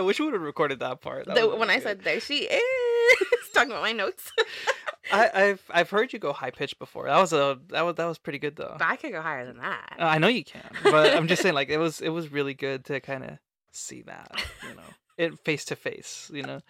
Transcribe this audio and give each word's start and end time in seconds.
I 0.00 0.02
wish 0.02 0.18
we 0.18 0.24
would 0.26 0.34
have 0.34 0.42
recorded 0.42 0.80
that 0.80 1.00
part. 1.00 1.26
That 1.26 1.36
The, 1.36 1.48
when 1.48 1.70
I 1.70 1.74
good. 1.76 1.82
said 1.82 2.00
there 2.02 2.20
she 2.20 2.44
is, 2.44 2.62
talking 3.54 3.70
about 3.70 3.82
my 3.82 3.92
notes. 3.92 4.32
I, 5.12 5.30
I've 5.34 5.62
I've 5.70 5.90
heard 5.90 6.12
you 6.12 6.18
go 6.18 6.32
high 6.32 6.50
pitched 6.50 6.78
before. 6.78 7.06
That 7.06 7.18
was 7.18 7.32
a 7.32 7.58
that 7.68 7.82
was 7.82 7.96
that 7.96 8.06
was 8.06 8.18
pretty 8.18 8.38
good 8.38 8.56
though. 8.56 8.76
but 8.78 8.86
I 8.86 8.96
could 8.96 9.12
go 9.12 9.20
higher 9.20 9.44
than 9.46 9.58
that. 9.58 9.96
Uh, 9.98 10.04
I 10.04 10.18
know 10.18 10.28
you 10.28 10.44
can, 10.44 10.70
but 10.84 11.14
I'm 11.16 11.26
just 11.26 11.42
saying 11.42 11.54
like 11.54 11.68
it 11.68 11.78
was 11.78 12.00
it 12.00 12.10
was 12.10 12.30
really 12.30 12.54
good 12.54 12.84
to 12.86 13.00
kind 13.00 13.24
of 13.24 13.38
see 13.72 14.02
that 14.02 14.30
you 14.68 14.74
know 14.74 14.82
it 15.18 15.38
face 15.44 15.64
to 15.66 15.76
face. 15.76 16.30
You 16.32 16.42
know. 16.42 16.60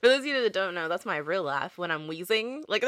For 0.00 0.08
those 0.08 0.20
of 0.20 0.26
you 0.26 0.42
that 0.42 0.52
don't 0.52 0.74
know, 0.74 0.88
that's 0.88 1.06
my 1.06 1.16
real 1.18 1.42
laugh 1.44 1.78
when 1.78 1.90
I'm 1.90 2.06
wheezing. 2.06 2.64
Like 2.68 2.84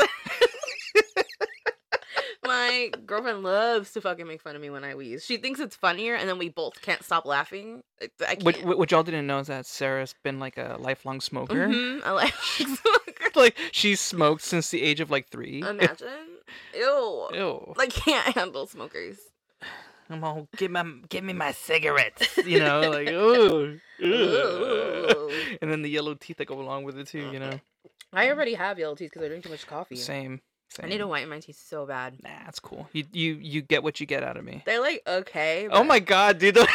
my 2.55 2.91
girlfriend 3.07 3.43
loves 3.43 3.93
to 3.93 4.01
fucking 4.01 4.27
make 4.27 4.43
fun 4.43 4.57
of 4.57 4.63
me 4.63 4.71
when 4.71 4.85
I 4.85 4.95
wheeze. 4.95 5.25
She 5.25 5.37
thinks 5.37 5.61
it's 5.61 5.77
funnier, 5.77 6.15
and 6.15 6.29
then 6.29 6.39
we 6.39 6.49
both 6.49 6.81
can't 6.83 7.03
stop 7.03 7.27
laughing. 7.27 7.83
I 8.21 8.37
What, 8.43 8.55
can't. 8.57 8.67
what 8.67 8.79
what 8.79 8.91
y'all 8.91 9.03
didn't 9.03 9.27
know 9.27 9.39
is 9.39 9.47
that 9.49 9.67
Sara's 9.67 10.15
been 10.23 10.39
like 10.39 10.57
a 10.57 10.77
lifelong 10.79 11.21
smoker. 11.21 11.69
Mhm, 11.69 12.03
I 12.05 12.11
like 12.13 13.37
like 13.37 13.59
she's 13.73 14.01
smoked 14.01 14.43
since 14.43 14.71
the 14.71 14.83
age 14.83 15.01
of 15.01 15.11
like 15.11 15.29
three. 15.29 15.61
Imagine. 15.61 16.09
Ew. 16.75 17.29
Ew. 17.33 17.75
I 17.79 17.87
can't 17.87 18.35
handle 18.37 18.67
smokers. 18.67 19.19
I'm 20.11 20.23
all 20.23 20.49
give 20.59 20.71
my 20.71 20.85
give 21.09 21.25
me 21.25 21.33
my 21.33 21.53
cigarettes. 21.53 22.37
You 22.45 22.59
know, 22.61 22.91
like 22.91 23.09
ooh, 23.09 23.81
Ooh. 24.03 25.31
and 25.63 25.71
then 25.71 25.83
the 25.83 25.89
yellow 25.89 26.15
teeth 26.15 26.37
that 26.37 26.45
go 26.47 26.61
along 26.61 26.85
with 26.85 26.99
it 26.99 27.07
too. 27.09 27.31
You 27.33 27.39
know, 27.41 27.59
I 28.13 28.29
already 28.31 28.55
have 28.55 28.79
yellow 28.79 28.95
teeth 28.95 29.11
because 29.13 29.25
I 29.25 29.29
drink 29.29 29.45
too 29.45 29.51
much 29.51 29.67
coffee. 29.67 29.97
same. 29.97 30.41
I 30.83 30.87
need 30.87 30.95
to 30.99 31.03
same. 31.05 31.09
whiten 31.09 31.29
my 31.29 31.41
teeth 31.41 31.61
so 31.65 31.87
bad. 31.87 32.17
Nah, 32.23 32.31
that's 32.45 32.59
cool. 32.61 32.89
You 32.93 33.05
you 33.13 33.35
you 33.41 33.63
get 33.63 33.83
what 33.83 34.01
you 34.01 34.07
get 34.07 34.23
out 34.25 34.37
of 34.37 34.45
me. 34.45 34.63
They're 34.67 34.81
like 34.81 35.03
okay. 35.07 35.69
Oh 35.71 35.85
my 35.85 36.01
god, 36.01 36.39
dude. 36.39 36.59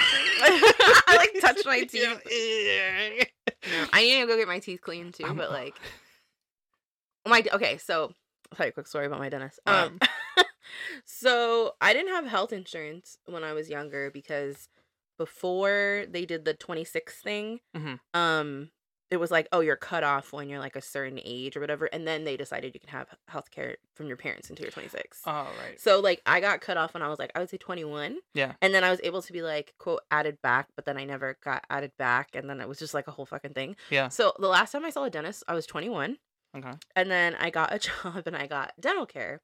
I 0.42 1.16
like 1.18 1.42
touch 1.42 1.66
my 1.66 1.82
teeth. 1.84 2.04
No, 2.04 3.86
I 3.92 4.02
need 4.04 4.22
to 4.22 4.28
go 4.28 4.38
get 4.38 4.48
my 4.48 4.60
teeth 4.60 4.82
cleaned 4.82 5.16
too, 5.16 5.26
I'm- 5.26 5.36
but 5.36 5.52
like 5.52 5.76
my 7.28 7.44
okay, 7.54 7.78
so 7.78 8.14
I'll 8.52 8.56
tell 8.58 8.66
you 8.68 8.70
a 8.70 8.74
quick 8.74 8.88
story 8.88 9.06
about 9.06 9.20
my 9.20 9.30
dentist. 9.30 9.60
Alright. 9.68 9.92
Um 9.92 10.00
so 11.06 11.74
I 11.82 11.94
didn't 11.94 12.14
have 12.14 12.26
health 12.26 12.54
insurance 12.54 13.18
when 13.26 13.44
I 13.44 13.54
was 13.54 13.70
younger 13.70 14.10
because 14.12 14.70
before 15.18 16.06
they 16.10 16.26
did 16.26 16.46
the 16.46 16.54
26 16.54 17.22
thing, 17.22 17.60
Mhm. 17.76 18.00
um 18.14 18.70
it 19.12 19.18
was 19.18 19.32
like, 19.32 19.48
oh, 19.52 19.60
you're 19.62 19.76
cut 19.76 20.04
off 20.04 20.32
when 20.34 20.50
you're 20.50 20.60
like 20.60 20.76
a 20.76 20.82
certain 20.82 21.20
age 21.24 21.58
or 21.58 21.60
whatever, 21.62 21.86
and 21.86 22.08
then 22.08 22.26
they 22.26 22.38
decided 22.38 22.74
you 22.76 22.80
can 22.80 22.90
have 22.90 23.08
health 23.28 23.50
care 23.52 23.78
from 23.96 24.08
your 24.08 24.18
parents 24.18 24.50
until 24.50 24.66
you're 24.66 24.72
26. 24.72 25.22
Oh 25.26 25.32
right. 25.64 25.80
So 25.80 26.00
like 26.00 26.22
I 26.26 26.40
got 26.40 26.62
cut 26.62 26.78
off 26.78 26.94
when 26.94 27.02
I 27.04 27.08
was 27.10 27.18
like 27.20 27.32
I 27.36 27.40
would 27.40 27.50
say 27.50 27.58
21. 27.58 28.18
Yeah. 28.36 28.54
And 28.62 28.74
then 28.74 28.84
I 28.84 28.92
was 28.92 29.00
able 29.04 29.22
to 29.24 29.34
be 29.34 29.42
like 29.42 29.74
quote 29.80 30.02
added 30.12 30.42
back, 30.42 30.68
but 30.76 30.86
then 30.86 30.98
I 30.98 31.06
never 31.06 31.38
got 31.44 31.64
added 31.70 31.92
back 31.98 32.30
and 32.36 32.50
then 32.50 32.62
it 32.62 32.68
was 32.68 32.78
just 32.80 32.94
like 32.94 33.08
a 33.08 33.12
whole 33.12 33.26
fucking 33.26 33.54
thing. 33.54 33.76
Yeah. 33.90 34.10
So 34.10 34.34
the 34.40 34.48
last 34.48 34.72
time 34.72 34.86
I 34.86 34.90
saw 34.92 35.04
a 35.06 35.10
dentist, 35.10 35.44
I 35.48 35.54
was 35.56 35.66
21 35.66 36.18
Okay. 36.58 36.74
and 36.96 37.10
then 37.12 37.36
I 37.40 37.50
got 37.50 37.74
a 37.74 37.80
job 38.04 38.24
and 38.26 38.36
I 38.36 38.46
got 38.48 38.74
dental 38.80 39.06
care. 39.06 39.42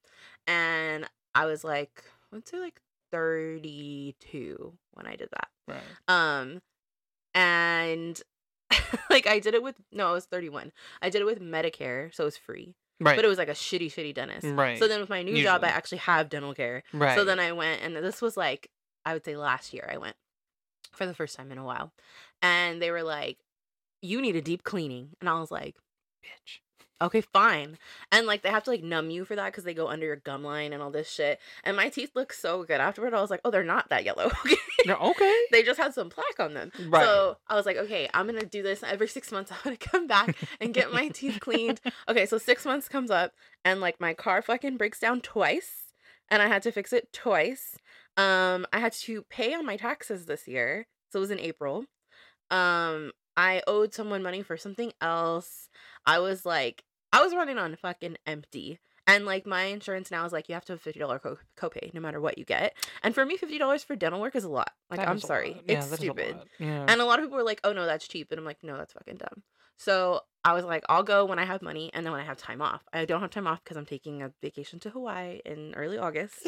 And 0.48 1.08
I 1.34 1.46
was 1.48 1.64
like 1.64 2.04
let's 2.32 2.52
say 2.52 2.60
like 2.60 2.80
32 3.12 4.74
when 4.94 5.06
I 5.08 5.16
did 5.16 5.30
that. 5.32 5.48
Right. 5.68 5.82
Um 6.08 6.62
and 7.34 8.22
like 9.10 9.28
I 9.28 9.40
did 9.40 9.54
it 9.54 9.64
with 9.64 9.76
no, 9.92 10.08
I 10.10 10.12
was 10.12 10.26
31. 10.26 10.72
I 11.02 11.10
did 11.10 11.22
it 11.22 11.26
with 11.26 11.42
Medicare, 11.42 12.14
so 12.14 12.24
it 12.24 12.26
was 12.26 12.38
free. 12.38 12.76
Right. 13.00 13.16
But 13.16 13.26
it 13.26 13.28
was 13.28 13.38
like 13.38 13.50
a 13.50 13.54
shitty 13.54 13.88
shitty 13.88 14.14
dentist. 14.14 14.48
right. 14.48 14.78
So 14.80 14.88
then 14.88 15.02
with 15.02 15.10
my 15.10 15.22
new 15.22 15.42
job 15.44 15.64
I 15.64 15.68
actually 15.68 15.98
have 16.00 16.30
dental 16.30 16.54
care. 16.54 16.84
right. 16.94 17.18
So 17.18 17.26
then 17.26 17.40
I 17.40 17.52
went, 17.52 17.82
and 17.82 17.96
this 17.98 18.22
was 18.22 18.38
like, 18.38 18.70
I 19.06 19.14
would 19.14 19.26
say 19.26 19.36
last 19.36 19.74
year 19.74 19.90
I 19.92 19.98
went 19.98 20.16
for 20.94 21.06
the 21.06 21.14
first 21.14 21.36
time 21.36 21.52
in 21.52 21.58
a 21.58 21.64
while. 21.64 21.92
And 22.42 22.82
they 22.82 22.92
were 22.92 23.04
like, 23.04 23.38
you 24.02 24.22
need 24.22 24.36
a 24.36 24.42
deep 24.42 24.64
cleaning. 24.64 25.10
And 25.20 25.30
I 25.30 25.40
was 25.40 25.52
like, 25.52 25.76
bitch. 26.24 26.60
Okay, 27.02 27.22
fine. 27.22 27.78
And 28.12 28.28
like, 28.28 28.42
they 28.42 28.50
have 28.50 28.64
to 28.64 28.70
like 28.70 28.84
numb 28.84 29.10
you 29.10 29.26
for 29.26 29.36
that 29.36 29.48
because 29.48 29.64
they 29.64 29.74
go 29.74 29.88
under 29.88 30.06
your 30.06 30.16
gum 30.16 30.44
line 30.44 30.74
and 30.74 30.82
all 30.82 30.92
this 30.92 31.10
shit. 31.10 31.40
And 31.64 31.76
my 31.76 31.90
teeth 31.90 32.12
look 32.16 32.34
so 32.34 32.64
good 32.64 32.80
afterward. 32.80 33.14
I 33.14 33.22
was 33.22 33.30
like, 33.30 33.42
oh, 33.46 33.52
they're 33.52 33.64
not 33.64 33.90
that 33.90 34.04
yellow. 34.04 34.32
Okay. 34.46 34.92
No, 34.92 34.98
okay. 35.12 35.36
they 35.52 35.64
just 35.64 35.80
had 35.80 35.94
some 35.96 36.10
plaque 36.10 36.40
on 36.40 36.54
them. 36.54 36.72
Right. 36.88 37.04
So 37.04 37.38
I 37.48 37.56
was 37.56 37.66
like, 37.66 37.78
okay, 37.78 38.08
I'm 38.14 38.28
gonna 38.28 38.46
do 38.46 38.62
this 38.62 38.84
every 38.84 39.08
six 39.08 39.32
months. 39.32 39.52
I'm 39.52 39.58
gonna 39.64 39.78
come 39.78 40.06
back 40.06 40.36
and 40.62 40.74
get 40.74 40.94
my 40.94 41.08
teeth 41.08 41.40
cleaned. 41.40 41.82
Okay, 42.08 42.26
so 42.26 42.38
six 42.38 42.66
months 42.66 42.88
comes 42.88 43.10
up, 43.10 43.32
and 43.64 43.82
like 43.82 44.00
my 44.00 44.14
car 44.14 44.42
fucking 44.42 44.78
breaks 44.78 45.00
down 45.00 45.22
twice, 45.22 45.94
and 46.30 46.42
I 46.42 46.48
had 46.48 46.62
to 46.64 46.72
fix 46.72 46.94
it 46.94 47.12
twice. 47.14 47.78
Um, 48.18 48.68
I 48.72 48.80
had 48.80 48.92
to 48.94 49.24
pay 49.24 49.54
on 49.56 49.66
my 49.66 49.78
taxes 49.78 50.26
this 50.26 50.48
year, 50.48 50.88
so 51.10 51.20
it 51.20 51.22
was 51.22 51.32
in 51.32 51.40
April. 51.40 51.86
Um, 52.52 53.12
I 53.38 53.62
owed 53.68 53.94
someone 53.94 54.24
money 54.24 54.42
for 54.42 54.58
something 54.58 54.94
else. 55.02 55.70
I 56.06 56.20
was 56.20 56.46
like, 56.46 56.84
I 57.12 57.24
was 57.24 57.34
running 57.34 57.58
on 57.58 57.76
fucking 57.76 58.18
empty. 58.26 58.80
And 59.08 59.26
like 59.26 59.46
my 59.46 59.66
insurance 59.66 60.10
now 60.10 60.26
is 60.26 60.34
like 60.34 60.50
you 60.50 60.56
have 60.56 60.66
to 60.66 60.74
have 60.74 60.82
fifty 60.82 61.00
dollar 61.00 61.20
co- 61.20 61.38
copay 61.58 61.94
no 61.94 62.02
matter 62.02 62.20
what 62.20 62.38
you 62.40 62.46
get. 62.46 62.74
And 63.04 63.14
for 63.14 63.24
me, 63.24 63.38
fifty 63.38 63.60
dollars 63.60 63.84
for 63.84 63.96
dental 63.96 64.20
work 64.20 64.36
is 64.36 64.44
a 64.44 64.50
lot. 64.50 64.72
Like 64.90 65.00
That 65.00 65.10
I'm 65.10 65.20
sorry. 65.20 65.62
Yeah, 65.68 65.78
it's 65.78 65.88
that 65.88 65.94
is 65.94 65.94
a 65.94 65.98
stupid. 65.98 66.38
Yeah. 66.58 66.86
And 66.88 67.00
a 67.02 67.06
lot 67.06 67.20
of 67.20 67.26
people 67.26 67.38
were 67.38 67.44
like, 67.44 67.62
"Oh 67.64 67.72
no, 67.72 67.86
that's 67.86 68.08
cheap," 68.08 68.32
and 68.32 68.40
I'm 68.40 68.46
like, 68.46 68.64
"No, 68.64 68.78
that's 68.78 68.94
fucking 68.94 69.18
dumb." 69.18 69.44
So 69.78 70.22
I 70.44 70.54
was 70.54 70.66
like, 70.66 70.84
"I'll 70.90 71.04
go 71.04 71.24
when 71.26 71.38
I 71.38 71.46
have 71.46 71.62
money, 71.62 71.92
and 71.94 72.04
then 72.04 72.14
when 72.14 72.22
I 72.22 72.26
have 72.26 72.38
time 72.38 72.64
off. 72.64 72.82
I 72.92 73.06
don't 73.06 73.22
have 73.22 73.30
time 73.30 73.46
off 73.46 73.64
because 73.64 73.78
I'm 73.78 73.86
taking 73.86 74.24
a 74.24 74.32
vacation 74.42 74.80
to 74.80 74.90
Hawaii 74.90 75.40
in 75.46 75.76
early 75.76 76.00
August. 76.00 76.40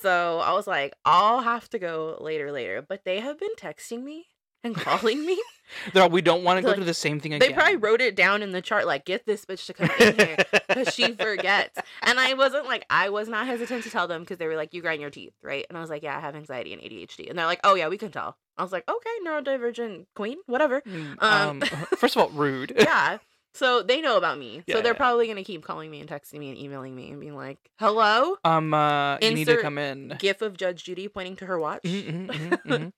So 0.00 0.38
I 0.38 0.52
was 0.52 0.66
like, 0.66 0.94
I'll 1.04 1.40
have 1.40 1.68
to 1.70 1.78
go 1.78 2.16
later, 2.20 2.50
later. 2.50 2.80
But 2.80 3.04
they 3.04 3.20
have 3.20 3.38
been 3.38 3.54
texting 3.58 4.04
me 4.04 4.26
and 4.64 4.74
calling 4.74 5.24
me. 5.24 5.40
They're- 5.92 6.08
we 6.08 6.22
don't 6.22 6.44
want 6.44 6.56
to 6.58 6.62
go 6.62 6.68
like- 6.68 6.76
through 6.76 6.86
the 6.86 6.94
same 6.94 7.20
thing 7.20 7.34
again. 7.34 7.46
They 7.46 7.54
probably 7.54 7.76
wrote 7.76 8.00
it 8.00 8.16
down 8.16 8.42
in 8.42 8.52
the 8.52 8.62
chart, 8.62 8.86
like, 8.86 9.04
get 9.04 9.26
this 9.26 9.44
bitch 9.44 9.66
to 9.66 9.74
come 9.74 9.90
in 10.00 10.14
here 10.16 10.36
because 10.68 10.94
she 10.94 11.12
forgets. 11.14 11.78
And 12.02 12.18
I 12.18 12.32
wasn't 12.34 12.66
like, 12.66 12.86
I 12.88 13.10
was 13.10 13.28
not 13.28 13.46
hesitant 13.46 13.84
to 13.84 13.90
tell 13.90 14.08
them 14.08 14.22
because 14.22 14.38
they 14.38 14.46
were 14.46 14.56
like, 14.56 14.72
you 14.72 14.80
grind 14.80 15.00
your 15.02 15.10
teeth, 15.10 15.34
right? 15.42 15.66
And 15.68 15.76
I 15.76 15.80
was 15.82 15.90
like, 15.90 16.02
yeah, 16.02 16.16
I 16.16 16.20
have 16.20 16.34
anxiety 16.34 16.72
and 16.72 16.80
ADHD. 16.80 17.28
And 17.28 17.38
they're 17.38 17.44
like, 17.46 17.60
oh 17.64 17.74
yeah, 17.74 17.88
we 17.88 17.98
can 17.98 18.10
tell. 18.10 18.36
I 18.56 18.62
was 18.62 18.72
like, 18.72 18.88
okay, 18.88 19.10
neurodivergent 19.26 20.06
queen, 20.16 20.38
whatever. 20.46 20.80
Mm, 20.80 21.22
Um, 21.22 21.48
um, 21.50 21.60
first 21.98 22.16
of 22.16 22.22
all, 22.22 22.30
rude. 22.30 22.72
yeah. 22.76 23.18
So 23.54 23.82
they 23.82 24.00
know 24.00 24.16
about 24.16 24.38
me. 24.38 24.62
Yeah, 24.66 24.76
so 24.76 24.82
they're 24.82 24.92
yeah. 24.92 24.96
probably 24.98 25.26
gonna 25.26 25.42
keep 25.42 25.64
calling 25.64 25.90
me 25.90 26.00
and 26.00 26.08
texting 26.08 26.38
me 26.38 26.50
and 26.50 26.58
emailing 26.58 26.94
me 26.94 27.10
and 27.10 27.18
being 27.18 27.34
like, 27.34 27.58
"Hello, 27.80 28.36
Um, 28.44 28.72
uh, 28.72 29.18
you 29.20 29.32
need 29.34 29.46
to 29.46 29.56
come 29.56 29.78
in. 29.78 30.14
gif 30.18 30.42
of 30.42 30.56
Judge 30.56 30.84
Judy 30.84 31.08
pointing 31.08 31.34
to 31.36 31.46
her 31.46 31.58
watch." 31.58 31.82
Mhm, 31.82 32.26
mhm, 32.28 32.50
mhm, 32.50 32.62
mhm. 32.66 32.92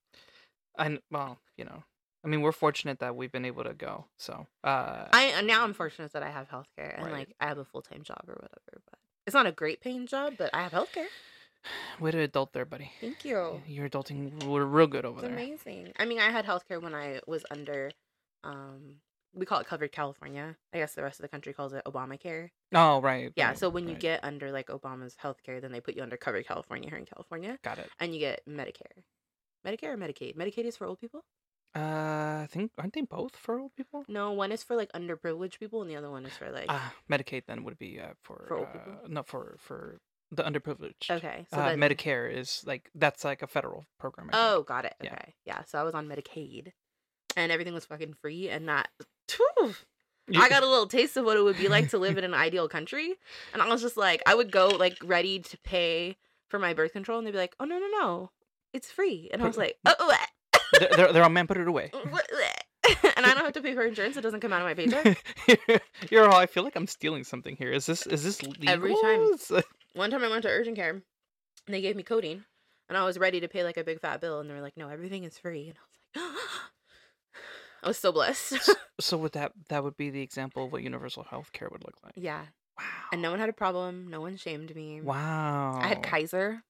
And 0.80 1.00
well, 1.10 1.38
you 1.56 1.64
know, 1.64 1.84
I 2.24 2.28
mean, 2.28 2.40
we're 2.40 2.52
fortunate 2.52 2.98
that 2.98 3.14
we've 3.14 3.30
been 3.32 3.44
able 3.44 3.64
to 3.64 3.74
go. 3.74 4.06
So, 4.18 4.46
uh, 4.64 5.06
I 5.12 5.40
now 5.42 5.62
I'm 5.64 5.74
fortunate 5.74 6.12
that 6.14 6.22
I 6.22 6.30
have 6.30 6.48
healthcare 6.48 6.94
and 6.96 7.04
Right. 7.06 7.12
like 7.12 7.36
I 7.40 7.46
have 7.46 7.58
a 7.58 7.64
full 7.64 7.82
time 7.82 8.02
job 8.02 8.22
or 8.26 8.34
whatever. 8.34 8.82
But 8.90 8.98
it's 9.26 9.34
not 9.34 9.46
a 9.46 9.52
great 9.52 9.80
paying 9.80 10.06
job, 10.06 10.34
but 10.38 10.50
I 10.52 10.62
have 10.62 10.72
healthcare. 10.72 11.06
way 12.00 12.10
to 12.10 12.18
adult 12.20 12.52
there, 12.54 12.64
buddy. 12.64 12.90
Thank 13.00 13.24
you. 13.24 13.62
You're 13.66 13.88
adulting 13.88 14.42
r- 14.50 14.64
real 14.64 14.86
good 14.86 15.04
over 15.04 15.18
It's 15.20 15.28
there. 15.28 15.32
amazing. 15.36 15.92
I 15.98 16.04
mean, 16.06 16.18
I 16.18 16.30
had 16.30 16.46
healthcare 16.46 16.80
when 16.82 16.94
I 16.94 17.20
was 17.26 17.44
under, 17.50 17.90
um, 18.44 18.96
we 19.34 19.44
call 19.46 19.60
it 19.60 19.66
covered 19.66 19.92
California. 19.92 20.56
I 20.72 20.78
guess 20.78 20.94
the 20.94 21.02
rest 21.02 21.20
of 21.20 21.22
the 21.22 21.28
country 21.28 21.52
calls 21.52 21.72
it 21.74 21.84
Obamacare. 21.84 22.48
Oh, 22.74 23.00
right. 23.02 23.30
Yeah. 23.36 23.48
right, 23.48 23.58
So 23.58 23.68
when 23.68 23.86
you 23.88 23.94
get 23.94 24.24
under 24.24 24.50
like 24.50 24.68
Obama's 24.68 25.16
healthcare, 25.22 25.60
then 25.60 25.70
they 25.72 25.80
put 25.80 25.94
you 25.94 26.02
under 26.02 26.16
covered 26.16 26.46
California 26.46 26.88
here 26.88 26.98
in 26.98 27.04
California, 27.06 27.58
got 27.62 27.78
it. 27.78 27.90
and 28.00 28.14
you 28.14 28.20
get 28.20 28.40
Medicare. 28.48 29.04
Medicare 29.66 29.94
or 29.94 29.96
Medicaid? 29.96 30.36
Medicaid 30.36 30.64
is 30.64 30.76
for 30.76 30.86
old 30.86 31.00
people. 31.00 31.24
Uh, 31.76 32.42
I 32.42 32.48
think 32.50 32.72
aren't 32.78 32.94
they 32.94 33.02
both 33.02 33.36
for 33.36 33.60
old 33.60 33.74
people? 33.76 34.04
No, 34.08 34.32
one 34.32 34.50
is 34.50 34.62
for 34.64 34.74
like 34.74 34.90
underprivileged 34.92 35.58
people, 35.60 35.82
and 35.82 35.90
the 35.90 35.96
other 35.96 36.10
one 36.10 36.26
is 36.26 36.32
for 36.36 36.50
like. 36.50 36.66
Ah, 36.68 36.92
Medicaid 37.10 37.44
then 37.46 37.62
would 37.64 37.78
be 37.78 38.00
uh, 38.00 38.14
for 38.22 38.44
For 38.48 38.56
old 38.58 38.66
uh, 38.68 38.72
people? 38.72 38.92
no 39.08 39.22
for 39.22 39.56
for 39.58 40.00
the 40.32 40.42
underprivileged. 40.42 41.10
okay. 41.10 41.46
So 41.52 41.58
uh, 41.60 41.68
then, 41.68 41.78
Medicare 41.80 42.32
is 42.32 42.64
like 42.66 42.90
that's 42.94 43.24
like 43.24 43.42
a 43.42 43.46
federal 43.46 43.84
program. 43.98 44.30
I 44.30 44.32
think. 44.32 44.42
Oh, 44.44 44.62
got 44.62 44.84
it. 44.84 44.94
Yeah. 45.02 45.12
Okay. 45.12 45.34
Yeah. 45.44 45.62
So 45.64 45.78
I 45.78 45.84
was 45.84 45.94
on 45.94 46.08
Medicaid, 46.08 46.72
and 47.36 47.52
everything 47.52 47.74
was 47.74 47.84
fucking 47.84 48.14
free, 48.14 48.48
and 48.48 48.66
not. 48.66 48.88
Phew, 49.28 49.74
You- 50.26 50.40
I 50.42 50.48
got 50.48 50.64
a 50.64 50.68
little 50.68 50.88
taste 50.88 51.16
of 51.16 51.24
what 51.24 51.36
it 51.36 51.42
would 51.42 51.56
be 51.56 51.68
like 51.68 51.90
to 51.90 51.98
live 51.98 52.18
in 52.18 52.24
an 52.24 52.34
ideal 52.48 52.68
country, 52.68 53.14
and 53.52 53.62
I 53.62 53.68
was 53.68 53.80
just 53.80 53.96
like, 53.96 54.22
I 54.26 54.34
would 54.34 54.50
go 54.50 54.68
like 54.68 54.96
ready 55.04 55.38
to 55.38 55.58
pay 55.58 56.16
for 56.48 56.58
my 56.58 56.74
birth 56.74 56.92
control, 56.92 57.18
and 57.18 57.26
they'd 57.28 57.30
be 57.32 57.38
like, 57.38 57.54
"Oh 57.60 57.64
no, 57.64 57.78
no, 57.78 57.86
no, 57.86 58.30
it's 58.72 58.90
free," 58.90 59.30
and 59.32 59.42
I 59.42 59.46
was 59.46 59.56
like, 59.56 59.76
"Oh, 59.84 60.14
they're, 60.78 60.88
they're, 60.96 61.12
they're 61.12 61.22
all 61.22 61.28
man. 61.30 61.46
Put 61.46 61.56
it 61.58 61.68
away. 61.68 61.90
And 63.16 63.26
I 63.26 63.34
don't 63.34 63.44
have 63.44 63.52
to 63.52 63.62
pay 63.62 63.74
for 63.74 63.82
insurance; 63.84 64.16
it 64.16 64.22
doesn't 64.22 64.40
come 64.40 64.52
out 64.52 64.62
of 64.62 64.66
my 64.66 64.74
paycheck. 64.74 65.82
You're 66.10 66.28
all. 66.28 66.36
I 66.38 66.46
feel 66.46 66.62
like 66.64 66.74
I'm 66.76 66.86
stealing 66.86 67.24
something 67.24 67.54
here. 67.56 67.70
Is 67.70 67.86
this 67.86 68.06
is 68.06 68.24
this 68.24 68.42
legal? 68.42 68.68
Every 68.68 68.94
time. 68.94 69.62
One 69.94 70.10
time 70.10 70.24
I 70.24 70.28
went 70.28 70.42
to 70.42 70.48
urgent 70.48 70.76
care, 70.76 70.90
and 70.90 71.02
they 71.68 71.82
gave 71.82 71.94
me 71.96 72.02
codeine, 72.02 72.44
and 72.88 72.96
I 72.96 73.04
was 73.04 73.18
ready 73.18 73.40
to 73.40 73.48
pay 73.48 73.62
like 73.64 73.76
a 73.76 73.84
big 73.84 74.00
fat 74.00 74.20
bill, 74.20 74.40
and 74.40 74.48
they 74.48 74.54
were 74.54 74.60
like, 74.62 74.76
"No, 74.76 74.88
everything 74.88 75.24
is 75.24 75.38
free," 75.38 75.68
and 75.68 75.76
I 75.76 76.20
was 76.20 76.32
like, 76.32 76.40
I 77.84 77.88
was 77.88 77.98
so 77.98 78.12
blessed. 78.12 78.70
So 79.00 79.16
would 79.18 79.32
that 79.32 79.52
that 79.68 79.82
would 79.84 79.96
be 79.96 80.10
the 80.10 80.22
example 80.22 80.64
of 80.66 80.72
what 80.72 80.82
universal 80.82 81.22
health 81.24 81.52
care 81.52 81.68
would 81.70 81.84
look 81.84 81.96
like? 82.04 82.12
yeah, 82.16 82.42
Wow. 82.78 82.84
and 83.12 83.22
no 83.22 83.30
one 83.30 83.40
had 83.40 83.48
a 83.48 83.54
problem. 83.54 84.08
No 84.08 84.20
one 84.20 84.36
shamed 84.36 84.74
me. 84.74 85.00
Wow. 85.00 85.78
I 85.80 85.86
had 85.88 86.02
Kaiser. 86.02 86.62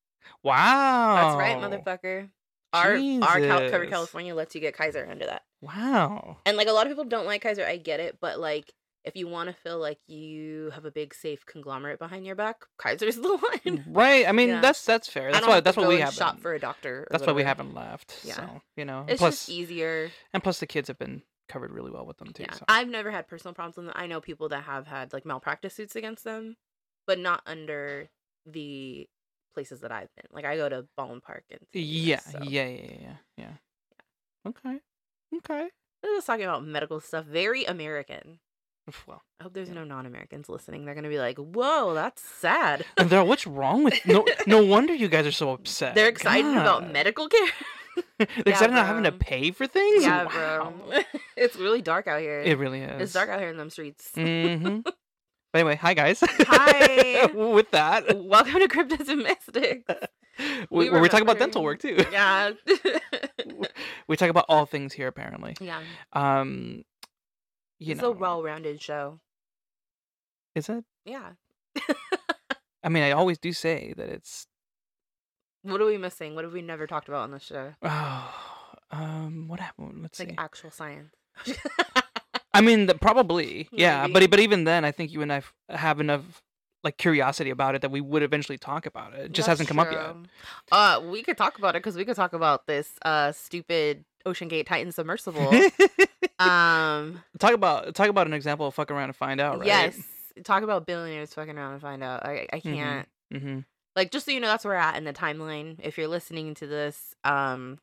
Wow. 0.42 1.36
That's 1.36 1.38
right, 1.38 1.56
motherfucker. 1.58 2.28
Our 2.72 2.94
our 2.94 3.40
Cal- 3.40 3.70
cover 3.70 3.86
California 3.86 4.34
lets 4.34 4.54
you 4.54 4.60
get 4.60 4.76
Kaiser 4.76 5.06
under 5.10 5.26
that. 5.26 5.42
Wow. 5.60 6.38
And 6.46 6.56
like 6.56 6.68
a 6.68 6.72
lot 6.72 6.86
of 6.86 6.90
people 6.92 7.04
don't 7.04 7.26
like 7.26 7.42
Kaiser, 7.42 7.64
I 7.66 7.76
get 7.76 8.00
it, 8.00 8.18
but 8.20 8.38
like 8.38 8.72
if 9.02 9.16
you 9.16 9.26
want 9.28 9.48
to 9.48 9.54
feel 9.54 9.78
like 9.78 9.98
you 10.06 10.70
have 10.74 10.84
a 10.84 10.90
big 10.90 11.14
safe 11.14 11.44
conglomerate 11.46 11.98
behind 11.98 12.26
your 12.26 12.36
back, 12.36 12.56
Kaiser's 12.78 13.16
the 13.20 13.36
one. 13.64 13.84
Right. 13.88 14.28
I 14.28 14.32
mean, 14.32 14.50
Yeah. 14.50 14.60
that's 14.60 14.84
that's 14.84 15.08
fair. 15.08 15.32
That's 15.32 15.46
why 15.46 15.60
that's 15.60 15.76
what 15.76 15.88
we 15.88 15.98
have. 16.00 16.14
shop 16.14 16.38
for 16.40 16.54
a 16.54 16.60
doctor. 16.60 17.00
or 17.00 17.08
That's 17.10 17.26
why 17.26 17.32
we 17.32 17.42
haven't 17.42 17.74
left. 17.74 18.20
Yeah. 18.24 18.34
So 18.36 18.62
you 18.76 18.84
know, 18.84 19.04
It's 19.08 19.18
plus 19.18 19.46
just 19.46 19.48
easier. 19.50 20.10
and 20.32 20.42
plus 20.42 20.60
the 20.60 20.66
kids 20.66 20.88
have 20.88 20.98
been 20.98 21.22
covered 21.48 21.72
really 21.72 21.90
well 21.90 22.06
with 22.06 22.18
them 22.18 22.32
too. 22.32 22.44
Yeah, 22.44 22.54
So. 22.54 22.64
I've 22.68 22.88
never 22.88 23.10
had 23.10 23.26
personal 23.26 23.52
problems 23.54 23.76
with 23.76 23.86
them. 23.86 23.94
I 23.96 24.06
know 24.06 24.20
people 24.20 24.48
that 24.50 24.62
have 24.62 24.86
had 24.86 25.12
like 25.12 25.26
malpractice 25.26 25.74
suits 25.74 25.96
against 25.96 26.22
them, 26.22 26.56
but 27.08 27.18
not 27.18 27.42
under 27.46 28.08
the 28.46 29.08
places 29.54 29.80
that 29.80 29.92
I've 29.92 30.08
been. 30.16 30.26
Like 30.32 30.44
I 30.44 30.56
go 30.56 30.68
to 30.68 30.86
Baldwin 30.96 31.20
Park 31.20 31.44
and 31.50 31.60
Yeah, 31.72 32.18
so. 32.20 32.38
yeah, 32.42 32.66
yeah, 32.66 32.92
yeah, 33.00 33.16
yeah. 33.36 33.50
Okay. 34.48 34.78
Okay. 35.36 35.68
We're 36.02 36.16
just 36.16 36.26
talking 36.26 36.44
about 36.44 36.64
medical 36.64 37.00
stuff. 37.00 37.24
Very 37.26 37.64
American. 37.64 38.38
Well, 39.06 39.22
I 39.38 39.44
hope 39.44 39.52
there's 39.52 39.68
Yeah. 39.68 39.74
no 39.74 39.84
non-Americans 39.84 40.48
listening. 40.48 40.84
They're 40.84 40.94
gonna 40.96 41.08
be 41.10 41.18
like, 41.18 41.38
"Whoa, 41.38 41.94
that's 41.94 42.22
sad." 42.22 42.84
and 42.96 43.08
they're 43.10 43.22
what's 43.22 43.46
wrong 43.46 43.84
with 43.84 43.94
no? 44.06 44.24
No 44.46 44.64
wonder 44.64 44.94
you 44.94 45.06
guys 45.08 45.26
are 45.26 45.30
so 45.32 45.50
upset. 45.52 45.94
They're 45.94 46.08
excited 46.08 46.50
about 46.56 46.90
medical 46.90 47.28
care. 47.28 47.46
They're 48.18 48.26
Yeah, 48.36 48.42
excited 48.46 48.72
about 48.72 48.86
having 48.86 49.04
to 49.04 49.12
pay 49.12 49.50
for 49.50 49.66
things. 49.66 50.02
yeah, 50.04 50.24
wow. 50.24 50.72
bro. 50.88 51.00
it's 51.36 51.56
really 51.56 51.82
dark 51.82 52.06
out 52.08 52.20
here. 52.20 52.40
It 52.40 52.56
really 52.58 52.80
is. 52.80 53.00
it's 53.02 53.12
dark 53.12 53.28
out 53.28 53.38
here 53.40 53.50
in 53.50 53.56
them 53.58 53.68
streets. 53.70 54.10
Mm-hmm. 54.16 54.80
But 55.52 55.58
anyway, 55.60 55.76
hi 55.76 55.94
guys. 55.94 56.20
Hi. 56.22 57.26
with 57.34 57.70
that, 57.72 58.16
Welcome 58.16 58.60
to 58.60 58.68
Cryptids 58.68 59.08
and 59.08 59.22
Mystics. 59.22 59.84
we, 60.70 60.90
We 60.90 61.00
we 61.00 61.08
talk 61.08 61.22
about 61.22 61.38
dental 61.38 61.62
work 61.62 61.80
too. 61.80 61.96
Yeah. 62.12 62.52
we 64.08 64.16
talk 64.16 64.30
about 64.30 64.46
all 64.48 64.66
things 64.66 64.92
here 64.92 65.08
apparently. 65.08 65.56
yeah. 65.60 65.80
Um, 66.12 66.84
you 67.78 67.92
it's 67.92 68.00
know, 68.02 68.08
a 68.08 68.12
well-rounded 68.12 68.80
show. 68.80 69.20
is 70.54 70.68
it? 70.68 70.84
Yeah. 71.04 71.30
I 72.82 72.88
mean, 72.88 73.02
I 73.02 73.10
always 73.12 73.38
do 73.38 73.52
say 73.52 73.92
that 73.96 74.08
it's. 74.08 74.46
What 75.62 75.80
are 75.82 75.86
we 75.86 75.98
missing? 75.98 76.34
What 76.34 76.44
have 76.44 76.52
we 76.54 76.62
never 76.62 76.86
talked 76.86 77.08
about 77.08 77.22
on 77.22 77.30
this 77.32 77.42
show? 77.42 77.74
Oh, 77.82 78.34
um, 78.90 79.48
what 79.48 79.60
happened? 79.60 80.00
Let's 80.02 80.18
It's 80.20 80.30
see. 80.30 80.36
like 80.36 80.40
actual 80.44 80.70
science. 80.70 81.10
I 82.52 82.60
mean, 82.60 82.86
the, 82.86 82.94
probably, 82.94 83.68
yeah. 83.72 84.02
Maybe. 84.02 84.12
But 84.12 84.30
but 84.30 84.40
even 84.40 84.64
then, 84.64 84.84
I 84.84 84.90
think 84.92 85.12
you 85.12 85.22
and 85.22 85.32
I 85.32 85.36
f- 85.36 85.54
have 85.68 86.00
enough 86.00 86.42
like 86.82 86.96
curiosity 86.96 87.50
about 87.50 87.74
it 87.74 87.82
that 87.82 87.90
we 87.90 88.00
would 88.00 88.22
eventually 88.22 88.56
talk 88.58 88.86
about 88.86 89.12
it. 89.12 89.18
It 89.26 89.32
just 89.32 89.46
That's 89.46 89.60
hasn't 89.60 89.68
come 89.68 89.78
up 89.78 89.92
yet. 89.92 90.16
Uh, 90.72 91.00
we 91.04 91.22
could 91.22 91.36
talk 91.36 91.58
about 91.58 91.76
it 91.76 91.82
because 91.82 91.94
we 91.96 92.04
could 92.04 92.16
talk 92.16 92.32
about 92.32 92.66
this 92.66 92.90
uh 93.02 93.32
stupid 93.32 94.04
OceanGate 94.26 94.66
Titan 94.66 94.90
submersible. 94.92 95.48
um, 96.38 97.22
talk 97.38 97.52
about 97.52 97.94
talk 97.94 98.08
about 98.08 98.26
an 98.26 98.32
example 98.32 98.66
of 98.66 98.74
fuck 98.74 98.90
around 98.90 99.04
and 99.10 99.16
find 99.16 99.40
out, 99.40 99.58
right? 99.58 99.66
yes. 99.66 99.98
Talk 100.44 100.62
about 100.62 100.86
billionaires 100.86 101.34
fucking 101.34 101.56
around 101.56 101.72
and 101.74 101.82
find 101.82 102.02
out. 102.02 102.24
I 102.24 102.46
I 102.52 102.60
Mhm. 102.60 102.74
can't. 102.74 103.08
Mm-hmm. 103.32 103.58
Like 103.96 104.10
just 104.10 104.24
so 104.26 104.32
you 104.32 104.40
know, 104.40 104.46
that's 104.48 104.64
where 104.64 104.74
we're 104.74 104.80
at 104.80 104.96
in 104.96 105.04
the 105.04 105.12
timeline. 105.12 105.76
If 105.82 105.98
you're 105.98 106.08
listening 106.08 106.54
to 106.54 106.66
this, 106.66 107.14
um, 107.24 107.78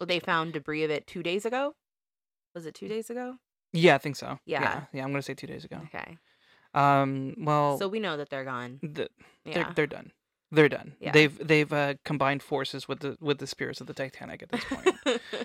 they 0.00 0.20
found 0.20 0.52
debris 0.52 0.84
of 0.84 0.90
it 0.90 1.06
two 1.06 1.22
days 1.22 1.44
ago. 1.46 1.74
Was 2.54 2.66
it 2.66 2.74
two 2.74 2.88
days 2.88 3.08
ago? 3.10 3.36
Yeah, 3.72 3.94
I 3.94 3.98
think 3.98 4.16
so. 4.16 4.38
Yeah. 4.46 4.62
yeah, 4.62 4.80
yeah, 4.92 5.04
I'm 5.04 5.10
gonna 5.10 5.22
say 5.22 5.34
two 5.34 5.46
days 5.46 5.64
ago. 5.64 5.78
Okay. 5.86 6.18
Um, 6.74 7.34
well, 7.38 7.78
So 7.78 7.88
we 7.88 8.00
know 8.00 8.16
that 8.16 8.28
they're 8.30 8.44
gone. 8.44 8.78
the, 8.82 9.08
Yeah. 9.44 9.54
they're 9.54 9.72
they're 9.74 9.86
done. 9.86 10.12
They're 10.52 10.68
done. 10.68 10.94
Yeah. 11.00 11.10
They've 11.10 11.36
they've 11.46 11.72
uh, 11.72 11.94
combined 12.04 12.42
forces 12.42 12.86
with 12.86 13.00
the 13.00 13.16
with 13.20 13.38
the 13.38 13.46
spirits 13.48 13.80
of 13.80 13.88
the 13.88 13.94
Titanic 13.94 14.42
at 14.44 14.50
this 14.50 14.64
point. 14.64 14.96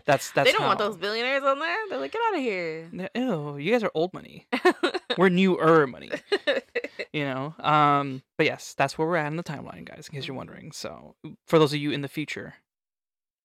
That's 0.06 0.31
that's 0.33 0.47
they 0.50 0.51
don't 0.51 0.65
want 0.68 0.77
those 0.77 0.95
billionaires 0.95 1.44
on 1.44 1.57
there. 1.59 1.75
They're 1.89 1.97
like, 2.00 2.12
get 2.12 2.21
out 2.27 2.35
of 2.35 2.41
here. 2.41 2.89
Ew, 3.15 3.57
you 3.57 3.71
guys 3.71 3.83
are 3.83 3.91
old 3.95 4.13
money. 4.13 4.47
We're 5.17 5.29
newer 5.29 5.88
money. 5.88 6.12
you 7.13 7.25
know 7.25 7.53
um 7.59 8.21
but 8.38 8.45
yes 8.45 8.74
that's 8.77 8.97
where 8.97 9.06
we're 9.06 9.17
at 9.17 9.27
in 9.27 9.35
the 9.35 9.44
timeline 9.44 9.83
guys 9.83 10.07
in 10.07 10.15
case 10.15 10.27
you're 10.27 10.33
Mhm. 10.33 10.38
wondering 10.38 10.71
so 10.71 11.15
for 11.45 11.59
those 11.59 11.74
of 11.74 11.79
you 11.79 11.91
in 11.91 12.01
the 12.01 12.07
future 12.07 12.53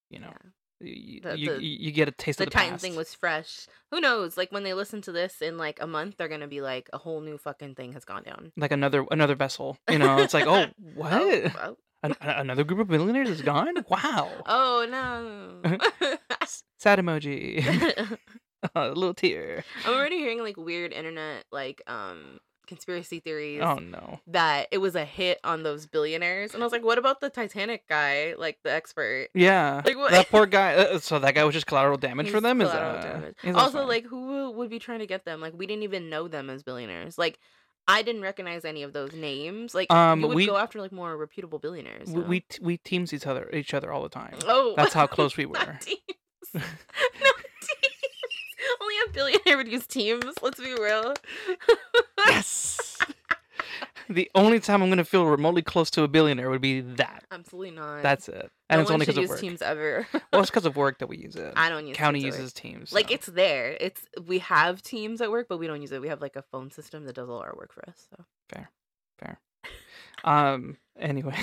you 0.08 0.20
know 0.20 0.28
Yeah. 0.28 0.50
You, 0.80 1.20
The- 1.20 1.38
you, 1.38 1.90
get 1.92 2.08
a 2.08 2.12
taste 2.12 2.38
the 2.38 2.44
of 2.44 2.50
the 2.50 2.54
Titan 2.54 2.72
past. 2.72 2.82
thing 2.82 2.96
was 2.96 3.14
fresh. 3.14 3.66
Who 3.90 4.00
knows? 4.00 4.36
Like 4.36 4.52
when 4.52 4.62
they 4.64 4.74
listen 4.74 5.00
to 5.02 5.12
this 5.12 5.40
in 5.40 5.56
like 5.58 5.80
a 5.80 5.86
month, 5.86 6.16
they're 6.18 6.28
gonna 6.28 6.48
be 6.48 6.60
like, 6.60 6.88
a 6.92 6.98
whole 6.98 7.20
new 7.20 7.38
fucking 7.38 7.74
thing 7.74 7.92
has 7.94 8.04
gone 8.04 8.22
down. 8.24 8.52
like 8.56 8.72
another 8.72 9.04
another 9.10 9.34
vessel 9.34 9.78
you 9.90 9.98
know 9.98 10.18
it's 10.18 10.34
like 10.34 10.46
oh 10.48 10.66
what 10.94 11.12
Oh, 11.12 11.50
oh, 11.62 11.76
An- 12.02 12.14
another 12.20 12.62
group 12.64 12.80
of 12.80 12.88
billionaires 12.88 13.28
is 13.30 13.42
gone 13.42 13.74
wow 13.88 14.30
oh 14.46 14.86
no. 14.90 15.78
Sad 16.78 16.98
emoji 16.98 18.18
a 18.74 18.88
little 18.88 19.14
tear 19.14 19.64
I'm 19.84 19.94
already 19.94 20.16
hearing 20.18 20.40
like 20.40 20.56
weird 20.56 20.92
internet 20.92 21.44
like 21.52 21.82
um 21.86 22.38
conspiracy 22.66 23.20
theories 23.20 23.60
oh 23.62 23.76
no 23.76 24.20
that 24.26 24.68
it 24.70 24.78
was 24.78 24.94
a 24.94 25.04
hit 25.04 25.38
on 25.44 25.62
those 25.62 25.86
billionaires, 25.86 26.54
and 26.54 26.62
I 26.62 26.66
was 26.66 26.72
like, 26.72 26.84
what 26.84 26.98
about 26.98 27.20
the 27.20 27.30
Titanic 27.30 27.88
guy, 27.88 28.34
like 28.36 28.58
the 28.64 28.72
expert? 28.72 29.28
yeah 29.34 29.82
Like, 29.84 29.96
what- 29.96 30.10
that 30.10 30.28
poor 30.30 30.46
guy 30.58 30.74
uh, 30.74 30.98
so 30.98 31.18
that 31.18 31.34
guy 31.34 31.44
was 31.44 31.54
just 31.54 31.66
collateral 31.66 31.96
damage 31.98 32.30
for 32.30 32.40
them 32.40 32.60
is 32.60 32.68
uh, 32.68 33.00
damage. 33.02 33.34
that 33.42 33.54
Also, 33.54 33.78
fine? 33.78 33.88
like, 33.88 34.04
who 34.06 34.50
would 34.52 34.70
be 34.70 34.78
trying 34.78 34.98
to 35.00 35.06
get 35.06 35.24
them? 35.24 35.40
Like, 35.40 35.52
we 35.56 35.66
didn't 35.66 35.82
even 35.84 36.10
know 36.10 36.28
them 36.28 36.50
as 36.50 36.62
billionaires. 36.62 37.16
Like, 37.18 37.38
I 37.88 38.02
didn't 38.02 38.22
recognize 38.22 38.64
any 38.64 38.82
of 38.82 38.92
those 38.92 39.12
names. 39.12 39.72
Like, 39.74 39.92
Um, 39.92 40.20
you 40.20 40.26
would 40.28 40.34
we- 40.36 40.46
go 40.46 40.56
after 40.56 40.80
like 40.80 40.90
more 40.92 41.16
reputable 41.16 41.58
billionaires. 41.60 42.08
we 42.10 42.22
we, 42.22 42.40
t- 42.40 42.58
we 42.60 42.76
teams 42.78 43.12
each 43.12 43.26
other 43.26 43.48
each 43.52 43.74
other 43.74 43.92
all 43.92 44.02
the 44.02 44.08
time 44.08 44.34
oh, 44.46 44.74
that's 44.76 44.92
how 44.94 45.06
close 45.06 45.36
we 45.36 45.46
were 45.52 45.54
no 45.58 45.72
teams. 45.80 46.00
Only 46.54 46.64
a 46.64 47.35
billionaire 49.12 49.56
would 49.56 49.68
use 49.68 49.86
teams. 49.86 50.34
Let's 50.42 50.60
be 50.60 50.74
real. 50.74 51.14
Yes. 52.26 52.98
the 54.08 54.30
only 54.34 54.60
time 54.60 54.82
I'm 54.82 54.88
gonna 54.88 55.04
feel 55.04 55.26
remotely 55.26 55.62
close 55.62 55.90
to 55.92 56.02
a 56.02 56.08
billionaire 56.08 56.50
would 56.50 56.60
be 56.60 56.80
that. 56.80 57.24
Absolutely 57.30 57.72
not. 57.72 58.02
That's 58.02 58.28
it, 58.28 58.34
no 58.34 58.48
and 58.70 58.80
it's 58.80 58.90
only 58.90 59.06
because 59.06 59.18
of 59.18 59.28
work. 59.28 59.40
teams 59.40 59.62
ever. 59.62 60.06
Well, 60.32 60.42
it's 60.42 60.50
because 60.50 60.66
of 60.66 60.76
work 60.76 60.98
that 60.98 61.08
we 61.08 61.16
use 61.16 61.36
it. 61.36 61.54
I 61.56 61.68
don't 61.68 61.86
use 61.86 61.96
County 61.96 62.20
Teams 62.20 62.36
uses 62.36 62.52
Teams. 62.52 62.92
Like 62.92 63.10
it's 63.10 63.26
there. 63.26 63.76
It's 63.80 64.06
we 64.26 64.38
have 64.40 64.82
teams 64.82 65.20
at 65.20 65.30
work, 65.30 65.46
but 65.48 65.58
we 65.58 65.66
don't 65.66 65.80
use 65.80 65.92
it. 65.92 66.00
We 66.00 66.08
have 66.08 66.20
like 66.20 66.36
a 66.36 66.42
phone 66.42 66.70
system 66.70 67.04
that 67.06 67.14
does 67.14 67.28
all 67.28 67.38
our 67.40 67.54
work 67.56 67.72
for 67.72 67.88
us. 67.88 68.06
So 68.10 68.24
fair, 68.48 68.70
fair. 69.18 69.40
um. 70.24 70.76
Anyway. 70.98 71.36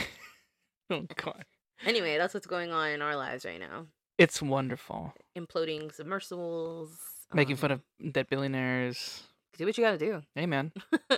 oh 0.90 1.06
God, 1.16 1.46
anyway, 1.86 2.18
that's 2.18 2.34
what's 2.34 2.48
going 2.48 2.72
on 2.72 2.90
in 2.90 3.02
our 3.02 3.16
lives 3.16 3.46
right 3.46 3.60
now. 3.60 3.88
it's 4.18 4.42
wonderful 4.42 5.14
Imploding 5.38 5.94
submersibles. 5.94 6.98
Making 7.34 7.54
um, 7.54 7.58
fun 7.58 7.72
of 7.72 7.82
dead 8.12 8.28
billionaires. 8.30 9.24
Do 9.58 9.66
what 9.66 9.78
you 9.78 9.84
gotta 9.84 9.98
do. 9.98 10.22
Hey 10.36 10.46
man, 10.46 10.72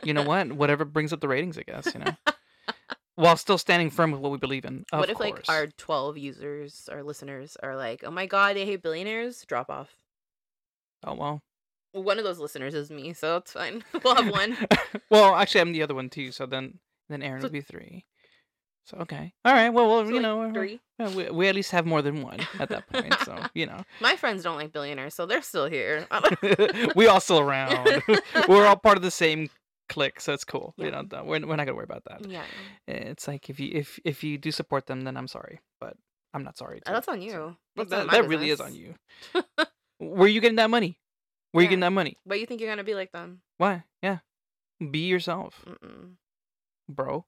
you 0.03 0.13
know 0.13 0.23
what? 0.23 0.51
Whatever 0.51 0.85
brings 0.85 1.13
up 1.13 1.21
the 1.21 1.27
ratings, 1.27 1.57
I 1.57 1.63
guess. 1.63 1.93
You 1.93 2.01
know, 2.01 2.15
while 3.15 3.37
still 3.37 3.57
standing 3.57 3.89
firm 3.89 4.11
with 4.11 4.19
what 4.21 4.31
we 4.31 4.37
believe 4.37 4.65
in. 4.65 4.85
Of 4.91 4.99
what 4.99 5.09
if 5.09 5.17
course. 5.17 5.29
like 5.31 5.49
our 5.49 5.67
twelve 5.67 6.17
users, 6.17 6.89
our 6.91 7.01
listeners, 7.03 7.55
are 7.63 7.75
like, 7.75 8.03
"Oh 8.05 8.11
my 8.11 8.25
god, 8.25 8.55
they 8.55 8.65
hate 8.65 8.81
billionaires." 8.83 9.43
Drop 9.47 9.69
off. 9.69 9.95
Oh 11.05 11.15
well. 11.15 11.41
One 11.93 12.17
of 12.17 12.25
those 12.25 12.39
listeners 12.39 12.73
is 12.73 12.91
me, 12.91 13.13
so 13.13 13.37
it's 13.37 13.53
fine. 13.53 13.81
we'll 14.03 14.15
have 14.15 14.29
one. 14.29 14.57
well, 15.09 15.33
actually, 15.35 15.61
I'm 15.61 15.71
the 15.71 15.81
other 15.83 15.95
one 15.95 16.09
too. 16.09 16.33
So 16.33 16.45
then, 16.45 16.79
then 17.07 17.23
Aaron 17.23 17.39
So- 17.39 17.45
would 17.45 17.53
be 17.53 17.61
three. 17.61 18.03
So 18.85 18.97
okay, 18.99 19.33
all 19.43 19.53
right. 19.53 19.69
Well, 19.69 19.87
well 19.87 20.03
So, 20.05 20.09
you 20.09 20.15
like, 20.15 20.21
know, 20.21 20.51
three. 20.53 20.79
We, 20.99 21.29
we 21.29 21.47
at 21.47 21.55
least 21.55 21.71
have 21.71 21.85
more 21.85 22.01
than 22.01 22.21
one 22.21 22.39
at 22.59 22.69
that 22.69 22.87
point. 22.87 23.19
So, 23.25 23.35
you 23.55 23.65
know, 23.65 23.83
My 23.99 24.15
friends 24.15 24.43
don't 24.43 24.55
like 24.57 24.71
billionaires, 24.71 25.13
so 25.13 25.25
they're 25.25 25.41
still 25.41 25.65
here. 25.65 26.07
we 26.95 27.07
all 27.07 27.19
still 27.19 27.39
around. 27.39 28.03
we're 28.47 28.65
all 28.65 28.77
part 28.77 28.95
of 28.97 29.03
the 29.03 29.11
same 29.11 29.49
clique, 29.89 30.21
so 30.21 30.33
it's 30.33 30.43
cool. 30.45 30.73
You 30.77 30.91
know, 30.91 31.03
we're, 31.23 31.45
we're 31.45 31.55
not 31.55 31.65
gonna 31.65 31.73
worry 31.75 31.83
about 31.83 32.03
that. 32.05 32.21
yeah, 32.29 32.45
It's 32.87 33.27
like 33.27 33.49
if 33.49 33.59
you 33.59 33.71
if 33.73 33.99
if 34.05 34.23
you 34.23 34.37
do 34.37 34.51
support 34.51 34.85
them, 34.85 35.01
then 35.01 35.17
I'm 35.17 35.27
sorry, 35.27 35.59
but 35.81 35.97
I'm 36.33 36.43
not 36.43 36.57
sorry. 36.57 36.77
Too, 36.85 36.93
that's 36.93 37.07
on 37.07 37.21
you. 37.21 37.57
That's 37.75 37.89
that 37.89 38.11
that 38.11 38.27
really 38.27 38.51
is 38.51 38.61
on 38.61 38.73
you. 38.75 38.95
Where 39.97 40.27
you 40.27 40.41
getting 40.41 40.57
that 40.57 40.69
money? 40.69 40.99
Where 41.51 41.63
you 41.63 41.65
Yeah. 41.67 41.69
getting 41.71 41.81
that 41.81 41.91
money? 41.93 42.17
But 42.25 42.39
you 42.39 42.45
think 42.45 42.61
you're 42.61 42.69
gonna 42.69 42.83
be 42.83 42.95
like 42.95 43.11
them? 43.11 43.41
Why? 43.57 43.83
Yeah, 44.03 44.19
be 44.79 45.07
yourself, 45.07 45.63
Mm-mm. 45.67 46.15
bro. 46.87 47.25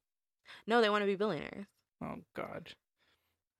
No, 0.65 0.81
they 0.81 0.89
want 0.89 1.03
to 1.03 1.07
be 1.07 1.15
billionaires. 1.15 1.65
Oh 2.01 2.17
God. 2.35 2.73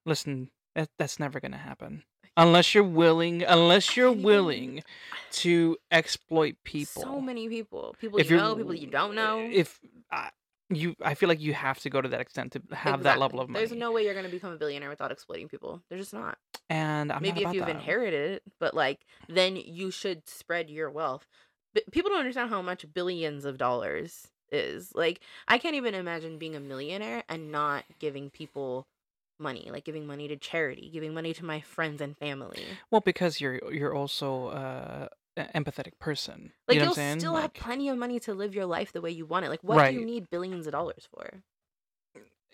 Listen, 0.06 0.50
that, 0.76 0.90
that's 0.98 1.20
never 1.20 1.40
gonna 1.40 1.58
happen 1.58 2.04
unless 2.38 2.74
you're 2.74 2.84
willing. 2.84 3.44
Unless 3.44 3.98
you're 3.98 4.12
willing 4.12 4.84
to 5.32 5.76
exploit 5.92 6.56
people. 6.64 7.02
So 7.02 7.20
many 7.20 7.50
people. 7.50 7.96
People 8.00 8.20
If 8.20 8.30
you 8.30 8.38
know, 8.38 8.56
people 8.56 8.74
you 8.74 8.88
don't 8.88 9.16
know. 9.16 9.40
If 9.52 9.80
uh, 10.12 10.30
you, 10.70 10.96
I 11.02 11.16
feel 11.16 11.28
like 11.28 11.42
you 11.42 11.54
have 11.54 11.80
to 11.80 11.90
go 11.90 12.02
to 12.02 12.08
that 12.10 12.22
extent 12.22 12.54
to 12.54 12.62
have 12.76 13.04
that 13.04 13.20
level 13.20 13.40
of 13.40 13.50
money. 13.50 13.66
There's 13.66 13.78
no 13.78 13.92
way 13.92 14.06
you're 14.06 14.14
gonna 14.14 14.30
become 14.30 14.54
a 14.54 14.58
billionaire 14.58 14.90
without 14.90 15.12
exploiting 15.12 15.50
people. 15.50 15.82
There's 15.90 16.02
just 16.02 16.14
not. 16.14 16.38
and 16.70 17.12
I'm 17.12 17.22
Maybe 17.22 17.44
if 17.44 17.54
you've 17.54 17.66
that. 17.66 17.76
inherited 17.76 18.32
it, 18.34 18.44
but 18.60 18.74
like 18.74 19.06
then 19.28 19.56
you 19.56 19.92
should 19.92 20.28
spread 20.30 20.70
your 20.70 20.90
wealth. 20.90 21.28
But 21.74 21.84
people 21.92 22.10
don't 22.10 22.20
understand 22.20 22.50
how 22.50 22.62
much 22.62 22.86
billions 22.94 23.46
of 23.46 23.58
dollars 23.58 24.28
is. 24.52 24.92
Like 24.94 25.20
I 25.48 25.58
can't 25.58 25.76
even 25.76 25.94
imagine 25.94 26.38
being 26.38 26.56
a 26.56 26.60
millionaire 26.60 27.24
and 27.30 27.52
not 27.52 27.84
giving 28.00 28.30
people 28.30 28.86
money, 29.40 29.70
like 29.72 29.86
giving 29.86 30.06
money 30.06 30.28
to 30.28 30.36
charity, 30.36 30.90
giving 30.92 31.14
money 31.14 31.34
to 31.34 31.46
my 31.46 31.62
friends 31.62 32.02
and 32.02 32.18
family. 32.18 32.64
Well, 32.92 33.02
because 33.02 33.40
you're 33.42 33.60
you're 33.72 33.94
also 33.94 34.48
uh, 34.48 35.08
an 35.36 35.50
empathetic 35.56 36.00
person. 36.00 36.54
Like 36.68 36.76
you 36.76 36.80
know 36.80 36.86
you'll 36.86 36.90
what 36.90 36.90
I'm 36.90 36.94
saying? 36.96 37.20
still 37.20 37.36
have 37.36 37.54
plenty 37.54 37.90
of 37.90 37.98
money 37.98 38.20
to 38.22 38.34
live 38.34 38.56
your 38.56 38.66
life 38.66 38.92
the 38.92 39.02
way 39.02 39.12
you 39.12 39.26
want 39.26 39.46
it. 39.46 39.50
Like 39.50 39.64
what 39.64 39.90
do 39.90 39.94
you 39.94 40.06
need 40.06 40.30
billions 40.30 40.68
of 40.68 40.74
dollars 40.74 41.08
for? 41.14 41.44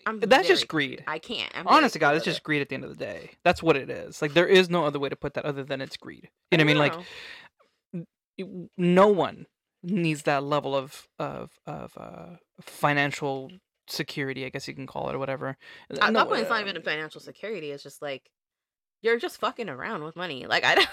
I'm 0.06 0.20
that's 0.20 0.46
just 0.46 0.68
greed. 0.68 1.02
I 1.06 1.18
can't. 1.18 1.50
I'm 1.54 1.66
Honest 1.66 1.94
to 1.94 1.98
God, 1.98 2.14
it's 2.14 2.24
just 2.24 2.42
greed 2.42 2.60
at 2.60 2.68
the 2.68 2.74
end 2.74 2.84
of 2.84 2.90
the 2.90 2.96
day. 2.96 3.30
That's 3.42 3.62
what 3.62 3.76
it 3.76 3.88
is. 3.88 4.20
Like 4.20 4.34
there 4.34 4.46
is 4.46 4.68
no 4.68 4.84
other 4.84 4.98
way 4.98 5.08
to 5.08 5.16
put 5.16 5.34
that 5.34 5.46
other 5.46 5.64
than 5.64 5.80
it's 5.80 5.96
greed. 5.96 6.28
You 6.50 6.58
know 6.58 6.64
what 6.64 6.70
I 6.70 6.74
mean? 6.74 6.78
Like 6.78 6.94
know. 7.94 8.04
y- 8.38 8.68
no 8.76 9.08
one 9.08 9.46
needs 9.84 10.22
that 10.22 10.42
level 10.42 10.74
of 10.74 11.08
of 11.18 11.50
of 11.66 11.96
uh, 11.96 12.36
financial 12.60 13.50
security, 13.86 14.44
I 14.46 14.48
guess 14.48 14.66
you 14.66 14.74
can 14.74 14.86
call 14.86 15.08
it 15.10 15.14
or 15.14 15.18
whatever. 15.18 15.56
at 15.90 16.12
No, 16.12 16.20
that 16.20 16.28
point, 16.28 16.40
it's 16.40 16.50
not 16.50 16.64
uh, 16.64 16.68
even 16.68 16.82
financial 16.82 17.20
security. 17.20 17.70
It's 17.70 17.82
just 17.82 18.00
like 18.02 18.30
you're 19.02 19.18
just 19.18 19.38
fucking 19.38 19.68
around 19.68 20.02
with 20.04 20.16
money. 20.16 20.46
Like 20.46 20.64
I 20.64 20.74
don't. 20.76 20.88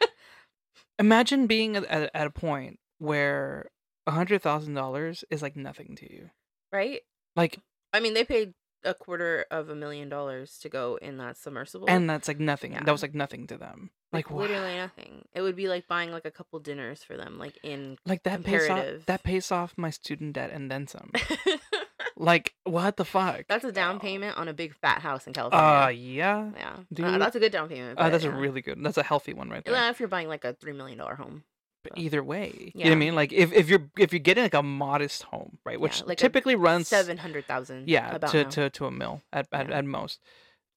Imagine 0.98 1.46
being 1.46 1.76
at, 1.76 1.84
at, 1.86 2.10
at 2.14 2.26
a 2.26 2.30
point 2.30 2.78
where 2.98 3.70
a 4.06 4.10
hundred 4.12 4.42
thousand 4.42 4.74
dollars 4.74 5.24
is 5.30 5.40
like 5.42 5.56
nothing 5.56 5.96
to 5.96 6.12
you. 6.12 6.30
right? 6.72 7.00
Like, 7.36 7.58
I 7.92 8.00
mean, 8.00 8.14
they 8.14 8.24
paid 8.24 8.52
a 8.84 8.92
quarter 8.92 9.46
of 9.50 9.68
a 9.68 9.74
million 9.74 10.08
dollars 10.08 10.58
to 10.58 10.68
go 10.68 10.98
in 11.00 11.16
that 11.18 11.36
submersible. 11.36 11.86
and 11.88 12.08
that's 12.10 12.28
like 12.28 12.38
nothing. 12.40 12.72
That 12.72 12.86
was 12.92 13.02
like 13.02 13.14
nothing 13.14 13.46
to 13.48 13.56
them. 13.56 13.90
Like, 14.12 14.30
Like, 14.30 14.40
literally 14.40 14.74
wow. 14.74 14.82
nothing. 14.86 15.24
It 15.34 15.42
would 15.42 15.56
be 15.56 15.68
like 15.68 15.86
buying 15.88 16.10
like 16.12 16.24
a 16.24 16.30
couple 16.30 16.58
dinners 16.58 17.02
for 17.04 17.16
them, 17.16 17.38
like 17.38 17.58
in. 17.62 17.96
Like 18.06 18.22
that 18.24 18.42
pays 18.44 18.68
off. 18.68 18.84
That 19.06 19.22
pays 19.22 19.52
off 19.52 19.74
my 19.76 19.90
student 19.90 20.32
debt 20.34 20.50
and 20.52 20.70
then 20.70 20.86
some. 20.86 21.10
like 22.16 22.54
what 22.64 22.96
the 22.96 23.04
fuck? 23.04 23.44
that's 23.48 23.64
a 23.64 23.72
down 23.72 23.96
Oh. 23.96 23.98
payment 23.98 24.36
on 24.36 24.48
a 24.48 24.52
big 24.52 24.74
fat 24.74 25.00
house 25.00 25.26
in 25.26 25.30
Uh, 25.30 25.34
California. 25.50 25.92
yeah. 25.98 26.50
yeah, 26.56 27.06
Uh, 27.06 27.18
that's 27.18 27.36
a 27.36 27.40
good 27.40 27.52
down 27.52 27.68
payment. 27.68 27.98
Uh, 27.98 28.10
that's 28.10 28.24
yeah. 28.24 28.30
a 28.30 28.34
really 28.38 28.60
good. 28.62 28.82
That's 28.82 28.98
a 28.98 29.02
healthy 29.02 29.32
one 29.34 29.48
right 29.50 29.64
there. 29.64 29.74
Yeah, 29.74 29.90
if 29.90 30.00
you're 30.00 30.08
buying 30.08 30.28
like 30.28 30.44
a 30.44 30.52
three 30.54 30.72
million 30.72 30.98
dollar 30.98 31.14
home. 31.14 31.44
But 31.82 31.92
either 31.96 32.22
way, 32.22 32.72
you 32.74 32.84
know 32.84 32.90
what 32.90 32.96
I 32.96 32.98
mean. 32.98 33.14
Like 33.14 33.32
if, 33.32 33.52
if 33.54 33.70
you're 33.70 33.88
if 33.96 34.12
you're 34.12 34.20
getting 34.20 34.44
like 34.44 34.52
a 34.54 34.62
modest 34.62 35.22
home, 35.24 35.56
right, 35.64 35.80
which 35.80 36.00
Yeah, 36.00 36.06
like 36.08 36.18
typically 36.18 36.54
runs 36.54 36.88
Seven 36.88 37.16
hundred 37.16 37.46
thousand. 37.46 37.88
yeah 37.88 38.16
about 38.16 38.32
to, 38.32 38.42
now. 38.44 38.50
to 38.50 38.70
to 38.70 38.84
a 38.86 38.90
mill 38.90 39.22
at, 39.32 39.48
at 39.50 39.70
at 39.70 39.84
most. 39.86 40.20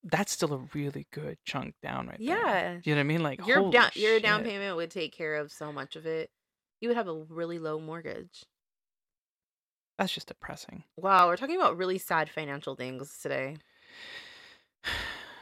That's 0.03 0.31
still 0.31 0.53
a 0.53 0.57
really 0.73 1.07
good 1.11 1.37
chunk 1.45 1.75
down 1.81 2.07
right 2.07 2.17
there. 2.19 2.37
Yeah. 2.37 2.79
You 2.83 2.93
know 2.93 2.99
what 2.99 2.99
I 2.99 3.03
mean? 3.03 3.23
Like 3.23 3.47
your 3.47 3.71
down 3.71 3.91
your 3.95 4.19
down 4.19 4.43
payment 4.43 4.75
would 4.75 4.91
take 4.91 5.13
care 5.15 5.35
of 5.35 5.51
so 5.51 5.71
much 5.71 5.95
of 5.95 6.05
it. 6.05 6.29
You 6.81 6.89
would 6.89 6.97
have 6.97 7.07
a 7.07 7.13
really 7.13 7.59
low 7.59 7.79
mortgage. 7.79 8.43
That's 9.97 10.13
just 10.13 10.27
depressing. 10.27 10.83
Wow, 10.97 11.27
we're 11.27 11.37
talking 11.37 11.55
about 11.55 11.77
really 11.77 11.97
sad 11.97 12.29
financial 12.29 12.75
things 12.75 13.19
today. 13.21 13.57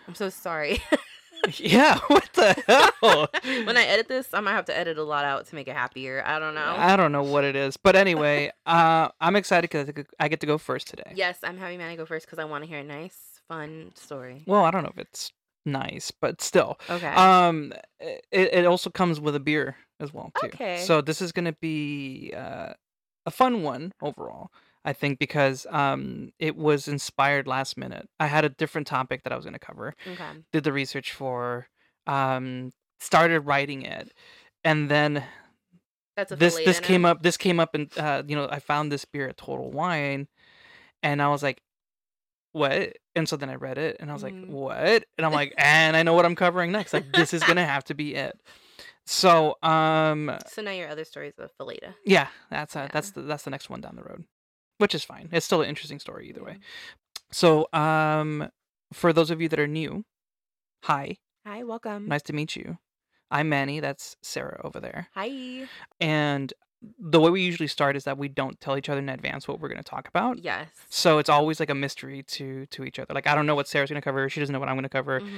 I'm 0.08 0.16
so 0.16 0.30
sorry. 0.30 0.80
yeah. 1.58 2.00
What 2.08 2.30
the 2.34 2.92
hell? 3.02 3.28
when 3.66 3.78
I 3.78 3.84
edit 3.84 4.08
this, 4.08 4.34
I 4.34 4.42
might 4.42 4.52
have 4.52 4.66
to 4.66 4.78
edit 4.78 4.98
a 4.98 5.04
lot 5.04 5.26
out 5.26 5.48
to 5.48 5.56
make 5.56 5.68
it 5.68 5.76
happier. 5.76 6.22
I 6.26 6.40
don't 6.40 6.54
know. 6.54 6.76
I 6.78 6.96
don't 6.96 7.12
know 7.12 7.24
what 7.24 7.44
it 7.44 7.56
is, 7.56 7.78
but 7.78 7.96
anyway, 7.96 8.52
uh, 8.66 9.10
I'm 9.20 9.36
excited 9.36 9.70
because 9.70 10.06
I 10.20 10.28
get 10.28 10.42
to 10.42 10.46
go 10.48 10.58
first 10.58 10.88
today. 10.88 11.14
yes, 11.16 11.40
I'm 11.44 11.58
having 11.58 11.78
Manny 11.78 11.96
go 11.96 12.06
first 12.06 12.26
because 12.26 12.40
I 12.40 12.46
want 12.46 12.64
to 12.64 12.70
hear 12.70 12.80
it 12.80 12.88
nice, 12.88 13.31
fun 13.52 13.92
story. 13.96 14.44
Well, 14.48 14.64
I 14.64 14.72
don't 14.72 14.84
know 14.84 14.92
if 14.92 14.98
it's 14.98 15.32
nice, 15.66 16.12
but 16.12 16.42
still. 16.42 16.80
Okay. 16.90 17.08
Um, 17.08 17.74
it, 18.00 18.24
it 18.32 18.66
also 18.66 18.90
comes 18.90 19.20
with 19.20 19.36
a 19.36 19.40
beer 19.40 19.76
as 20.00 20.14
well 20.14 20.32
too. 20.40 20.48
Okay. 20.48 20.78
So 20.78 21.02
this 21.02 21.22
is 21.22 21.32
gonna 21.32 21.56
be 21.62 22.34
uh, 22.36 22.74
a 23.26 23.32
fun 23.32 23.62
one 23.64 23.92
overall. 24.02 24.50
I 24.84 24.94
think 24.94 25.20
because 25.20 25.68
um, 25.70 26.32
it 26.40 26.56
was 26.56 26.88
inspired 26.88 27.46
last 27.46 27.78
minute. 27.78 28.10
I 28.20 28.28
had 28.28 28.46
a 28.46 28.50
different 28.50 28.88
topic 28.88 29.24
that 29.24 29.34
I 29.34 29.36
was 29.36 29.46
gonna 29.46 29.60
cover. 29.60 29.96
okay. 30.08 30.24
Did 30.52 30.64
the 30.64 30.74
research 30.74 31.12
for, 31.12 31.68
um, 32.08 32.72
started 33.00 33.42
writing 33.42 33.84
it, 33.84 34.12
and 34.64 34.90
then 34.90 35.24
That's 36.16 36.32
a 36.32 36.36
this 36.36 36.56
this 36.56 36.80
came 36.80 37.06
up. 37.06 37.22
This 37.22 37.38
came 37.38 37.60
up, 37.60 37.76
and 37.76 37.96
uh, 37.98 38.24
you 38.26 38.36
know, 38.36 38.48
I 38.50 38.60
found 38.60 38.92
this 38.92 39.06
beer 39.06 39.28
at 39.28 39.38
Total 39.38 39.70
Wine, 39.70 40.28
and 41.04 41.22
I 41.22 41.28
was 41.28 41.44
like, 41.44 41.62
"What?" 42.54 42.98
And 43.16 43.28
so 43.28 43.36
then 43.38 43.50
I 43.50 43.56
read 43.56 43.78
it, 43.78 43.98
and 44.00 44.10
I 44.10 44.14
was 44.14 44.24
like, 44.24 44.36
"What?" 44.48 45.06
And 45.18 45.26
I'm 45.26 45.34
like, 45.34 45.54
"And 45.58 45.96
I 45.98 46.04
know 46.04 46.14
what 46.14 46.26
I'm 46.26 46.36
covering 46.36 46.72
next. 46.72 46.94
Like, 46.94 47.12
this 47.14 47.34
is 47.34 47.44
gonna 47.44 47.66
have 47.66 47.84
to 47.86 47.94
be 47.94 48.16
it." 48.16 48.40
So, 49.06 49.58
um, 49.64 50.32
So 50.48 50.62
now 50.62 50.72
your 50.72 50.88
other 50.90 51.04
stories 51.06 51.34
is 51.38 51.50
a 51.50 51.64
fileta. 51.64 51.96
yeah, 52.06 52.28
that's 52.50 52.76
Yeah. 52.76 52.88
that's 52.92 53.12
the, 53.12 53.22
that's 53.24 53.44
the 53.44 53.50
next 53.50 53.70
one 53.70 53.82
down 53.82 53.96
the 53.96 54.04
road, 54.04 54.26
which 54.78 54.94
is 54.96 55.04
fine. 55.04 55.30
It's 55.32 55.46
still 55.46 55.62
an 55.62 55.70
interesting 55.70 56.00
story 56.00 56.30
either 56.30 56.44
way. 56.44 56.60
So, 57.32 57.68
um, 57.74 58.50
for 58.94 59.12
those 59.14 59.32
of 59.32 59.42
you 59.42 59.50
that 59.50 59.60
are 59.60 59.68
new, 59.68 60.06
hi, 60.84 61.18
Hi, 61.46 61.64
welcome. 61.64 62.08
nice 62.08 62.22
to 62.24 62.34
meet 62.34 62.56
you. 62.56 62.78
I'm 63.32 63.48
Manny. 63.50 63.80
That's 63.80 64.18
Sara 64.22 64.60
over 64.64 64.80
there. 64.80 65.08
Hi. 65.16 65.68
And 66.00 66.54
the 67.00 67.20
way 67.20 67.30
we 67.30 67.42
usually 67.42 67.68
start 67.68 67.96
is 67.96 68.06
that 68.06 68.18
we 68.18 68.28
don't 68.28 68.60
tell 68.60 68.76
each 68.76 68.90
other 68.90 69.00
in 69.00 69.10
advance 69.10 69.48
what 69.48 69.60
we're 69.60 69.68
going 69.68 69.78
to 69.78 69.84
talk 69.90 70.08
about. 70.08 70.44
Yes. 70.44 70.68
So 70.90 71.20
it's 71.20 71.30
always 71.30 71.60
like 71.60 71.70
a 71.70 71.76
mystery 71.76 72.24
to 72.24 72.66
to 72.68 72.84
each 72.84 72.98
other. 72.98 73.14
Like 73.14 73.28
I 73.28 73.36
don't 73.36 73.46
know 73.46 73.54
what 73.56 73.68
Sara's 73.68 73.90
going 73.90 74.02
to 74.02 74.04
cover. 74.04 74.28
She 74.30 74.40
doesn't 74.40 74.52
know 74.52 74.60
what 74.60 74.68
I'm 74.70 74.76
going 74.76 74.84
to 74.84 74.90
cover. 74.90 75.20
Mhm. 75.22 75.30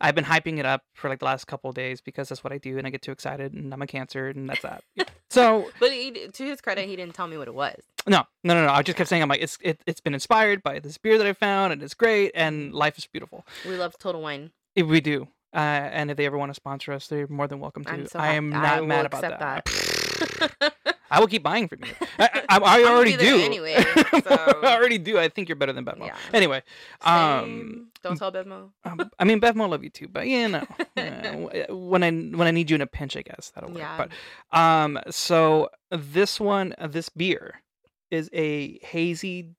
I've 0.00 0.14
been 0.14 0.24
hyping 0.24 0.58
it 0.58 0.66
up 0.66 0.82
for 0.94 1.08
like 1.08 1.20
the 1.20 1.24
last 1.26 1.46
couple 1.46 1.70
of 1.70 1.76
days 1.76 2.00
because 2.00 2.28
that's 2.28 2.42
what 2.42 2.52
I 2.52 2.58
do, 2.58 2.78
and 2.78 2.86
I 2.86 2.90
get 2.90 3.02
too 3.02 3.12
excited, 3.12 3.52
and 3.52 3.72
I'm 3.72 3.80
a 3.82 3.86
cancer, 3.86 4.28
and 4.28 4.48
that's 4.48 4.62
that. 4.62 4.82
so 5.30 5.70
But 5.78 5.92
he, 5.92 6.28
to 6.28 6.44
his 6.44 6.60
credit, 6.60 6.88
he 6.88 6.96
didn't 6.96 7.14
tell 7.14 7.28
me 7.28 7.38
what 7.38 7.46
it 7.48 7.54
was. 7.54 7.80
no, 8.06 8.24
no, 8.42 8.54
no, 8.54 8.66
no. 8.66 8.72
I 8.72 8.82
just 8.82 8.98
kept 8.98 9.08
saying 9.08 9.22
I'm 9.22 9.28
like 9.28 9.42
it's 9.42 9.56
it, 9.60 9.80
it's 9.86 10.00
been 10.00 10.14
inspired 10.14 10.62
by 10.62 10.80
this 10.80 10.98
beer 10.98 11.16
that 11.18 11.26
I 11.26 11.32
found, 11.32 11.72
and 11.72 11.82
it's 11.82 11.94
great, 11.94 12.32
and 12.34 12.74
life 12.74 12.98
is 12.98 13.06
beautiful. 13.06 13.46
We 13.64 13.76
love 13.76 13.96
Total 13.98 14.20
Wine. 14.20 14.50
If 14.74 14.86
we 14.86 15.00
do. 15.00 15.28
Uh, 15.54 15.56
and 15.56 16.10
if 16.10 16.16
they 16.18 16.26
ever 16.26 16.36
want 16.36 16.50
to 16.50 16.54
sponsor 16.54 16.92
us, 16.92 17.06
they're 17.08 17.26
more 17.26 17.48
than 17.48 17.58
welcome 17.58 17.82
to. 17.84 17.90
I'm 17.90 18.06
so 18.06 18.18
I 18.18 18.34
am 18.34 18.50
not 18.50 18.80
will 18.80 18.86
mad 18.86 19.06
about 19.06 19.22
that. 19.22 19.38
that. 19.40 20.74
I 21.10 21.20
will 21.20 21.26
keep 21.26 21.42
buying 21.42 21.68
from 21.68 21.84
you. 21.84 21.92
I, 22.18 22.42
I, 22.48 22.58
I 22.58 22.84
already 22.90 23.16
do. 23.16 23.38
anyway, 23.38 23.74
so- 24.24 24.60
I 24.62 24.76
already 24.76 24.98
do. 24.98 25.18
I 25.18 25.28
think 25.28 25.48
you're 25.48 25.56
better 25.56 25.72
than 25.72 25.84
Bevmo. 25.84 26.06
Yeah. 26.06 26.16
Anyway, 26.32 26.62
um, 27.02 27.88
don't 28.02 28.16
tell 28.16 28.32
Bevmo. 28.32 28.70
um, 28.84 29.10
I 29.18 29.24
mean 29.24 29.40
Bevmo 29.40 29.68
love 29.68 29.84
you 29.84 29.90
too, 29.90 30.08
but 30.08 30.26
you 30.26 30.48
know, 30.48 30.66
uh, 30.96 31.74
when 31.74 32.02
I 32.02 32.10
when 32.10 32.46
I 32.46 32.50
need 32.50 32.70
you 32.70 32.74
in 32.74 32.82
a 32.82 32.86
pinch, 32.86 33.16
I 33.16 33.22
guess 33.22 33.52
that'll 33.54 33.70
work. 33.70 33.78
Yeah. 33.78 33.96
But 33.96 34.58
um, 34.58 34.98
so 35.10 35.70
this 35.90 36.38
one, 36.38 36.74
uh, 36.78 36.86
this 36.86 37.08
beer, 37.08 37.62
is 38.10 38.30
a 38.32 38.78
hazy 38.84 39.54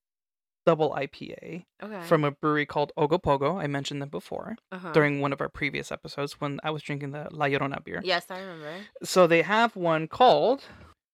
double 0.66 0.92
IPA 0.92 1.66
Okay. 1.82 2.02
from 2.04 2.24
a 2.24 2.32
brewery 2.32 2.66
called 2.66 2.92
Ogopogo. 2.98 3.60
I 3.62 3.68
mentioned 3.68 4.02
them 4.02 4.10
before 4.10 4.56
uh-huh. 4.72 4.92
during 4.92 5.20
one 5.20 5.34
of 5.34 5.42
our 5.42 5.50
previous 5.50 5.92
episodes 5.92 6.34
when 6.34 6.60
I 6.64 6.70
was 6.70 6.84
drinking 6.84 7.12
the 7.12 7.28
La 7.32 7.46
Llorona 7.46 7.84
beer. 7.84 8.02
Yes, 8.04 8.26
I 8.30 8.40
remember. 8.40 8.74
So 9.04 9.26
they 9.26 9.42
have 9.42 9.76
one 9.76 10.08
called. 10.08 10.64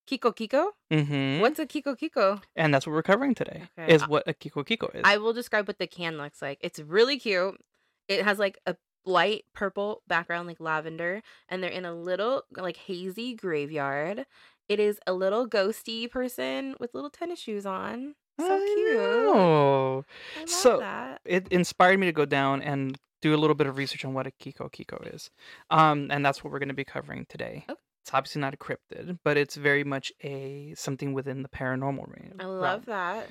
Kiko 0.10 0.36
Kiko. 0.36 0.70
Mm-hmm. 0.92 1.42
What's 1.42 1.60
a 1.60 1.66
Kiko 1.66 1.98
Kiko? 1.98 2.42
And 2.56 2.74
that's 2.74 2.86
what 2.88 2.94
we're 2.94 3.04
covering 3.04 3.34
today. 3.36 3.64
Okay. 3.80 3.94
Is 3.94 4.08
what 4.08 4.24
a 4.28 4.34
Kiko 4.34 4.66
Kiko 4.66 4.94
is. 4.96 5.02
I 5.04 5.18
will 5.18 5.34
describe 5.34 5.68
what 5.68 5.80
the 5.80 5.88
can 5.88 6.18
looks 6.18 6.42
like. 6.42 6.60
It's 6.62 6.80
really 6.80 7.18
cute. 7.20 7.60
It 8.08 8.24
has 8.24 8.38
like 8.40 8.60
a 8.66 8.76
light 9.06 9.46
purple 9.54 10.02
background, 10.08 10.48
like 10.48 10.60
lavender, 10.60 11.22
and 11.50 11.62
they're 11.64 11.72
in 11.72 11.86
a 11.86 11.94
little 11.94 12.44
like 12.56 12.78
hazy 12.78 13.34
graveyard. 13.36 14.26
It 14.68 14.80
is 14.80 15.00
a 15.06 15.14
little 15.14 15.48
ghosty 15.48 16.10
person 16.10 16.76
with 16.80 16.94
little 16.94 17.10
tennis 17.12 17.40
shoes 17.40 17.66
on. 17.66 18.16
So 18.40 18.48
I 18.54 18.60
cute. 18.76 18.96
know. 18.98 20.06
I 20.36 20.40
love 20.42 20.50
So- 20.50 20.80
that. 20.80 21.22
It 21.26 21.48
inspired 21.50 22.00
me 22.00 22.08
to 22.08 22.12
go 22.12 22.26
down 22.26 22.62
and 22.62 22.98
do 23.22 23.34
a 23.34 23.38
little 23.38 23.56
bit 23.56 23.66
of 23.66 23.78
research 23.78 24.04
on 24.06 24.14
what 24.14 24.28
a 24.28 24.32
Kiko 24.32 24.70
Kiko 24.72 25.14
is. 25.16 25.32
Um, 25.70 26.08
and 26.12 26.24
that's 26.26 26.44
what 26.44 26.52
we're 26.52 26.60
going 26.60 26.70
to 26.70 26.76
be 26.76 26.84
covering 26.84 27.26
today. 27.30 27.66
Okay. 27.70 27.80
It's 28.06 28.14
obviously 28.14 28.40
not 28.40 28.54
a 28.54 28.58
cryptid, 28.58 29.18
but 29.24 29.36
it's 29.36 29.56
very 29.56 29.84
much 29.84 30.14
a 30.24 30.76
something 30.78 31.14
within 31.14 31.42
the 31.42 31.50
paranormal 31.50 32.06
realm. 32.08 32.36
I 32.40 32.46
love 32.46 32.86
that. 32.86 33.30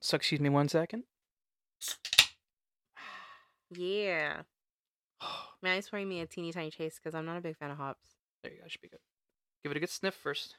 So 0.00 0.16
excuse 0.16 0.40
me 0.40 0.48
one 0.48 0.70
second. 0.70 1.02
Yeah. 3.70 4.40
Manny's 5.62 5.90
pouring 5.90 6.08
me 6.08 6.20
a 6.22 6.26
teeny 6.26 6.50
tiny 6.50 6.70
chase 6.70 6.98
because 6.98 7.14
I'm 7.14 7.26
not 7.26 7.36
a 7.36 7.42
big 7.42 7.58
fan 7.58 7.70
of 7.70 7.76
hops. 7.76 8.14
There 8.42 8.54
you 8.54 8.58
go. 8.62 8.64
Should 8.68 8.80
be 8.80 8.88
good. 8.88 9.00
Give 9.62 9.70
it 9.72 9.76
a 9.76 9.80
good 9.80 9.90
sniff 9.90 10.14
first. 10.14 10.56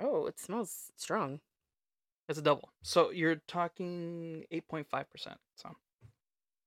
Oh, 0.00 0.24
it 0.24 0.40
smells 0.40 0.90
strong. 0.96 1.40
It's 2.30 2.38
a 2.38 2.42
double. 2.42 2.70
So 2.82 3.10
you're 3.10 3.42
talking 3.46 4.44
8.5%. 4.50 4.86
So, 5.56 5.76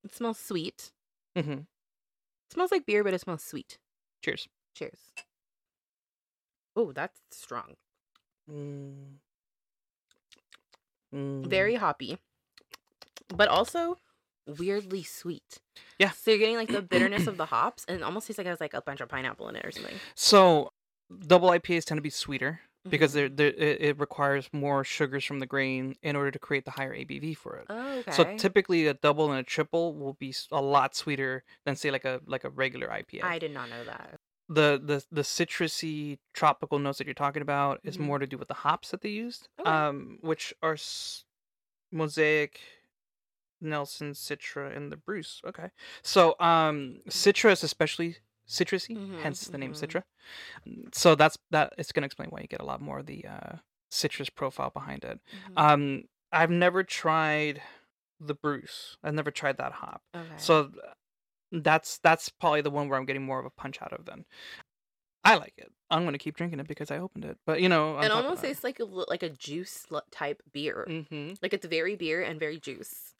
It 0.04 0.14
smells 0.14 0.38
sweet. 0.38 0.92
Mm-hmm. 1.36 1.52
It 1.52 2.54
smells 2.54 2.72
like 2.72 2.86
beer, 2.86 3.04
but 3.04 3.16
it 3.16 3.22
smells 3.22 3.44
sweet. 3.44 3.80
cheers. 4.24 4.48
Cheers. 4.76 5.00
Oh, 6.76 6.92
that's 6.92 7.20
strong. 7.32 7.76
Mm. 8.50 9.20
Mm. 11.14 11.48
Very 11.50 11.76
hoppy, 11.76 12.18
but 13.30 13.48
also 13.48 13.98
weirdly 14.48 15.04
sweet. 15.04 15.60
Yeah. 16.00 16.12
So 16.12 16.32
you're 16.32 16.40
getting 16.40 16.58
like 16.58 16.70
the 16.70 16.82
bitterness 16.82 17.28
of 17.28 17.38
the 17.38 17.46
hops, 17.46 17.86
and 17.88 17.98
it 17.98 18.04
almost 18.04 18.28
tastes 18.28 18.38
like 18.38 18.48
it 18.48 18.50
has 18.50 18.62
like 18.62 18.74
a 18.74 18.82
bunch 18.82 19.02
of 19.02 19.10
pineapple 19.10 19.48
in 19.50 19.56
it 19.56 19.66
or 19.66 19.72
something. 19.72 20.00
So, 20.16 20.72
double 21.28 21.50
IPAs 21.50 21.86
tend 21.86 21.98
to 21.98 22.02
be 22.02 22.10
sweeter 22.10 22.62
because 22.90 23.12
Mhm. 23.12 23.14
they're, 23.14 23.30
they're, 23.30 23.54
it, 23.54 24.00
requires 24.00 24.50
more 24.54 24.84
sugars 24.84 25.26
from 25.26 25.40
the 25.40 25.46
grain 25.48 25.96
in 26.04 26.16
order 26.16 26.32
to 26.32 26.40
create 26.40 26.66
the 26.66 26.72
higher 26.72 26.94
ABV 26.94 27.36
for 27.36 27.56
it. 27.58 27.66
Oh, 27.70 28.04
So 28.12 28.38
typically, 28.38 28.88
a 28.88 28.94
double 28.94 29.32
and 29.32 29.40
a 29.40 29.44
triple 29.44 29.96
will 29.96 30.14
be 30.14 30.36
a 30.52 30.62
lot 30.62 30.96
sweeter 30.96 31.44
than 31.66 31.76
say 31.76 31.90
like 31.92 32.06
a 32.06 32.22
like 32.26 32.44
a 32.44 32.50
regular 32.50 32.88
IPA. 32.90 33.24
I 33.24 33.40
did 33.40 33.52
not 33.52 33.70
know 33.70 33.84
that. 33.86 34.20
The 34.48 34.80
the 34.84 35.06
the 35.12 35.22
citrusy 35.24 36.20
tropical 36.34 36.80
notes 36.80 36.98
that 37.00 37.08
you're 37.08 37.14
talking 37.14 37.42
about 37.42 37.80
is 37.84 37.98
Mhm. 37.98 38.02
more 38.02 38.20
to 38.20 38.28
do 38.28 38.38
with 38.38 38.48
the 38.48 38.54
hops 38.56 38.92
that 38.92 39.02
they 39.02 39.10
used, 39.10 39.50
Okay. 39.60 39.70
um, 39.70 40.20
which 40.22 40.54
are 40.62 40.74
s- 40.74 41.26
Mosaic, 41.92 42.62
Nelson, 43.62 44.12
Citra, 44.12 44.76
and 44.76 44.92
the 44.92 44.98
Bruce. 44.98 45.42
Okay, 45.46 45.70
so 46.04 46.36
um, 46.40 47.02
Citra 47.10 47.52
is 47.52 47.64
especially 47.64 48.18
citrusy, 48.48 48.96
Mhm, 48.96 49.22
hence 49.24 49.48
the 49.48 49.58
name 49.58 49.72
mhm. 49.72 49.76
Citra. 49.76 50.04
Mm, 50.68 50.94
So 50.96 51.16
that's 51.16 51.38
that. 51.52 51.74
It's 51.78 51.92
gonna 51.92 52.06
explain 52.06 52.30
why 52.30 52.42
you 52.42 52.48
get 52.48 52.62
a 52.62 52.66
lot 52.66 52.82
more 52.82 53.00
of 53.00 53.06
the 53.08 53.26
uh, 53.26 53.58
citrus 53.90 54.30
profile 54.30 54.70
behind 54.72 55.04
it. 55.04 55.20
Mhm. 55.34 55.58
Um, 55.58 56.04
I've 56.32 56.52
never 56.52 56.84
tried 56.84 57.62
the 58.20 58.36
Bruce. 58.36 58.98
I've 59.04 59.14
never 59.16 59.32
tried 59.32 59.58
that 59.58 59.74
hop. 59.74 60.04
okay. 60.16 60.38
So 60.38 60.72
that's 61.52 62.00
that's 62.00 62.30
probably 62.30 62.62
the 62.62 62.72
one 62.72 62.90
where 62.90 62.98
I'm 63.00 63.06
getting 63.06 63.24
more 63.26 63.40
of 63.40 63.46
a 63.46 63.50
punch 63.50 63.82
out 63.82 63.94
of. 63.94 64.06
Then 64.06 64.26
I 65.24 65.36
like 65.36 65.54
it. 65.58 65.72
I'm 65.90 66.04
gonna 66.04 66.18
keep 66.18 66.36
drinking 66.36 66.60
it 66.60 66.68
because 66.68 66.92
I 66.92 66.98
opened 66.98 67.26
it. 67.26 67.38
But 67.46 67.62
you 67.62 67.70
know, 67.70 68.00
it 68.00 68.12
almost 68.12 68.42
tastes 68.42 68.64
like 68.64 68.80
a 68.80 68.86
like 68.86 69.24
a 69.24 69.30
juice 69.30 69.86
type 70.12 70.42
beer. 70.52 70.86
hmm 71.10 71.34
Like 71.42 71.54
it's 71.54 71.66
very 71.66 71.96
beer 71.96 72.22
and 72.22 72.40
very 72.40 72.60
juice. 72.60 73.14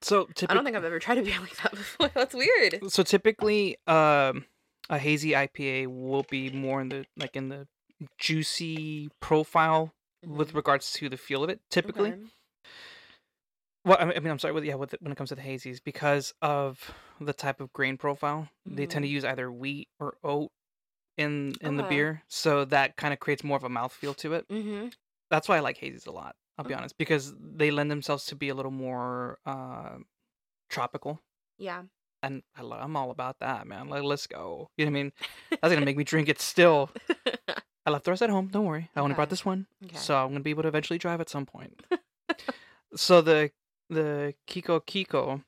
So 0.00 0.28
I 0.48 0.54
don't 0.54 0.64
think 0.64 0.76
I've 0.76 0.84
ever 0.84 0.98
tried 1.00 1.18
a 1.18 1.22
beer 1.22 1.38
like 1.40 1.56
that 1.56 1.72
before. 1.72 2.10
That's 2.14 2.34
weird. 2.34 2.80
so 2.88 3.02
typically, 3.02 3.76
um, 3.86 4.44
a 4.88 4.98
hazy 4.98 5.30
IPA 5.32 5.88
will 5.88 6.24
be 6.30 6.50
more 6.50 6.80
in 6.80 6.88
the 6.90 7.06
like 7.16 7.34
in 7.36 7.48
the 7.48 7.66
juicy 8.18 9.10
profile 9.20 9.92
with 10.24 10.52
Mhm. 10.52 10.56
regards 10.56 10.92
to 10.92 11.08
the 11.08 11.16
feel 11.16 11.42
of 11.42 11.50
it. 11.50 11.60
Typically, 11.70 12.10
Okay. 12.12 12.20
well, 13.84 13.96
I 14.00 14.04
mean, 14.06 14.26
I'm 14.28 14.38
sorry, 14.38 14.52
with 14.54 14.64
yeah, 14.64 14.74
with 14.74 14.94
it, 14.94 15.02
when 15.02 15.12
it 15.12 15.16
comes 15.16 15.30
to 15.30 15.34
the 15.34 15.42
hazies, 15.42 15.80
because 15.82 16.34
of 16.42 16.92
the 17.20 17.32
type 17.32 17.60
of 17.60 17.72
grain 17.72 17.96
profile, 17.96 18.48
they 18.66 18.86
tend 18.86 19.04
to 19.04 19.08
use 19.08 19.24
either 19.24 19.50
wheat 19.50 19.88
or 20.00 20.16
oat 20.24 20.50
in 21.16 21.54
in 21.60 21.76
the 21.76 21.82
beer, 21.82 22.22
so 22.28 22.64
that 22.66 22.96
kind 22.96 23.12
of 23.12 23.18
creates 23.20 23.42
more 23.42 23.56
of 23.56 23.64
a 23.64 23.68
mouthfeel 23.68 24.16
to 24.18 24.34
it. 24.34 24.46
Mhm. 24.48 24.92
That's 25.30 25.48
why 25.48 25.56
I 25.56 25.60
like 25.60 25.78
hazies 25.78 26.06
a 26.06 26.10
lot. 26.12 26.36
I'll 26.56 26.64
be 26.64 26.74
honest, 26.74 26.96
because 26.98 27.34
they 27.38 27.70
lend 27.70 27.90
themselves 27.90 28.24
to 28.26 28.36
be 28.36 28.48
a 28.48 28.54
little 28.54 28.70
more 28.72 29.38
uh, 29.46 29.98
tropical, 30.70 31.20
Yeah. 31.58 31.82
and 32.22 32.42
I 32.56 32.62
lo- 32.62 32.78
I'm 32.80 32.96
all 32.96 33.10
about 33.10 33.38
that, 33.40 33.66
man. 33.66 33.88
Like, 33.88 34.02
let's 34.02 34.26
go. 34.26 34.70
You 34.76 34.84
know 34.86 34.90
what 34.92 34.98
I 34.98 35.02
mean? 35.02 35.12
That's 35.62 35.72
gonna 35.74 35.86
make 35.86 35.96
me 35.96 36.04
drink 36.04 36.28
it 36.28 36.40
still. 36.40 36.90
I 37.86 37.90
left 37.90 38.04
the 38.04 38.10
rest 38.10 38.22
at 38.22 38.30
home. 38.30 38.48
Don't 38.48 38.66
worry. 38.66 38.90
I 38.94 39.00
only 39.00 39.14
brought 39.14 39.30
this 39.30 39.44
one, 39.44 39.66
Okay. 39.84 39.96
so 39.96 40.16
I'm 40.16 40.28
gonna 40.28 40.40
be 40.40 40.50
able 40.50 40.62
to 40.62 40.68
eventually 40.68 40.98
drive 40.98 41.20
at 41.20 41.28
some 41.30 41.46
point. 41.46 41.80
so 42.96 43.20
the 43.20 43.50
the 43.90 44.34
Kiko 44.48 44.80
Kiko, 44.84 45.42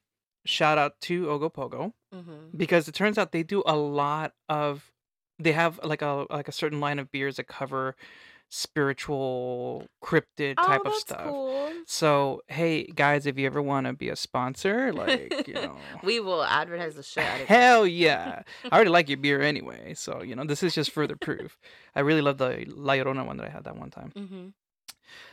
shout 0.44 0.78
out 0.78 1.00
to 1.02 1.26
Ogopogo 1.26 1.92
Mhm. 2.14 2.56
because 2.56 2.88
it 2.88 2.94
turns 2.94 3.18
out 3.18 3.32
they 3.32 3.42
do 3.42 3.62
a 3.66 3.76
lot 3.76 4.32
of 4.48 4.90
they 5.38 5.52
have 5.52 5.78
like 5.82 6.02
a 6.02 6.26
like 6.30 6.48
a 6.48 6.52
certain 6.52 6.80
line 6.80 6.98
of 6.98 7.10
beers 7.12 7.36
that 7.36 7.44
cover 7.48 7.94
spiritual 8.48 9.86
cryptid 10.02 10.54
Oh, 10.58 10.66
type 10.66 10.80
of 10.80 10.92
that's 10.92 11.00
stuff. 11.00 11.22
cool. 11.24 11.72
So 11.86 12.42
hey 12.48 12.84
guys, 12.84 13.26
if 13.26 13.38
you 13.38 13.46
ever 13.46 13.62
want 13.62 13.86
to 13.86 13.92
be 13.92 14.08
a 14.08 14.16
sponsor, 14.16 14.92
like 14.92 15.46
you 15.46 15.54
know, 15.66 15.76
we 16.02 16.20
will 16.20 16.44
advertise 16.44 16.94
the 16.94 17.00
of 17.20 17.40
it. 17.40 17.46
hell 17.48 17.86
yeah, 17.86 18.42
I 18.70 18.74
already 18.74 18.90
like 18.90 19.08
your 19.08 19.18
beer 19.18 19.40
anyway. 19.40 19.94
So 19.94 20.22
you 20.22 20.34
know, 20.36 20.44
this 20.44 20.62
is 20.62 20.74
just 20.74 20.90
further 20.90 21.16
proof. 21.16 21.58
I 21.94 22.00
really 22.00 22.20
love 22.22 22.38
the 22.38 22.64
La 22.68 22.94
Llorona 22.94 23.24
one 23.26 23.36
that 23.38 23.46
I 23.46 23.50
had 23.50 23.64
that 23.64 23.76
one 23.76 23.90
time. 23.90 24.12
Mm-hmm. 24.16 24.48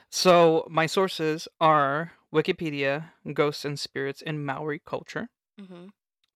So 0.09 0.67
my 0.69 0.85
sources 0.85 1.47
are 1.59 2.13
Wikipedia, 2.33 3.11
Ghosts 3.33 3.65
and 3.65 3.79
Spirits 3.79 4.21
in 4.21 4.43
Maori 4.45 4.81
Culture, 4.85 5.29
Mm-hmm. 5.59 5.87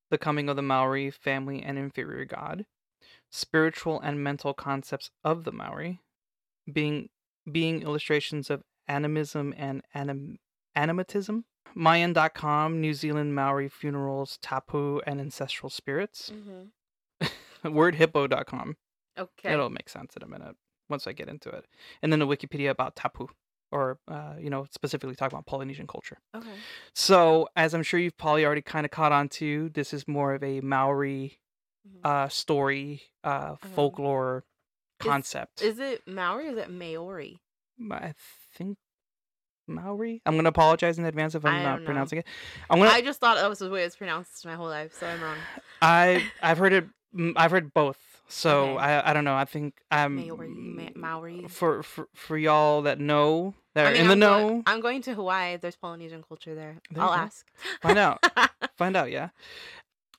The 0.09 0.17
Coming 0.17 0.49
of 0.49 0.55
the 0.55 0.61
Maori 0.61 1.09
Family 1.11 1.61
and 1.61 1.77
Inferior 1.77 2.25
God, 2.25 2.65
Spiritual 3.29 3.99
and 4.01 4.23
Mental 4.23 4.53
Concepts 4.53 5.09
of 5.23 5.43
the 5.43 5.51
Maori, 5.51 6.01
being 6.71 7.09
being 7.51 7.81
illustrations 7.81 8.49
of 8.49 8.63
animism 8.87 9.53
and 9.57 9.81
anim, 9.93 10.37
animatism, 10.77 11.43
Mayan.com, 11.73 12.81
New 12.81 12.93
Zealand 12.93 13.33
Maori 13.35 13.69
funerals, 13.69 14.37
tapu, 14.41 14.99
and 15.07 15.19
ancestral 15.21 15.69
spirits, 15.69 16.31
Mm-hmm. 16.33 17.27
wordhippo.com. 17.77 18.75
Okay. 19.17 19.53
It'll 19.53 19.69
make 19.69 19.89
sense 19.89 20.15
in 20.15 20.23
a 20.23 20.27
minute 20.27 20.55
once 20.89 21.05
I 21.07 21.13
get 21.13 21.29
into 21.29 21.49
it. 21.49 21.65
And 22.01 22.11
then 22.11 22.19
the 22.19 22.27
Wikipedia 22.27 22.69
about 22.69 22.95
tapu, 22.95 23.27
or, 23.71 23.99
uh, 24.07 24.35
you 24.39 24.49
know, 24.49 24.65
specifically 24.71 25.15
talking 25.15 25.35
about 25.35 25.45
Polynesian 25.45 25.87
culture. 25.87 26.17
Okay. 26.35 26.49
So, 26.93 27.47
as 27.55 27.73
I'm 27.73 27.83
sure 27.83 27.99
you've 27.99 28.17
probably 28.17 28.45
already 28.45 28.61
kind 28.61 28.85
of 28.85 28.91
caught 28.91 29.11
on 29.11 29.29
to, 29.29 29.69
this 29.69 29.93
is 29.93 30.07
more 30.07 30.33
of 30.33 30.43
a 30.43 30.59
Maori 30.61 31.39
Mhm. 31.87 32.05
uh, 32.05 32.27
story, 32.29 33.01
uh, 33.23 33.51
Okay. 33.53 33.67
folklore 33.73 34.43
Is- 34.99 35.07
concept. 35.07 35.61
Is 35.61 35.79
it 35.79 36.05
Maori 36.07 36.47
or 36.47 36.51
is 36.51 36.57
it 36.57 36.69
Maori? 36.69 37.39
I 37.91 38.13
think 38.53 38.77
Maori. 39.67 40.21
I'm 40.25 40.35
gonna 40.35 40.49
apologize 40.49 40.99
in 40.99 41.05
advance 41.05 41.33
if 41.33 41.45
I'm 41.45 41.63
not 41.63 41.79
know. 41.79 41.85
pronouncing 41.85 42.19
it. 42.19 42.25
I'm 42.69 42.79
gonna. 42.79 42.91
I 42.91 43.01
just 43.01 43.19
thought 43.19 43.37
that 43.37 43.47
was 43.49 43.59
the 43.59 43.69
way 43.69 43.83
it's 43.83 43.95
pronounced 43.95 44.45
my 44.45 44.55
whole 44.55 44.67
life, 44.67 44.93
so 44.93 45.07
I'm 45.07 45.21
wrong. 45.21 45.37
I 45.81 46.29
I've 46.41 46.57
heard 46.57 46.73
it. 46.73 46.85
mm, 47.15 47.33
I've 47.35 47.51
heard 47.51 47.73
both. 47.73 47.97
So 48.27 48.71
Okay. 48.75 48.77
I 48.83 49.09
I 49.11 49.13
don't 49.13 49.23
know. 49.23 49.35
I 49.35 49.45
think 49.45 49.75
um 49.91 50.15
Maori, 50.27 50.47
Ma- 50.49 50.89
Maori. 50.95 51.47
for 51.47 51.83
for 51.83 52.07
for 52.13 52.37
y'all 52.37 52.81
that 52.83 52.99
know 52.99 53.55
that 53.75 53.85
are 53.85 53.89
I 53.89 53.93
mean, 53.93 54.01
in 54.01 54.07
the 54.07 54.13
I'm 54.13 54.19
know, 54.19 54.47
Going, 54.49 54.63
I'm 54.65 54.81
going 54.81 55.01
to 55.03 55.13
Hawaii. 55.13 55.57
There's 55.57 55.75
Polynesian 55.75 56.23
culture 56.27 56.55
there. 56.55 56.77
There 56.91 57.03
I'll 57.03 57.13
ask. 57.13 57.45
find 57.81 57.97
out. 57.97 58.19
Find 58.77 58.95
out. 58.97 59.11
Yeah. 59.11 59.29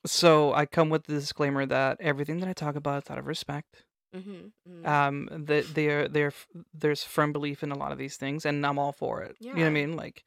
So 0.05 0.53
I 0.53 0.65
come 0.65 0.89
with 0.89 1.05
the 1.05 1.13
disclaimer 1.13 1.65
that 1.65 1.97
everything 2.01 2.39
that 2.41 2.49
I 2.49 2.53
talk 2.53 2.75
about 2.75 3.03
is 3.03 3.09
out 3.09 3.17
of 3.17 3.25
respect. 3.27 3.83
mm-hmm, 4.15 4.85
um 4.85 5.27
that 5.31 5.73
they're 5.73 6.07
they're 6.07 6.33
there's 6.73 7.03
firm 7.03 7.31
belief 7.33 7.63
in 7.63 7.71
a 7.71 7.75
lot 7.77 7.91
of 7.91 7.97
these 7.97 8.15
things 8.15 8.45
and 8.45 8.63
i'm 8.63 8.77
all 8.77 8.91
for 8.91 9.23
it 9.23 9.35
Yeah. 9.39 9.51
you 9.51 9.55
know 9.55 9.61
what 9.63 9.67
i 9.69 9.71
mean 9.71 9.95
like 9.95 10.23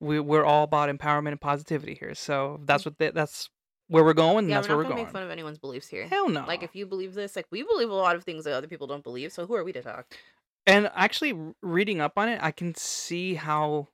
we, 0.00 0.18
we're 0.18 0.44
all 0.44 0.64
about 0.64 0.88
empowerment 0.90 1.28
and 1.28 1.40
positivity 1.40 1.94
here 1.94 2.14
so 2.16 2.58
Mm. 2.60 2.66
that's 2.66 2.84
what 2.84 2.98
they, 2.98 3.10
that's 3.12 3.48
where 3.86 4.02
we're 4.02 4.12
going 4.14 4.48
yeah, 4.48 4.56
that's 4.56 4.68
we're 4.68 4.74
where 4.74 4.76
not 4.76 4.78
we're 4.78 4.82
gonna 4.90 4.94
going 4.96 5.06
make 5.06 5.12
fun 5.12 5.22
of 5.22 5.30
anyone's 5.30 5.58
beliefs 5.58 5.86
here. 5.86 6.08
hell 6.08 6.28
no 6.28 6.44
Like, 6.46 6.64
if 6.64 6.74
you 6.74 6.84
believe 6.84 7.14
this, 7.14 7.36
like 7.36 7.46
we 7.52 7.62
believe 7.62 7.90
a 7.90 7.94
lot 7.94 8.16
of 8.16 8.24
things 8.24 8.42
that 8.44 8.54
other 8.54 8.66
people 8.66 8.88
don't 8.88 9.04
believe. 9.04 9.30
So 9.32 9.46
who 9.46 9.54
are 9.54 9.62
we 9.62 9.72
to 9.74 9.82
talk? 9.82 10.06
And 10.66 10.90
actually 10.94 11.34
reading 11.62 12.00
up 12.00 12.12
on 12.16 12.28
it 12.28 12.38
i 12.42 12.50
can 12.50 12.74
see 12.74 13.34
how 13.34 13.88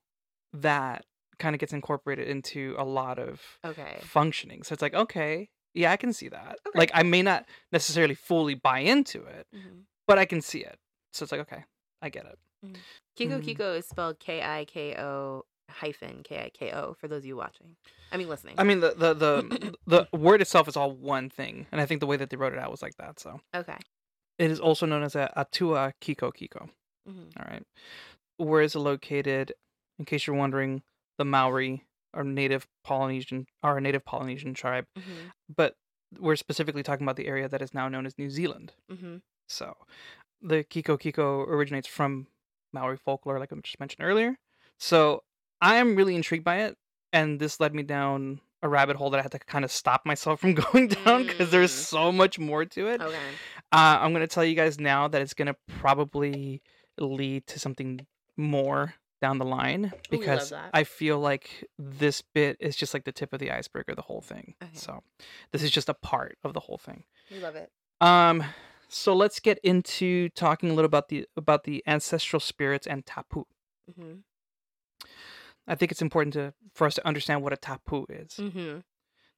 that 0.53 1.05
kind 1.39 1.55
of 1.55 1.61
gets 1.61 1.73
incorporated 1.73 2.27
into 2.29 2.75
a 2.79 2.85
lot 2.85 3.19
of 3.19 3.41
Okay. 3.65 3.99
functioning 4.03 4.63
so 4.63 4.73
it's 4.73 4.83
like 4.83 4.95
okay 4.95 5.49
yeah 5.75 5.93
i 5.93 5.97
can 5.97 6.13
see 6.13 6.29
that 6.29 6.59
Okay. 6.67 6.79
like 6.79 6.91
i 6.95 7.03
may 7.03 7.23
not 7.23 7.45
necessarily 7.73 8.15
fully 8.15 8.55
buy 8.55 8.81
into 8.81 9.23
it 9.25 9.47
hmm 9.53 9.81
but 10.07 10.19
i 10.19 10.25
can 10.25 10.41
see 10.41 10.61
it 10.61 10.79
so 11.13 11.23
it's 11.23 11.33
like 11.33 11.43
okay 11.43 11.65
i 12.03 12.09
get 12.09 12.25
it 12.27 12.39
Kiko 13.19 13.41
Mhm. 13.41 13.45
Kiko 13.45 13.77
is 13.79 13.87
spelled 13.87 14.19
K 14.19 14.43
I 14.43 14.65
K 14.65 14.97
O 14.97 15.45
hyphen 15.71 16.23
K 16.25 16.45
I 16.47 16.51
K 16.51 16.73
O 16.73 16.95
for 16.95 17.07
those 17.09 17.19
of 17.23 17.27
you 17.27 17.37
watching. 17.37 17.77
I 18.11 18.17
mean, 18.17 18.29
listening. 18.29 18.55
I 18.59 18.65
mean 18.65 18.81
the 18.81 18.95
the 18.97 19.15
the 19.15 19.77
the 20.13 20.17
word 20.17 20.41
itself 20.41 20.67
is 20.69 20.77
all 20.77 20.91
one 20.93 21.31
thing, 21.31 21.67
and 21.71 21.81
I 21.81 21.87
think 21.87 22.01
the 22.01 22.07
way 22.07 22.17
that 22.17 22.31
they 22.31 22.37
wrote 22.37 22.53
it 22.53 22.59
out 22.59 22.71
was 22.71 22.83
like 22.83 22.97
that. 22.97 23.21
So 23.21 23.41
okay. 23.55 23.77
It 24.39 24.51
is 24.51 24.61
also 24.61 24.87
known 24.87 25.03
as 25.03 25.15
a 25.17 25.33
Atua 25.39 25.93
Kiko 26.01 26.33
Kiko. 26.33 26.69
hmm 27.07 27.25
All 27.39 27.47
right, 27.51 27.63
where 28.37 28.63
is 28.63 28.75
it 28.75 28.79
located? 28.81 29.53
In 29.99 30.05
case 30.05 30.27
you're 30.27 30.37
wondering, 30.37 30.83
the 31.19 31.25
Maori 31.25 31.85
are 32.15 32.25
native 32.25 32.67
Polynesian 32.85 33.47
are 33.63 33.79
a 33.79 33.81
native 33.81 34.05
Polynesian 34.05 34.55
tribe, 34.55 34.87
hmm 34.97 35.29
but 35.55 35.75
we're 36.19 36.37
specifically 36.37 36.83
talking 36.83 37.05
about 37.05 37.17
the 37.17 37.27
area 37.27 37.49
that 37.49 37.61
is 37.63 37.75
now 37.75 37.89
known 37.89 38.07
as 38.07 38.17
New 38.17 38.31
Zealand. 38.31 38.73
hmm 38.91 39.17
So 39.49 39.77
the 40.41 40.65
Kiko 40.65 40.99
Kiko 40.99 41.47
originates 41.47 41.89
from 41.89 42.29
Maori 42.73 42.97
folklore, 42.97 43.39
like 43.39 43.53
I 43.53 43.57
just 43.63 43.81
mentioned 43.81 44.07
earlier. 44.07 44.37
So 44.79 45.23
I 45.61 45.77
am 45.77 45.97
really 45.97 46.15
intrigued 46.15 46.45
by 46.45 46.59
it, 46.63 46.77
and 47.13 47.41
this 47.41 47.59
led 47.61 47.75
me 47.75 47.83
down 47.83 48.41
a 48.63 48.69
rabbit 48.69 48.97
hole 48.97 49.11
that 49.11 49.19
I 49.19 49.23
had 49.23 49.33
to 49.33 49.39
kind 49.39 49.65
of 49.65 49.71
stop 49.73 50.07
myself 50.07 50.41
from 50.41 50.55
going 50.73 50.89
down 50.89 51.27
because 51.27 51.51
there's 51.51 51.73
Mm. 51.73 51.85
so 51.85 52.13
much 52.13 52.39
more 52.39 52.65
to 52.65 52.89
it. 52.89 53.01
Okay. 53.03 53.19
Uh, 53.71 53.99
I'm 54.01 54.13
gonna 54.13 54.27
tell 54.27 54.45
you 54.45 54.55
guys 54.55 54.79
now 54.81 55.09
that 55.09 55.21
it's 55.21 55.35
gonna 55.35 55.57
probably 55.79 56.63
lead 56.99 57.47
to 57.49 57.59
something 57.59 58.07
more 58.37 58.95
down 59.21 59.39
the 59.39 59.45
line 59.45 59.93
because. 60.11 60.53
I 60.73 60.85
feel 60.85 61.19
like 61.19 61.65
this 61.79 62.23
bit 62.23 62.57
is 62.61 62.77
just 62.77 62.95
like 62.95 63.05
the 63.05 63.13
tip 63.13 63.33
of 63.33 63.41
the 63.41 63.51
iceberg 63.51 63.89
of 63.89 63.97
the 63.97 64.03
whole 64.03 64.21
thing. 64.21 64.55
Okay. 64.63 64.71
So 64.75 65.03
this 65.53 65.63
is 65.63 65.71
just 65.71 65.89
a 65.89 65.95
part 65.95 66.39
of 66.45 66.55
the 66.55 66.61
whole 66.61 66.79
thing. 66.79 67.05
We 67.31 67.41
love 67.41 67.57
it. 67.57 67.71
Um, 68.01 68.45
so 68.89 69.15
let's 69.15 69.41
get 69.41 69.59
into 69.63 70.29
talking 70.31 70.71
a 70.71 70.73
little 70.75 70.87
about 70.87 71.09
the 71.09 71.27
about 71.37 71.65
the 71.65 71.83
ancestral 71.87 72.41
spirits 72.41 72.87
and 72.87 73.05
tapu. 73.05 73.45
hmm 73.95 74.15
I 75.67 75.75
think 75.75 75.93
it's 75.93 76.01
important 76.01 76.33
to 76.35 76.55
for 76.73 76.87
us 76.87 76.95
to 76.95 77.07
understand 77.07 77.43
what 77.43 77.53
a 77.53 77.57
tapu 77.57 78.07
is. 78.09 78.37
hmm 78.37 78.79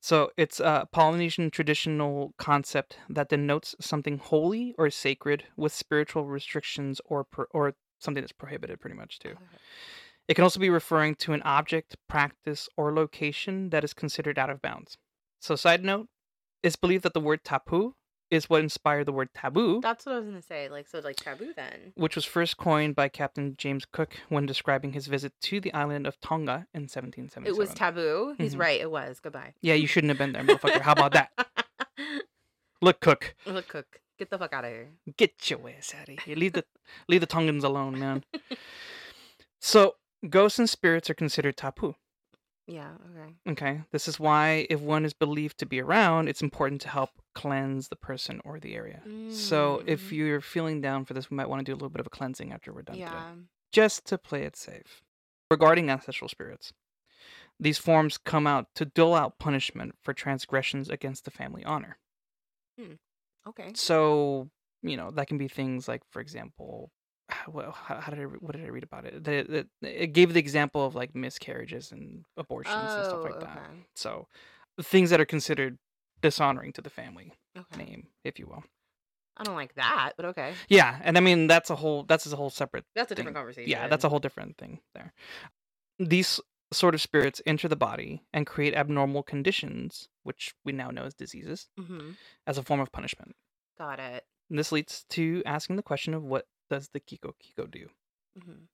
So 0.01 0.31
it's 0.37 0.61
a 0.61 0.89
Polynesian 0.93 1.51
traditional 1.51 2.35
concept 2.39 2.99
that 3.11 3.29
denotes 3.29 3.75
something 3.81 4.19
holy 4.19 4.75
or 4.79 4.89
sacred 4.91 5.45
with 5.57 5.73
spiritual 5.73 6.25
restrictions 6.25 7.01
or 7.05 7.25
pro- 7.25 7.45
or 7.53 7.75
something 7.99 8.23
that's 8.23 8.33
prohibited 8.33 8.81
pretty 8.81 8.97
much 8.97 9.19
too. 9.19 9.31
Okay. 9.31 9.59
It 10.27 10.35
can 10.35 10.45
also 10.45 10.61
be 10.61 10.71
referring 10.71 11.17
to 11.17 11.33
an 11.33 11.43
object, 11.43 11.97
practice, 12.09 12.69
or 12.77 12.95
location 12.95 13.71
that 13.71 13.85
is 13.85 13.93
considered 13.93 14.39
out 14.39 14.49
of 14.49 14.63
bounds. 14.63 14.97
So 15.41 15.55
side 15.57 15.85
note, 15.85 16.09
it's 16.63 16.77
believed 16.77 17.03
that 17.03 17.15
the 17.15 17.21
word 17.21 17.45
tapu 17.45 17.95
is 18.31 18.49
what 18.49 18.63
inspired 18.63 19.07
the 19.07 19.13
word 19.13 19.29
taboo, 19.35 19.81
That's 19.83 20.07
what 20.07 20.15
I 20.15 20.19
was 20.19 20.27
gonna 20.27 20.43
say. 20.43 20.69
Like 20.69 20.87
so, 20.89 21.01
like 21.01 21.17
taboo 21.17 21.53
then. 21.57 21.93
which 21.97 22.15
was 22.15 22.25
first 22.25 22.57
coined 22.57 22.95
by 22.95 23.09
Captain 23.09 23.55
James 23.59 23.85
Cook 23.91 24.15
when 24.29 24.47
describing 24.47 24.93
his 24.93 25.07
visit 25.09 25.33
to 25.43 25.61
the 25.61 25.73
island 25.75 26.07
of 26.07 26.21
Tonga 26.21 26.67
in 26.73 26.83
1777. 26.83 27.47
It 27.47 27.57
was 27.59 27.75
taboo. 27.75 28.35
He's 28.39 28.55
Mhm. 28.55 28.61
right. 28.61 28.81
It 28.81 28.91
was. 28.91 29.21
Goodbye. 29.21 29.55
yeah, 29.63 29.75
you 29.75 29.87
shouldn't 29.87 30.11
have 30.11 30.19
been 30.19 30.33
there, 30.33 30.45
motherfucker. 30.45 30.81
How 30.81 30.93
about 30.93 31.13
that? 31.13 31.31
Look, 32.83 33.01
Cook. 33.01 33.35
Look, 33.47 33.69
cook. 33.69 34.01
Get 34.19 34.31
the 34.31 34.39
fuck 34.39 34.53
out 34.53 34.65
of 34.65 34.71
here. 34.71 34.89
Get 35.17 35.51
your 35.51 35.61
ass 35.71 35.95
out 35.99 36.09
of 36.09 36.19
here. 36.21 36.37
Leave 36.37 36.53
the 36.53 36.65
leave 37.09 37.21
the 37.23 37.27
Tongans 37.27 37.65
alone, 37.65 37.99
man. 37.99 38.23
so 39.61 39.97
ghosts 40.29 40.59
and 40.59 40.69
spirits 40.69 41.09
are 41.11 41.15
considered 41.15 41.57
tapu. 41.57 41.95
Yeah. 42.71 42.93
Okay. 43.11 43.35
Okay. 43.53 43.83
This 43.91 44.07
is 44.07 44.21
why 44.21 44.67
if 44.71 44.81
one 44.81 45.05
is 45.05 45.13
believed 45.13 45.59
to 45.59 45.67
be 45.67 45.81
around, 45.81 46.29
it's 46.29 46.41
important 46.43 46.81
to 46.83 46.89
help 46.89 47.11
cleanse 47.35 47.89
the 47.89 47.97
person 47.97 48.41
or 48.45 48.61
the 48.61 48.75
area. 48.75 49.03
So 49.31 49.83
if 49.87 50.09
Mm. 50.09 50.13
you're 50.13 50.41
feeling 50.41 50.81
down 50.81 51.05
for 51.05 51.15
this, 51.15 51.31
we 51.31 51.37
might 51.37 51.49
want 51.49 51.61
to 51.61 51.65
do 51.65 51.73
a 51.73 51.79
little 51.79 51.91
bit 51.91 52.01
of 52.01 52.07
a 52.07 52.11
cleansing 52.11 52.53
after 52.53 52.73
we're 52.73 52.83
done 52.83 52.97
today. 52.97 53.11
Yeah. 53.11 53.35
Just 53.73 54.07
to 54.07 54.19
play 54.19 54.43
it 54.45 54.57
safe. 54.57 55.03
Regarding 55.51 55.91
ancestral 55.91 56.29
spirits, 56.29 56.73
these 57.59 57.79
forms 57.79 58.19
come 58.19 58.47
out 58.47 58.69
to 58.77 58.85
dole 58.85 59.15
out 59.15 59.39
punishment 59.39 59.97
for 60.03 60.15
transgressions 60.15 60.89
against 60.89 61.25
the 61.25 61.31
family 61.31 61.65
honor. 61.65 61.99
Okay. 63.47 63.73
So, 63.75 64.51
you 64.83 64.97
know, 64.97 65.11
that 65.13 65.27
can 65.27 65.39
be 65.39 65.49
things 65.49 65.89
like, 65.89 66.03
for 66.11 66.21
example, 66.21 66.91
well, 67.49 67.73
how, 67.73 68.01
how 68.01 68.11
did 68.11 68.21
I, 68.21 68.25
what 68.25 68.53
did 68.57 68.65
I 68.65 68.69
read 68.69 68.85
about 68.85 69.05
it? 69.05 69.25
That 69.25 69.51
it, 69.51 69.67
it 69.83 70.07
gave 70.13 70.33
the 70.35 70.41
example 70.41 70.85
of 70.85 70.95
like 70.95 71.15
miscarriages 71.15 71.93
and 71.93 72.25
abortions 72.37 72.95
and 72.97 73.05
stuff 73.05 73.25
like 73.25 73.41
that. 73.41 73.63
Oh. 73.71 73.77
So, 73.95 74.29
things 74.83 75.11
that 75.11 75.21
are 75.21 75.27
considered 75.27 75.79
dishonoring 76.21 76.73
to 76.75 76.83
the 76.83 76.91
family 76.91 77.33
Okay. 77.57 77.85
name, 77.85 78.09
if 78.25 78.39
you 78.39 78.47
will. 78.47 78.65
I 79.37 79.45
don't 79.45 79.55
like 79.57 79.75
that, 79.77 80.13
but 80.17 80.27
okay. 80.27 80.53
Yeah, 80.69 80.99
and 81.03 81.17
I 81.17 81.21
mean 81.21 81.47
that's 81.47 81.71
a 81.71 81.77
whole 81.77 82.03
that's 82.05 82.31
a 82.31 82.37
whole 82.37 82.51
separate 82.51 82.85
That's 82.95 83.11
a 83.11 83.15
different 83.15 83.35
thing. 83.37 83.41
conversation. 83.41 83.71
yeah, 83.71 83.89
that's 83.89 84.05
a 84.05 84.09
whole 84.11 84.19
different 84.19 84.59
thing 84.59 84.81
there. 84.95 85.13
These 85.99 86.41
sort 86.73 86.95
of 86.95 87.01
spirits 87.01 87.41
enter 87.47 87.67
the 87.69 87.77
body 87.77 88.23
and 88.33 88.47
create 88.47 88.75
abnormal 88.75 89.23
conditions, 89.23 90.09
which 90.23 90.55
we 90.65 90.73
now 90.73 90.91
know 90.91 91.05
as 91.05 91.15
diseases, 91.15 91.69
Mm-hmm. 91.79 92.11
as 92.47 92.59
a 92.59 92.63
form 92.63 92.81
of 92.81 92.93
punishment. 92.93 93.35
Got 93.79 93.99
it. 93.99 94.25
And 94.51 94.59
this 94.59 94.73
leads 94.73 95.05
to 95.11 95.43
asking 95.47 95.77
the 95.77 95.83
question 95.83 96.13
of 96.15 96.23
what 96.23 96.47
does 96.71 96.89
the 96.93 97.01
Kiko 97.01 97.33
Kiko 97.43 97.71
do, 97.71 97.89
Mm-hmm. 98.39 98.65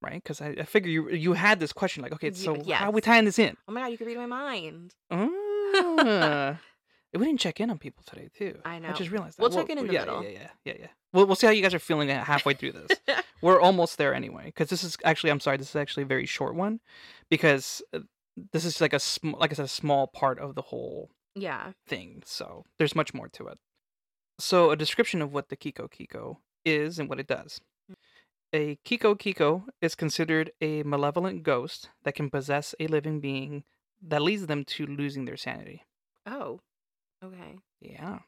right? 0.00 0.22
Because 0.22 0.40
I, 0.40 0.48
I 0.58 0.64
figure 0.64 0.90
you 0.90 1.10
you 1.10 1.34
had 1.34 1.60
this 1.60 1.72
question 1.72 2.02
like, 2.02 2.12
okay, 2.14 2.32
so 2.32 2.54
how 2.72 2.88
are 2.88 2.90
we 2.90 2.98
yes. 3.00 3.04
tying 3.04 3.24
this 3.26 3.38
in? 3.38 3.56
Oh 3.68 3.72
my 3.72 3.82
god, 3.82 3.90
you 3.92 3.98
can 3.98 4.06
read 4.06 4.16
my 4.16 4.26
mind. 4.26 4.94
Ah, 5.10 6.58
we 7.14 7.26
didn't 7.26 7.40
check 7.40 7.60
in 7.60 7.70
on 7.70 7.78
people 7.78 8.02
today 8.06 8.30
too. 8.36 8.58
I 8.64 8.78
know. 8.78 8.88
I 8.88 8.92
just 8.92 9.10
realized 9.10 9.36
that. 9.38 9.42
We'll 9.42 9.50
check 9.50 9.68
in 9.70 9.78
in 9.78 9.86
the 9.86 9.92
yeah, 9.92 10.00
middle. 10.00 10.22
Yeah, 10.24 10.30
yeah, 10.30 10.48
yeah, 10.64 10.74
yeah. 10.80 10.86
We'll 11.12 11.26
we'll 11.26 11.36
see 11.36 11.46
how 11.46 11.52
you 11.52 11.62
guys 11.62 11.74
are 11.74 11.78
feeling 11.78 12.08
halfway 12.08 12.54
through 12.54 12.72
this. 12.72 12.98
We're 13.42 13.60
almost 13.60 13.98
there 13.98 14.14
anyway, 14.14 14.46
because 14.46 14.70
this 14.70 14.82
is 14.82 14.96
actually 15.04 15.30
I'm 15.30 15.40
sorry, 15.40 15.58
this 15.58 15.70
is 15.70 15.76
actually 15.76 16.04
a 16.04 16.06
very 16.06 16.26
short 16.26 16.54
one, 16.54 16.80
because 17.28 17.82
uh, 17.92 18.00
this 18.52 18.64
is 18.64 18.80
like 18.80 18.92
a 18.94 18.98
sm- 19.00 19.34
like 19.38 19.52
I 19.52 19.54
said, 19.54 19.66
a 19.66 19.68
small 19.68 20.06
part 20.06 20.38
of 20.38 20.54
the 20.54 20.62
whole 20.62 21.10
yeah. 21.34 21.72
thing. 21.86 22.22
So 22.24 22.64
there's 22.78 22.94
much 22.94 23.12
more 23.12 23.28
to 23.28 23.48
it. 23.48 23.58
So 24.38 24.70
a 24.70 24.76
description 24.76 25.20
of 25.20 25.32
what 25.32 25.48
the 25.50 25.56
Kiko 25.56 25.88
Kiko 25.90 26.38
is 26.64 26.98
and 26.98 27.08
what 27.08 27.20
it 27.20 27.26
does. 27.26 27.60
A 28.54 28.76
Kiko 28.84 29.16
Kiko 29.16 29.64
is 29.80 29.94
considered 29.94 30.52
a 30.60 30.82
malevolent 30.82 31.42
ghost 31.42 31.90
that 32.04 32.14
can 32.14 32.28
possess 32.30 32.74
a 32.78 32.86
living 32.86 33.18
being 33.20 33.64
that 34.02 34.20
leads 34.22 34.46
them 34.46 34.64
to 34.64 34.84
losing 34.86 35.24
their 35.24 35.36
sanity. 35.36 35.84
Oh. 36.26 36.60
Okay. 37.24 37.58
Yeah. 37.80 38.18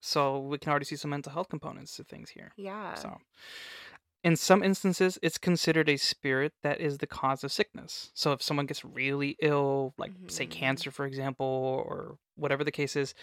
So 0.00 0.38
we 0.38 0.58
can 0.58 0.70
already 0.70 0.84
see 0.86 0.96
some 0.96 1.10
mental 1.10 1.32
health 1.32 1.48
components 1.48 1.96
to 1.96 2.04
things 2.04 2.30
here. 2.30 2.52
Yeah. 2.56 2.94
So, 2.94 3.18
in 4.22 4.36
some 4.36 4.62
instances, 4.62 5.18
it's 5.22 5.36
considered 5.36 5.88
a 5.88 5.96
spirit 5.98 6.52
that 6.62 6.80
is 6.80 6.98
the 6.98 7.06
cause 7.06 7.44
of 7.44 7.52
sickness. 7.52 8.10
So, 8.14 8.32
if 8.32 8.42
someone 8.42 8.66
gets 8.66 8.84
really 8.84 9.36
ill, 9.40 9.92
like 9.98 10.12
say 10.28 10.46
Mhm. 10.46 10.50
cancer, 10.50 10.90
for 10.90 11.04
example, 11.06 11.46
or 11.46 12.18
whatever 12.36 12.64
the 12.64 12.70
case 12.72 12.96
is, 12.96 13.14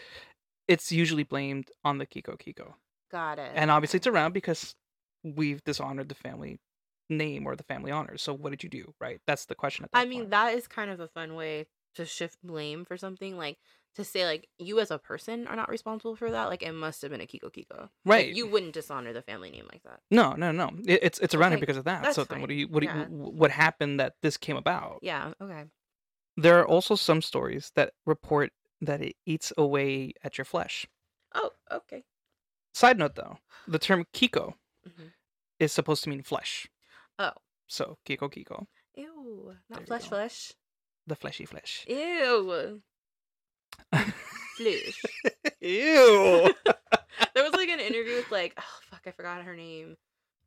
it's 0.67 0.91
usually 0.91 1.24
blamed 1.24 1.72
on 1.84 1.98
the 1.98 2.06
Kiko 2.06 2.38
Kiko. 2.38 2.76
Got 3.12 3.39
it. 3.39 3.52
And 3.56 3.69
obviously, 3.69 3.97
it's 3.97 4.08
around 4.08 4.34
because 4.34 4.76
we've 5.24 5.63
dishonored 5.63 6.10
the 6.10 6.15
family 6.15 6.60
name 7.10 7.45
or 7.45 7.56
the 7.56 7.63
family 7.63 7.91
honors. 7.91 8.21
So, 8.21 8.34
what 8.34 8.52
did 8.52 8.63
you 8.63 8.69
do? 8.69 8.93
Right? 9.00 9.19
That's 9.28 9.45
the 9.45 9.56
question 9.56 9.84
at 9.86 9.91
that 9.91 10.00
I 10.00 10.06
mean, 10.06 10.21
point. 10.21 10.32
that 10.32 10.54
is 10.54 10.67
kind 10.67 10.89
of 10.89 11.00
a 11.00 11.08
fun 11.08 11.36
way 11.36 11.67
to 11.95 12.06
shift 12.06 12.38
blame 12.43 12.86
for 12.86 12.97
something 12.97 13.38
like 13.38 13.58
to 13.95 14.06
say 14.06 14.26
like 14.26 14.47
you 14.58 14.80
as 14.80 14.89
a 14.89 14.97
person 14.97 15.47
are 15.47 15.56
not 15.56 15.69
responsible 15.69 16.15
for 16.15 16.32
that. 16.32 16.50
Like 16.50 16.63
it 16.63 16.71
must 16.71 17.02
have 17.02 17.12
been 17.12 17.21
a 17.21 17.26
Kiko 17.26 17.52
Kiko. 17.52 17.80
Like, 17.80 17.89
right? 18.06 18.34
you 18.34 18.47
wouldn't 18.47 18.74
dishonor 18.74 19.13
the 19.13 19.21
family 19.21 19.52
name 19.52 19.67
like 19.71 19.84
that. 19.84 20.00
No, 20.10 20.34
no, 20.34 20.52
no. 20.52 20.71
It, 20.86 21.00
it's 21.04 21.19
it's 21.19 21.36
around 21.36 21.52
here 21.52 21.58
Okay, 21.58 21.62
because 21.62 21.78
of 21.78 21.86
that. 21.86 22.04
that's 22.04 22.15
So 22.15 22.24
then, 22.24 22.39
what 22.41 22.50
do 22.50 22.56
you 22.56 22.67
what 22.67 22.82
do 22.82 22.88
you, 22.88 23.06
what 23.10 23.52
happened 23.52 24.00
that 24.00 24.13
this 24.21 24.38
came 24.38 24.56
about? 24.56 25.00
Yeah. 25.02 25.34
Okay. 25.41 25.65
There 26.38 26.60
are 26.60 26.65
also 26.67 26.95
some 26.95 27.21
stories 27.21 27.71
that 27.76 27.91
report 28.06 28.52
that 28.80 29.02
it 29.02 29.15
eats 29.26 29.52
away 29.58 30.13
at 30.24 30.38
your 30.38 30.45
flesh. 30.45 30.88
Oh. 31.36 31.52
Okay. 31.71 32.04
Side 32.74 32.98
note 32.98 33.16
though, 33.16 33.38
the 33.68 33.80
term 33.80 34.06
Kiko 34.14 34.54
hmm 34.84 35.08
is 35.60 35.72
supposed 35.72 36.04
to 36.04 36.10
mean 36.10 36.24
flesh. 36.24 36.68
Oh. 37.20 37.34
So 37.68 37.98
Kiko 38.08 38.32
Kiko, 38.34 38.66
Ew. 38.96 39.54
Not 39.70 39.82
you 39.82 39.86
flesh. 39.86 40.08
Flesh. 40.08 40.54
the 41.06 41.16
fleshy 41.16 41.46
flesh. 41.46 41.86
Ew. 41.88 42.82
Flesh. 44.58 45.04
Ew. 45.62 46.54
there 47.36 47.44
was 47.44 47.54
like 47.54 47.70
an 47.70 47.80
interview 47.80 48.16
with 48.16 48.32
like 48.32 48.54
oh 48.60 48.80
fuck 48.90 49.02
I 49.06 49.12
forgot 49.12 49.44
her 49.44 49.56
name, 49.56 49.98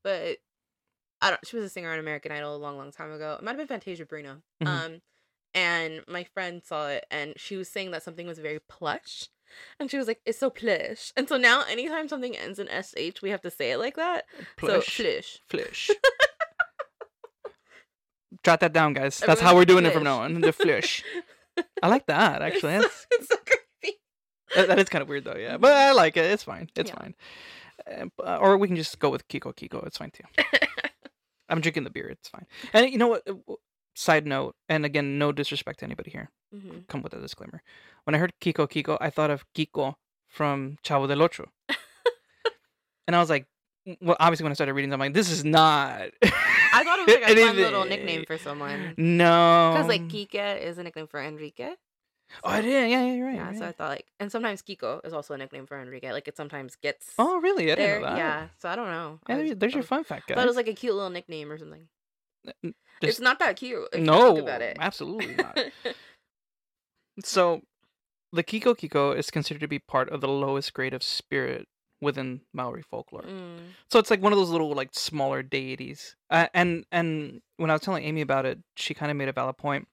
but 0.03 0.39
I 1.21 1.31
don't. 1.31 1.47
She 1.47 1.57
was 1.57 1.65
a 1.65 1.69
singer 1.69 1.93
on 1.93 1.99
American 1.99 2.33
Idol 2.33 2.57
a 2.57 2.59
long, 2.59 2.77
long 2.77 2.91
time 2.91 3.13
ago. 3.13 3.37
It 3.39 3.45
might 3.45 3.53
have 3.53 3.59
been 3.59 3.67
Fantasia 3.69 4.05
Barrino. 4.05 4.43
Mhm. 4.63 4.67
Um, 4.67 5.01
and 5.55 6.03
my 6.09 6.25
friend 6.25 6.63
saw 6.65 6.89
it, 6.89 7.07
and 7.11 7.35
she 7.37 7.57
was 7.57 7.69
saying 7.69 7.93
that 7.93 8.03
something 8.03 8.27
was 8.27 8.39
very 8.39 8.59
plush, 8.69 9.29
and 9.81 9.91
she 9.91 9.97
was 9.99 10.07
like, 10.07 10.21
"It's 10.27 10.39
so 10.39 10.51
plush." 10.51 11.13
And 11.17 11.29
so 11.29 11.37
now, 11.37 11.63
anytime 11.69 12.09
something 12.09 12.37
ends 12.37 12.59
in 12.59 12.69
sh, 12.69 13.23
we 13.23 13.31
have 13.31 13.43
to 13.43 13.51
say 13.51 13.73
it 13.73 13.79
like 13.79 13.97
that. 13.97 14.25
Plush. 14.57 14.97
So 14.97 15.03
flush. 15.05 15.41
Flesh. 15.49 15.91
Jot 18.43 18.61
that 18.61 18.73
down, 18.73 18.93
guys. 18.93 19.21
That's 19.21 19.41
how 19.41 19.55
we're 19.55 19.65
doing 19.65 19.87
it 19.87 19.93
from 19.93 20.05
now 20.05 20.21
on. 20.21 20.41
The 20.41 20.53
flesh. 20.53 21.03
I 21.83 21.89
like 21.89 22.07
that 22.07 22.43
actually. 22.43 22.75
It's 22.75 23.07
it's 23.13 23.29
so 23.29 23.37
creepy. 23.37 23.99
That, 24.55 24.69
that 24.69 24.79
is 24.81 24.89
kind 24.89 25.03
of 25.03 25.09
weird 25.09 25.25
though, 25.25 25.37
yeah. 25.37 25.57
But 25.57 25.73
I 25.73 25.93
like 25.93 26.17
it. 26.17 26.25
It's 26.25 26.43
fine. 26.43 26.69
It's 26.77 26.91
Yeah. 26.91 26.97
fine. 26.97 27.15
Uh, 27.87 28.07
uh, 28.23 28.39
or 28.41 28.57
we 28.59 28.67
can 28.67 28.77
just 28.77 28.99
go 28.99 29.09
with 29.11 29.27
Kiko 29.29 29.55
Kiko. 29.55 29.87
It's 29.87 29.99
fine 29.99 30.11
too. 30.11 30.25
I'm 31.49 31.61
drinking 31.61 31.85
the 31.85 31.91
beer. 31.91 32.09
It's 32.09 32.29
fine. 32.29 32.47
And 32.73 32.91
you 32.91 32.99
know 32.99 33.09
what? 33.09 33.23
Side 33.95 34.27
note, 34.27 34.57
and 34.69 34.85
again, 34.85 35.19
no 35.19 35.31
disrespect 35.33 35.79
to 35.81 35.85
anybody 35.85 36.11
here. 36.11 36.31
hmm 36.53 36.81
Come 36.89 37.03
with 37.03 37.15
a 37.15 37.21
disclaimer. 37.21 37.63
When 38.05 38.15
I 38.15 38.19
heard 38.19 38.33
Kiko 38.41 38.69
Kiko, 38.69 38.99
I 39.01 39.11
thought 39.11 39.31
of 39.31 39.45
Kiko 39.55 39.95
from 40.29 40.79
Chavo 40.85 41.07
del 41.07 41.23
Ocho, 41.23 41.47
and 43.07 43.15
I 43.15 43.19
was 43.21 43.31
like, 43.31 43.47
well, 44.01 44.17
obviously 44.19 44.45
when 44.45 44.51
I 44.51 44.55
started 44.55 44.73
reading, 44.73 44.93
I'm 44.93 44.99
like, 45.01 45.15
this 45.15 45.31
is 45.31 45.45
not. 45.45 46.11
I 46.23 46.83
thought 46.85 46.99
it 46.99 47.07
was 47.07 47.15
like 47.21 47.31
a 47.39 47.47
fun 47.47 47.57
little 47.57 47.85
nickname 47.85 48.25
for 48.27 48.39
someone. 48.39 48.95
No. 48.97 49.73
Because 49.75 49.89
like 49.89 50.03
Kike 50.09 50.61
is 50.61 50.79
a 50.79 50.83
nickname 50.83 51.07
for 51.07 51.21
Enrique. 51.23 51.75
oh, 52.43 52.49
I 52.51 52.61
did. 52.63 52.91
Yeah, 52.91 53.05
yeah, 53.05 53.13
you're 53.13 53.27
right. 53.27 53.37
Yeah, 53.37 53.51
you're 53.51 53.61
so 53.61 53.67
I 53.67 53.73
thought 53.73 53.91
like, 53.91 54.07
and 54.19 54.33
sometimes 54.33 54.63
Kiko 54.63 55.05
is 55.07 55.13
also 55.13 55.35
a 55.35 55.39
nickname 55.39 55.67
for 55.67 55.79
Enrique. 55.81 56.11
Like 56.13 56.27
it 56.27 56.37
sometimes 56.37 56.75
gets 56.77 57.13
Oh, 57.19 57.39
really? 57.41 57.71
I 57.71 57.75
didn't 57.77 57.79
there. 57.79 58.01
know 58.01 58.07
that. 58.07 58.17
Yeah, 58.19 58.47
so 58.59 58.69
I 58.71 58.75
don't 58.77 58.89
know. 58.89 59.21
Yeah, 59.29 59.37
was- 59.39 59.57
there's 59.57 59.75
I 59.75 59.77
your 59.77 59.85
fun 59.85 60.03
fact, 60.03 60.27
guys. 60.29 60.35
thought 60.37 60.45
it 60.45 60.49
was 60.49 60.57
like 60.57 60.69
a 60.69 60.73
cute 60.75 60.95
little 60.95 61.11
nickname 61.11 61.53
or 61.53 61.59
something. 61.59 61.87
It's 63.09 63.21
not 63.21 63.39
that 63.39 63.57
cute. 63.57 63.89
If 63.93 64.01
no, 64.01 64.19
you 64.29 64.35
think 64.35 64.39
about 64.49 64.63
it. 64.63 64.77
absolutely 64.81 65.35
not. 65.35 65.59
So, 67.25 67.61
the 68.33 68.43
Kiko 68.43 68.75
Kiko 68.77 69.17
is 69.17 69.31
considered 69.31 69.61
to 69.61 69.69
be 69.69 69.79
part 69.79 70.09
of 70.11 70.21
the 70.21 70.29
lowest 70.29 70.73
grade 70.75 70.93
of 70.95 71.03
spirit 71.03 71.69
within 72.01 72.41
Maori 72.53 72.83
folklore. 72.83 73.23
Mm, 73.23 73.59
So 73.91 73.99
it's 74.01 74.11
like 74.11 74.21
one 74.21 74.33
of 74.33 74.39
those 74.39 74.51
little 74.51 74.73
like 74.73 74.91
smaller 74.93 75.43
deities. 75.43 76.17
Uh, 76.31 76.49
and 76.53 76.85
and 76.91 77.41
when 77.57 77.71
I 77.71 77.75
was 77.75 77.83
telling 77.83 78.05
Amy 78.05 78.21
about 78.21 78.47
it, 78.47 78.59
she 78.77 78.95
kind 78.95 79.11
of 79.11 79.17
made 79.17 79.29
a 79.29 79.33
valid 79.33 79.57
point. 79.57 79.87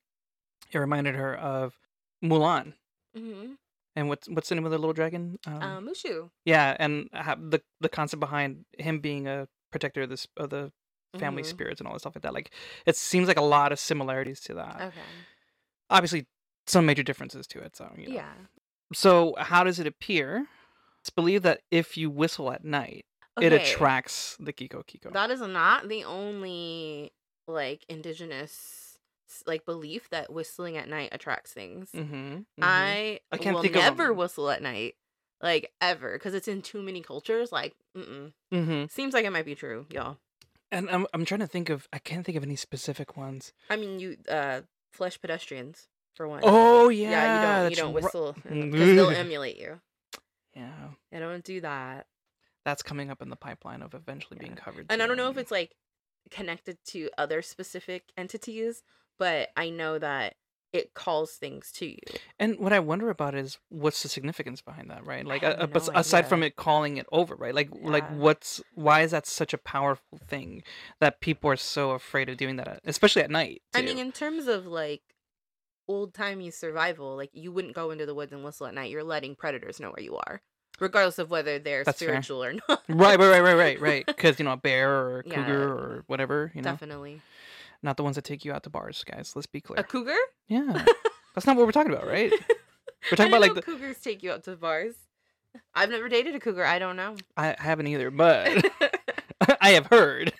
It 0.71 0.79
reminded 0.79 1.15
her 1.15 1.35
of 1.37 1.75
Mulan. 2.23 2.73
hmm 3.15 3.53
And 3.95 4.09
what's 4.09 4.27
what's 4.27 4.49
the 4.49 4.55
name 4.55 4.65
of 4.65 4.71
the 4.71 4.79
little 4.79 4.93
dragon? 4.93 5.37
Um, 5.45 5.61
Um, 5.61 5.87
Mushu. 5.87 6.31
yeah, 6.43 6.75
and 6.79 7.07
the 7.13 7.61
the 7.79 7.89
concept 7.89 8.19
behind 8.19 8.65
him 8.79 8.99
being 8.99 9.27
a 9.27 9.47
protector 9.71 10.01
of 10.01 10.09
this 10.09 10.27
of 10.37 10.49
the 10.49 10.71
family 11.19 11.43
Mhm. 11.43 11.47
spirits 11.47 11.79
and 11.81 11.87
all 11.87 11.93
that 11.93 11.99
stuff 11.99 12.15
like 12.15 12.23
that. 12.23 12.33
Like 12.33 12.51
it 12.85 12.95
seems 12.95 13.27
like 13.27 13.37
a 13.37 13.41
lot 13.41 13.71
of 13.71 13.79
similarities 13.79 14.39
to 14.41 14.53
that. 14.55 14.81
Okay. 14.81 15.01
Obviously, 15.89 16.27
some 16.67 16.85
major 16.85 17.03
differences 17.03 17.47
to 17.47 17.59
it. 17.59 17.75
So 17.75 17.91
you 17.97 18.07
know. 18.07 18.15
Yeah. 18.15 18.33
So 18.93 19.35
how 19.37 19.63
does 19.63 19.79
it 19.79 19.87
appear? 19.87 20.47
It's 21.01 21.09
believed 21.09 21.43
that 21.45 21.61
if 21.71 21.97
you 21.97 22.09
whistle 22.09 22.51
at 22.51 22.63
night, 22.63 23.05
it 23.41 23.53
attracts 23.53 24.37
the 24.39 24.53
Kiko 24.53 24.85
Kiko. 24.85 25.11
That 25.11 25.31
is 25.31 25.41
not 25.41 25.89
the 25.89 26.03
only 26.03 27.11
like 27.47 27.85
indigenous 27.89 28.99
like 29.47 29.65
belief 29.65 30.09
that 30.09 30.31
whistling 30.31 30.77
at 30.77 30.89
night 30.89 31.09
attracts 31.11 31.53
things. 31.53 31.89
mm-hmm, 31.91 32.39
I 32.61 33.21
I 33.31 33.37
can't 33.37 33.55
will 33.55 33.63
never 33.63 34.13
whistle 34.13 34.49
at 34.49 34.61
night, 34.61 34.95
like 35.41 35.71
ever, 35.79 36.13
because 36.13 36.33
it's 36.33 36.47
in 36.47 36.61
too 36.61 36.81
many 36.81 37.01
cultures. 37.01 37.51
Like, 37.51 37.73
mm-mm. 37.97 38.33
mm-hmm. 38.53 38.85
seems 38.89 39.13
like 39.13 39.25
it 39.25 39.31
might 39.31 39.45
be 39.45 39.55
true, 39.55 39.85
y'all. 39.89 40.17
And 40.71 40.89
I'm 40.89 41.05
I'm 41.13 41.25
trying 41.25 41.41
to 41.41 41.47
think 41.47 41.69
of 41.69 41.87
I 41.91 41.99
can't 41.99 42.25
think 42.25 42.37
of 42.37 42.43
any 42.43 42.55
specific 42.55 43.17
ones. 43.17 43.53
I 43.69 43.75
mean, 43.75 43.99
you 43.99 44.17
uh, 44.29 44.61
flesh 44.91 45.19
pedestrians 45.19 45.87
for 46.15 46.27
one. 46.27 46.41
Oh 46.43 46.89
yeah, 46.89 47.11
yeah, 47.11 47.35
you 47.35 47.41
don't 47.61 47.69
you 47.71 47.75
don't 47.75 47.93
whistle 47.93 48.33
because 48.43 48.45
they'll 48.95 49.09
emulate 49.25 49.57
you. 49.59 49.81
Yeah, 50.55 50.69
I 51.13 51.19
don't 51.19 51.43
do 51.43 51.61
that, 51.61 52.07
that's 52.65 52.83
coming 52.83 53.09
up 53.09 53.21
in 53.21 53.29
the 53.29 53.35
pipeline 53.37 53.81
of 53.81 53.93
eventually 53.93 54.37
being 54.37 54.55
covered. 54.55 54.87
and 54.89 55.01
I 55.01 55.07
don't 55.07 55.17
know 55.17 55.29
if 55.29 55.37
it's 55.37 55.51
like 55.51 55.75
connected 56.29 56.77
to 56.87 57.09
other 57.17 57.41
specific 57.41 58.11
entities, 58.17 58.83
but 59.17 59.49
I 59.55 59.69
know 59.69 59.97
that 59.97 60.35
it 60.73 60.93
calls 60.93 61.33
things 61.33 61.71
to 61.73 61.85
you. 61.85 61.97
And 62.39 62.57
what 62.59 62.71
I 62.73 62.79
wonder 62.79 63.09
about 63.09 63.35
is 63.35 63.57
what's 63.69 64.03
the 64.03 64.09
significance 64.09 64.61
behind 64.61 64.89
that, 64.89 65.05
right? 65.05 65.25
Like, 65.25 65.41
bes- 65.41 65.87
no 65.87 65.93
aside 65.95 66.27
from 66.27 66.43
it 66.43 66.55
calling 66.55 66.97
it 66.97 67.05
over, 67.11 67.35
right? 67.35 67.53
Like, 67.53 67.69
like 67.83 68.07
what's 68.09 68.61
why 68.75 69.01
is 69.01 69.11
that 69.11 69.25
such 69.25 69.53
a 69.53 69.57
powerful 69.57 70.17
thing 70.27 70.63
that 70.99 71.19
people 71.19 71.49
are 71.49 71.57
so 71.57 71.91
afraid 71.91 72.29
of 72.29 72.37
doing 72.37 72.55
that, 72.55 72.67
at, 72.67 72.79
especially 72.85 73.21
at 73.21 73.29
night? 73.31 73.61
I 73.73 73.81
mean, 73.81 73.97
in 73.97 74.11
terms 74.11 74.47
of 74.47 74.65
like 74.65 75.01
old 75.87 76.13
timey 76.13 76.51
survival, 76.51 77.15
like 77.17 77.31
you 77.33 77.51
wouldn't 77.51 77.75
go 77.75 77.91
into 77.91 78.05
the 78.05 78.15
woods 78.15 78.31
and 78.31 78.43
whistle 78.43 78.67
at 78.67 78.73
night. 78.73 78.91
You're 78.91 79.03
letting 79.03 79.35
predators 79.35 79.79
know 79.79 79.89
where 79.89 80.03
you 80.03 80.15
are, 80.15 80.41
regardless 80.79 81.19
of 81.19 81.29
whether 81.29 81.59
they're 81.59 81.83
That's 81.83 81.99
fair. 81.99 82.07
spiritual 82.09 82.43
or 82.43 82.53
not. 82.53 82.83
right, 82.89 83.19
right, 83.19 83.27
right, 83.29 83.41
right, 83.41 83.55
right, 83.55 83.81
right. 83.81 84.05
Because 84.05 84.39
you 84.39 84.45
know, 84.45 84.53
a 84.53 84.57
bear 84.57 84.89
or 84.89 85.19
a 85.19 85.23
Yeah. 85.25 85.35
cougar 85.35 85.63
or 85.63 86.03
whatever, 86.07 86.51
you 86.55 86.61
know, 86.61 86.71
Definitely. 86.71 87.21
Not 87.83 87.97
the 87.97 88.03
ones 88.03 88.15
that 88.15 88.23
take 88.25 88.45
you 88.45 88.51
out 88.53 88.63
to 88.63 88.69
bars, 88.69 89.03
guys. 89.03 89.33
Let's 89.35 89.45
be 89.47 89.61
clear. 89.61 89.79
A 89.79 89.83
cougar? 89.83 90.15
yeah, 90.47 90.85
that's 91.35 91.47
not 91.47 91.55
what 91.57 91.65
we're 91.65 91.71
talking 91.71 91.93
about, 91.93 92.07
right? 92.07 92.31
We're 93.11 93.15
talking 93.15 93.31
about, 93.31 93.41
like, 93.41 93.55
the- 93.55 93.61
cougars 93.61 93.99
take 93.99 94.21
you 94.23 94.31
out 94.31 94.43
to 94.45 94.55
bars. 94.55 94.95
I've 95.73 95.89
never 95.89 96.07
dated 96.07 96.33
a 96.35 96.39
cougar. 96.39 96.63
I 96.65 96.79
don't 96.79 96.95
know. 96.95 97.15
I, 97.35 97.55
haven't 97.59 97.87
either, 97.87 98.09
but 98.11 98.49
I 99.61 99.71
have 99.71 99.87
heard. 99.87 100.31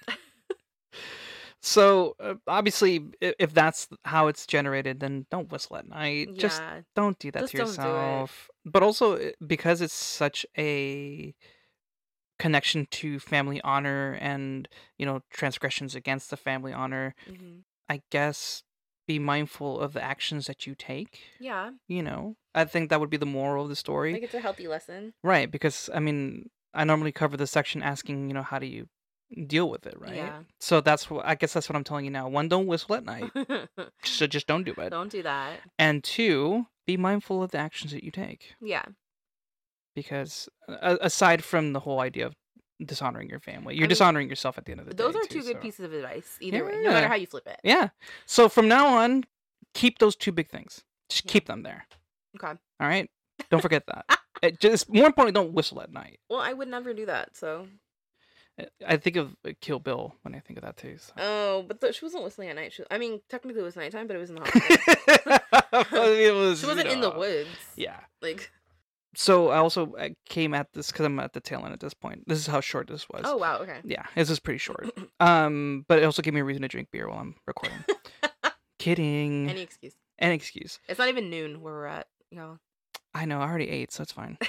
So 1.63 2.15
uh, 2.19 2.35
obviously, 2.47 3.05
i- 3.21 3.35
if 3.37 3.53
that's 3.53 3.87
how 4.03 4.27
it's 4.27 4.47
generated, 4.47 4.99
then 4.99 5.25
don't 5.29 5.51
whistle 5.51 5.77
at 5.77 5.87
night. 5.87 6.29
Just 6.35 6.61
don't 6.95 7.17
do 7.19 7.29
that 7.31 7.41
Just 7.41 7.51
to 7.51 7.57
don't 7.57 7.67
do 7.67 7.81
it. 7.81 7.85
yourself. 7.85 8.49
But 8.65 8.83
also 8.83 9.31
because 9.45 9.81
it's 9.81 9.93
such 9.93 10.45
a 10.57 11.35
connection 12.45 12.87
to 12.99 13.19
family 13.19 13.59
honor 13.61 14.17
and 14.19 14.67
you 14.99 15.05
know 15.05 15.17
transgressions 15.39 15.95
against 15.95 16.29
the 16.29 16.37
family 16.37 16.73
honor, 16.73 17.13
Mhm. 17.29 17.63
I 17.93 18.01
guess 18.09 18.63
be 19.07 19.19
mindful 19.19 19.79
of 19.79 19.93
the 19.93 20.01
actions 20.13 20.45
that 20.47 20.65
you 20.67 20.73
take. 20.75 21.13
Yeah. 21.39 21.71
You 21.87 22.03
know, 22.03 22.35
I 22.55 22.63
think 22.65 22.89
that 22.89 22.99
would 22.99 23.09
be 23.09 23.17
the 23.25 23.25
moral 23.39 23.63
of 23.63 23.69
the 23.69 23.75
story. 23.75 24.13
Like 24.13 24.23
it's 24.23 24.33
a 24.41 24.45
healthy 24.47 24.67
lesson. 24.67 25.13
Right, 25.23 25.49
because 25.51 25.89
I 25.93 25.99
mean, 25.99 26.49
I 26.73 26.83
normally 26.85 27.11
cover 27.11 27.35
the 27.37 27.47
section 27.47 27.81
asking, 27.83 28.27
you 28.29 28.33
know, 28.33 28.43
how 28.51 28.59
do 28.59 28.67
you 28.67 28.87
deal 29.47 29.69
with 29.69 29.85
it, 29.91 29.97
right? 29.99 30.15
Yeah. 30.15 30.43
So 30.59 30.81
that's 30.81 31.09
what 31.09 31.25
I 31.25 31.35
guess 31.35 31.53
that's 31.53 31.67
what 31.69 31.75
I'm 31.75 31.83
telling 31.83 32.05
you 32.05 32.11
now. 32.11 32.27
One, 32.29 32.47
don't 32.47 32.67
whistle 32.67 32.95
at 32.95 33.03
night, 33.03 33.31
so 34.03 34.27
just 34.27 34.47
don't 34.47 34.63
do 34.63 34.73
it. 34.77 34.89
don't 34.89 35.11
do 35.11 35.23
that. 35.23 35.59
And 35.77 36.03
two, 36.03 36.67
be 36.85 36.95
mindful 36.97 37.41
of 37.43 37.51
the 37.51 37.57
actions 37.57 37.91
that 37.93 38.03
you 38.03 38.11
take, 38.11 38.55
Yeah. 38.61 38.85
Because 39.95 40.49
uh, 40.69 40.97
aside 41.01 41.43
from 41.43 41.73
the 41.73 41.79
whole 41.79 41.99
idea 41.99 42.25
of 42.25 42.35
dishonoring 42.83 43.29
your 43.29 43.39
family, 43.39 43.75
you're 43.75 43.83
mean, 43.83 43.89
dishonoring 43.89 44.29
yourself 44.29 44.57
at 44.57 44.65
the 44.65 44.71
end 44.71 44.81
of 44.81 44.87
the 44.87 44.93
Those 44.95 45.13
day. 45.13 45.19
Those 45.19 45.25
are 45.25 45.27
too, 45.29 45.39
two 45.41 45.47
good 45.47 45.55
so- 45.57 45.61
pieces 45.61 45.85
of 45.85 45.93
advice. 45.93 46.37
Either 46.41 46.65
way, 46.65 46.81
no 46.83 46.91
matter 46.91 47.07
how 47.07 47.15
you 47.15 47.27
flip 47.27 47.47
it. 47.47 47.59
Yeah. 47.63 47.89
So 48.25 48.49
from 48.49 48.67
now 48.67 48.87
on, 48.97 49.25
keep 49.73 49.99
those 49.99 50.15
two 50.15 50.31
big 50.31 50.49
things. 50.49 50.83
Just 51.09 51.25
Yeah. 51.25 51.31
keep 51.33 51.45
them 51.47 51.63
there. 51.63 51.85
Okay. 52.37 52.57
All 52.79 52.87
right. 52.87 53.09
Don't 53.49 53.61
forget 53.67 53.83
that. 53.87 54.05
It 54.41 54.59
just 54.59 54.89
more 54.91 55.05
importantly, 55.05 55.39
don't 55.39 55.53
whistle 55.53 55.81
at 55.81 55.91
night. 55.91 56.19
Well, 56.29 56.39
I 56.39 56.53
would 56.53 56.67
never 56.67 56.93
do 56.93 57.05
that. 57.05 57.35
So. 57.37 57.67
I- 58.59 58.67
I 58.85 58.97
think 58.97 59.15
of 59.15 59.35
uh, 59.47 59.51
Kill 59.61 59.79
Bill 59.79 60.13
when 60.23 60.35
I 60.35 60.39
think 60.39 60.57
of 60.59 60.63
that 60.65 60.75
too. 60.77 60.97
So. 60.97 61.13
Oh, 61.17 61.63
but 61.67 61.79
th- 61.79 61.95
she 61.95 62.03
wasn't 62.05 62.23
whistling 62.23 62.49
at 62.49 62.55
night. 62.57 62.73
She, 62.73 62.83
I 62.91 62.97
mean, 62.97 63.21
technically 63.29 63.61
it 63.61 63.63
was 63.63 63.75
nighttime, 63.77 64.07
but 64.07 64.15
it 64.15 64.19
was 64.19 64.29
in 64.29 64.35
the 64.35 64.41
hospital. 64.45 65.97
it 66.17 66.33
was, 66.35 66.59
she 66.59 66.65
wasn't 66.67 66.89
in 66.89 66.99
the 67.01 67.11
woods. 67.11 67.49
Yeah. 67.75 67.99
Like, 68.21 68.51
So 69.13 69.49
I 69.49 69.57
also 69.57 69.93
came 70.29 70.53
at 70.53 70.71
this 70.73 70.91
because 70.91 71.05
I'm 71.05 71.19
at 71.19 71.33
the 71.33 71.41
tail 71.41 71.63
end 71.65 71.73
at 71.73 71.79
this 71.81 71.93
point. 71.93 72.23
This 72.27 72.39
is 72.39 72.47
how 72.47 72.61
short 72.61 72.87
this 72.87 73.07
was. 73.09 73.23
oh 73.25 73.37
wow, 73.37 73.57
okay. 73.59 73.79
Yeah, 73.83 74.03
this 74.15 74.29
is 74.29 74.39
pretty 74.39 74.59
short. 74.59 74.89
Um, 75.19 75.85
but 75.87 75.99
it 75.99 76.03
also 76.05 76.21
gave 76.23 76.33
me 76.33 76.39
a 76.39 76.43
reason 76.43 76.63
to 76.63 76.67
drink 76.67 76.89
beer 76.91 77.07
while 77.07 77.19
I'm 77.19 77.35
recording. 77.45 77.77
Kidding. 78.79 79.47
Any 79.49 79.61
excuse. 79.61 79.93
Any 80.17 80.33
excuse. 80.35 80.79
It's 80.89 80.97
not 80.97 81.09
even 81.09 81.29
noon 81.29 81.61
where 81.61 81.73
we're 81.73 81.85
at, 81.85 82.07
y'all. 82.31 82.57
I 83.13 83.25
know. 83.25 83.39
I 83.39 83.47
already 83.47 83.69
ate, 83.69 83.91
so 83.91 84.03
it's 84.03 84.11
fine. 84.11 84.37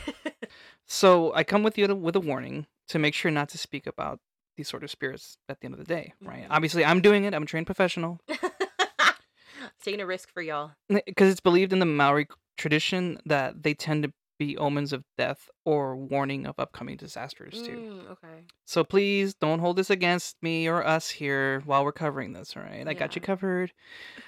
So 0.87 1.33
I 1.35 1.43
come 1.45 1.63
with 1.63 1.79
you 1.79 1.87
to, 1.87 1.95
with 1.95 2.17
a 2.17 2.21
warning 2.21 2.67
to 2.89 2.99
make 2.99 3.15
sure 3.15 3.31
not 3.31 3.49
to 3.51 3.59
speak 3.59 3.87
about 3.87 4.19
these 4.57 4.69
sort 4.69 4.83
of 4.85 4.91
spirits 4.91 5.39
at 5.49 5.61
the 5.61 5.65
end 5.67 5.73
of 5.75 5.79
the 5.79 5.87
day, 5.87 6.13
right? 6.21 6.43
Mhm. 6.43 6.49
Obviously, 6.51 6.85
I'm 6.85 7.01
doing 7.01 7.25
it. 7.25 7.33
I'm 7.33 7.45
a 7.45 7.47
trained 7.47 7.65
professional 7.67 8.21
Taking 9.83 10.01
a 10.01 10.07
risk 10.07 10.31
for 10.33 10.43
y'all. 10.43 10.73
because 11.07 11.31
it's 11.31 11.41
believed 11.41 11.73
in 11.73 11.79
the 11.79 11.87
Maori 11.87 12.27
tradition 12.59 13.19
that 13.27 13.63
they 13.63 13.75
tend 13.75 14.03
to 14.05 14.13
be 14.47 14.57
omens 14.57 14.93
of 14.93 15.05
death 15.17 15.49
or 15.65 15.97
warning 15.97 16.47
of 16.47 16.59
upcoming 16.59 16.97
disasters 16.97 17.63
too. 17.63 17.77
Mm, 18.07 18.11
okay. 18.13 18.45
So 18.65 18.83
please 18.85 19.35
don't 19.35 19.59
hold 19.61 19.77
this 19.77 19.91
against 19.91 20.43
me 20.43 20.67
or 20.69 20.85
us 20.87 21.11
here 21.11 21.63
while 21.65 21.85
we're 21.85 21.93
covering 21.93 22.33
this, 22.33 22.57
all 22.57 22.63
right? 22.63 22.87
I 22.89 22.95
got 22.95 23.15
you 23.15 23.21
covered. 23.23 23.73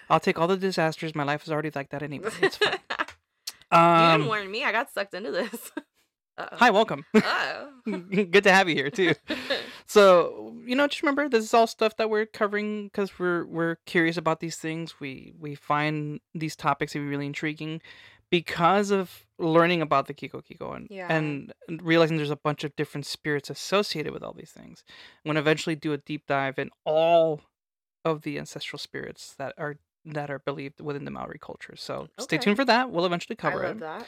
I'll 0.08 0.20
take 0.20 0.38
all 0.38 0.46
the 0.48 0.56
disasters. 0.56 1.14
My 1.14 1.24
life 1.24 1.42
is 1.44 1.50
already 1.50 1.70
like 1.74 1.90
that 1.90 2.02
anyway. 2.02 2.30
It's 2.42 2.56
fine. 2.56 2.78
you 3.72 3.78
Um, 3.78 4.10
didn't 4.20 4.26
warn 4.28 4.50
me. 4.50 4.64
I 4.64 4.72
got 4.72 4.90
sucked 4.90 5.14
into 5.14 5.30
this. 5.30 5.70
Uh-oh. 6.36 6.56
hi, 6.56 6.70
welcome. 6.70 7.04
Oh. 7.16 7.68
Good 7.86 8.42
to 8.44 8.50
have 8.52 8.68
you 8.68 8.74
here 8.74 8.90
too. 8.90 9.12
So 9.86 10.54
you 10.66 10.74
know, 10.74 10.86
just 10.86 11.02
remember 11.02 11.28
this 11.28 11.44
is 11.44 11.54
all 11.54 11.66
stuff 11.66 11.96
that 11.98 12.08
we're 12.10 12.26
covering 12.26 12.84
because 12.86 13.18
we're 13.18 13.44
we're 13.44 13.76
curious 13.86 14.16
about 14.16 14.40
these 14.40 14.56
things. 14.56 14.98
We 15.00 15.34
we 15.38 15.54
find 15.54 16.20
these 16.34 16.56
topics 16.56 16.92
to 16.92 16.98
be 16.98 17.06
really 17.06 17.26
intriguing 17.26 17.82
because 18.38 18.90
of 18.90 19.26
learning 19.38 19.80
about 19.82 20.06
the 20.08 20.14
Kiko 20.14 20.42
Kiko 20.42 20.74
and 20.74 20.86
Yeah. 20.90 21.12
and 21.16 21.52
realizing 21.68 22.16
there's 22.16 22.30
a 22.40 22.44
bunch 22.48 22.64
of 22.64 22.74
different 22.74 23.06
spirits 23.06 23.48
associated 23.50 24.12
with 24.12 24.22
all 24.24 24.32
these 24.32 24.50
things. 24.50 24.82
I'm 25.24 25.28
gonna 25.28 25.40
eventually 25.40 25.76
do 25.76 25.92
a 25.92 25.98
deep 25.98 26.26
dive 26.26 26.58
in 26.58 26.70
all 26.84 27.40
of 28.04 28.22
the 28.22 28.38
ancestral 28.38 28.78
spirits 28.78 29.34
that 29.36 29.54
are 29.58 29.76
that 30.04 30.30
are 30.30 30.40
believed 30.40 30.80
within 30.80 31.04
the 31.04 31.10
Maori 31.10 31.38
culture. 31.40 31.76
So 31.76 32.08
stay 32.18 32.38
tuned 32.38 32.56
for 32.56 32.64
that. 32.64 32.90
We'll 32.90 33.06
eventually 33.06 33.36
I 33.38 33.42
cover 33.42 33.62
love 33.62 33.76
it. 33.76 33.80
that. 33.80 34.06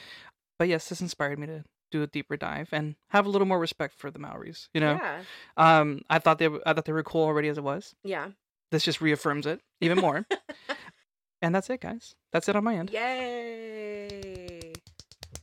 But 0.59 0.67
yes, 0.67 0.89
this 0.89 1.01
inspired 1.01 1.39
me 1.39 1.47
to 1.47 1.63
do 1.91 2.03
a 2.03 2.07
deeper 2.07 2.35
dive 2.37 2.69
and 2.73 2.95
have 3.11 3.25
a 3.25 3.29
little 3.29 3.47
more 3.47 3.59
respect 3.59 3.93
for 3.95 4.11
the 4.11 4.19
Maoris. 4.19 4.67
You 4.73 4.81
know, 4.81 4.93
Yeah. 5.01 5.23
um, 5.55 6.01
I 6.09 6.19
thought 6.19 6.37
they 6.37 6.47
I 6.65 6.73
thought 6.73 6.85
they 6.85 6.91
were 6.99 7.03
cool 7.03 7.23
already 7.23 7.47
as 7.47 7.57
it 7.57 7.63
was. 7.63 7.95
Yeah. 8.03 8.31
This 8.71 8.83
just 8.83 8.99
reaffirms 9.01 9.45
it 9.47 9.61
even 9.81 9.97
more. 9.99 10.25
and 11.41 11.55
that's 11.55 11.69
it, 11.69 11.79
guys. 11.81 12.15
That's 12.33 12.47
it 12.49 12.55
on 12.55 12.63
my 12.65 12.75
end. 12.75 12.89
Yay. 12.91 13.86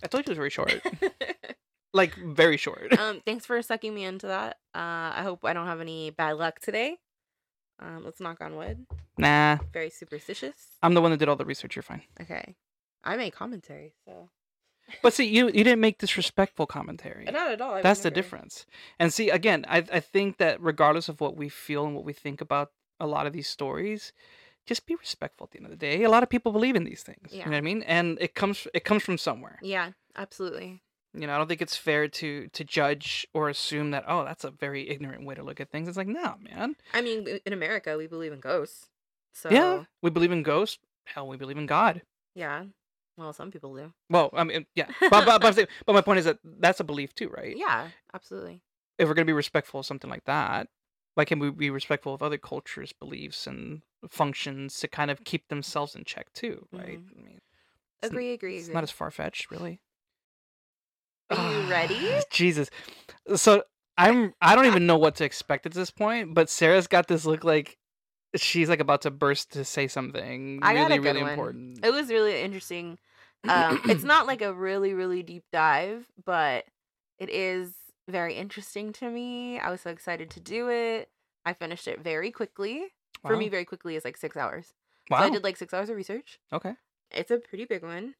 I 0.04 0.06
told 0.06 0.26
you 0.26 0.32
it 0.32 0.36
was 0.36 0.36
very 0.36 0.50
short, 0.50 0.74
like 1.94 2.14
very 2.14 2.56
short. 2.56 2.92
um, 2.98 3.22
thanks 3.24 3.46
for 3.46 3.60
sucking 3.62 3.94
me 3.94 4.04
into 4.04 4.26
that. 4.26 4.58
Uh, 4.74 5.10
I 5.16 5.20
hope 5.22 5.44
I 5.44 5.52
don't 5.54 5.66
have 5.66 5.80
any 5.80 6.10
bad 6.10 6.32
luck 6.36 6.60
today. 6.60 6.98
Um, 7.80 8.02
let's 8.04 8.20
knock 8.20 8.40
on 8.40 8.54
wood. 8.56 8.86
nah, 9.18 9.58
Very 9.72 9.90
superstitious. 9.90 10.54
I'm 10.82 10.94
the 10.94 11.00
one 11.02 11.10
that 11.10 11.16
did 11.16 11.28
all 11.28 11.36
the 11.36 11.44
research. 11.44 11.74
You're 11.74 11.82
fine. 11.82 12.02
Okay. 12.20 12.54
I 13.02 13.16
made 13.16 13.32
commentary, 13.32 13.94
so 14.06 14.28
But 15.02 15.12
see, 15.12 15.24
you 15.26 15.46
you 15.46 15.64
didn't 15.64 15.80
make 15.80 15.98
disrespectful 15.98 16.66
commentary. 16.66 17.24
not 17.24 17.50
at 17.50 17.60
all. 17.60 17.74
I 17.74 17.82
That's 17.82 18.00
the 18.00 18.10
never- 18.10 18.14
difference. 18.14 18.66
And 18.98 19.12
see, 19.12 19.30
again, 19.30 19.64
I 19.68 19.78
I 19.92 20.00
think 20.00 20.36
that 20.38 20.60
regardless 20.60 21.08
of 21.08 21.20
what 21.20 21.36
we 21.36 21.48
feel 21.48 21.84
and 21.86 21.94
what 21.94 22.04
we 22.04 22.12
think 22.12 22.40
about 22.40 22.70
a 23.00 23.06
lot 23.06 23.26
of 23.26 23.32
these 23.32 23.48
stories, 23.48 24.12
just 24.66 24.87
be 24.87 24.94
respectful 24.94 25.44
at 25.44 25.50
the 25.50 25.59
end 25.59 25.66
of 25.66 25.70
the 25.70 25.77
day. 25.77 26.03
A 26.05 26.11
lot 26.11 26.22
of 26.22 26.29
people 26.29 26.53
believe 26.53 26.77
in 26.77 26.85
these 26.85 27.03
things. 27.03 27.31
You 27.33 27.38
know 27.38 27.44
Yeah. 27.44 27.48
what 27.50 27.57
I 27.57 27.61
mean? 27.61 27.83
And 27.85 28.18
it 28.20 28.35
comes 28.35 28.66
it 28.74 28.85
comes 28.85 29.03
from 29.03 29.18
somewhere. 29.18 29.59
Yeah, 29.62 29.90
absolutely. 30.16 30.83
You 31.16 31.27
know, 31.29 31.35
I 31.35 31.38
don't 31.38 31.46
think 31.48 31.62
it's 31.62 31.77
fair 31.77 32.09
to 32.09 32.48
to 32.48 32.64
judge 32.64 33.27
or 33.35 33.48
assume 33.48 33.90
that 33.92 34.05
oh, 34.09 34.24
that's 34.24 34.44
a 34.44 34.50
very 34.50 34.88
ignorant 34.88 35.24
way 35.24 35.35
to 35.35 35.42
look 35.42 35.61
at 35.61 35.70
things. 35.70 35.87
It's 35.88 35.96
like, 35.96 36.09
no, 36.09 36.35
man. 36.40 36.77
I 36.92 37.03
mean, 37.03 37.27
in 37.46 37.53
America, 37.53 37.96
we 37.96 38.07
believe 38.07 38.33
in 38.33 38.40
ghosts. 38.40 38.88
So 39.33 39.50
Yeah, 39.50 39.85
we 40.03 40.11
believe 40.11 40.33
in 40.33 40.42
ghosts. 40.42 40.79
Hell, 41.07 41.29
we 41.29 41.37
believe 41.37 41.59
in 41.59 41.66
God. 41.66 42.03
yeah. 42.35 42.64
Well, 43.16 43.33
some 43.33 43.53
people 43.53 43.77
do. 43.77 43.92
Well, 44.11 44.31
I 44.33 44.42
mean, 44.42 44.66
yeah, 44.74 44.87
but 45.00 45.24
but, 45.24 45.40
but, 45.40 45.55
saying- 45.55 45.68
but 45.87 45.92
my 45.92 46.00
point 46.00 46.18
is 46.18 46.24
that 46.24 46.38
that's 46.42 46.81
a 46.81 46.85
belief 46.85 47.14
too, 47.14 47.29
right? 47.29 47.57
Yeah, 47.57 47.90
absolutely. 48.12 48.61
If 48.98 49.07
we're 49.07 49.14
gonna 49.14 49.24
be 49.24 49.33
respectful 49.33 49.79
of 49.81 49.87
something 49.87 50.11
like 50.11 50.24
that, 50.24 50.66
why 51.14 51.24
can't 51.24 51.40
we 51.40 51.50
be 51.50 51.70
respectful 51.70 52.14
of 52.14 52.22
other 52.22 52.38
cultures' 52.38 52.92
beliefs 52.92 53.46
and 53.46 53.83
functions 54.09 54.79
to 54.81 54.88
kind 54.88 55.11
of 55.11 55.24
keep 55.24 55.48
themselves 55.48 55.94
in 55.94 56.05
check 56.05 56.33
too, 56.33 56.66
right? 56.72 56.98
Mhm. 56.98 57.18
I 57.18 57.22
mean, 57.22 57.40
It's 58.03 58.12
n- 58.12 58.18
Agree, 58.18 58.33
agree, 58.33 58.57
It's 58.57 58.64
agree. 58.64 58.74
not 58.74 58.83
as 58.83 58.90
far 58.90 59.11
fetched, 59.11 59.50
really. 59.50 59.81
Are 61.31 61.53
you 61.53 61.70
ready? 61.70 62.09
Jesus. 62.31 62.70
So 63.37 63.62
I'm 63.96 64.35
I 64.40 64.55
don't 64.55 64.66
even 64.66 64.87
know 64.87 64.98
what 64.98 65.16
to 65.16 65.24
expect 65.24 65.66
at 65.66 65.72
this 65.72 65.90
point, 65.90 66.35
but 66.35 66.50
Sara's 66.50 66.87
got 66.87 67.09
this 67.09 67.24
look 67.24 67.44
like 67.44 67.79
she's 68.37 68.68
like 68.68 68.81
about 68.81 69.03
to 69.03 69.11
burst 69.11 69.53
to 69.53 69.64
say 69.64 69.87
something 69.87 70.61
I 70.62 70.74
really 70.74 70.98
really 70.98 71.20
one. 71.22 71.31
important. 71.31 71.85
It 71.85 71.92
was 71.92 72.11
really 72.11 72.40
interesting. 72.40 72.98
Um, 73.48 73.81
it's 73.88 74.05
not 74.14 74.27
like 74.27 74.42
a 74.42 74.53
really, 74.53 74.94
really 74.94 75.22
deep 75.22 75.44
dive, 75.53 76.07
but 76.24 76.64
it 77.18 77.31
is 77.31 77.72
very 78.08 78.34
interesting 78.34 78.92
to 78.94 79.10
me. 79.10 79.58
I 79.58 79.70
was 79.70 79.80
so 79.80 79.90
excited 79.90 80.30
to 80.30 80.40
do 80.40 80.68
it. 80.68 81.10
I 81.44 81.52
finished 81.52 81.88
it 81.88 82.00
very 82.02 82.30
quickly. 82.30 82.88
For 83.26 83.36
me, 83.36 83.48
very 83.48 83.64
quickly 83.64 83.96
is 83.96 84.04
like 84.04 84.18
six 84.18 84.36
hours. 84.36 84.74
Wow. 85.10 85.20
So 85.20 85.24
I 85.24 85.30
did 85.30 85.42
like 85.44 85.56
six 85.56 85.72
hours 85.72 85.88
of 85.88 85.96
research. 85.96 86.38
okay. 86.52 86.74
It's 87.10 87.30
a 87.30 87.38
pretty 87.38 87.64
big 87.64 87.82
one. 87.82 88.14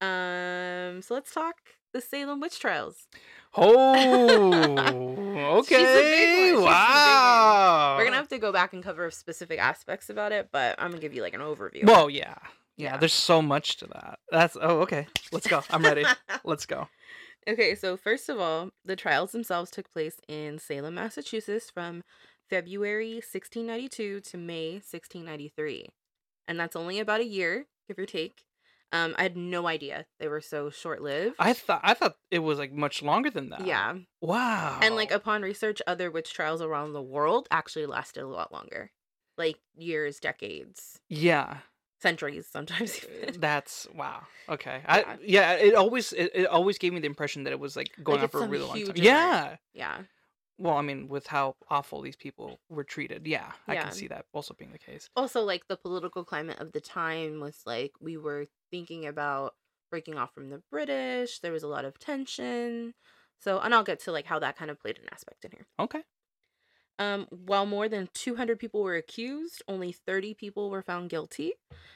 Um, 0.00 1.02
so 1.02 1.14
let's 1.14 1.32
talk 1.32 1.56
the 1.92 2.00
Salem 2.00 2.40
witch 2.40 2.60
trials. 2.60 3.06
Oh, 3.56 3.94
She's 3.96 4.04
a 4.08 4.66
big 4.66 4.76
one. 4.76 5.38
okay. 5.38 5.76
She's 5.76 5.88
a 5.88 6.02
big 6.02 6.54
one. 6.56 6.64
Wow. 6.64 7.94
We're 7.98 8.04
gonna 8.04 8.16
have 8.16 8.28
to 8.28 8.38
go 8.38 8.52
back 8.52 8.74
and 8.74 8.82
cover 8.82 9.10
specific 9.10 9.58
aspects 9.58 10.10
about 10.10 10.32
it, 10.32 10.50
but 10.52 10.74
I'm 10.78 10.90
gonna 10.90 11.00
give 11.00 11.14
you 11.14 11.22
like 11.22 11.34
an 11.34 11.40
overview. 11.40 11.84
Well, 11.84 12.10
yeah. 12.10 12.34
yeah. 12.76 12.92
Yeah. 12.92 12.96
There's 12.98 13.14
so 13.14 13.40
much 13.40 13.78
to 13.78 13.86
that. 13.86 14.18
That's 14.30 14.56
oh, 14.60 14.80
okay. 14.80 15.06
Let's 15.32 15.46
go. 15.46 15.62
I'm 15.70 15.82
ready. 15.82 16.04
Let's 16.44 16.66
go. 16.66 16.88
Okay, 17.48 17.76
so 17.76 17.96
first 17.96 18.28
of 18.28 18.40
all, 18.40 18.70
the 18.84 18.96
trials 18.96 19.32
themselves 19.32 19.70
took 19.70 19.92
place 19.92 20.20
in 20.26 20.58
Salem, 20.58 20.94
Massachusetts 20.94 21.70
from 21.70 22.02
February 22.50 23.14
1692 23.14 24.20
to 24.20 24.36
May 24.36 24.72
1693. 24.72 25.86
And 26.48 26.58
that's 26.58 26.74
only 26.74 26.98
about 26.98 27.20
a 27.20 27.24
year, 27.24 27.66
give 27.86 27.98
or 27.98 28.06
take. 28.06 28.42
Um, 28.92 29.14
I 29.18 29.24
had 29.24 29.36
no 29.36 29.66
idea 29.66 30.06
they 30.18 30.28
were 30.28 30.40
so 30.40 30.70
short 30.70 31.02
lived. 31.02 31.36
I 31.38 31.52
thought 31.52 31.80
I 31.82 31.94
thought 31.94 32.16
it 32.30 32.38
was 32.38 32.58
like 32.58 32.72
much 32.72 33.02
longer 33.02 33.30
than 33.30 33.50
that. 33.50 33.66
Yeah. 33.66 33.94
Wow. 34.20 34.78
And 34.80 34.94
like 34.94 35.10
upon 35.10 35.42
research, 35.42 35.82
other 35.86 36.10
witch 36.10 36.32
trials 36.32 36.62
around 36.62 36.92
the 36.92 37.02
world 37.02 37.48
actually 37.50 37.86
lasted 37.86 38.22
a 38.22 38.28
lot 38.28 38.52
longer. 38.52 38.92
Like 39.36 39.56
years, 39.76 40.18
decades, 40.18 41.00
yeah. 41.08 41.58
Centuries 42.00 42.48
sometimes 42.48 43.00
Uh, 43.04 43.26
even. 43.26 43.40
That's 43.40 43.86
wow. 43.94 44.26
Okay. 44.48 44.82
I 44.86 45.04
Yeah. 45.04 45.16
yeah. 45.20 45.52
It 45.54 45.74
always 45.74 46.12
it, 46.12 46.30
it 46.34 46.46
always 46.46 46.78
gave 46.78 46.92
me 46.92 47.00
the 47.00 47.06
impression 47.06 47.44
that 47.44 47.52
it 47.52 47.60
was 47.60 47.76
like 47.76 47.92
going 48.02 48.20
on 48.20 48.28
for 48.28 48.40
a 48.40 48.44
really 48.44 48.64
long 48.64 48.82
time. 48.82 48.96
huge 48.96 49.00
Yeah. 49.00 49.56
Yeah. 49.72 50.04
Well, 50.58 50.76
I 50.76 50.82
mean, 50.82 51.08
with 51.08 51.26
how 51.28 51.56
awful 51.68 52.00
these 52.02 52.16
people 52.16 52.60
were 52.68 52.84
treated, 52.84 53.26
yeah, 53.26 53.52
I 53.66 53.74
Yeah. 53.74 53.82
can 53.82 53.90
see 53.92 54.06
that 54.08 54.26
also 54.32 54.54
being 54.54 54.72
the 54.72 54.78
case. 54.78 55.08
also 55.14 55.42
like 55.42 55.66
the 55.68 55.76
political 55.76 56.24
climate 56.24 56.58
of 56.60 56.72
the 56.72 56.80
time 56.80 57.40
was 57.40 57.62
like 57.66 57.92
we 58.00 58.16
were 58.16 58.46
thinking 58.70 59.06
about 59.06 59.54
breaking 59.90 60.16
off 60.18 60.34
from 60.34 60.50
the 60.50 60.62
british 60.70 61.40
there 61.40 61.52
was 61.52 61.62
a 61.62 61.68
lot 61.68 61.84
of 61.84 61.98
tension 61.98 62.92
so 63.38 63.58
and 63.60 63.74
i'll 63.74 63.84
get 63.84 64.00
to 64.00 64.12
like 64.12 64.26
how 64.26 64.38
that 64.38 64.56
kind 64.56 64.70
of 64.70 64.78
played 64.80 64.98
an 64.98 65.08
aspect 65.12 65.44
in 65.44 65.52
here 65.52 65.66
Okay. 65.78 66.02
Um 66.98 67.26
while 67.30 67.66
more 67.66 67.88
than 67.88 68.08
200 68.14 68.58
people 68.58 68.82
were 68.82 68.96
accused 68.96 69.62
only 69.68 69.92
30 69.92 70.34
people 70.34 70.70
were 70.70 70.82
found 70.82 71.10
guilty 71.10 71.52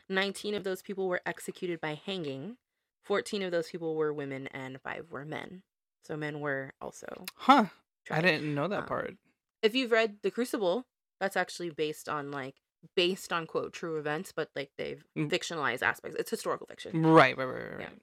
19 0.08 0.54
of 0.54 0.64
those 0.64 0.82
people 0.82 1.08
were 1.08 1.20
executed 1.26 1.80
by 1.80 1.94
hanging 1.94 2.56
14 3.04 3.42
of 3.42 3.50
those 3.50 3.68
people 3.70 3.94
were 3.96 4.12
women 4.12 4.46
and 4.48 4.80
5 4.82 5.10
were 5.10 5.24
men 5.24 5.62
so 6.04 6.16
men 6.16 6.40
were 6.40 6.72
also 6.80 7.24
Huh. 7.36 7.66
I 8.10 8.20
didn't 8.20 8.54
know 8.54 8.66
that 8.68 8.80
Um, 8.80 8.86
part. 8.86 9.14
if 9.62 9.74
you've 9.74 9.92
read 9.92 10.18
the 10.22 10.30
crucible 10.30 10.86
that's 11.20 11.36
actually 11.36 11.70
based 11.70 12.08
on 12.08 12.30
like 12.30 12.56
based 12.96 13.30
on 13.32 13.46
quote 13.46 13.72
true 13.72 13.98
events 13.98 14.32
but 14.32 14.50
like 14.56 14.70
they've 14.78 15.04
Mm. 15.16 15.28
fictionalized 15.30 15.82
aspects 15.82 16.16
it's 16.18 16.30
historical 16.30 16.66
fiction 16.66 17.02
Right, 17.02 17.36
right, 17.36 17.44
right, 17.44 17.62
right. 17.62 17.80
yeah. 17.80 17.86
right. 17.86 18.02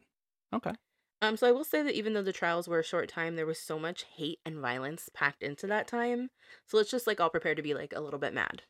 Okay. 0.53 0.71
Um 1.21 1.35
so 1.37 1.47
i 1.47 1.51
will 1.51 1.63
say 1.63 1.81
that 1.81 1.95
even 1.95 2.13
though 2.13 2.21
the 2.21 2.33
trials 2.33 2.67
were 2.67 2.79
a 2.79 2.83
short 2.83 3.09
time 3.09 3.35
there 3.35 3.45
was 3.45 3.59
so 3.59 3.77
much 3.79 4.05
hate 4.15 4.39
and 4.45 4.57
violence 4.59 5.09
packed 5.13 5.43
into 5.43 5.67
that 5.67 5.87
time 5.87 6.29
so 6.65 6.77
let's 6.77 6.91
just 6.91 7.07
like 7.07 7.19
all 7.19 7.29
prepare 7.29 7.55
to 7.55 7.61
be 7.61 7.73
like 7.73 7.93
a 7.95 8.01
little 8.01 8.19
bit 8.19 8.33
mad 8.33 8.63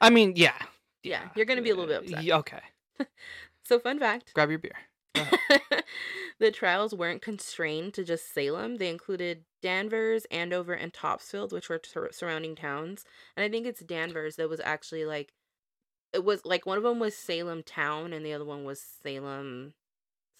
I 0.00 0.10
mean, 0.10 0.34
yeah. 0.36 0.56
Yeah, 1.02 1.28
you're 1.36 1.46
gonna 1.46 1.62
be 1.62 1.70
a 1.70 1.76
little 1.76 1.86
bit 1.86 1.98
uh, 1.98 2.16
upset. 2.16 2.24
yeah, 2.24 2.36
okay. 2.38 2.60
so 3.62 3.78
fun 3.78 4.00
fact 4.00 4.34
Grab 4.34 4.50
your 4.50 4.58
beer. 4.58 4.74
the 6.40 6.50
trials 6.50 6.92
weren't 6.92 7.22
constrained 7.22 7.94
to 7.94 8.02
just 8.02 8.34
Salem. 8.34 8.78
They 8.78 8.88
included 8.90 9.44
Danvers, 9.62 10.24
Andover, 10.32 10.72
and 10.72 10.92
Topsfield, 10.92 11.52
which 11.52 11.68
were 11.68 11.80
sur- 11.84 12.10
surrounding 12.10 12.56
towns. 12.56 13.04
And 13.36 13.44
I 13.44 13.48
think 13.48 13.68
it's 13.68 13.82
Danvers 13.84 14.34
that 14.34 14.48
was 14.48 14.60
actually 14.64 15.04
like, 15.04 15.32
it 16.12 16.24
was 16.24 16.44
like 16.44 16.66
one 16.66 16.76
of 16.76 16.82
them 16.82 16.98
was 16.98 17.16
Salem 17.16 17.62
town, 17.62 18.12
and 18.12 18.26
the 18.26 18.32
other 18.32 18.44
one 18.44 18.64
was 18.64 18.82
Salem 19.04 19.74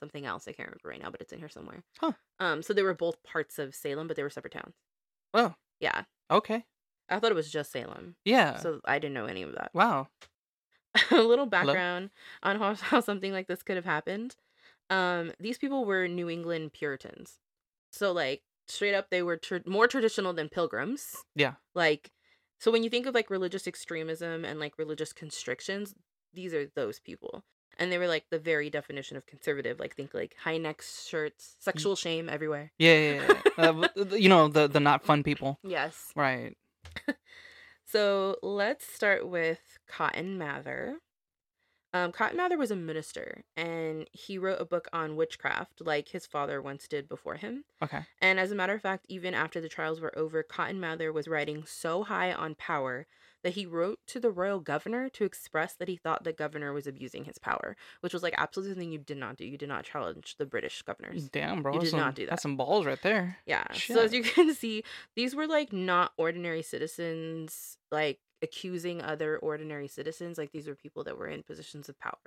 something 0.00 0.26
else. 0.26 0.46
I 0.48 0.52
can't 0.52 0.68
remember 0.68 0.88
right 0.88 1.00
now, 1.02 1.10
but 1.10 1.20
it's 1.20 1.32
in 1.32 1.38
here 1.38 1.48
somewhere. 1.48 1.82
Huh. 2.00 2.12
Um, 2.40 2.62
so 2.62 2.72
they 2.72 2.82
were 2.82 2.94
both 2.94 3.22
parts 3.22 3.58
of 3.58 3.74
Salem, 3.74 4.06
but 4.08 4.16
they 4.16 4.22
were 4.22 4.30
separate 4.30 4.52
towns. 4.52 4.74
Oh, 5.34 5.54
Yeah, 5.80 6.04
okay. 6.30 6.64
I 7.08 7.18
thought 7.18 7.30
it 7.30 7.36
was 7.36 7.50
just 7.50 7.70
Salem, 7.72 8.16
Yeah. 8.24 8.58
so 8.58 8.80
I 8.84 8.98
didn't 8.98 9.14
know 9.14 9.26
any 9.26 9.42
of 9.42 9.52
that. 9.54 9.70
wow. 9.74 10.08
a 11.10 11.16
little 11.22 11.46
background 11.46 12.10
on 12.42 12.58
how, 12.58 12.74
how 12.80 13.00
something 13.00 13.32
like 13.32 13.46
this 13.48 13.62
could 13.62 13.76
have 13.76 13.84
happened. 13.84 14.34
Um, 14.88 15.32
these 15.40 15.58
people 15.58 15.84
were 15.84 16.08
New 16.08 16.30
England 16.30 16.72
Puritans, 16.72 17.38
so 17.92 18.12
like 18.12 18.42
straight 18.68 18.94
up, 18.94 19.08
they 19.10 19.22
were 19.22 19.36
tr- 19.36 19.56
more 19.66 19.86
traditional 19.88 20.32
than 20.32 20.48
Pilgrims. 20.48 21.14
Yeah. 21.34 21.54
Like, 21.74 22.10
so 22.60 22.70
when 22.72 22.82
you 22.82 22.90
think 22.90 23.06
of 23.06 23.14
like 23.14 23.30
religious 23.30 23.66
extremism 23.66 24.44
and 24.44 24.58
like 24.58 24.78
religious 24.78 25.12
constrictions, 25.12 25.94
these 26.32 26.54
are 26.54 26.66
those 26.74 26.98
people, 27.00 27.44
and 27.78 27.92
they 27.92 27.98
were 27.98 28.08
like 28.08 28.24
the 28.30 28.38
very 28.38 28.70
definition 28.70 29.16
of 29.16 29.26
conservative. 29.26 29.78
Like, 29.78 29.94
think 29.94 30.14
like 30.14 30.34
high 30.42 30.58
neck 30.58 30.82
shirts, 30.82 31.56
sexual 31.58 31.96
shame 31.96 32.28
everywhere. 32.28 32.72
Yeah, 32.78 32.94
yeah, 32.98 33.34
yeah. 33.58 33.64
uh, 33.64 33.88
you 34.16 34.28
know 34.28 34.48
the 34.48 34.66
the 34.68 34.80
not 34.80 35.04
fun 35.04 35.22
people. 35.22 35.58
Yes. 35.62 36.12
Right. 36.14 36.56
So 37.88 38.36
let's 38.42 38.84
start 38.84 39.28
with 39.28 39.60
Cotton 39.86 40.36
Mather. 40.36 40.96
Um, 41.94 42.10
Cotton 42.10 42.36
Mather 42.36 42.58
was 42.58 42.72
a 42.72 42.76
minister, 42.76 43.44
and 43.56 44.08
he 44.10 44.38
wrote 44.38 44.60
a 44.60 44.66
book 44.66 44.88
on 44.92 45.14
witchcraft, 45.14 45.80
like 45.80 46.08
his 46.08 46.26
father 46.26 46.60
once 46.60 46.88
did 46.88 47.08
before 47.08 47.36
him. 47.36 47.64
Okay. 47.80 48.00
And 48.20 48.40
as 48.40 48.50
a 48.50 48.56
matter 48.56 48.74
of 48.74 48.82
fact, 48.82 49.06
even 49.08 49.34
after 49.34 49.60
the 49.60 49.68
trials 49.68 50.00
were 50.00 50.16
over, 50.18 50.42
Cotton 50.42 50.80
Mather 50.80 51.12
was 51.12 51.28
riding 51.28 51.64
so 51.64 52.02
high 52.02 52.32
on 52.32 52.56
power 52.56 53.06
that 53.46 53.54
he 53.54 53.64
wrote 53.64 54.00
to 54.08 54.18
the 54.18 54.28
royal 54.30 54.58
governor 54.58 55.08
to 55.10 55.22
express 55.22 55.74
that 55.76 55.86
he 55.86 55.94
thought 55.96 56.24
the 56.24 56.32
governor 56.32 56.72
was 56.72 56.84
abusing 56.88 57.26
his 57.26 57.38
power, 57.38 57.76
which 58.00 58.12
was 58.12 58.20
like 58.24 58.34
absolutely 58.36 58.72
something 58.74 58.90
you 58.90 58.98
did 58.98 59.18
not 59.18 59.36
do. 59.36 59.44
You 59.46 59.56
did 59.56 59.68
not 59.68 59.84
challenge 59.84 60.34
the 60.36 60.46
British 60.46 60.82
governors. 60.82 61.28
Damn, 61.28 61.62
bro. 61.62 61.74
You 61.74 61.80
did 61.80 61.92
not 61.94 62.16
do 62.16 62.24
that. 62.24 62.30
That's 62.30 62.42
some 62.42 62.56
balls 62.56 62.86
right 62.86 63.00
there. 63.02 63.36
Yeah. 63.46 63.64
So 63.72 64.00
as 64.00 64.12
you 64.12 64.22
can 64.34 64.52
see, 64.52 64.82
these 65.14 65.36
were 65.36 65.46
like 65.46 65.72
not 65.72 66.12
ordinary 66.18 66.62
citizens 66.62 67.78
like 67.92 68.18
accusing 68.42 69.00
other 69.00 69.38
ordinary 69.38 69.86
citizens. 69.86 70.38
Like 70.38 70.50
these 70.52 70.66
were 70.66 70.74
people 70.74 71.04
that 71.04 71.16
were 71.16 71.28
in 71.28 71.42
positions 71.44 71.88
of 71.88 71.98
power 72.00 72.18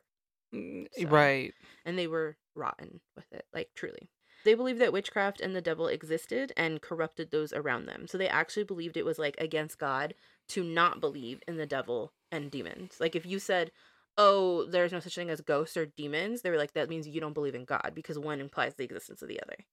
Mm, 0.55 0.87
So- 0.97 1.07
Right. 1.09 1.53
and 1.85 1.99
they 1.99 2.07
were 2.07 2.37
rotten 2.55 3.01
with 3.15 3.31
it, 3.31 3.45
like 3.53 3.69
truly. 3.75 4.09
They 4.45 4.53
believed 4.53 4.79
that 4.79 4.93
witchcraft 4.93 5.41
and 5.41 5.53
the 5.53 5.61
devil 5.61 5.87
existed 5.87 6.53
and 6.55 6.81
corrupted 6.81 7.29
those 7.29 7.51
around 7.51 7.85
them. 7.87 8.07
So 8.07 8.17
they 8.17 8.29
actually 8.29 8.63
believed 8.63 8.95
it 8.95 9.03
was 9.05 9.19
like 9.19 9.35
against 9.37 9.77
God 9.77 10.13
to 10.49 10.63
not 10.63 11.01
believe 11.01 11.41
in 11.47 11.57
the 11.57 11.65
devil 11.65 12.13
and 12.31 12.51
demons. 12.51 12.97
Like 12.99 13.15
if 13.15 13.25
you 13.25 13.39
said, 13.39 13.71
"Oh, 14.17 14.65
there's 14.65 14.91
no 14.91 14.99
such 14.99 15.15
thing 15.15 15.29
as 15.29 15.41
ghosts 15.41 15.77
or 15.77 15.85
demons," 15.85 16.41
they 16.41 16.49
were 16.49 16.57
like, 16.57 16.73
"That 16.73 16.89
means 16.89 17.07
you 17.07 17.21
don't 17.21 17.33
believe 17.33 17.55
in 17.55 17.65
God 17.65 17.91
because 17.95 18.19
one 18.19 18.39
implies 18.39 18.75
the 18.75 18.83
existence 18.83 19.21
of 19.21 19.27
the 19.27 19.41
other." 19.41 19.65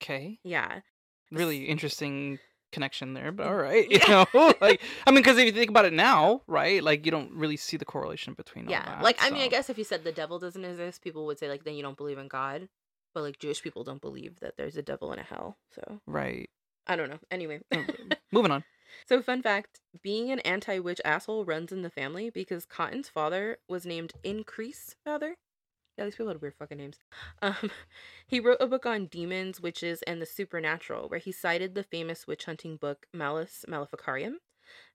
Okay. 0.00 0.38
Yeah. 0.44 0.80
Really 1.30 1.64
interesting 1.64 2.38
connection 2.72 3.14
there, 3.14 3.32
but 3.32 3.46
mm-hmm. 3.46 3.52
all 3.52 3.58
right. 3.58 3.88
You 3.90 3.98
know, 4.08 4.26
like 4.60 4.80
I 5.06 5.10
mean, 5.10 5.20
because 5.20 5.38
if 5.38 5.46
you 5.46 5.52
think 5.52 5.70
about 5.70 5.84
it 5.84 5.92
now, 5.92 6.42
right? 6.46 6.82
Like 6.82 7.04
you 7.04 7.10
don't 7.10 7.32
really 7.32 7.56
see 7.56 7.76
the 7.76 7.84
correlation 7.84 8.34
between. 8.34 8.68
Yeah. 8.68 8.84
that, 8.84 9.02
Like 9.02 9.18
I 9.20 9.30
mean, 9.30 9.42
I 9.42 9.48
guess 9.48 9.70
if 9.70 9.78
you 9.78 9.84
said 9.84 10.04
the 10.04 10.12
devil 10.12 10.38
doesn't 10.38 10.64
exist, 10.64 11.02
people 11.02 11.26
would 11.26 11.38
say 11.38 11.48
like 11.48 11.64
then 11.64 11.74
you 11.74 11.82
don't 11.82 11.96
believe 11.96 12.18
in 12.18 12.28
God. 12.28 12.68
But 13.14 13.22
like 13.22 13.38
Jewish 13.38 13.62
people 13.62 13.84
don't 13.84 14.00
believe 14.00 14.38
that 14.40 14.56
there's 14.56 14.76
a 14.76 14.82
devil 14.82 15.10
and 15.10 15.20
a 15.20 15.24
hell. 15.24 15.56
So 15.74 16.00
Right. 16.06 16.48
I 16.86 16.96
don't 16.96 17.10
know. 17.10 17.18
Anyway. 17.30 17.60
Oh, 17.72 17.84
moving 18.32 18.52
on. 18.52 18.64
So 19.06 19.20
fun 19.22 19.42
fact, 19.42 19.80
being 20.02 20.30
an 20.30 20.40
anti-witch 20.40 21.00
asshole 21.04 21.44
runs 21.44 21.72
in 21.72 21.82
the 21.82 21.90
family 21.90 22.30
because 22.30 22.64
Cotton's 22.66 23.08
father 23.08 23.58
was 23.68 23.86
named 23.86 24.12
Increase 24.22 24.96
Mather. 25.04 25.36
Yeah, 25.96 26.04
these 26.04 26.14
people 26.14 26.28
had 26.28 26.40
weird 26.40 26.54
fucking 26.54 26.78
names. 26.78 26.98
Um, 27.42 27.70
he 28.26 28.40
wrote 28.40 28.60
a 28.60 28.66
book 28.66 28.86
on 28.86 29.06
demons, 29.06 29.60
witches, 29.60 30.02
and 30.02 30.20
the 30.20 30.26
supernatural, 30.26 31.08
where 31.08 31.20
he 31.20 31.32
cited 31.32 31.74
the 31.74 31.82
famous 31.82 32.26
witch 32.26 32.44
hunting 32.44 32.76
book 32.76 33.06
Malleus 33.12 33.64
Maleficarum. 33.68 34.38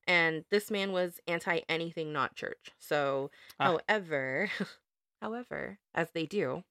And 0.08 0.46
this 0.52 0.70
man 0.72 0.92
was 0.92 1.20
anti 1.28 1.62
anything 1.70 2.12
not 2.14 2.36
church. 2.36 2.72
So, 2.80 3.32
Ah. 3.60 3.78
however, 3.90 4.50
however, 5.22 5.80
as 5.94 6.12
they 6.12 6.26
do, 6.26 6.64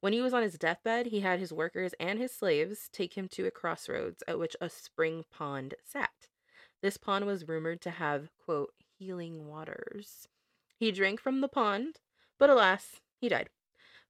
when 0.00 0.12
he 0.12 0.20
was 0.20 0.34
on 0.34 0.42
his 0.42 0.58
deathbed, 0.58 1.06
he 1.06 1.20
had 1.20 1.38
his 1.38 1.52
workers 1.52 1.94
and 2.00 2.18
his 2.18 2.32
slaves 2.34 2.88
take 2.92 3.14
him 3.14 3.28
to 3.28 3.46
a 3.46 3.50
crossroads 3.50 4.22
at 4.26 4.38
which 4.38 4.56
a 4.60 4.68
spring 4.68 5.24
pond 5.30 5.74
sat. 5.84 6.28
This 6.82 6.96
pond 6.96 7.26
was 7.26 7.46
rumored 7.48 7.80
to 7.82 7.90
have, 7.90 8.30
quote, 8.44 8.72
healing 8.98 9.46
waters. 9.46 10.26
He 10.78 10.90
drank 10.90 11.20
from 11.20 11.40
the 11.40 11.48
pond, 11.48 12.00
But 12.38 12.50
alas, 12.50 13.00
he 13.20 13.28
died. 13.28 13.48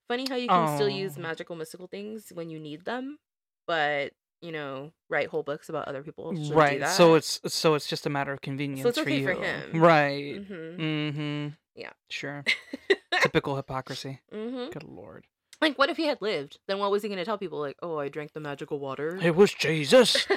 Funny 0.09 0.27
how 0.29 0.37
you 0.37 0.49
can 0.49 0.67
still 0.75 0.89
use 0.89 1.19
magical 1.19 1.55
mystical 1.55 1.87
things 1.87 2.31
when 2.35 2.51
you 2.51 2.59
need 2.59 2.85
them, 2.85 3.19
but 3.67 4.13
you 4.41 4.51
know, 4.51 4.93
write 5.09 5.29
whole 5.29 5.43
books 5.45 5.69
about 5.69 5.87
other 5.87 6.03
people 6.03 6.35
Right. 6.51 6.85
So 6.89 7.15
it's 7.15 7.41
so 7.47 7.75
it's 7.75 7.87
just 7.87 8.07
a 8.07 8.11
matter 8.11 8.33
of 8.33 8.41
convenience 8.41 8.97
for 8.97 9.03
okay 9.03 9.21
you. 9.21 9.25
for 9.25 9.35
him. 9.35 9.81
Right. 9.81 10.41
Mhm. 10.41 10.79
Mm-hmm. 10.81 11.49
Yeah. 11.77 11.93
Sure. 12.11 12.45
Typical 13.23 13.57
hypocrisy. 13.57 14.21
hmm 14.33 14.67
Good 14.71 14.83
lord. 14.83 15.27
Like, 15.61 15.79
what 15.79 15.91
if 15.91 15.97
he 15.97 16.07
had 16.07 16.21
lived? 16.21 16.59
Then 16.67 16.79
what 16.79 16.91
was 16.91 17.05
he 17.05 17.09
gonna 17.09 17.25
tell 17.25 17.39
people? 17.39 17.61
Like, 17.61 17.77
oh, 17.83 17.99
I 17.99 18.09
drank 18.09 18.33
the 18.33 18.41
magical 18.41 18.81
water. 18.81 19.19
It 19.23 19.37
was 19.37 19.55
Jesus. 19.55 20.27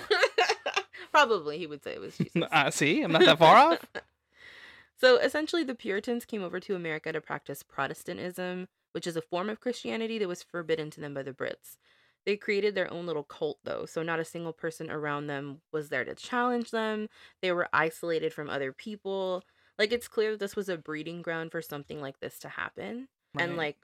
Probably 1.15 1.57
he 1.57 1.65
would 1.65 1.81
say 1.81 1.93
it 1.93 2.01
was 2.01 2.17
Jesus. 2.17 2.43
uh, 2.51 2.69
see, 2.71 3.01
I'm 3.01 3.11
not 3.11 3.23
that 3.25 3.39
far 3.39 3.55
off. 3.55 3.85
So 4.97 5.17
essentially, 5.17 5.65
the 5.65 5.75
Puritans 5.75 6.23
came 6.23 6.41
over 6.41 6.57
to 6.61 6.73
America 6.73 7.11
to 7.11 7.19
practice 7.19 7.63
Protestantism, 7.63 8.69
which 8.93 9.05
is 9.05 9.17
a 9.17 9.21
form 9.21 9.49
of 9.49 9.59
Christianity 9.59 10.17
that 10.19 10.27
was 10.29 10.41
forbidden 10.41 10.89
to 10.91 11.01
them 11.01 11.13
by 11.13 11.21
the 11.21 11.33
Brits. 11.33 11.75
They 12.25 12.37
created 12.37 12.75
their 12.75 12.91
own 12.91 13.05
little 13.05 13.25
cult, 13.25 13.59
though, 13.65 13.85
so 13.85 14.03
not 14.03 14.21
a 14.21 14.25
single 14.25 14.53
person 14.53 14.89
around 14.89 15.27
them 15.27 15.59
was 15.73 15.89
there 15.89 16.05
to 16.05 16.15
challenge 16.15 16.71
them. 16.71 17.09
They 17.41 17.51
were 17.51 17.67
isolated 17.73 18.33
from 18.33 18.49
other 18.49 18.71
people. 18.71 19.43
Like, 19.77 19.91
it's 19.91 20.07
clear 20.07 20.31
that 20.31 20.39
this 20.39 20.55
was 20.55 20.69
a 20.69 20.77
breeding 20.77 21.21
ground 21.21 21.51
for 21.51 21.61
something 21.61 21.99
like 21.99 22.21
this 22.21 22.39
to 22.39 22.47
happen. 22.47 23.09
And, 23.37 23.57
like, 23.57 23.77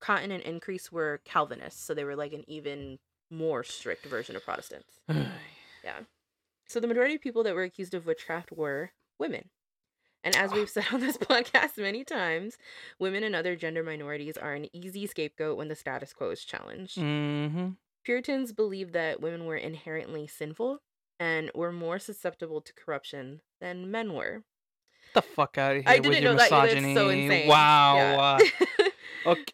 Cotton 0.00 0.30
and 0.30 0.42
Increase 0.42 0.92
were 0.92 1.22
Calvinists, 1.24 1.82
so 1.82 1.94
they 1.94 2.04
were 2.04 2.16
like 2.16 2.34
an 2.34 2.44
even 2.46 2.98
more 3.30 3.64
strict 3.64 4.04
version 4.04 4.36
of 4.36 4.44
Protestants. 4.44 5.00
Yeah. 5.82 6.00
So 6.70 6.78
the 6.78 6.86
majority 6.86 7.16
of 7.16 7.20
people 7.20 7.42
that 7.42 7.54
were 7.56 7.64
accused 7.64 7.94
of 7.94 8.06
witchcraft 8.06 8.52
were 8.52 8.92
women. 9.18 9.50
And 10.22 10.36
as 10.36 10.52
we've 10.52 10.70
said 10.70 10.84
on 10.92 11.00
this 11.00 11.16
podcast 11.16 11.76
many 11.78 12.04
times, 12.04 12.56
women 13.00 13.24
and 13.24 13.34
other 13.34 13.56
gender 13.56 13.82
minorities 13.82 14.36
are 14.36 14.52
an 14.54 14.68
easy 14.72 15.08
scapegoat 15.08 15.56
when 15.58 15.66
the 15.66 15.74
status 15.74 16.12
quo 16.12 16.30
is 16.30 16.44
challenged. 16.44 16.96
mm-hmm. 16.96 17.70
Puritans 18.04 18.52
believed 18.52 18.92
that 18.92 19.20
women 19.20 19.46
were 19.46 19.56
inherently 19.56 20.28
sinful 20.28 20.78
and 21.18 21.50
were 21.56 21.72
more 21.72 21.98
susceptible 21.98 22.60
to 22.60 22.72
corruption 22.72 23.40
than 23.60 23.90
men 23.90 24.14
were. 24.14 24.44
the 25.14 25.22
fuck 25.22 25.58
out 25.58 25.72
of 25.76 25.82
here 25.82 25.90
I 25.92 25.98
didn't 25.98 26.22
know 26.22 26.34
that 26.36 26.52
misogyny. 26.52 26.92
It's 26.92 27.00
so 27.00 27.08
insane. 27.08 27.48
Wow. 27.48 27.96
Yeah, 27.96 28.38
Uh, 28.78 28.84
okay. 29.32 29.52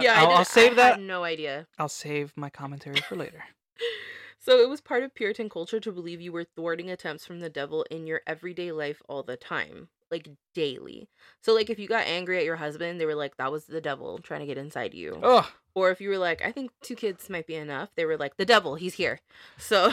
yeah 0.00 0.12
I 0.12 0.20
I'll, 0.20 0.26
didn't- 0.28 0.38
I'll 0.38 0.44
save 0.44 0.72
I 0.72 0.74
that. 0.76 1.00
No 1.00 1.24
idea. 1.24 1.66
I'll 1.76 1.88
save 1.88 2.32
my 2.36 2.50
commentary 2.50 3.00
for 3.00 3.16
later. 3.16 3.42
So 4.50 4.58
it 4.58 4.68
was 4.68 4.80
part 4.80 5.04
of 5.04 5.14
Puritan 5.14 5.48
culture 5.48 5.78
to 5.78 5.92
believe 5.92 6.20
you 6.20 6.32
were 6.32 6.42
thwarting 6.42 6.90
attempts 6.90 7.24
from 7.24 7.38
the 7.38 7.48
devil 7.48 7.86
in 7.88 8.08
your 8.08 8.22
everyday 8.26 8.72
life 8.72 9.00
all 9.08 9.22
the 9.22 9.36
time, 9.36 9.90
like 10.10 10.28
daily. 10.54 11.08
So 11.40 11.54
like 11.54 11.70
if 11.70 11.78
you 11.78 11.86
got 11.86 12.08
angry 12.08 12.36
at 12.36 12.44
your 12.44 12.56
husband, 12.56 13.00
they 13.00 13.06
were 13.06 13.14
like 13.14 13.36
that 13.36 13.52
was 13.52 13.66
the 13.66 13.80
devil 13.80 14.18
trying 14.18 14.40
to 14.40 14.46
get 14.46 14.58
inside 14.58 14.92
you. 14.92 15.20
Ugh. 15.22 15.46
Or 15.76 15.92
if 15.92 16.00
you 16.00 16.08
were 16.08 16.18
like 16.18 16.42
I 16.42 16.50
think 16.50 16.72
two 16.82 16.96
kids 16.96 17.30
might 17.30 17.46
be 17.46 17.54
enough, 17.54 17.90
they 17.94 18.04
were 18.04 18.16
like 18.16 18.38
the 18.38 18.44
devil, 18.44 18.74
he's 18.74 18.94
here. 18.94 19.20
So 19.56 19.92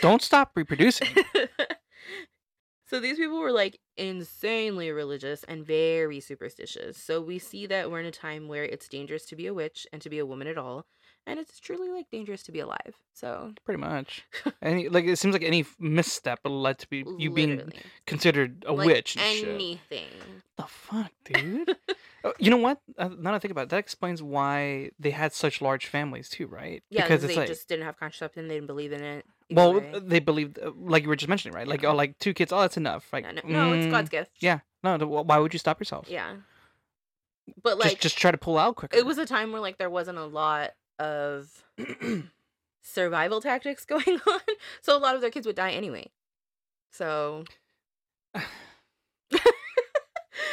Don't 0.00 0.20
stop 0.20 0.50
reproducing. 0.56 1.14
So 2.86 3.00
these 3.00 3.16
people 3.16 3.40
were 3.40 3.50
like 3.50 3.80
insanely 3.96 4.90
religious 4.90 5.42
and 5.44 5.66
very 5.66 6.20
superstitious. 6.20 6.98
So 6.98 7.20
we 7.20 7.38
see 7.38 7.66
that 7.66 7.90
we're 7.90 8.00
in 8.00 8.06
a 8.06 8.12
time 8.12 8.46
where 8.46 8.64
it's 8.64 8.88
dangerous 8.88 9.24
to 9.26 9.36
be 9.36 9.46
a 9.46 9.54
witch 9.54 9.86
and 9.92 10.02
to 10.02 10.10
be 10.10 10.18
a 10.18 10.26
woman 10.26 10.46
at 10.46 10.58
all, 10.58 10.86
and 11.26 11.38
it's 11.38 11.58
truly 11.60 11.88
like 11.90 12.10
dangerous 12.10 12.42
to 12.44 12.52
be 12.52 12.60
alive. 12.60 12.94
So 13.14 13.52
Pretty 13.64 13.80
much. 13.80 14.24
Any 14.62 14.88
like 14.88 15.04
it 15.04 15.18
seems 15.18 15.32
like 15.32 15.42
any 15.42 15.64
misstep 15.78 16.40
led 16.44 16.78
to 16.80 16.88
be 16.88 17.04
you 17.18 17.30
being 17.30 17.72
considered 18.06 18.64
a 18.66 18.72
Like, 18.72 18.86
witch 18.86 19.16
and 19.16 19.36
shit. 19.38 19.48
anything. 19.48 20.08
The 20.56 20.64
fuck, 20.64 21.12
dude. 21.24 21.76
Oh, 22.26 22.32
you 22.38 22.48
know 22.50 22.56
what? 22.56 22.80
Uh, 22.96 23.08
now 23.08 23.32
that 23.32 23.34
I 23.34 23.38
think 23.38 23.50
about 23.52 23.64
it, 23.64 23.68
that 23.68 23.76
explains 23.76 24.22
why 24.22 24.92
they 24.98 25.10
had 25.10 25.34
such 25.34 25.60
large 25.60 25.84
families 25.84 26.30
too, 26.30 26.46
right? 26.46 26.82
Yeah, 26.88 27.02
because 27.02 27.20
they 27.20 27.36
like, 27.36 27.46
just 27.46 27.68
didn't 27.68 27.84
have 27.84 27.98
contraception. 27.98 28.48
They 28.48 28.54
didn't 28.54 28.66
believe 28.66 28.92
in 28.92 29.02
it. 29.04 29.26
either 29.50 29.60
well, 29.60 29.74
way. 29.74 30.00
they 30.02 30.20
believed, 30.20 30.58
uh, 30.58 30.70
like 30.74 31.02
you 31.02 31.10
were 31.10 31.16
just 31.16 31.28
mentioning, 31.28 31.54
right? 31.54 31.68
Like, 31.68 31.82
Yeah. 31.82 31.90
oh, 31.90 31.94
like 31.94 32.18
two 32.20 32.32
kids, 32.32 32.50
oh, 32.50 32.62
that's 32.62 32.78
enough. 32.78 33.12
Like, 33.12 33.24
Yeah, 33.26 33.32
no, 33.32 33.42
no, 33.44 33.72
it's 33.74 33.84
mm, 33.88 33.90
God's 33.90 34.08
gift. 34.08 34.30
Yeah, 34.40 34.60
no. 34.82 34.96
th- 34.96 35.06
wh- 35.06 35.28
Why 35.28 35.36
would 35.36 35.52
you 35.52 35.58
stop 35.58 35.78
yourself? 35.78 36.08
Yeah. 36.08 36.36
But 37.62 37.74
just, 37.76 37.84
like, 37.84 38.00
just 38.00 38.16
try 38.16 38.30
to 38.30 38.38
pull 38.38 38.56
out 38.56 38.76
quicker. 38.76 38.96
it 38.96 39.04
was 39.04 39.18
a 39.18 39.26
time 39.26 39.52
where 39.52 39.60
like 39.60 39.76
there 39.76 39.90
wasn't 39.90 40.16
a 40.16 40.24
lot 40.24 40.70
of 40.98 41.64
survival 42.82 43.40
tactics 43.40 43.84
going 43.84 44.20
on, 44.26 44.40
so 44.80 44.96
a 44.96 44.98
lot 44.98 45.14
of 45.14 45.20
their 45.20 45.30
kids 45.30 45.46
would 45.46 45.56
die 45.56 45.72
anyway. 45.72 46.10
So. 46.90 47.44
I 48.34 48.42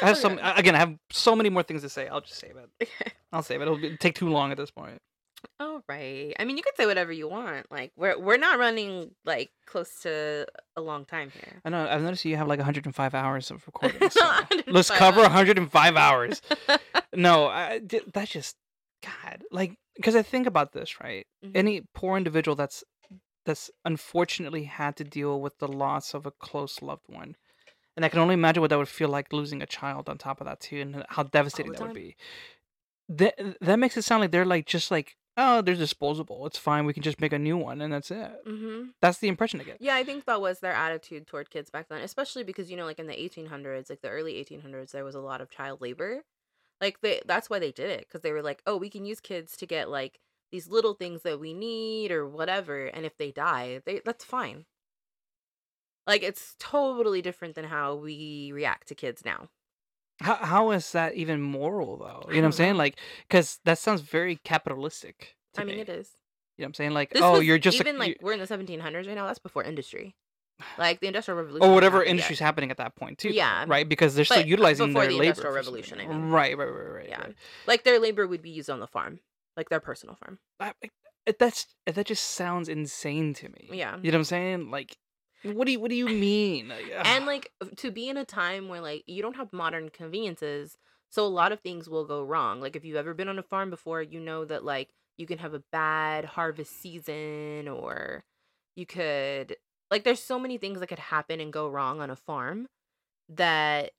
have 0.08 0.18
some 0.18 0.40
again. 0.44 0.76
I 0.76 0.80
have 0.80 0.96
so 1.12 1.36
many 1.36 1.50
more 1.50 1.64
things 1.64 1.82
to 1.84 1.90
say. 1.90 2.08
I'll 2.08 2.22
just 2.22 2.40
save 2.40 2.56
it. 2.58 2.70
Okay. 2.82 3.12
I'll 3.34 3.44
save 3.44 3.62
it. 3.62 3.64
It'll 3.64 3.78
be, 3.78 3.96
take 3.96 4.16
too 4.16 4.28
long 4.28 4.52
at 4.52 4.58
this 4.58 4.72
point. 4.72 5.02
All 5.58 5.82
right. 5.88 6.34
I 6.38 6.44
mean, 6.44 6.58
you 6.58 6.64
could 6.64 6.76
say 6.76 6.86
whatever 6.86 7.14
you 7.14 7.30
want. 7.30 7.72
Like 7.72 7.94
we're 7.96 8.20
we're 8.20 8.38
not 8.38 8.60
running 8.60 9.12
like 9.24 9.52
close 9.66 10.02
to 10.02 10.46
a 10.76 10.82
long 10.82 11.06
time 11.06 11.32
here. 11.32 11.62
I 11.64 11.70
know. 11.70 11.88
I've 11.88 12.02
noticed 12.02 12.26
you 12.26 12.36
have 12.36 12.50
like 12.50 12.60
105 12.60 13.16
hours 13.16 13.50
of 13.50 13.66
recording. 13.66 14.10
So 14.10 14.20
let's 14.68 14.92
cover 14.92 15.22
hours. 15.22 15.30
105 15.30 15.96
hours. 15.96 16.42
No, 17.16 17.48
I, 17.48 17.80
that's 18.14 18.32
just 18.32 18.58
God. 19.02 19.44
Like, 19.52 19.78
because 19.96 20.16
I 20.16 20.22
think 20.22 20.48
about 20.48 20.74
this, 20.74 21.00
right? 21.02 21.26
Mhm. 21.44 21.52
Any 21.56 21.82
poor 21.94 22.18
individual 22.18 22.56
that's 22.56 22.84
that's 23.46 23.72
unfortunately 23.86 24.66
had 24.66 24.96
to 24.98 25.04
deal 25.04 25.42
with 25.42 25.58
the 25.58 25.68
loss 25.68 26.14
of 26.14 26.26
a 26.26 26.32
close 26.32 26.82
loved 26.82 27.06
one, 27.08 27.36
and 27.96 28.06
I 28.06 28.10
can 28.10 28.20
only 28.20 28.36
imagine 28.36 28.62
what 28.62 28.70
that 28.70 28.78
would 28.78 28.88
feel 28.88 29.10
like 29.10 29.34
losing 29.34 29.62
a 29.62 29.66
child 29.66 30.08
on 30.10 30.18
top 30.18 30.40
of 30.42 30.46
that 30.46 30.60
too, 30.60 30.80
and 30.82 31.06
how 31.10 31.24
devastating 31.24 31.72
that 31.74 31.82
would 31.82 31.94
be. 31.94 32.16
That 33.10 33.58
that 33.62 33.80
makes 33.80 33.98
it 33.98 34.04
sound 34.04 34.22
like 34.22 34.32
they're 34.32 34.46
like 34.46 34.66
just 34.68 34.92
like 34.92 35.18
oh 35.38 35.62
they're 35.62 35.76
disposable. 35.76 36.46
It's 36.46 36.58
fine. 36.58 36.86
We 36.86 36.94
can 36.94 37.04
just 37.04 37.20
make 37.20 37.34
a 37.34 37.40
new 37.40 37.58
one, 37.58 37.82
and 37.82 37.92
that's 37.92 38.12
it. 38.12 38.32
hmm 38.46 38.90
That's 39.02 39.18
the 39.18 39.28
impression 39.28 39.60
I 39.60 39.64
get. 39.64 39.78
Yeah, 39.82 39.96
I 39.96 40.04
think 40.04 40.26
that 40.26 40.40
was 40.40 40.60
their 40.60 40.74
attitude 40.74 41.28
toward 41.28 41.50
kids 41.50 41.70
back 41.70 41.90
then, 41.90 42.02
especially 42.02 42.44
because 42.44 42.70
you 42.70 42.78
know, 42.78 42.86
like 42.86 43.00
in 43.00 43.08
the 43.08 43.20
1800s, 43.20 43.90
like 43.90 44.02
the 44.02 44.10
early 44.10 44.36
1800s, 44.36 44.92
there 44.92 45.04
was 45.04 45.16
a 45.16 45.20
lot 45.20 45.42
of 45.42 45.50
child 45.50 45.82
labor. 45.82 46.24
Like 46.82 47.00
they, 47.02 47.22
that's 47.26 47.50
why 47.50 47.60
they 47.60 47.72
did 47.72 47.90
it 47.92 48.08
because 48.08 48.22
they 48.22 48.32
were 48.32 48.42
like, 48.42 48.64
oh, 48.66 48.76
we 48.76 48.90
can 48.90 49.06
use 49.06 49.20
kids 49.20 49.56
to 49.58 49.68
get 49.68 49.90
like 49.90 50.20
these 50.52 50.68
little 50.68 50.96
things 50.96 51.22
that 51.22 51.40
we 51.40 51.54
need 51.54 52.12
or 52.12 52.28
whatever, 52.28 52.88
and 52.88 53.06
if 53.06 53.16
they 53.18 53.32
die, 53.32 53.82
they 53.86 54.02
that's 54.04 54.26
fine. 54.26 54.66
Like 56.08 56.24
it's 56.24 56.56
totally 56.60 57.22
different 57.22 57.56
than 57.56 57.66
how 57.66 57.96
we 57.96 58.52
react 58.54 58.88
to 58.88 58.96
kids 58.96 59.24
now. 59.24 59.50
How 60.20 60.36
how 60.36 60.72
is 60.72 60.92
that 60.92 61.16
even 61.16 61.42
moral 61.42 61.98
though? 61.98 62.28
You 62.30 62.38
know 62.38 62.42
what 62.42 62.46
I'm 62.48 62.52
saying? 62.54 62.76
Like, 62.76 62.98
because 63.28 63.60
that 63.66 63.78
sounds 63.78 64.02
very 64.02 64.38
capitalistic. 64.38 65.36
To 65.54 65.62
I 65.62 65.64
mean, 65.64 65.76
me. 65.76 65.82
it 65.82 65.90
is. 65.90 66.10
You 66.58 66.64
know 66.64 66.66
what 66.66 66.70
I'm 66.70 66.74
saying? 66.76 66.92
Like, 66.92 67.10
This 67.12 67.22
oh, 67.24 67.40
you're 67.40 67.58
just 67.58 67.80
a- 67.80 67.82
even 67.82 67.98
like 67.98 68.18
we're 68.22 68.34
in 68.34 68.40
the 68.40 68.48
1700s 68.48 69.08
right 69.08 69.16
now. 69.16 69.28
That's 69.28 69.40
before 69.40 69.64
industry, 69.64 70.16
like 70.78 71.00
the 71.00 71.08
industrial 71.08 71.40
revolution. 71.42 71.70
or 71.70 71.74
whatever 71.74 72.00
yet. 72.00 72.08
industry's 72.08 72.40
happening 72.40 72.72
at 72.72 72.78
that 72.78 72.96
point 72.96 73.18
too. 73.18 73.30
Yeah. 73.30 73.66
right. 73.68 73.88
Because 73.88 74.16
they're 74.16 74.26
still 74.26 74.38
But 74.38 74.48
utilizing 74.48 74.88
before 74.88 75.02
their 75.04 75.12
the 75.12 75.18
labor. 75.18 75.30
Industrial 75.30 75.56
Revolution, 75.56 76.00
I 76.00 76.08
mean. 76.08 76.30
Right, 76.30 76.58
right, 76.58 76.66
right, 76.66 76.92
right. 76.94 77.10
Yeah. 77.10 77.22
right. 77.22 77.36
Like 77.68 77.84
their 77.84 78.00
labor 78.00 78.28
would 78.28 78.42
be 78.42 78.50
used 78.50 78.70
on 78.70 78.80
the 78.80 78.88
farm, 78.88 79.20
like 79.58 79.70
their 79.70 79.80
personal 79.80 80.16
farm. 80.16 80.40
I- 80.60 80.74
I- 80.84 80.90
that's 81.38 81.68
that 81.86 82.08
just 82.08 82.24
sounds 82.32 82.68
insane 82.68 83.34
to 83.36 83.50
me. 83.50 83.70
Yeah. 83.72 83.98
You 84.02 84.12
know 84.12 84.18
what 84.18 84.22
I'm 84.22 84.24
saying? 84.26 84.72
Like, 84.72 84.98
what 85.44 85.66
do 85.66 85.72
you 85.72 85.80
what 85.80 85.90
do 85.90 85.96
you 85.96 86.08
mean? 86.28 86.70
Like, 86.70 86.92
and 87.06 87.26
like 87.28 87.52
to 87.78 87.92
be 87.92 88.10
in 88.10 88.18
a 88.18 88.26
time 88.26 88.70
where 88.70 88.82
like 88.82 89.04
you 89.08 89.22
don't 89.22 89.36
have 89.36 89.54
modern 89.54 89.90
conveniences 89.90 90.78
so 91.10 91.26
a 91.26 91.28
lot 91.28 91.52
of 91.52 91.60
things 91.60 91.90
will 91.90 92.06
go 92.06 92.24
wrong 92.24 92.62
like 92.62 92.76
if 92.76 92.86
you've 92.86 92.96
ever 92.96 93.14
been 93.14 93.28
on 93.28 93.38
a 93.38 93.44
farm 93.44 93.70
before 93.70 94.02
you 94.02 94.20
know 94.20 94.46
that 94.46 94.64
like 94.64 94.90
you 95.18 95.28
can 95.28 95.38
have 95.40 95.54
a 95.54 95.62
bad 95.72 96.24
harvest 96.26 96.80
season 96.82 97.68
or 97.68 98.24
you 98.76 98.86
could 98.86 99.56
like 99.92 100.04
there's 100.04 100.24
so 100.24 100.40
many 100.40 100.58
things 100.58 100.80
that 100.80 100.88
could 100.88 101.00
happen 101.00 101.40
and 101.40 101.54
go 101.54 101.70
wrong 101.70 102.02
on 102.02 102.10
a 102.10 102.16
farm 102.16 102.68
that 103.30 103.92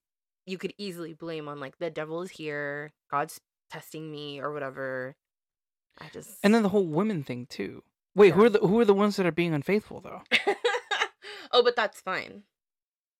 you 0.46 0.58
could 0.58 0.74
easily 0.78 1.12
blame 1.12 1.46
on 1.48 1.60
like 1.60 1.78
the 1.78 1.90
devil 1.90 2.22
is 2.22 2.30
here 2.32 2.90
god's 3.10 3.40
testing 3.70 4.10
me 4.10 4.40
or 4.40 4.52
whatever 4.52 5.14
i 6.00 6.06
just 6.12 6.38
and 6.42 6.54
then 6.54 6.62
the 6.62 6.70
whole 6.70 6.86
women 6.86 7.22
thing 7.22 7.46
too. 7.46 7.82
Wait, 8.14 8.34
who 8.34 8.44
are 8.44 8.50
the 8.50 8.58
who 8.58 8.78
are 8.80 8.84
the 8.84 8.92
ones 8.94 9.16
that 9.16 9.24
are 9.24 9.32
being 9.32 9.54
unfaithful 9.54 10.00
though? 10.00 10.22
oh 11.52 11.62
but 11.62 11.76
that's 11.76 12.00
fine 12.00 12.42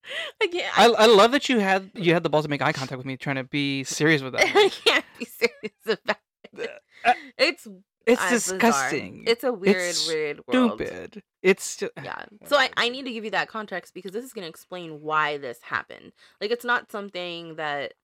I 0.43 0.47
can't. 0.49 0.79
I, 0.79 0.87
I 0.87 1.07
love 1.07 1.33
that 1.33 1.49
you 1.49 1.61
had 1.61 1.91
you 1.95 2.13
had 2.13 2.23
the 2.23 2.29
balls 2.31 2.45
to 2.45 2.49
make 2.51 2.63
eye 2.63 2.73
contact 2.73 2.97
with 2.97 3.07
me, 3.07 3.17
trying 3.17 3.37
to 3.37 3.45
be 3.45 3.85
serious 3.85 4.23
with 4.23 4.33
that. 4.35 4.43
I 4.55 4.69
can't 4.69 5.05
be 5.19 5.25
serious 5.25 5.77
about 5.87 6.17
it. 6.59 6.71
Uh, 7.05 7.13
It's 7.39 7.67
It's 8.07 8.21
uh, 8.21 8.31
bizarre. 8.31 8.59
disgusting. 8.59 9.25
It's 9.27 9.45
a 9.45 9.53
weird, 9.53 9.77
It's 9.77 10.07
weird 10.09 10.41
world. 10.47 10.81
stupid. 10.81 11.23
It's 11.43 11.77
just, 11.77 11.93
Yeah. 12.03 12.25
So 12.47 12.57
I, 12.57 12.71
I 12.77 12.89
need 12.89 13.05
to 13.05 13.13
give 13.13 13.25
you 13.25 13.31
that 13.33 13.49
context 13.49 13.95
because 13.95 14.13
this 14.13 14.25
is 14.25 14.33
going 14.33 14.45
to 14.45 14.49
explain 14.49 15.01
why 15.01 15.39
this 15.39 15.61
happened. 15.63 16.13
Like, 16.41 16.51
it's 16.51 16.65
not 16.65 16.91
something 16.91 17.57
that, 17.57 17.95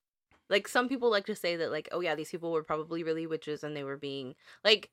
like, 0.49 0.67
some 0.67 0.87
people 0.89 1.09
like 1.11 1.25
to 1.27 1.35
say 1.35 1.55
that, 1.57 1.71
like, 1.71 1.89
oh, 1.91 1.99
yeah, 1.99 2.15
these 2.15 2.29
people 2.29 2.51
were 2.51 2.63
probably 2.63 3.03
really 3.03 3.27
witches 3.27 3.63
and 3.63 3.75
they 3.75 3.83
were 3.83 3.97
being, 3.97 4.35
like, 4.63 4.89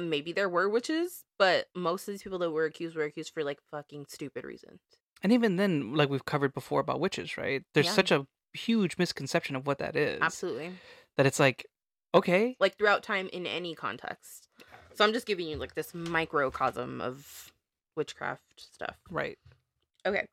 maybe 0.00 0.32
there 0.32 0.48
were 0.48 0.68
witches, 0.68 1.24
but 1.38 1.66
most 1.74 2.08
of 2.08 2.12
these 2.12 2.22
people 2.22 2.38
that 2.40 2.50
were 2.50 2.64
accused 2.64 2.96
were 2.96 3.04
accused 3.04 3.32
for, 3.32 3.44
like, 3.44 3.58
fucking 3.70 4.06
stupid 4.08 4.44
reasons. 4.44 4.80
And 5.22 5.32
even 5.32 5.56
then, 5.56 5.94
like 5.94 6.10
we've 6.10 6.24
covered 6.26 6.52
before 6.52 6.80
about 6.80 7.00
witches, 7.00 7.38
right? 7.38 7.62
There's 7.72 7.86
Yeah. 7.86 7.92
such 7.92 8.10
a 8.10 8.26
huge 8.52 8.98
misconception 8.98 9.56
of 9.56 9.66
what 9.66 9.78
that 9.78 9.96
is. 9.96 10.18
Absolutely. 10.20 10.72
That 11.16 11.24
it's 11.24 11.40
like, 11.40 11.64
okay, 12.14 12.56
Like 12.60 12.76
throughout 12.76 13.02
time 13.02 13.28
in 13.32 13.46
any 13.46 13.74
context. 13.74 14.43
So 14.94 15.04
I'm 15.04 15.12
just 15.12 15.26
giving 15.26 15.46
you 15.48 15.56
like 15.56 15.74
this 15.74 15.92
microcosm 15.94 17.00
of 17.00 17.52
witchcraft 17.96 18.42
stuff. 18.56 18.96
right. 19.10 19.38
Okay. 20.06 20.26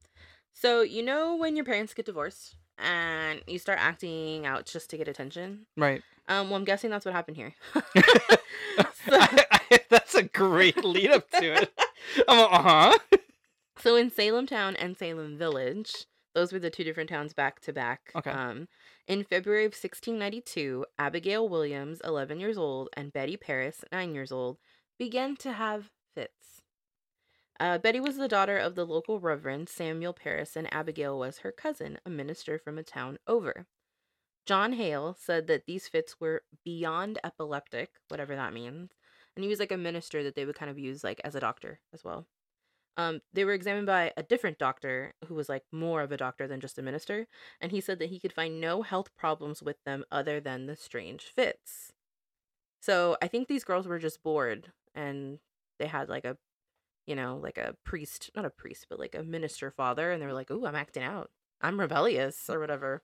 So 0.54 0.82
you 0.82 1.02
know 1.04 1.36
when 1.36 1.56
your 1.56 1.66
parents 1.66 1.94
get 1.94 2.06
divorced 2.06 2.56
and 2.78 3.42
you 3.48 3.58
start 3.60 3.80
acting 3.82 4.46
out 4.46 4.66
just 4.66 4.90
to 4.92 4.98
get 4.98 5.08
attention? 5.08 5.66
Right. 5.78 6.02
Um, 6.28 6.50
well 6.50 6.58
I'm 6.58 6.66
guessing 6.66 6.90
that's 6.90 7.06
what 7.06 7.14
happened 7.14 7.38
here. 7.38 7.54
So- 9.06 9.18
I, 9.20 9.46
I, 9.72 9.80
that's 9.90 10.16
a 10.16 10.24
great 10.24 10.84
lead 10.84 11.12
up 11.12 11.30
to 11.32 11.54
it. 11.62 11.72
I'm 12.28 12.38
like, 12.38 12.50
uh-huh. 12.54 12.98
So 13.80 13.96
in 13.96 14.12
Salem 14.12 14.46
Town 14.46 14.76
and 14.76 14.96
Salem 14.98 15.38
Village, 15.38 16.06
those 16.34 16.54
were 16.54 16.60
the 16.60 16.70
two 16.70 16.84
different 16.84 17.10
towns 17.10 17.34
back 17.34 17.60
to 17.62 17.74
back. 17.74 18.12
Okay. 18.16 18.32
Um, 18.32 18.68
in 19.08 19.24
February 19.24 19.66
of 19.66 19.74
1692, 19.74 20.86
Abigail 20.98 21.48
Williams, 21.48 22.02
11 22.04 22.40
years 22.40 22.58
old, 22.58 22.90
and 22.94 23.14
Betty 23.14 23.38
Parris, 23.38 23.84
9 23.92 24.16
years 24.16 24.32
old, 24.32 24.58
began 24.98 25.36
to 25.38 25.54
have 25.54 25.90
fits. 26.14 26.62
Uh, 27.60 27.78
Betty 27.78 28.00
was 28.00 28.18
the 28.18 28.28
daughter 28.28 28.58
of 28.58 28.76
the 28.76 28.86
local 28.86 29.20
Reverend 29.20 29.70
Samuel 29.70 30.14
Parris, 30.14 30.56
and 30.56 30.74
Abigail 30.74 31.20
was 31.20 31.40
her 31.40 31.52
cousin, 31.52 32.00
a 32.06 32.10
minister 32.10 32.58
from 32.58 32.78
a 32.78 32.84
town 32.84 33.18
over. 33.28 33.68
John 34.46 34.74
Hale 34.74 35.16
said 35.20 35.48
that 35.48 35.66
these 35.68 35.88
fits 35.88 36.16
were 36.20 36.44
beyond 36.66 37.20
epileptic, 37.24 37.92
whatever 38.08 38.36
that 38.36 38.54
means, 38.54 38.92
and 39.36 39.44
he 39.44 39.50
was 39.50 39.60
like 39.60 39.72
a 39.72 39.78
minister 39.78 40.24
that 40.24 40.36
they 40.36 40.46
would 40.46 40.56
kind 40.58 40.72
of 40.72 40.80
use 40.80 41.04
like 41.04 41.22
as 41.24 41.36
a 41.36 41.40
doctor 41.40 41.80
as 41.94 42.04
well. 42.04 42.26
Um, 42.98 43.22
they 43.34 43.46
were 43.46 43.54
examined 43.54 43.88
by 43.88 44.12
a 44.18 44.24
different 44.24 44.60
doctor 44.60 45.14
who 45.28 45.34
was 45.36 45.50
like 45.50 45.64
more 45.72 46.02
of 46.02 46.12
a 46.12 46.18
doctor 46.18 46.48
than 46.48 46.60
just 46.60 46.78
a 46.78 46.82
minister, 46.82 47.28
and 47.60 47.72
he 47.72 47.82
said 47.82 48.00
that 48.00 48.10
he 48.10 48.20
could 48.20 48.34
find 48.34 48.60
no 48.60 48.82
health 48.82 49.16
problems 49.18 49.64
with 49.64 49.78
them 49.86 50.04
other 50.12 50.40
than 50.40 50.66
the 50.66 50.76
strange 50.76 51.24
fits. 51.24 51.94
So 52.82 53.18
I 53.22 53.28
think 53.28 53.48
these 53.48 53.64
girls 53.64 53.88
were 53.88 54.00
just 54.00 54.24
bored 54.24 54.72
and 54.96 55.40
they 55.80 55.88
had 55.88 56.10
like 56.10 56.26
a, 56.26 56.38
you 57.08 57.16
know, 57.16 57.38
like 57.42 57.58
a 57.58 57.76
priest, 57.86 58.32
not 58.36 58.46
a 58.46 58.50
priest, 58.50 58.88
but 58.90 59.00
like 59.00 59.16
a 59.16 59.24
minister 59.24 59.72
father, 59.72 60.12
and 60.12 60.22
they 60.22 60.26
were 60.28 60.34
like, 60.34 60.52
"Ooh, 60.52 60.66
I'm 60.66 60.76
acting 60.76 61.04
out. 61.04 61.32
I'm 61.62 61.80
rebellious 61.80 62.50
or 62.50 62.60
whatever," 62.60 63.04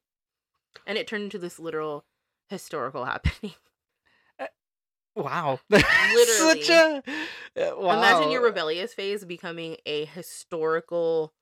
and 0.85 0.97
it 0.97 1.07
turned 1.07 1.25
into 1.25 1.39
this 1.39 1.59
literal 1.59 2.05
historical 2.49 3.05
happening. 3.13 3.53
Wow. 5.17 5.59
Literally. 5.69 6.63
Such 6.63 6.69
a 6.69 7.03
uh, 7.07 7.11
wow. 7.57 7.97
Imagine 7.97 8.31
your 8.31 8.43
rebellious 8.43 8.93
phase 8.93 9.25
becoming 9.25 9.77
a 9.85 10.05
historical 10.05 11.33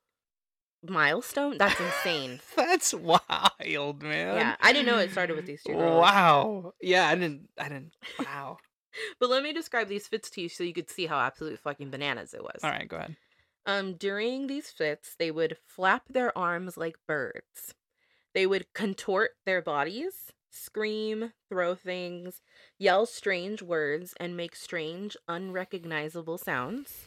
milestone. 0.82 1.58
That's 1.58 1.78
insane. 1.78 2.40
That's 2.56 2.94
wild, 2.94 4.02
man. 4.02 4.36
yeah, 4.36 4.56
I 4.60 4.72
didn't 4.72 4.86
know 4.86 4.98
it 4.98 5.10
started 5.10 5.36
with 5.36 5.46
these 5.46 5.62
two 5.62 5.74
girls. 5.74 6.00
Wow. 6.02 6.72
Yeah, 6.80 7.08
I 7.08 7.14
didn't 7.14 7.48
I 7.58 7.64
didn't 7.64 7.92
wow. 8.18 8.58
But 9.20 9.28
let 9.28 9.42
me 9.42 9.52
describe 9.52 9.88
these 9.88 10.06
fits 10.06 10.30
to 10.30 10.40
you 10.40 10.48
so 10.48 10.64
you 10.64 10.72
could 10.72 10.88
see 10.88 11.04
how 11.04 11.18
absolute 11.18 11.60
fucking 11.60 11.90
bananas 11.90 12.32
it 12.32 12.42
was. 12.42 12.60
All 12.62 12.70
right, 12.70 12.88
go 12.88 12.96
ahead. 12.96 13.14
Um, 13.66 13.94
during 13.94 14.46
these 14.46 14.70
fits, 14.70 15.16
they 15.18 15.30
would 15.30 15.58
flap 15.66 16.04
their 16.08 16.36
arms 16.38 16.78
like 16.78 16.96
birds. 17.06 17.74
They 18.32 18.46
would 18.46 18.72
contort 18.74 19.32
their 19.44 19.60
bodies, 19.60 20.32
scream, 20.56 21.32
throw 21.48 21.74
things, 21.74 22.42
yell 22.78 23.06
strange 23.06 23.62
words, 23.62 24.14
and 24.18 24.36
make 24.36 24.56
strange, 24.56 25.16
unrecognizable 25.28 26.38
sounds. 26.38 27.06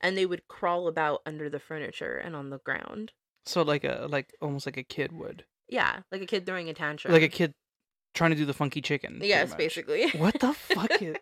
And 0.00 0.16
they 0.16 0.26
would 0.26 0.48
crawl 0.48 0.86
about 0.88 1.22
under 1.26 1.50
the 1.50 1.58
furniture 1.58 2.16
and 2.16 2.36
on 2.36 2.50
the 2.50 2.58
ground. 2.58 3.12
So 3.46 3.62
like 3.62 3.84
a 3.84 4.06
like 4.08 4.34
almost 4.40 4.66
like 4.66 4.76
a 4.76 4.82
kid 4.82 5.12
would. 5.12 5.44
Yeah, 5.68 6.00
like 6.12 6.22
a 6.22 6.26
kid 6.26 6.46
throwing 6.46 6.68
a 6.68 6.74
tantrum. 6.74 7.12
Like 7.12 7.22
a 7.22 7.28
kid 7.28 7.52
trying 8.14 8.30
to 8.30 8.36
do 8.36 8.44
the 8.44 8.54
funky 8.54 8.80
chicken. 8.80 9.20
Yes, 9.22 9.54
basically. 9.54 10.10
What 10.10 10.38
the 10.40 10.52
fuck 10.54 11.02
is 11.02 11.16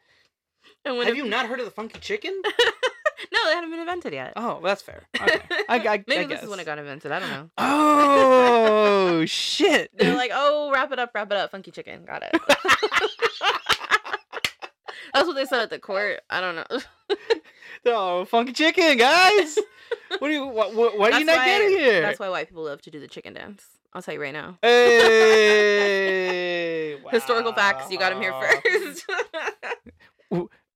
Have 0.84 1.16
you 1.16 1.26
not 1.26 1.46
heard 1.46 1.60
of 1.60 1.64
the 1.64 1.70
funky 1.70 2.00
chicken? 2.00 2.42
no, 3.32 3.38
they 3.46 3.54
hadn't 3.54 3.70
been 3.70 3.80
invented 3.80 4.12
yet. 4.12 4.32
Oh, 4.36 4.60
that's 4.62 4.82
fair. 4.82 5.02
Okay. 5.20 5.40
I, 5.68 5.76
I, 5.78 6.04
Maybe 6.06 6.24
I 6.24 6.26
this 6.26 6.42
is 6.42 6.48
when 6.48 6.60
it 6.60 6.64
got 6.64 6.78
invented. 6.78 7.12
I 7.12 7.18
don't 7.20 7.30
know. 7.30 7.50
Oh 9.18 9.24
shit! 9.24 9.90
They're 9.96 10.14
like, 10.16 10.30
oh, 10.34 10.70
wrap 10.72 10.92
it 10.92 10.98
up, 10.98 11.12
wrap 11.14 11.30
it 11.30 11.38
up, 11.38 11.50
funky 11.50 11.70
chicken. 11.70 12.04
Got 12.04 12.22
it. 12.24 12.34
That's 15.14 15.26
what 15.26 15.34
they 15.36 15.46
said 15.46 15.60
at 15.60 15.70
the 15.70 15.78
court. 15.78 16.20
I 16.28 16.40
don't 16.40 16.56
know. 16.56 16.64
oh, 17.86 18.24
funky 18.26 18.52
chicken, 18.52 18.98
guys. 18.98 19.58
what 20.18 20.28
are 20.28 20.32
you? 20.32 20.46
What? 20.46 20.74
What, 20.74 20.98
what 20.98 21.12
are 21.14 21.20
you 21.20 21.24
not 21.24 21.36
why- 21.36 21.46
getting 21.46 21.70
here? 21.70 22.02
That's 22.02 22.18
why 22.20 22.28
white 22.28 22.48
people 22.48 22.64
love 22.64 22.82
to 22.82 22.90
do 22.90 23.00
the 23.00 23.08
chicken 23.08 23.32
dance. 23.32 23.64
I'll 23.94 24.02
tell 24.02 24.12
you 24.14 24.20
right 24.20 24.34
now. 24.34 24.58
Hey, 24.60 26.16
Historical 27.10 27.52
facts. 27.54 27.90
You 27.90 27.98
got 27.98 28.10
them 28.12 28.20
here 28.20 28.34
first. 28.34 29.06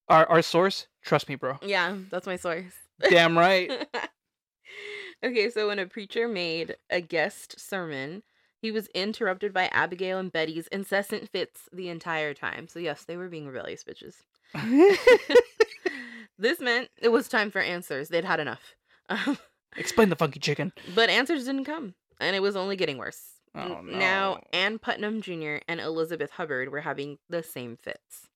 Our 0.08 0.26
our 0.26 0.40
source. 0.42 0.86
Trust 1.02 1.28
me, 1.28 1.34
bro. 1.34 1.58
yeah, 1.62 1.96
that's 2.10 2.26
my 2.26 2.36
source. 2.36 2.72
Damn 3.08 3.36
right. 3.38 3.70
okay, 5.24 5.50
so 5.50 5.68
when 5.68 5.78
a 5.78 5.86
preacher 5.86 6.28
made 6.28 6.76
a 6.90 7.00
guest 7.00 7.58
sermon, 7.58 8.22
he 8.60 8.70
was 8.70 8.88
interrupted 8.88 9.52
by 9.54 9.66
Abigail 9.72 10.18
and 10.18 10.30
Betty's 10.30 10.66
incessant 10.68 11.30
fits 11.30 11.62
the 11.72 11.88
entire 11.88 12.34
time. 12.34 12.68
So 12.68 12.78
yes, 12.78 13.04
they 13.04 13.16
were 13.16 13.28
being 13.28 13.46
rebellious 13.46 13.84
bitches. 13.84 14.16
this 16.38 16.60
meant 16.60 16.88
it 17.00 17.08
was 17.10 17.28
time 17.28 17.50
for 17.50 17.60
answers. 17.60 18.08
They'd 18.08 18.24
had 18.24 18.40
enough. 18.40 18.74
Um, 19.08 19.38
Explain 19.76 20.08
the 20.08 20.16
funky 20.16 20.40
chicken. 20.40 20.72
but 20.94 21.08
answers 21.10 21.44
didn't 21.44 21.64
come, 21.64 21.94
and 22.20 22.34
it 22.34 22.40
was 22.40 22.56
only 22.56 22.76
getting 22.76 22.98
worse. 22.98 23.20
Oh, 23.54 23.60
N- 23.78 23.98
Now, 23.98 24.34
no. 24.34 24.40
Ann 24.52 24.78
Putnam 24.78 25.22
Jr. 25.22 25.56
and 25.68 25.80
Elizabeth 25.80 26.30
Hubbard 26.32 26.70
were 26.70 26.80
having 26.80 27.18
the 27.28 27.42
same 27.42 27.76
fits. 27.76 28.28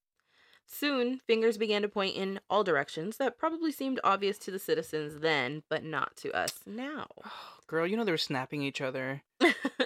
Soon, 0.67 1.21
fingers 1.27 1.59
began 1.59 1.83
to 1.83 1.89
point 1.89 2.17
in 2.17 2.41
all 2.49 2.65
directions 2.65 3.19
that 3.19 3.39
probably 3.39 3.71
seemed 3.71 4.01
obvious 4.03 4.39
to 4.39 4.51
the 4.51 4.59
citizens 4.59 5.21
then, 5.21 5.63
but 5.69 5.85
not 5.85 6.17
to 6.17 6.33
us 6.33 6.61
now. 6.67 7.07
Oh, 7.25 7.59
girl, 7.67 7.87
you 7.87 7.97
know 7.97 8.05
they 8.05 8.11
were 8.11 8.19
snapping 8.19 8.63
each 8.63 8.81
other 8.81 9.23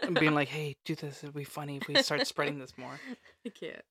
and 0.03 0.18
being 0.18 0.35
like, 0.35 0.49
"Hey, 0.57 0.76
do 0.85 0.95
this. 0.95 1.22
It'd 1.22 1.35
be 1.35 1.45
funny 1.45 1.79
if 1.79 1.89
we 1.89 2.03
start 2.03 2.26
spreading 2.26 2.59
this 2.59 2.79
more." 2.79 3.01
I 3.47 3.51
can't. 3.51 3.83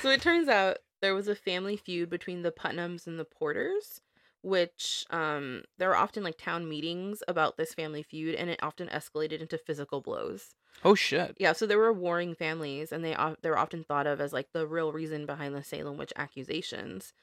So 0.00 0.10
it 0.10 0.22
turns 0.22 0.48
out 0.48 0.78
there 1.00 1.14
was 1.14 1.28
a 1.28 1.34
family 1.34 1.76
feud 1.76 2.08
between 2.08 2.42
the 2.42 2.52
Putnams 2.52 3.06
and 3.06 3.18
the 3.18 3.24
Porters, 3.24 4.00
which 4.42 5.04
um 5.10 5.64
there 5.78 5.88
were 5.88 5.96
often 5.96 6.22
like 6.24 6.38
town 6.38 6.68
meetings 6.68 7.22
about 7.28 7.56
this 7.56 7.74
family 7.74 8.02
feud, 8.02 8.34
and 8.34 8.50
it 8.50 8.62
often 8.62 8.88
escalated 8.88 9.40
into 9.40 9.58
physical 9.58 10.00
blows. 10.02 10.54
Oh 10.84 10.94
shit. 10.94 11.36
Yeah, 11.38 11.52
so 11.52 11.66
there 11.66 11.78
were 11.78 11.92
warring 11.92 12.34
families, 12.34 12.92
and 12.92 13.04
they 13.04 13.16
they 13.42 13.50
were 13.50 13.58
often 13.58 13.84
thought 13.84 14.06
of 14.06 14.20
as 14.20 14.32
like 14.32 14.52
the 14.52 14.66
real 14.66 14.92
reason 14.92 15.26
behind 15.26 15.54
the 15.54 15.64
Salem 15.64 15.96
witch 15.98 16.12
accusations. 16.16 17.14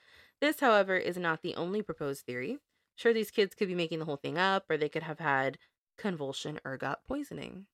This, 0.41 0.59
however, 0.61 0.97
is 0.97 1.17
not 1.17 1.41
the 1.41 1.55
only 1.55 1.81
proposed 1.81 2.25
theory. 2.25 2.59
Sure, 2.95 3.13
these 3.13 3.31
kids 3.31 3.55
could 3.55 3.67
be 3.67 3.75
making 3.75 3.99
the 3.99 4.05
whole 4.05 4.17
thing 4.17 4.37
up, 4.37 4.65
or 4.69 4.77
they 4.77 4.89
could 4.89 5.03
have 5.03 5.19
had 5.19 5.59
convulsion 5.97 6.59
ergot 6.65 6.99
poisoning. 7.07 7.67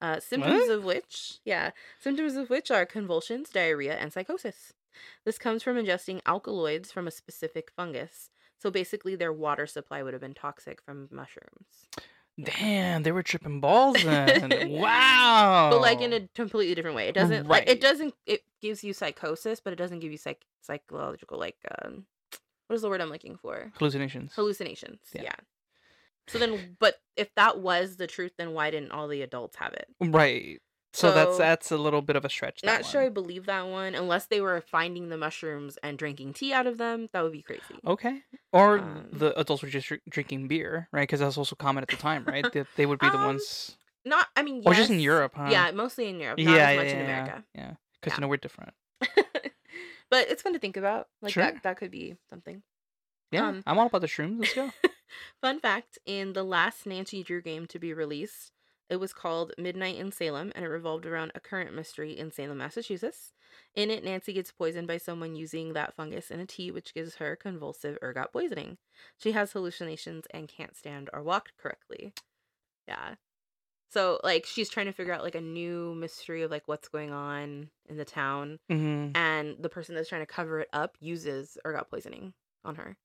Uh, 0.00 0.18
symptoms 0.20 0.66
What? 0.66 0.68
of 0.68 0.82
which, 0.84 1.40
yeah, 1.44 1.70
symptoms 2.00 2.34
of 2.34 2.50
which 2.50 2.70
are 2.72 2.84
convulsions, 2.84 3.50
diarrhea, 3.50 3.96
and 3.96 4.12
psychosis. 4.12 4.74
This 5.24 5.38
comes 5.38 5.62
from 5.62 5.76
ingesting 5.76 6.20
alkaloids 6.26 6.90
from 6.92 7.06
a 7.06 7.12
specific 7.12 7.70
fungus. 7.70 8.31
So 8.62 8.70
basically, 8.70 9.16
their 9.16 9.32
water 9.32 9.66
supply 9.66 10.04
would 10.04 10.14
have 10.14 10.20
been 10.20 10.34
toxic 10.34 10.80
from 10.80 11.08
mushrooms. 11.10 11.88
Damn, 12.40 13.02
they 13.02 13.10
were 13.10 13.24
tripping 13.24 13.58
balls 13.58 13.96
then. 14.04 14.70
wow. 14.70 15.70
but 15.72 15.80
like 15.80 16.00
in 16.00 16.12
a 16.12 16.28
completely 16.36 16.72
different 16.76 16.94
way. 16.94 17.08
It 17.08 17.14
doesn't 17.16 17.48
like 17.48 17.68
it 17.68 17.80
doesn't 17.80 18.14
it 18.24 18.42
gives 18.60 18.84
you 18.84 18.92
psychosis, 18.92 19.58
but 19.58 19.72
it 19.72 19.76
doesn't 19.76 19.98
give 19.98 20.12
you 20.12 20.16
psych 20.16 20.44
psychological 20.60 21.40
like 21.40 21.56
um 21.82 22.06
what 22.68 22.76
is 22.76 22.82
the 22.82 22.88
word 22.88 23.00
I'm 23.00 23.10
looking 23.10 23.36
for? 23.36 23.72
hallucinations. 23.78 24.32
Hallucinations. 24.36 25.00
Yeah. 25.12 25.22
Yeah. 25.22 25.34
So 26.28 26.38
then 26.38 26.76
but 26.78 27.00
if 27.16 27.34
that 27.34 27.58
was 27.58 27.96
the 27.96 28.06
truth, 28.06 28.34
then 28.38 28.52
why 28.52 28.70
didn't 28.70 28.92
all 28.92 29.08
the 29.08 29.22
adults 29.22 29.56
have 29.56 29.72
it? 29.72 29.88
right. 30.00 30.62
So, 30.94 31.10
that's 31.12 31.32
So- 31.32 31.38
that's 31.38 31.70
a 31.70 31.76
little 31.78 32.02
bit 32.02 32.16
of 32.16 32.24
a 32.24 32.28
stretch. 32.28 32.60
that 32.60 32.66
Not 32.66 32.84
sure 32.86 33.00
I 33.02 33.08
believe 33.08 33.46
that 33.46 33.66
one 33.66 33.94
unless 33.94 34.26
they 34.26 34.40
were 34.40 34.60
finding 34.60 35.08
the 35.08 35.16
mushrooms 35.16 35.78
and 35.82 35.98
drinking 35.98 36.34
tea 36.34 36.52
out 36.52 36.66
of 36.66 36.76
them. 36.78 37.08
That 37.12 37.22
would 37.22 37.32
be 37.32 37.42
crazy. 37.42 37.78
Okay. 37.86 38.22
Or 38.52 38.78
Um, 38.78 39.08
the 39.12 39.38
adults 39.38 39.62
were 39.62 39.70
just 39.70 39.88
dr- 39.88 40.02
drinking 40.08 40.48
beer, 40.48 40.88
right? 40.92 41.04
Because 41.04 41.20
that's 41.20 41.38
also 41.38 41.56
common 41.56 41.82
at 41.82 41.88
the 41.88 41.96
time, 41.96 42.24
right? 42.24 42.44
That 42.52 42.66
they 42.76 42.84
would 42.86 42.98
be 43.06 43.08
the 43.08 43.16
Um, 43.18 43.24
ones. 43.24 43.76
Not 44.04 44.28
I 44.36 44.42
mean 44.42 44.62
Or 44.66 44.74
just 44.74 44.90
in. 44.90 45.00
Europe, 45.00 45.32
huh? 45.36 45.48
Yeah, 45.50 45.70
mostly 45.70 46.08
in 46.08 46.20
Europe. 46.20 46.38
Not 46.38 46.52
yeah, 46.56 46.68
as 46.68 46.74
yeah, 46.74 46.76
much 46.82 46.86
yeah, 46.92 46.92
in 46.98 47.00
America. 47.04 47.44
Yeah. 47.54 47.74
Because 48.00 48.10
Yeah. 48.12 48.16
you 48.16 48.20
know 48.20 48.28
we're 48.28 48.36
different. 48.36 48.74
but 50.10 50.28
it's 50.28 50.42
fun 50.42 50.52
to 50.52 50.58
think 50.58 50.76
about. 50.76 51.08
Like 51.22 51.32
Sure. 51.32 51.44
that 51.44 51.62
that 51.62 51.76
could 51.78 51.90
be 51.90 52.16
something. 52.30 52.62
Yeah. 53.30 53.48
Um, 53.48 53.62
I'm 53.66 53.78
all 53.78 53.86
about 53.86 54.02
the 54.02 54.08
shrooms. 54.08 54.40
Let's 54.40 54.54
go. 54.54 54.70
Fun 55.40 55.60
fact 55.60 55.98
in 56.06 56.32
the 56.34 56.42
last 56.42 56.84
Nancy 56.86 57.22
Drew 57.22 57.40
game 57.42 57.66
to 57.68 57.78
be 57.78 57.94
released, 57.94 58.52
it 58.88 58.96
was 58.96 59.12
called 59.12 59.52
Midnight 59.58 59.96
in 59.96 60.12
Salem 60.12 60.52
and 60.54 60.64
it 60.64 60.68
revolved 60.68 61.06
around 61.06 61.32
a 61.34 61.40
current 61.40 61.74
mystery 61.74 62.16
in 62.16 62.30
Salem, 62.30 62.58
Massachusetts. 62.58 63.32
In 63.74 63.90
it, 63.90 64.04
Nancy 64.04 64.32
gets 64.32 64.52
poisoned 64.52 64.88
by 64.88 64.98
someone 64.98 65.34
using 65.36 65.72
that 65.72 65.94
fungus 65.94 66.30
in 66.30 66.40
a 66.40 66.46
tea, 66.46 66.70
which 66.70 66.94
gives 66.94 67.16
her 67.16 67.36
convulsive 67.36 67.98
ergot 68.02 68.32
poisoning. 68.32 68.78
She 69.18 69.32
has 69.32 69.52
hallucinations 69.52 70.26
and 70.32 70.48
can't 70.48 70.76
stand 70.76 71.10
or 71.12 71.22
walk 71.22 71.50
correctly. 71.58 72.14
Yeah. 72.88 73.16
So 73.90 74.20
like 74.24 74.46
she's 74.46 74.70
trying 74.70 74.86
to 74.86 74.92
figure 74.92 75.12
out 75.12 75.22
like 75.24 75.34
a 75.34 75.40
new 75.40 75.94
mystery 75.94 76.42
of 76.42 76.50
like 76.50 76.68
what's 76.68 76.88
going 76.88 77.12
on 77.12 77.70
in 77.86 77.96
the 77.96 78.04
town, 78.04 78.60
hmm 78.68 79.12
and 79.14 79.56
the 79.62 79.70
person 79.70 79.94
that's 79.96 80.08
trying 80.10 80.22
to 80.22 80.26
cover 80.26 80.60
it 80.60 80.70
up 80.72 80.96
uses 81.00 81.58
ergot 81.66 81.90
poisoning 81.90 82.34
on 82.64 82.76
her. 82.76 82.98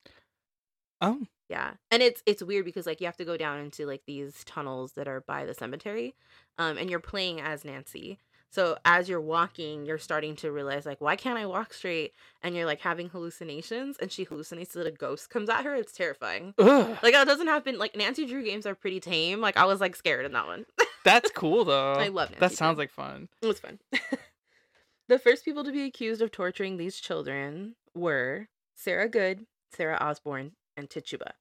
Oh, 1.02 1.26
Yeah. 1.50 1.72
And 1.92 2.04
it's 2.04 2.22
it's 2.26 2.44
weird 2.44 2.66
because 2.66 2.86
like 2.86 3.00
you 3.00 3.06
have 3.08 3.18
to 3.18 3.26
go 3.26 3.38
down 3.38 3.60
into 3.60 3.86
like 3.86 4.02
these 4.06 4.44
tunnels 4.46 4.94
that 4.94 5.08
are 5.08 5.22
by 5.22 5.46
the 5.46 5.54
cemetery. 5.54 6.16
Um 6.58 6.78
and 6.78 6.90
you're 6.90 7.00
playing 7.00 7.40
as 7.42 7.64
Nancy. 7.64 8.20
So 8.50 8.78
as 8.86 9.08
you're 9.10 9.22
walking, 9.22 9.86
you're 9.86 9.98
starting 9.98 10.36
to 10.38 10.52
realize 10.52 10.86
like 10.86 11.00
why 11.02 11.16
can't 11.16 11.38
I 11.40 11.46
walk 11.46 11.74
straight? 11.74 12.14
And 12.42 12.56
you're 12.56 12.66
like 12.66 12.82
having 12.82 13.10
hallucinations 13.10 13.98
and 14.02 14.12
she 14.12 14.26
hallucinates 14.26 14.72
that 14.74 14.88
a 14.88 14.92
ghost 14.92 15.30
comes 15.30 15.50
at 15.50 15.64
her. 15.66 15.74
It's 15.76 15.94
terrifying. 15.94 16.54
Ugh, 16.58 16.98
Like 17.02 17.14
that 17.14 17.28
doesn't 17.28 17.48
happen 17.48 17.78
like 17.78 17.96
Nancy 17.96 18.26
Drew 18.26 18.44
games 18.44 18.66
are 18.66 18.76
pretty 18.76 19.00
tame. 19.00 19.40
Like 19.42 19.56
I 19.58 19.66
was 19.66 19.80
like 19.80 19.96
scared 19.96 20.26
in 20.26 20.34
that 20.34 20.48
one. 20.48 20.66
that's 21.06 21.32
cool 21.36 21.64
though. 21.66 21.94
I 21.94 22.08
love 22.10 22.30
That 22.32 22.42
Nancy 22.42 22.56
sounds 22.58 22.76
Drew. 22.76 22.84
like 22.84 22.92
fun. 22.92 23.30
It 23.42 23.48
was 23.48 23.60
fun. 23.60 23.80
the 25.08 25.20
first 25.20 25.46
people 25.46 25.64
to 25.64 25.72
be 25.72 25.84
accused 25.86 26.22
of 26.22 26.32
torturing 26.32 26.78
these 26.78 27.00
children 27.00 27.76
were 27.96 28.48
Sarah 28.76 29.10
Good, 29.10 29.46
Sarah 29.74 29.98
Osborne, 30.00 30.52
and 30.78 30.90
Tituba. 30.90 31.34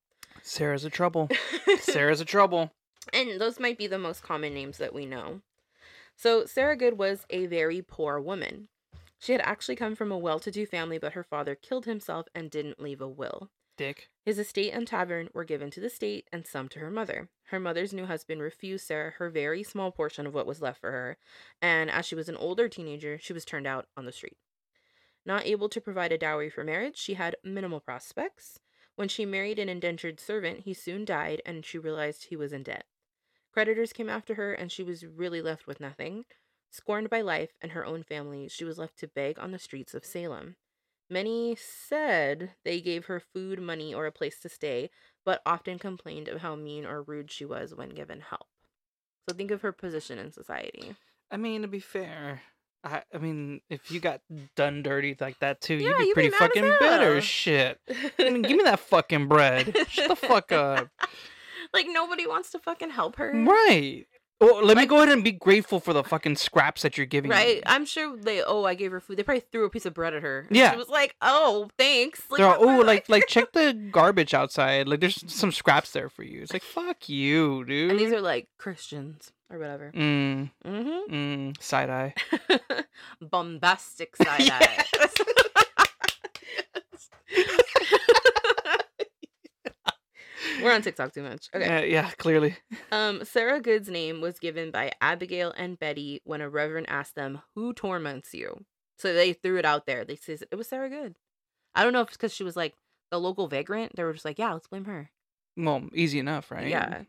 Sarah's 0.43 0.85
a 0.85 0.91
trouble. 0.91 1.29
Sarah's 1.81 2.21
a 2.21 2.25
trouble. 2.25 2.73
and 3.13 3.41
those 3.41 3.61
might 3.61 3.79
be 3.79 3.87
the 3.87 3.99
most 3.99 4.23
common 4.23 4.55
names 4.55 4.79
that 4.79 4.95
we 4.95 5.07
know. 5.07 5.43
So, 6.17 6.47
Sarah 6.47 6.77
Good 6.77 6.99
was 6.99 7.27
a 7.29 7.47
very 7.47 7.83
poor 7.83 8.19
woman. 8.19 8.69
She 9.19 9.33
had 9.33 9.43
actually 9.43 9.77
come 9.77 9.95
from 9.95 10.11
a 10.11 10.19
well 10.19 10.41
to 10.41 10.51
do 10.51 10.65
family, 10.67 10.99
but 10.99 11.13
her 11.13 11.23
father 11.23 11.55
killed 11.55 11.85
himself 11.85 12.27
and 12.35 12.51
didn't 12.51 12.81
leave 12.81 13.01
a 13.01 13.09
will. 13.09 13.51
Dick. 13.77 14.09
His 14.25 14.39
estate 14.39 14.73
and 14.73 14.87
tavern 14.87 15.29
were 15.35 15.45
given 15.45 15.71
to 15.73 15.81
the 15.81 15.91
state 15.91 16.27
and 16.33 16.47
some 16.47 16.69
to 16.71 16.79
her 16.79 16.91
mother. 16.91 17.29
Her 17.49 17.61
mother's 17.61 17.93
new 17.93 18.07
husband 18.07 18.41
refused 18.41 18.87
Sarah 18.87 19.13
her 19.19 19.29
very 19.29 19.63
small 19.63 19.93
portion 19.93 20.27
of 20.27 20.33
what 20.33 20.47
was 20.47 20.63
left 20.63 20.81
for 20.81 20.93
her, 20.93 21.19
and 21.61 21.91
as 21.91 22.07
she 22.07 22.15
was 22.15 22.29
an 22.31 22.37
older 22.37 22.69
teenager, 22.69 23.19
she 23.21 23.35
was 23.35 23.45
turned 23.45 23.67
out 23.67 23.87
on 23.97 24.07
the 24.07 24.13
street. 24.13 24.39
Not 25.27 25.45
able 25.45 25.69
to 25.69 25.81
provide 25.81 26.13
a 26.13 26.19
dowry 26.19 26.49
for 26.49 26.65
marriage, 26.65 26.97
she 26.97 27.15
had 27.15 27.37
minimal 27.45 27.81
prospects. 27.81 28.61
When 28.97 29.09
she 29.09 29.27
married 29.27 29.59
an 29.59 29.69
indentured 29.69 30.19
servant, 30.19 30.61
he 30.61 30.75
soon 30.75 31.05
died, 31.05 31.43
and 31.45 31.65
she 31.65 31.79
realized 31.79 32.25
he 32.25 32.37
was 32.37 32.53
in 32.53 32.63
debt. 32.63 32.85
Creditors 33.53 33.93
came 33.93 34.11
after 34.11 34.35
her, 34.35 34.53
and 34.53 34.73
she 34.73 34.83
was 34.83 35.07
really 35.07 35.41
left 35.41 35.67
with 35.67 35.81
nothing. 35.81 36.25
Scorned 36.71 37.09
by 37.09 37.21
life 37.21 37.53
and 37.61 37.73
her 37.73 37.85
own 37.85 38.03
family, 38.03 38.49
she 38.49 38.65
was 38.65 38.79
left 38.79 38.99
to 38.99 39.09
beg 39.09 39.39
on 39.39 39.53
the 39.53 39.59
streets 39.59 39.95
of 39.95 40.05
Salem. 40.05 40.57
Many 41.09 41.57
said 41.57 42.55
they 42.65 42.81
gave 42.81 43.07
her 43.07 43.21
food, 43.21 43.61
money, 43.61 43.95
or 43.95 44.07
a 44.07 44.13
place 44.13 44.41
to 44.41 44.49
stay, 44.49 44.91
but 45.25 45.41
often 45.47 45.79
complained 45.79 46.29
of 46.29 46.41
how 46.41 46.57
mean 46.57 46.85
or 46.85 47.03
rude 47.03 47.31
she 47.31 47.45
was 47.45 47.75
when 47.75 47.91
given 47.91 48.21
help. 48.21 48.49
So 49.29 49.35
think 49.35 49.51
of 49.51 49.63
her 49.63 49.73
position 49.73 50.19
in 50.19 50.33
society. 50.33 50.97
I 51.31 51.37
mean, 51.37 51.63
to 51.63 51.69
be 51.69 51.81
fair, 51.81 52.43
I, 52.87 53.03
I 53.13 53.19
mean, 53.19 53.61
if 53.69 53.91
you 53.91 53.99
got 53.99 54.21
done 54.55 54.83
dirty 54.83 55.17
like 55.21 55.39
that 55.41 55.61
too, 55.61 55.75
Yeah, 55.75 55.89
you'd 55.89 55.99
be 55.99 56.05
you'd 56.05 56.15
pretty 56.15 56.29
as 56.29 56.35
fucking 56.35 56.63
bitter. 56.79 57.21
Shit. 57.21 57.81
I 58.19 58.31
mean, 58.31 58.43
give 58.43 58.57
me 58.57 58.63
that 58.65 58.79
fucking 58.93 59.27
bread. 59.27 59.75
Shut 59.89 60.09
the 60.09 60.15
fuck 60.17 60.53
up. 60.53 60.89
like 61.75 61.87
nobody 61.89 62.27
wants 62.27 62.51
to 62.53 62.59
fucking 62.61 62.91
help 62.91 63.17
her. 63.17 63.33
Right. 63.35 64.07
Well, 64.39 64.63
let 64.63 64.77
me 64.77 64.85
go 64.85 64.97
ahead 64.99 65.09
and 65.09 65.25
be 65.25 65.33
grateful 65.33 65.81
for 65.81 65.95
the 65.95 66.05
fucking 66.05 66.37
scraps 66.37 66.83
that 66.83 66.99
you're 66.99 67.07
giving 67.07 67.31
me. 67.31 67.35
Right? 67.37 67.57
me. 67.57 67.63
I'm 67.65 67.87
sure 67.87 68.17
they 68.19 68.43
oh, 68.43 68.65
I 68.65 68.75
gave 68.75 68.91
her 68.93 69.01
food. 69.01 69.17
They 69.17 69.23
probably 69.23 69.41
threw 69.51 69.65
a 69.65 69.71
piece 69.71 69.87
of 69.87 69.95
bread 69.95 70.13
at 70.13 70.23
her. 70.23 70.47
Yeah. 70.51 70.73
She 70.73 70.77
was 70.77 70.91
like, 70.91 71.17
"Oh, 71.23 71.71
thanks." 71.79 72.23
Like, 72.31 72.39
They're 72.41 72.49
all, 72.57 72.69
oh, 72.69 72.79
like, 72.81 73.07
like, 73.09 73.27
check 73.29 73.53
the 73.53 73.73
garbage 73.91 74.35
outside. 74.35 74.89
Like, 74.89 75.01
there's 75.01 75.25
some 75.33 75.53
scraps 75.53 75.93
there 75.93 76.11
for 76.11 76.23
you. 76.23 76.43
It's 76.43 76.53
like, 76.53 76.63
fuck 76.63 77.09
you, 77.09 77.65
dude. 77.65 77.91
And 77.93 77.99
these 77.99 78.13
are 78.13 78.21
like 78.21 78.49
Christians 78.59 79.33
or 79.49 79.59
whatever. 79.59 79.91
Mm, 79.95 80.51
Mm-hmm. 80.67 81.15
mm, 81.15 81.63
side 81.63 81.89
eye. 81.89 82.15
Bombastic 83.23 84.17
side 84.17 84.51
eye. 84.51 84.85
We're 90.63 90.73
on 90.73 90.83
TikTok 90.83 91.13
too 91.13 91.23
much. 91.23 91.49
Okay. 91.55 91.67
Yeah, 91.67 91.81
yeah, 91.81 92.11
clearly. 92.19 92.57
Um, 92.93 93.25
Sarah 93.25 93.61
Good's 93.61 93.89
name 93.89 94.21
was 94.21 94.39
given 94.39 94.71
by 94.71 94.93
Abigail 95.01 95.53
and 95.57 95.79
Betty 95.79 96.21
when 96.25 96.41
a 96.41 96.49
reverend 96.49 96.89
asked 96.89 97.15
them, 97.15 97.43
"Who 97.55 97.73
torments 97.73 98.33
you?" 98.33 98.65
So 98.99 99.13
they 99.13 99.33
threw 99.33 99.59
it 99.59 99.65
out 99.65 99.87
there. 99.87 100.05
They 100.05 100.17
says 100.17 100.43
it 100.51 100.55
was 100.57 100.69
Sarah 100.69 100.89
Good. 100.89 101.17
I 101.75 101.83
don't 101.85 101.93
know 101.93 102.01
if 102.01 102.09
it's 102.09 102.17
because 102.17 102.33
she 102.33 102.45
was 102.45 102.57
like 102.57 102.75
the 103.11 103.21
local 103.21 103.49
vagrant. 103.49 103.97
They 103.97 104.05
were 104.05 104.13
just 104.13 104.25
like, 104.25 104.39
"Yeah, 104.39 104.53
let's 104.53 104.69
blame 104.69 104.85
her." 104.85 105.11
Well, 105.57 105.89
easy 105.95 106.19
enough, 106.19 106.51
right? 106.51 106.69
Yeah. 106.69 107.03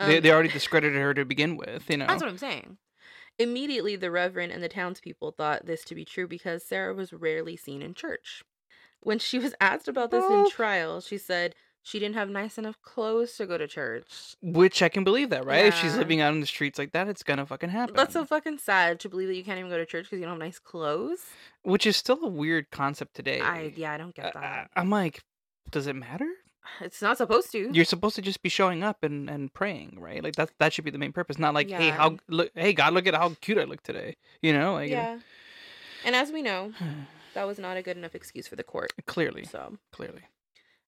they, 0.00 0.16
Um, 0.16 0.22
they 0.22 0.30
already 0.32 0.48
discredited 0.48 1.00
her 1.00 1.12
to 1.14 1.24
begin 1.24 1.56
with, 1.56 1.88
you 1.90 1.96
know. 1.98 2.06
That's 2.06 2.22
what 2.22 2.30
I'm 2.30 2.38
saying. 2.38 2.78
Immediately, 3.38 3.96
the 3.96 4.10
Reverend 4.10 4.52
and 4.52 4.62
the 4.62 4.68
townspeople 4.68 5.32
thought 5.32 5.66
this 5.66 5.84
to 5.84 5.94
be 5.94 6.04
true 6.04 6.26
because 6.26 6.64
Sarah 6.64 6.94
was 6.94 7.12
rarely 7.12 7.56
seen 7.56 7.82
in 7.82 7.94
church. 7.94 8.42
When 9.00 9.18
she 9.20 9.38
was 9.38 9.54
asked 9.60 9.86
about 9.86 10.10
this 10.10 10.24
in 10.24 10.50
trial, 10.50 11.00
she 11.00 11.18
said 11.18 11.54
she 11.88 11.98
didn't 11.98 12.16
have 12.16 12.28
nice 12.28 12.58
enough 12.58 12.80
clothes 12.82 13.34
to 13.36 13.46
go 13.46 13.56
to 13.56 13.66
church. 13.66 14.36
Which 14.42 14.82
I 14.82 14.90
can 14.90 15.04
believe 15.04 15.30
that, 15.30 15.46
right? 15.46 15.64
If 15.64 15.74
she's 15.74 15.96
living 15.96 16.20
out 16.20 16.34
in 16.34 16.40
the 16.40 16.46
streets 16.46 16.78
like 16.78 16.92
that, 16.92 17.08
it's 17.08 17.22
gonna 17.22 17.46
fucking 17.46 17.70
happen. 17.70 17.94
That's 17.94 18.12
so 18.12 18.24
fucking 18.24 18.58
sad 18.58 19.00
to 19.00 19.08
believe 19.08 19.28
that 19.28 19.36
you 19.36 19.44
can't 19.44 19.58
even 19.58 19.70
go 19.70 19.78
to 19.78 19.86
church 19.86 20.04
because 20.04 20.18
you 20.18 20.24
don't 20.26 20.34
have 20.34 20.38
nice 20.38 20.58
clothes. 20.58 21.20
Which 21.62 21.86
is 21.86 21.96
still 21.96 22.22
a 22.22 22.28
weird 22.28 22.70
concept 22.70 23.14
today. 23.14 23.40
I 23.40 23.72
yeah, 23.74 23.92
I 23.92 23.96
don't 23.96 24.14
get 24.14 24.34
that. 24.34 24.70
I, 24.76 24.80
I'm 24.80 24.90
like, 24.90 25.22
does 25.70 25.86
it 25.86 25.96
matter? 25.96 26.28
it's 26.80 27.00
not 27.00 27.16
supposed 27.16 27.52
to. 27.52 27.70
You're 27.72 27.84
supposed 27.84 28.16
to 28.16 28.22
just 28.22 28.42
be 28.42 28.50
showing 28.50 28.82
up 28.82 29.02
and, 29.02 29.30
and 29.30 29.52
praying, 29.54 29.96
right? 29.98 30.22
Like 30.22 30.36
that 30.36 30.50
that 30.58 30.72
should 30.74 30.84
be 30.84 30.90
the 30.90 30.98
main 30.98 31.12
purpose. 31.12 31.38
Not 31.38 31.54
like, 31.54 31.70
hey, 31.70 31.88
how 31.88 32.18
look, 32.28 32.50
hey 32.54 32.74
God, 32.74 32.92
look 32.92 33.06
at 33.06 33.14
how 33.14 33.34
cute 33.40 33.58
I 33.58 33.64
look 33.64 33.82
today. 33.82 34.16
You 34.42 34.52
know, 34.52 34.74
like 34.74 34.90
yeah. 34.90 35.20
And 36.04 36.14
as 36.14 36.30
we 36.30 36.42
know, 36.42 36.72
that 37.34 37.46
was 37.46 37.58
not 37.58 37.76
a 37.76 37.82
good 37.82 37.96
enough 37.96 38.14
excuse 38.14 38.46
for 38.46 38.56
the 38.56 38.62
court. 38.62 38.92
clearly, 39.06 39.44
So, 39.44 39.78
clearly. 39.90 40.22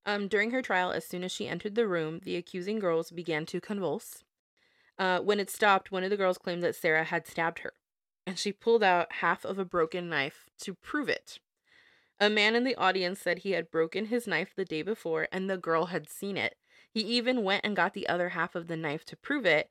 Um, 0.07 0.28
during 0.28 0.51
her 0.51 0.62
trial, 0.62 0.92
as 0.92 1.07
soon 1.07 1.24
as 1.24 1.32
she 1.32 1.48
entered 1.48 1.74
the 1.74 1.86
room, 1.86 2.20
the 2.22 2.36
accusing 2.36 2.78
girls 2.78 3.11
began 3.11 3.46
to 3.46 3.61
convulse. 3.61 4.24
Uh, 4.98 5.20
when 5.20 5.40
it 5.40 5.51
stopped, 5.51 5.90
one 5.90 6.05
of 6.05 6.11
the 6.11 6.16
girls 6.16 6.38
claimed 6.38 6.62
that 6.62 6.76
Sarah 6.76 7.05
had 7.05 7.26
stabbed 7.26 7.61
her, 7.61 7.72
and 8.26 8.38
she 8.38 8.53
pulled 8.53 8.82
out 8.82 9.12
half 9.14 9.44
of 9.44 9.59
a 9.59 9.64
broken 9.64 10.09
knife 10.09 10.46
to 10.61 10.74
prove 10.74 11.09
it. 11.09 11.38
A 12.18 12.28
man 12.28 12.55
in 12.55 12.64
the 12.64 12.76
audience 12.76 13.20
said 13.20 13.38
he 13.38 13.53
had 13.53 13.70
broken 13.70 14.07
his 14.07 14.26
knife 14.26 14.53
the 14.55 14.64
day 14.64 14.82
before, 14.82 15.26
and 15.32 15.48
the 15.48 15.57
girl 15.57 15.86
had 15.86 16.09
seen 16.09 16.36
it. 16.36 16.57
He 16.90 17.01
even 17.01 17.44
went 17.44 17.64
and 17.64 17.76
got 17.76 17.94
the 17.94 18.09
other 18.09 18.30
half 18.30 18.55
of 18.55 18.66
the 18.66 18.76
knife 18.76 19.05
to 19.07 19.16
prove 19.16 19.46
it. 19.46 19.70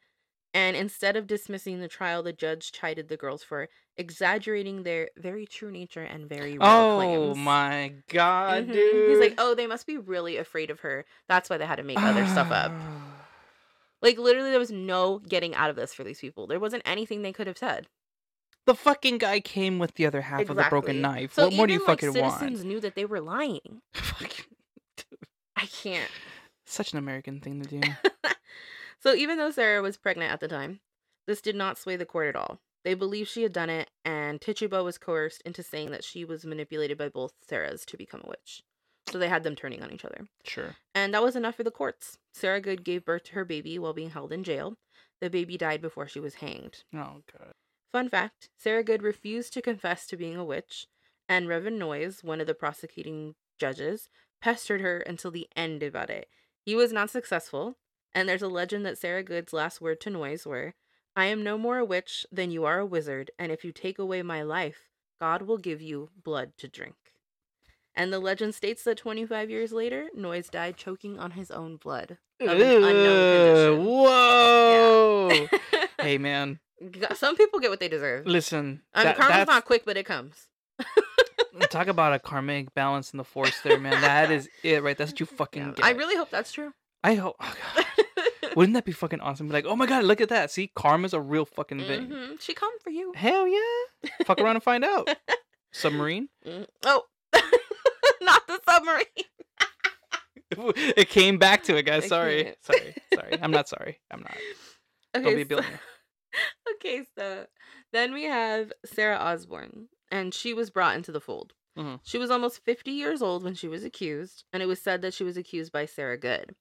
And 0.54 0.76
instead 0.76 1.16
of 1.16 1.28
dismissing 1.28 1.80
the 1.80 1.88
trial, 1.88 2.24
the 2.24 2.34
judge 2.34 2.72
chided 2.72 3.08
the 3.08 3.18
girls 3.18 3.43
for 3.43 3.70
exaggerating 3.97 4.82
their 4.84 5.10
very 5.16 5.45
true 5.45 5.70
nature 5.72 6.02
and 6.02 6.28
very 6.28 6.54
real 6.54 6.64
Oh 6.64 6.97
claims. 6.97 7.38
my 7.38 7.93
god, 8.10 8.68
Mhm. 8.68 8.74
dude. 8.74 9.10
He's 9.12 9.20
like, 9.20 9.36
oh, 9.38 9.54
they 9.54 9.68
must 9.68 9.86
be 9.86 9.97
really 9.97 10.38
afraid 10.38 10.72
of 10.72 10.80
her. 10.80 11.06
That's 11.28 11.50
why 11.52 11.58
they 11.58 11.66
had 11.68 11.76
to 11.76 11.84
make 11.84 12.02
other 12.02 12.26
stuff 12.28 12.52
up. 12.52 12.72
Like, 14.02 14.18
literally, 14.18 14.52
there 14.52 14.60
was 14.60 14.72
no 14.72 15.20
getting 15.20 15.54
out 15.56 15.70
of 15.70 15.76
this 15.76 15.93
for 15.93 16.06
these 16.06 16.22
people. 16.22 16.47
There 16.47 16.58
wasn't 16.58 16.84
anything 16.86 17.22
they 17.22 17.34
could 17.34 17.47
have 17.47 17.58
said. 17.58 17.88
The 18.66 18.74
fucking 18.74 19.18
guy 19.18 19.41
came 19.41 19.78
with 19.78 19.95
the 19.95 20.06
other 20.06 20.22
half 20.22 20.47
of 20.47 20.56
the 20.56 20.66
broken 20.70 21.02
knife. 21.02 21.34
So 21.34 21.47
what 21.47 21.54
more 21.54 21.68
do 21.68 21.74
you 21.74 21.80
like, 21.80 21.88
fucking 22.00 22.14
citizens 22.14 22.60
want? 22.60 22.66
knew 22.66 22.80
that 22.80 22.95
they 22.95 23.04
were 23.04 23.20
lying. 23.20 23.82
Fucking- 23.93 24.45
I 25.58 25.66
can't. 25.66 26.10
Such 26.64 26.93
an 26.93 27.00
American 27.00 27.41
thing 27.41 27.62
to 27.62 27.68
do. 27.82 27.82
so 29.00 29.14
even 29.14 29.38
though 29.38 29.52
Sarah 29.52 29.82
was 29.82 29.97
pregnant 29.97 30.32
at 30.32 30.39
the 30.39 30.47
time, 30.47 30.80
this 31.28 31.41
did 31.41 31.56
not 31.56 31.78
sway 31.78 31.95
the 31.95 32.06
court 32.06 32.28
at 32.28 32.36
all. 32.36 32.60
They 32.84 32.93
believed 32.93 33.30
she 33.30 33.43
had 33.43 33.54
done 33.54 33.70
it, 33.70 33.91
and 34.06 34.39
Tituba 34.39 34.84
was 34.84 34.97
coerced 34.97 35.41
into 35.43 35.64
saying 35.64 35.91
that 35.91 36.04
she 36.04 36.24
was 36.24 36.45
manipulated 36.45 36.97
by 36.97 37.10
both 37.10 37.34
Sarahs 37.47 37.86
to 37.86 37.97
become 37.97 38.22
a 38.24 38.30
witch. 38.30 38.64
So 39.12 39.18
they 39.18 39.30
had 39.30 39.43
them 39.43 39.56
turning 39.56 39.82
on 39.82 39.91
each 39.91 40.06
other. 40.06 40.28
Sure. 40.43 40.76
And 40.93 41.14
that 41.14 41.24
was 41.24 41.36
enough 41.36 41.56
for 41.56 41.64
the 41.64 41.72
courts. 41.72 42.18
Sarah 42.32 42.62
Good 42.62 42.84
gave 42.84 43.06
birth 43.06 43.24
to 43.26 43.34
her 43.34 43.45
baby 43.45 43.78
while 43.80 43.93
being 43.93 44.12
held 44.12 44.32
in 44.32 44.43
jail. 44.43 44.78
The 45.20 45.30
baby 45.30 45.58
died 45.58 45.82
before 45.82 46.08
she 46.08 46.20
was 46.20 46.36
hanged. 46.36 46.84
Oh 46.93 47.24
god. 47.32 47.54
Fun 47.91 48.08
fact 48.08 48.50
Sarah 48.58 48.84
Good 48.84 49.02
refused 49.02 49.54
to 49.54 49.62
confess 49.62 50.06
to 50.08 50.18
being 50.18 50.36
a 50.36 50.45
witch, 50.45 50.88
and 51.28 51.47
Reverend 51.47 51.80
Noyes, 51.80 52.24
one 52.24 52.39
of 52.39 52.47
the 52.47 52.54
prosecuting 52.54 53.36
judges, 53.60 54.10
pestered 54.41 54.82
her 54.82 55.00
until 55.00 55.32
the 55.32 55.50
end 55.56 55.84
about 55.84 56.10
it. 56.10 56.30
He 56.66 56.76
was 56.76 56.93
not 56.93 57.10
successful, 57.10 57.78
and 58.14 58.28
there's 58.28 58.41
a 58.41 58.47
legend 58.47 58.86
that 58.86 58.97
Sarah 58.97 59.24
Good's 59.24 59.53
last 59.53 59.82
word 59.82 59.99
to 60.01 60.10
Noyes 60.10 60.45
were, 60.45 60.74
I 61.16 61.26
am 61.26 61.43
no 61.43 61.57
more 61.57 61.78
a 61.78 61.86
witch 61.86 62.26
than 62.32 62.51
you 62.51 62.66
are 62.66 62.80
a 62.80 62.86
wizard, 62.86 63.32
and 63.39 63.51
if 63.51 63.64
you 63.64 63.72
take 63.72 63.99
away 63.99 64.22
my 64.22 64.41
life, 64.41 64.89
God 65.20 65.41
will 65.43 65.57
give 65.57 65.82
you 65.82 66.10
blood 66.24 66.53
to 66.57 66.68
drink. 66.68 66.95
And 67.95 68.14
the 68.14 68.20
legend 68.20 68.55
states 68.55 68.84
that 68.84 68.97
25 68.97 69.49
years 69.49 69.72
later, 69.74 70.07
Noyes 70.16 70.49
died 70.49 70.78
choking 70.78 71.20
on 71.20 71.32
his 71.32 71.51
own 71.51 71.76
blood. 71.78 72.18
Of 72.39 72.47
an 72.49 72.62
unknown 72.62 73.80
Ugh, 73.82 73.86
Whoa. 73.86 75.28
condition. 75.30 75.60
hey 75.99 76.18
man, 76.18 76.60
Some 77.16 77.36
people 77.36 77.60
get 77.60 77.70
what 77.70 77.80
they 77.82 77.89
deserve. 77.89 78.26
listen. 78.26 78.82
I 78.93 78.99
mean, 78.99 79.05
that- 79.07 79.18
karma's 79.18 79.32
that's- 79.32 79.47
not 79.47 79.66
quick, 79.66 79.84
but 79.86 79.97
it 79.97 80.05
comes. 80.05 80.47
Mm, 80.82 81.68
talk 81.70 81.88
about 81.88 82.14
a 82.14 82.20
karmic 82.20 82.74
balance 82.74 83.12
in 83.12 83.18
the 83.18 83.24
force 83.26 83.60
there, 83.64 83.80
man. 83.80 83.99
That 84.01 84.32
is 84.32 84.47
it, 84.64 84.82
right? 84.84 84.97
That's 84.97 85.12
what 85.12 85.20
you 85.20 85.26
fucking 85.38 85.62
Yeah, 85.64 85.72
get. 85.74 85.84
I 85.86 85.91
really 85.91 86.16
hope 86.16 86.30
that's 86.30 86.51
true. 86.53 86.72
I 87.04 87.16
hope. 87.16 87.36
Oh 87.39 87.56
Wouldn't 88.56 88.74
that 88.74 88.84
be 88.86 88.91
fucking 88.91 89.22
awesome? 89.22 89.47
Be 89.47 89.54
like, 89.54 89.66
oh 89.66 89.76
my 89.76 89.86
god, 89.86 90.04
look 90.06 90.22
at 90.22 90.30
that. 90.30 90.50
See, 90.52 90.72
karma's 90.76 91.14
a 91.14 91.22
real 91.22 91.45
fucking 91.45 91.80
thing. 91.82 92.08
Mhm, 92.08 92.41
She 92.41 92.54
come 92.54 92.78
for 92.80 92.89
you. 92.89 93.14
Hell 93.16 93.47
yeah. 93.47 94.10
Fuck 94.26 94.41
around 94.41 94.56
and 94.56 94.64
find 94.64 94.84
out. 94.84 95.08
Submarine. 95.72 96.30
Mm, 96.45 96.66
Oh, 96.84 97.04
not 98.22 98.47
the 98.47 98.60
submarine. 98.68 99.06
it 100.97 101.10
came 101.10 101.38
back 101.38 101.64
to 101.64 101.78
it, 101.78 101.84
guys. 101.84 102.08
Sorry. 102.08 102.56
Sorry. 102.62 102.95
Sorry. 103.14 103.38
I'm 103.41 103.52
not 103.52 103.70
sorry. 103.70 104.00
I'm 104.10 104.22
not. 104.22 104.36
Don't 105.14 105.24
be 105.24 105.30
a 105.30 105.34
Okay, 105.34 105.43
so, 105.43 105.47
billionaire. 105.47 105.80
okay, 106.76 107.06
so 107.18 107.45
then 107.93 108.14
we 108.14 108.24
have 108.24 108.74
Sarah 108.86 109.18
Osborne, 109.18 109.88
and 110.12 110.34
she 110.34 110.54
was 110.56 110.70
brought 110.72 110.95
into 110.95 111.12
the 111.12 111.22
fold. 111.22 111.54
Mhm. 111.78 112.00
She 112.04 112.18
was 112.18 112.32
almost 112.32 112.64
50 112.66 112.91
years 112.91 113.22
old 113.22 113.43
when 113.43 113.54
she 113.54 113.68
was 113.68 113.84
accused, 113.84 114.43
and 114.52 114.64
it 114.64 114.66
was 114.66 114.82
said 114.82 115.02
that 115.04 115.14
she 115.14 115.24
was 115.24 115.38
accused 115.38 115.72
by 115.72 115.86
Sarah 115.86 116.18
Good. 116.18 116.56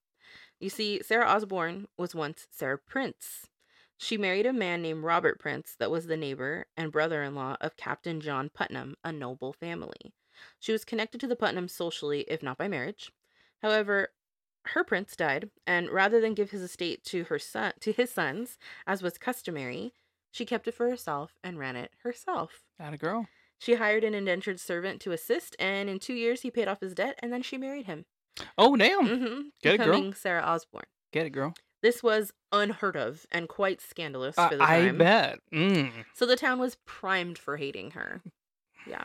You 0.60 0.70
see, 0.70 1.00
Sarah 1.02 1.28
Osborne 1.28 1.86
was 1.96 2.14
once 2.14 2.46
Sarah 2.50 2.78
Prince. 2.78 3.46
She 3.96 4.16
married 4.16 4.46
a 4.46 4.52
man 4.52 4.82
named 4.82 5.04
Robert 5.04 5.38
Prince 5.38 5.74
that 5.78 5.90
was 5.90 6.06
the 6.06 6.16
neighbor 6.16 6.66
and 6.76 6.92
brother 6.92 7.22
in 7.22 7.34
law 7.34 7.56
of 7.60 7.76
Captain 7.76 8.20
John 8.20 8.48
Putnam, 8.52 8.96
a 9.04 9.12
noble 9.12 9.52
family. 9.52 10.14
She 10.58 10.72
was 10.72 10.84
connected 10.84 11.20
to 11.20 11.26
the 11.26 11.36
Putnams 11.36 11.70
socially, 11.70 12.20
if 12.28 12.42
not 12.42 12.58
by 12.58 12.68
marriage. 12.68 13.12
However, 13.60 14.10
her 14.66 14.84
prince 14.84 15.16
died, 15.16 15.50
and 15.66 15.90
rather 15.90 16.20
than 16.20 16.34
give 16.34 16.50
his 16.50 16.62
estate 16.62 17.04
to 17.06 17.24
her 17.24 17.38
son 17.38 17.72
to 17.80 17.92
his 17.92 18.10
sons, 18.10 18.58
as 18.86 19.02
was 19.02 19.18
customary, 19.18 19.94
she 20.30 20.44
kept 20.44 20.68
it 20.68 20.74
for 20.74 20.88
herself 20.88 21.38
and 21.42 21.58
ran 21.58 21.74
it 21.76 21.92
herself. 22.02 22.64
Got 22.78 22.94
a 22.94 22.98
girl. 22.98 23.26
She 23.58 23.74
hired 23.74 24.04
an 24.04 24.14
indentured 24.14 24.60
servant 24.60 25.00
to 25.02 25.12
assist, 25.12 25.56
and 25.58 25.88
in 25.88 25.98
two 25.98 26.14
years 26.14 26.42
he 26.42 26.50
paid 26.50 26.68
off 26.68 26.80
his 26.80 26.94
debt, 26.94 27.18
and 27.20 27.32
then 27.32 27.42
she 27.42 27.58
married 27.58 27.86
him. 27.86 28.04
Oh 28.56 28.76
damn. 28.76 29.06
hmm 29.06 29.40
Get 29.62 29.74
it, 29.74 29.84
girl. 29.84 30.12
Sarah 30.14 30.42
Osborne. 30.42 30.84
Get 31.12 31.26
it, 31.26 31.30
girl. 31.30 31.54
This 31.82 32.02
was 32.02 32.32
unheard 32.52 32.96
of 32.96 33.24
and 33.30 33.48
quite 33.48 33.80
scandalous 33.80 34.36
Uh, 34.38 34.48
for 34.48 34.56
the 34.56 34.62
I 34.64 34.80
time. 34.86 34.98
bet. 34.98 35.38
Mm. 35.52 35.92
So 36.14 36.26
the 36.26 36.36
town 36.36 36.58
was 36.58 36.76
primed 36.86 37.38
for 37.38 37.56
hating 37.56 37.92
her. 37.92 38.20
Yeah. 38.86 39.02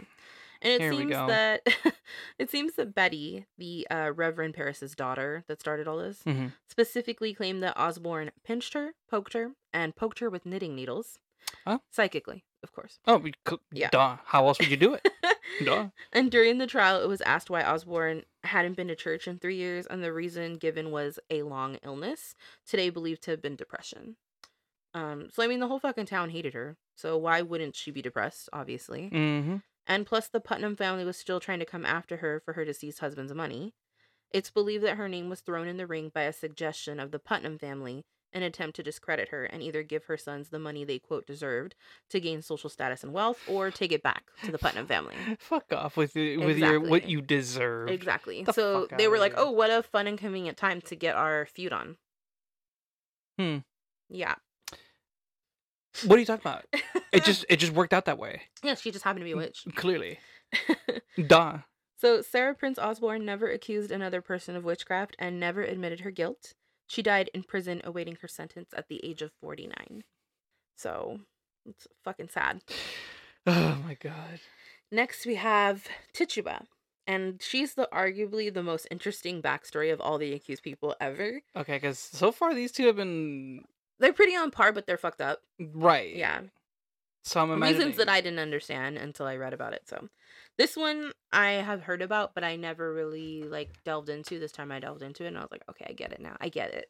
And 0.61 0.71
it 0.73 0.81
Here 0.81 0.93
seems 0.93 1.11
that 1.11 1.67
it 2.39 2.49
seems 2.49 2.75
that 2.75 2.95
Betty, 2.95 3.45
the 3.57 3.85
uh, 3.91 4.11
Reverend 4.15 4.53
Parris's 4.53 4.95
daughter 4.95 5.43
that 5.47 5.59
started 5.59 5.87
all 5.87 5.97
this, 5.97 6.21
hmm 6.23 6.47
specifically 6.69 7.33
claimed 7.33 7.61
that 7.63 7.77
Osborne 7.77 8.31
pinched 8.43 8.73
her, 8.73 8.93
poked 9.09 9.33
her, 9.33 9.51
and 9.73 9.95
poked 9.95 10.19
her 10.19 10.29
with 10.29 10.45
knitting 10.45 10.73
needles. 10.75 11.19
Oh. 11.67 11.81
Psychically, 11.91 12.45
of 12.63 12.71
course. 12.71 12.97
Oh, 13.05 13.21
Yeah. 13.71 13.89
Duh. 13.91 14.17
How 14.25 14.47
else 14.47 14.57
would 14.59 14.69
you 14.71 14.77
do 14.77 14.93
it? 14.95 15.07
Duh. 15.65 15.89
And 16.11 16.31
during 16.31 16.57
the 16.57 16.65
trial, 16.65 17.01
it 17.01 17.07
was 17.07 17.21
asked 17.21 17.49
why 17.49 17.61
Osborne 17.63 18.23
hadn't 18.43 18.75
been 18.75 18.87
to 18.89 18.95
church 18.95 19.27
in 19.27 19.39
three 19.39 19.55
years, 19.55 19.85
and 19.85 20.03
the 20.03 20.13
reason 20.13 20.55
given 20.55 20.91
was 20.91 21.19
a 21.29 21.43
long 21.43 21.77
illness, 21.83 22.35
today 22.65 22.89
believed 22.89 23.23
to 23.23 23.31
have 23.31 23.41
been 23.41 23.55
depression. 23.55 24.17
Um, 24.93 25.29
so 25.31 25.43
I 25.43 25.47
mean, 25.47 25.59
the 25.59 25.67
whole 25.67 25.79
fucking 25.79 26.05
town 26.05 26.29
hated 26.29 26.53
her. 26.53 26.77
So 26.95 27.17
why 27.17 27.41
wouldn't 27.41 27.75
she 27.75 27.91
be 27.91 28.01
depressed? 28.01 28.49
Obviously. 28.53 29.09
Mm-hmm. 29.11 29.57
And 29.87 30.05
plus, 30.05 30.29
the 30.29 30.39
Putnam 30.39 30.75
family 30.75 31.03
was 31.03 31.17
still 31.17 31.39
trying 31.39 31.59
to 31.59 31.65
come 31.65 31.85
after 31.85 32.17
her 32.17 32.41
for 32.45 32.53
her 32.53 32.63
deceased 32.63 32.99
husband's 32.99 33.33
money. 33.33 33.73
It's 34.31 34.49
believed 34.49 34.83
that 34.83 34.97
her 34.97 35.09
name 35.09 35.29
was 35.29 35.41
thrown 35.41 35.67
in 35.67 35.77
the 35.77 35.87
ring 35.87 36.11
by 36.13 36.23
a 36.23 36.33
suggestion 36.33 36.99
of 36.99 37.11
the 37.11 37.19
Putnam 37.19 37.59
family, 37.59 38.05
an 38.33 38.43
attempt 38.43 38.75
to 38.77 38.83
discredit 38.83 39.29
her 39.29 39.45
and 39.45 39.61
either 39.61 39.83
give 39.83 40.05
her 40.05 40.17
sons 40.17 40.49
the 40.49 40.59
money 40.59 40.83
they 40.83 40.99
quote 40.99 41.25
deserved 41.27 41.75
to 42.09 42.19
gain 42.19 42.41
social 42.41 42.69
status 42.69 43.03
and 43.03 43.13
wealth, 43.13 43.39
or 43.47 43.71
take 43.71 43.91
it 43.91 44.03
back 44.03 44.23
to 44.43 44.51
the 44.51 44.57
Putnam 44.57 44.87
family. 44.87 45.15
Fuck 45.39 45.71
off 45.73 45.95
with 45.97 46.13
the, 46.13 46.37
with 46.37 46.57
your 46.57 46.79
what 46.79 47.07
you 47.07 47.21
deserve. 47.21 47.89
Exactly. 47.89 48.43
The 48.43 48.53
So 48.53 48.87
they 48.97 49.07
were 49.07 49.19
like. 49.19 49.33
"Oh, 49.35 49.51
what 49.51 49.69
a 49.69 49.83
fun 49.83 50.07
and 50.07 50.17
convenient 50.17 50.57
time 50.57 50.81
to 50.81 50.95
get 50.95 51.15
our 51.15 51.45
feud 51.45 51.73
on." 51.73 51.97
Hmm. 53.37 53.57
Yeah. 54.09 54.35
What 56.05 56.17
are 56.17 56.19
you 56.19 56.25
talking 56.25 56.41
about? 56.41 56.65
It 57.11 57.23
just 57.25 57.45
it 57.49 57.57
just 57.57 57.73
worked 57.73 57.93
out 57.93 58.05
that 58.05 58.17
way. 58.17 58.41
yeah, 58.63 58.75
she 58.75 58.91
just 58.91 59.03
happened 59.03 59.21
to 59.21 59.25
be 59.25 59.31
a 59.31 59.37
witch. 59.37 59.65
Clearly. 59.75 60.19
Duh. 61.27 61.59
So, 61.99 62.21
Sarah 62.21 62.53
Prince 62.53 62.77
Osborne 62.77 63.23
never 63.23 63.49
accused 63.49 63.89
another 63.89 64.21
person 64.21 64.55
of 64.57 64.65
witchcraft 64.65 65.15
and 65.19 65.39
never 65.39 65.63
admitted 65.63 66.01
her 66.01 66.11
guilt. 66.11 66.53
She 66.87 67.01
died 67.01 67.29
in 67.33 67.43
prison 67.43 67.81
awaiting 67.83 68.17
her 68.21 68.27
sentence 68.27 68.69
at 68.75 68.87
the 68.87 69.03
age 69.03 69.21
of 69.21 69.31
49. 69.41 70.03
So, 70.75 71.19
it's 71.65 71.87
fucking 72.03 72.29
sad. 72.29 72.61
Oh 73.45 73.77
my 73.85 73.95
god. 73.95 74.39
Next, 74.89 75.25
we 75.25 75.35
have 75.35 75.85
Tituba. 76.13 76.65
And 77.05 77.41
she's 77.41 77.73
the 77.73 77.89
arguably 77.91 78.53
the 78.53 78.63
most 78.63 78.87
interesting 78.89 79.41
backstory 79.41 79.91
of 79.91 79.99
all 79.99 80.17
the 80.17 80.31
accused 80.31 80.63
people 80.63 80.95
ever. 81.01 81.41
Okay, 81.53 81.73
because 81.75 81.99
so 81.99 82.31
far 82.31 82.53
these 82.53 82.71
two 82.71 82.85
have 82.87 82.95
been 82.95 83.65
They're 83.99 84.13
pretty 84.13 84.33
on 84.37 84.49
par, 84.51 84.71
but 84.71 84.87
they're 84.87 84.97
fucked 84.97 85.19
up. 85.19 85.41
right. 85.59 86.15
Yeah. 86.15 86.43
So 87.25 87.41
I'm 87.41 87.51
imagining. 87.51 87.79
Reasons 87.79 87.97
that 87.97 88.07
I 88.07 88.21
didn't 88.21 88.39
understand 88.39 88.97
until 88.97 89.25
I 89.25 89.35
read 89.35 89.53
about 89.53 89.73
it. 89.73 89.89
So, 89.89 90.07
this 90.57 90.75
one 90.77 91.11
I 91.31 91.51
have 91.53 91.81
heard 91.83 92.01
about, 92.01 92.35
but 92.35 92.43
I 92.43 92.55
never 92.55 92.93
really 92.93 93.43
like 93.43 93.83
delved 93.83 94.09
into. 94.09 94.39
This 94.39 94.51
time 94.51 94.71
I 94.71 94.79
delved 94.79 95.01
into 95.01 95.23
it 95.23 95.27
and 95.29 95.37
I 95.37 95.41
was 95.41 95.51
like, 95.51 95.63
okay, 95.69 95.85
I 95.89 95.93
get 95.93 96.11
it 96.11 96.21
now. 96.21 96.37
I 96.39 96.49
get 96.49 96.73
it. 96.73 96.85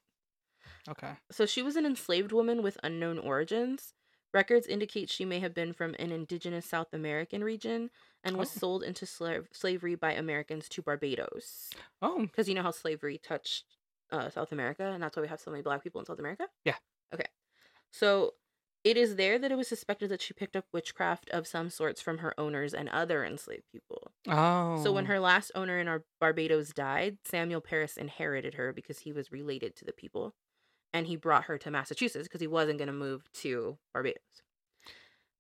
Okay. 0.90 1.14
So 1.32 1.46
she 1.46 1.62
was 1.62 1.76
an 1.76 1.86
enslaved 1.86 2.32
woman 2.32 2.62
with 2.62 2.78
unknown 2.84 3.20
origins. 3.20 3.94
Records 4.34 4.66
indicate 4.68 5.10
she 5.10 5.26
may 5.26 5.40
have 5.40 5.54
been 5.54 5.74
from 5.74 5.96
an 6.00 6.12
indigenous 6.12 6.66
South 6.66 6.92
American 6.94 7.44
region 7.44 7.90
and 8.24 8.36
was 8.38 8.50
Oh. 8.56 8.60
sold 8.60 8.84
into 8.84 9.06
sla- 9.06 9.46
slavery 9.54 9.96
by 9.96 10.14
Americans 10.14 10.68
to 10.70 10.82
Barbados. 10.82 11.70
Oh. 12.02 12.22
Because 12.22 12.50
you 12.50 12.56
know 12.56 12.64
how 12.64 12.72
slavery 12.72 13.18
touched 13.20 13.66
uh, 14.12 14.30
South 14.30 14.52
America, 14.52 14.84
and 14.86 15.02
that's 15.04 15.16
why 15.16 15.22
we 15.22 15.28
have 15.28 15.40
so 15.40 15.52
many 15.52 15.64
black 15.64 15.84
people 15.84 16.00
in 16.02 16.06
South 16.06 16.20
America? 16.20 16.48
Yeah. 16.66 16.76
Okay. 17.14 17.28
So 17.92 18.34
it 18.84 18.98
is 18.98 19.16
there 19.16 19.40
that 19.40 19.52
it 19.52 19.56
was 19.58 19.68
suspected 19.68 20.10
that 20.10 20.22
she 20.22 20.34
picked 20.34 20.56
up 20.56 20.66
witchcraft 20.74 21.30
of 21.30 21.48
some 21.48 21.70
sorts 21.70 22.02
from 22.02 22.18
her 22.20 22.38
owners 22.40 22.74
and 22.74 22.90
other 22.90 23.24
enslaved 23.24 23.64
people. 23.72 24.12
Oh. 24.28 24.82
So 24.84 24.92
when 24.92 25.06
her 25.06 25.20
last 25.20 25.52
owner 25.56 25.80
in 25.80 25.88
our 25.88 26.04
Barbados 26.20 26.70
died, 26.74 27.18
Samuel 27.24 27.62
Parris 27.62 27.98
inherited 27.98 28.56
her 28.56 28.74
because 28.74 29.00
he 29.00 29.14
was 29.14 29.32
related 29.32 29.76
to 29.78 29.86
the 29.86 29.94
people, 29.94 30.36
and 30.94 31.08
he 31.08 31.16
brought 31.16 31.46
her 31.46 31.58
to 31.60 31.72
Massachusetts 31.72 32.28
because 32.28 32.42
he 32.42 32.48
wasn't 32.48 32.78
going 32.78 32.88
to 32.88 32.94
move 32.94 33.24
to 33.36 33.78
Barbados. 33.94 34.22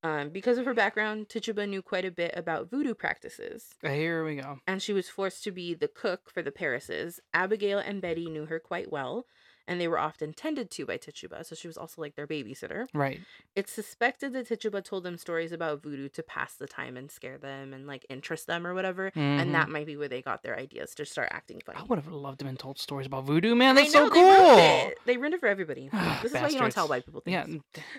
Um, 0.06 0.30
because 0.32 0.58
of 0.58 0.66
her 0.66 0.74
background, 0.74 1.30
Tituba 1.30 1.66
knew 1.66 1.82
quite 1.82 2.04
a 2.04 2.12
bit 2.12 2.34
about 2.36 2.70
voodoo 2.70 2.94
practices, 2.94 3.70
Here 3.82 4.26
we 4.26 4.36
go. 4.36 4.60
and 4.68 4.82
she 4.82 4.92
was 4.92 5.08
forced 5.08 5.46
to 5.46 5.52
be 5.52 5.74
the 5.74 5.88
cook 5.88 6.30
for 6.30 6.42
the 6.42 6.52
Parrises. 6.52 7.22
Abigail 7.34 7.80
and 7.80 8.02
Betty 8.02 8.30
knew 8.30 8.46
her 8.48 8.60
quite 8.60 8.92
well, 8.92 9.26
and 9.68 9.80
they 9.80 9.88
were 9.88 10.00
often 10.00 10.34
tended 10.34 10.70
to 10.72 10.86
by 10.86 10.98
Tituba, 10.98 11.44
so 11.44 11.56
she 11.56 11.68
was 11.68 11.78
also 11.78 12.02
like 12.02 12.16
their 12.16 12.28
babysitter. 12.28 12.88
Right. 12.94 13.22
It's 13.56 13.72
suspected 13.72 14.34
that 14.34 14.48
Tituba 14.48 14.82
told 14.82 15.04
them 15.04 15.18
stories 15.18 15.52
about 15.52 15.82
voodoo 15.82 16.10
to 16.10 16.24
pass 16.24 16.56
the 16.56 16.68
time 16.68 16.98
and 16.98 17.10
scare 17.10 17.38
them 17.38 17.74
and 17.74 17.88
like 17.88 18.06
interest 18.10 18.48
them 18.48 18.66
or 18.68 18.74
whatever, 18.74 19.12
Mhm. 19.12 19.42
and 19.42 19.56
that 19.56 19.70
might 19.70 19.86
be 19.86 19.96
where 19.98 20.08
they 20.08 20.22
got 20.22 20.44
their 20.44 20.58
ideas 20.58 20.94
to 20.96 21.06
start 21.06 21.30
acting 21.32 21.62
funny. 21.66 21.80
I 21.80 21.84
would 21.84 21.98
have 22.00 22.08
loved 22.12 22.40
to 22.40 22.46
been 22.46 22.58
told 22.58 22.78
stories 22.80 23.08
about 23.08 23.24
voodoo, 23.26 23.56
man. 23.56 23.76
That's 23.76 23.94
know, 23.94 24.10
so 24.10 24.14
they 24.14 24.22
ruined 24.22 24.38
cool. 24.50 24.92
They 25.06 25.18
ruined 25.18 25.34
it 25.36 25.40
for 25.40 25.48
everybody. 25.48 25.90
this 26.22 26.34
is 26.34 26.42
why 26.42 26.48
you 26.50 26.60
don't 26.60 26.72
tell 26.72 26.88
white 26.88 27.06
people 27.06 27.22
Yeah. 27.26 27.46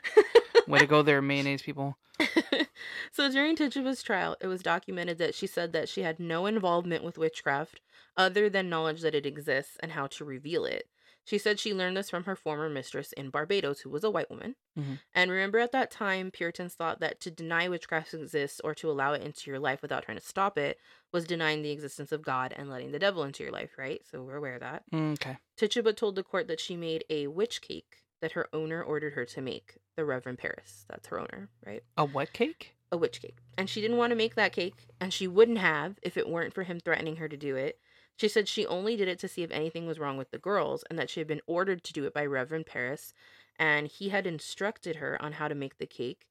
Way 0.67 0.79
to 0.79 0.87
go 0.87 1.03
there, 1.03 1.21
mayonnaise 1.21 1.61
people. 1.63 1.99
so 3.13 3.31
during 3.31 3.57
Tituba's 3.57 4.03
trial, 4.03 4.37
it 4.41 4.47
was 4.47 4.63
documented 4.63 5.19
that 5.19 5.35
she 5.35 5.47
said 5.47 5.73
that 5.73 5.89
she 5.89 6.03
had 6.03 6.19
no 6.19 6.47
involvement 6.47 7.05
with 7.05 7.19
witchcraft 7.19 7.81
other 8.17 8.49
than 8.49 8.69
knowledge 8.71 9.03
that 9.03 9.15
it 9.15 9.27
exists 9.27 9.77
and 9.81 9.93
how 9.93 10.07
to 10.07 10.25
reveal 10.25 10.65
it. 10.65 10.89
She 11.25 11.39
said 11.39 11.59
she 11.59 11.73
learned 11.73 11.97
this 11.97 12.11
from 12.11 12.25
her 12.25 12.37
former 12.37 12.69
mistress 12.69 13.13
in 13.13 13.31
Barbados, 13.31 13.81
who 13.81 13.91
was 13.91 14.05
a 14.05 14.11
white 14.11 14.29
woman. 14.31 14.57
Mhm. 14.79 15.01
And 15.15 15.31
remember, 15.31 15.59
at 15.59 15.73
that 15.73 15.91
time, 15.91 16.31
Puritans 16.31 16.75
thought 16.75 17.01
that 17.01 17.21
to 17.21 17.31
deny 17.31 17.69
witchcraft 17.69 18.13
exists 18.13 18.61
or 18.63 18.75
to 18.75 18.91
allow 18.91 19.15
it 19.15 19.23
into 19.23 19.51
your 19.51 19.59
life 19.59 19.81
without 19.81 20.05
trying 20.05 20.19
to 20.19 20.25
stop 20.25 20.59
it 20.59 20.79
was 21.13 21.25
denying 21.27 21.63
the 21.63 21.71
existence 21.71 22.13
of 22.13 22.23
God 22.23 22.53
and 22.57 22.69
letting 22.69 22.93
the 22.93 22.99
devil 22.99 23.23
into 23.23 23.43
your 23.43 23.53
life, 23.53 23.79
right? 23.79 24.03
So 24.07 24.23
we're 24.23 24.37
aware 24.37 24.55
of 24.55 24.61
that. 24.61 24.83
Okay. 24.93 25.39
Tituba 25.57 25.93
told 25.95 26.17
the 26.17 26.23
court 26.23 26.47
that 26.49 26.61
she 26.61 26.77
made 26.77 27.05
a 27.09 27.27
witch 27.29 27.63
cake 27.63 28.03
that 28.21 28.33
her 28.33 28.49
owner 28.53 28.83
ordered 28.83 29.15
her 29.15 29.25
to 29.27 29.41
make, 29.41 29.77
the 29.97 30.05
Reverend 30.05 30.39
Parris. 30.39 30.85
That's 30.89 31.07
her 31.09 31.21
owner, 31.21 31.49
right? 31.65 31.83
A 31.97 32.05
what 32.05 32.33
cake? 32.33 32.75
A 32.91 32.97
witch 32.97 33.21
cake. 33.21 33.39
And 33.59 33.69
she 33.69 33.81
didn't 33.81 33.97
want 33.97 34.11
to 34.11 34.17
make 34.17 34.35
that 34.35 34.53
cake, 34.53 34.87
and 35.01 35.13
she 35.13 35.27
wouldn't 35.27 35.59
have 35.59 35.99
if 36.03 36.17
it 36.17 36.29
weren't 36.29 36.55
for 36.55 36.63
him 36.65 36.81
threatening 36.81 37.17
her 37.17 37.29
to 37.29 37.37
do 37.37 37.57
it. 37.57 37.79
She 38.17 38.29
said 38.29 38.47
she 38.49 38.67
only 38.67 38.97
did 38.97 39.09
it 39.09 39.19
to 39.21 39.29
see 39.29 39.43
if 39.43 39.51
anything 39.51 39.87
was 39.87 39.99
wrong 39.99 40.17
with 40.17 40.31
the 40.31 40.39
girls, 40.39 40.85
and 40.89 40.99
that 40.99 41.11
she 41.11 41.21
had 41.21 41.27
been 41.27 41.41
ordered 41.47 41.83
to 41.85 41.93
do 41.93 42.05
it 42.05 42.15
by 42.15 42.25
Reverend 42.25 42.67
Parris, 42.67 43.13
and 43.59 43.89
he 43.89 44.11
had 44.11 44.27
instructed 44.27 44.97
her 44.97 45.21
on 45.21 45.33
how 45.33 45.49
to 45.49 45.55
make 45.55 45.79
the 45.79 45.87
cake, 45.87 46.27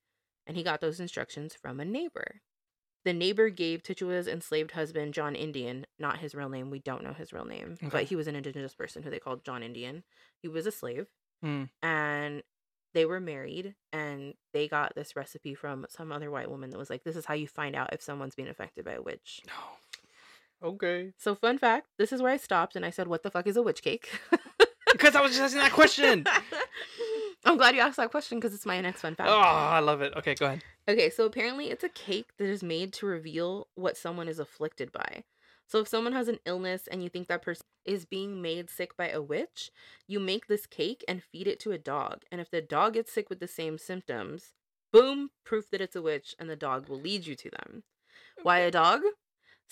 and 0.48 0.56
he 0.56 0.64
got 0.64 0.80
those 0.82 1.00
instructions 1.00 1.54
from 1.54 1.80
a 1.80 1.86
neighbor. 1.86 2.42
The 3.06 3.12
neighbor 3.14 3.50
gave 3.50 3.84
Tituba's 3.84 4.30
enslaved 4.30 4.72
husband, 4.72 5.14
John 5.14 5.36
Indian, 5.36 5.86
not 6.00 6.20
his 6.20 6.34
real 6.34 6.48
name, 6.48 6.70
we 6.70 6.80
don't 6.80 7.04
know 7.04 7.12
his 7.12 7.34
real 7.34 7.44
name, 7.44 7.74
Okay. 7.84 7.90
but 7.90 8.04
he 8.06 8.16
was 8.16 8.28
an 8.28 8.36
indigenous 8.38 8.74
person 8.74 9.04
who 9.04 9.10
they 9.10 9.20
called 9.20 9.44
John 9.44 9.62
Indian. 9.62 10.04
He 10.42 10.48
was 10.48 10.66
a 10.66 10.72
slave 10.72 11.08
Hmm. 11.42 11.64
and 11.82 12.44
they 12.94 13.04
were 13.06 13.20
married 13.20 13.76
and 13.92 14.36
they 14.54 14.70
got 14.70 14.96
this 14.96 15.16
recipe 15.18 15.54
from 15.56 15.86
some 15.90 16.12
other 16.14 16.32
white 16.32 16.50
woman 16.50 16.70
that 16.70 16.78
was 16.78 16.90
like 16.90 17.04
this 17.04 17.18
is 17.18 17.26
how 17.26 17.34
you 17.34 17.48
find 17.48 17.76
out 17.76 17.92
if 17.92 18.02
someone's 18.02 18.36
being 18.36 18.48
affected 18.48 18.86
by 18.86 18.94
a 18.94 19.02
witch 19.02 19.42
No. 19.48 19.54
Okay. 20.64 21.12
So, 21.18 21.36
fun 21.36 21.58
fact 21.58 21.88
this 21.98 22.12
is 22.12 22.22
where 22.22 22.32
I 22.32 22.38
stopped 22.38 22.76
and 22.76 22.86
I 22.86 22.90
said, 22.90 23.08
What 23.08 23.24
the 23.24 23.32
fuck 23.32 23.48
is 23.48 23.58
a 23.58 23.62
witch 23.62 23.82
cake? 23.82 24.10
Because 24.92 25.16
I 25.16 25.22
was 25.22 25.32
just 25.32 25.42
asking 25.42 25.62
that 25.62 25.72
question. 25.72 26.26
I'm 27.46 27.58
glad 27.58 27.76
you 27.76 27.82
asked 27.82 27.98
that 27.98 28.12
question 28.12 28.40
because 28.40 28.54
it's 28.54 28.66
my 28.66 28.80
next 28.80 29.02
fun 29.02 29.16
fact. 29.16 29.30
oh, 29.30 29.40
I 29.40 29.80
love 29.80 30.02
it. 30.02 30.14
Okay, 30.16 30.36
go 30.36 30.46
ahead. 30.46 30.64
Okay, 30.88 31.10
so 31.10 31.26
apparently 31.26 31.72
it's 31.72 31.84
a 31.84 31.90
cake 31.90 32.30
that 32.38 32.48
is 32.48 32.64
made 32.64 32.94
to 32.94 33.06
reveal 33.06 33.68
what 33.76 33.98
someone 33.98 34.28
is 34.28 34.40
afflicted 34.40 34.92
by. 34.92 35.24
So 35.68 35.80
if 35.80 35.88
someone 35.88 36.14
has 36.14 36.28
an 36.28 36.40
illness 36.46 36.88
and 36.88 37.04
you 37.04 37.10
think 37.10 37.28
that 37.28 37.42
person 37.42 37.66
is 37.86 38.06
being 38.06 38.42
made 38.42 38.70
sick 38.70 38.96
by 38.96 39.10
a 39.10 39.22
witch, 39.22 39.72
you 40.08 40.20
make 40.20 40.48
this 40.48 40.66
cake 40.66 41.04
and 41.08 41.24
feed 41.24 41.48
it 41.48 41.60
to 41.62 41.72
a 41.72 41.78
dog. 41.78 42.22
And 42.32 42.40
if 42.40 42.52
the 42.52 42.62
dog 42.62 42.94
gets 42.94 43.12
sick 43.12 43.30
with 43.30 43.40
the 43.40 43.48
same 43.48 43.78
symptoms, 43.78 44.54
boom, 44.92 45.32
proof 45.44 45.70
that 45.72 45.82
it's 45.82 45.96
a 45.96 46.02
witch 46.02 46.36
and 46.38 46.50
the 46.50 46.56
dog 46.56 46.88
will 46.88 47.00
lead 47.00 47.26
you 47.26 47.36
to 47.36 47.50
them. 47.50 47.84
Why 48.44 48.60
a 48.60 48.72
dog? 48.72 49.02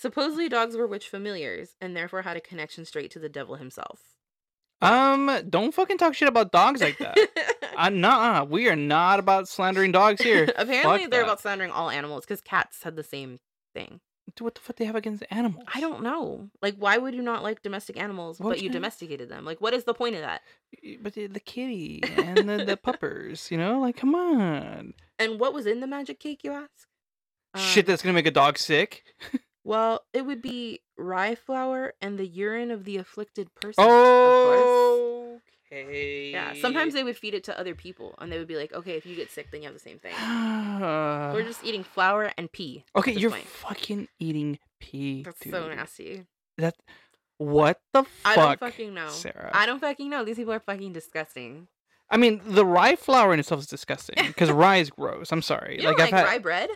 Supposedly 0.02 0.48
dogs 0.48 0.76
were 0.76 0.88
witch 0.88 1.08
familiars 1.08 1.76
and 1.80 1.96
therefore 1.96 2.22
had 2.22 2.36
a 2.36 2.40
connection 2.40 2.84
straight 2.84 3.12
to 3.12 3.20
the 3.20 3.28
devil 3.28 3.54
himself. 3.54 4.00
Um, 4.80 5.30
don't 5.48 5.72
fucking 5.72 5.96
talk 5.98 6.14
shit 6.14 6.28
about 6.28 6.50
dogs 6.50 6.80
like 6.80 6.98
that. 6.98 7.16
uh, 7.78 7.88
nah, 7.88 8.42
we 8.42 8.68
are 8.68 8.74
not 8.74 9.20
about 9.20 9.46
slandering 9.48 9.92
dogs 9.92 10.20
here. 10.20 10.42
Apparently 10.56 11.02
Fuck 11.02 11.10
they're 11.12 11.20
that. 11.20 11.22
about 11.22 11.40
slandering 11.40 11.70
all 11.70 11.88
animals 11.88 12.24
because 12.24 12.40
cats 12.40 12.82
had 12.82 12.96
the 12.96 13.04
same 13.04 13.38
thing. 13.76 14.00
Dude, 14.34 14.44
what 14.44 14.54
the 14.56 14.60
fuck 14.60 14.74
they 14.74 14.86
have 14.86 14.96
against 14.96 15.22
animals? 15.30 15.64
I 15.72 15.80
don't 15.80 16.02
know. 16.02 16.48
Like, 16.60 16.74
why 16.78 16.98
would 16.98 17.14
you 17.14 17.22
not 17.22 17.44
like 17.44 17.62
domestic 17.62 17.96
animals, 17.96 18.40
Why 18.40 18.50
but 18.50 18.60
you- 18.62 18.70
domesticated 18.70 19.28
them? 19.28 19.44
Like, 19.44 19.60
what 19.60 19.72
is 19.72 19.84
the 19.84 19.94
point 19.94 20.16
of 20.16 20.22
that? 20.22 20.40
But 21.00 21.14
the, 21.14 21.28
the 21.28 21.38
kitty 21.38 22.00
and 22.16 22.48
the, 22.48 22.64
the 22.64 22.76
puppers, 22.76 23.52
you 23.52 23.56
know, 23.58 23.78
like 23.78 23.96
come 23.96 24.16
on. 24.16 24.94
And 25.20 25.38
what 25.38 25.54
was 25.54 25.64
in 25.66 25.78
the 25.78 25.86
magic 25.86 26.18
cake, 26.18 26.40
you 26.42 26.50
ask? 26.50 26.88
Shit, 27.54 27.84
Um, 27.86 27.92
that's 27.92 28.02
gonna 28.02 28.14
make 28.14 28.26
a 28.26 28.32
dog 28.32 28.58
sick. 28.58 29.04
Well, 29.64 30.02
it 30.12 30.26
would 30.26 30.42
be 30.42 30.80
rye 30.98 31.34
flour 31.34 31.94
and 32.00 32.18
the 32.18 32.26
urine 32.26 32.70
of 32.70 32.84
the 32.84 32.96
afflicted 32.96 33.54
person. 33.54 33.82
of. 33.82 33.90
Oh, 33.90 35.40
okay. 35.70 36.30
Yeah. 36.32 36.54
Sometimes 36.60 36.94
they 36.94 37.04
would 37.04 37.16
feed 37.16 37.34
it 37.34 37.44
to 37.44 37.58
other 37.58 37.74
people, 37.74 38.14
and 38.18 38.30
they 38.32 38.38
would 38.38 38.48
be 38.48 38.56
like, 38.56 38.72
"Okay, 38.72 38.96
if 38.96 39.06
you 39.06 39.14
get 39.14 39.30
sick, 39.30 39.50
then 39.50 39.62
you 39.62 39.66
have 39.66 39.74
the 39.74 39.80
same 39.80 39.98
thing." 39.98 40.12
We're 40.80 41.42
just 41.46 41.64
eating 41.64 41.84
flour 41.84 42.32
and 42.36 42.50
pee. 42.50 42.84
okay. 42.96 43.12
You're 43.12 43.30
point. 43.30 43.46
fucking 43.46 44.08
eating 44.18 44.58
pee. 44.80 45.22
That's 45.22 45.38
dude. 45.40 45.52
so 45.52 45.68
nasty. 45.68 46.26
That 46.58 46.74
what 47.38 47.80
the 47.92 48.04
fuck, 48.04 48.10
I 48.24 48.36
don't 48.36 48.60
fucking 48.60 48.94
know. 48.94 49.08
Sara? 49.08 49.50
I 49.54 49.66
don't 49.66 49.80
fucking 49.80 50.08
know. 50.10 50.24
These 50.24 50.36
people 50.36 50.52
are 50.52 50.60
fucking 50.60 50.92
disgusting. 50.92 51.68
I 52.10 52.18
mean, 52.18 52.40
the 52.44 52.64
rye 52.66 52.94
flour 52.96 53.32
in 53.32 53.40
itself 53.40 53.62
is 53.62 53.66
disgusting 53.66 54.16
because 54.26 54.50
rye 54.50 54.76
is 54.76 54.90
gross. 54.90 55.32
I'm 55.32 55.42
sorry. 55.42 55.80
You 55.80 55.88
like, 55.88 56.00
I've 56.00 56.12
rye 56.12 56.32
had. 56.34 56.42
bread? 56.42 56.70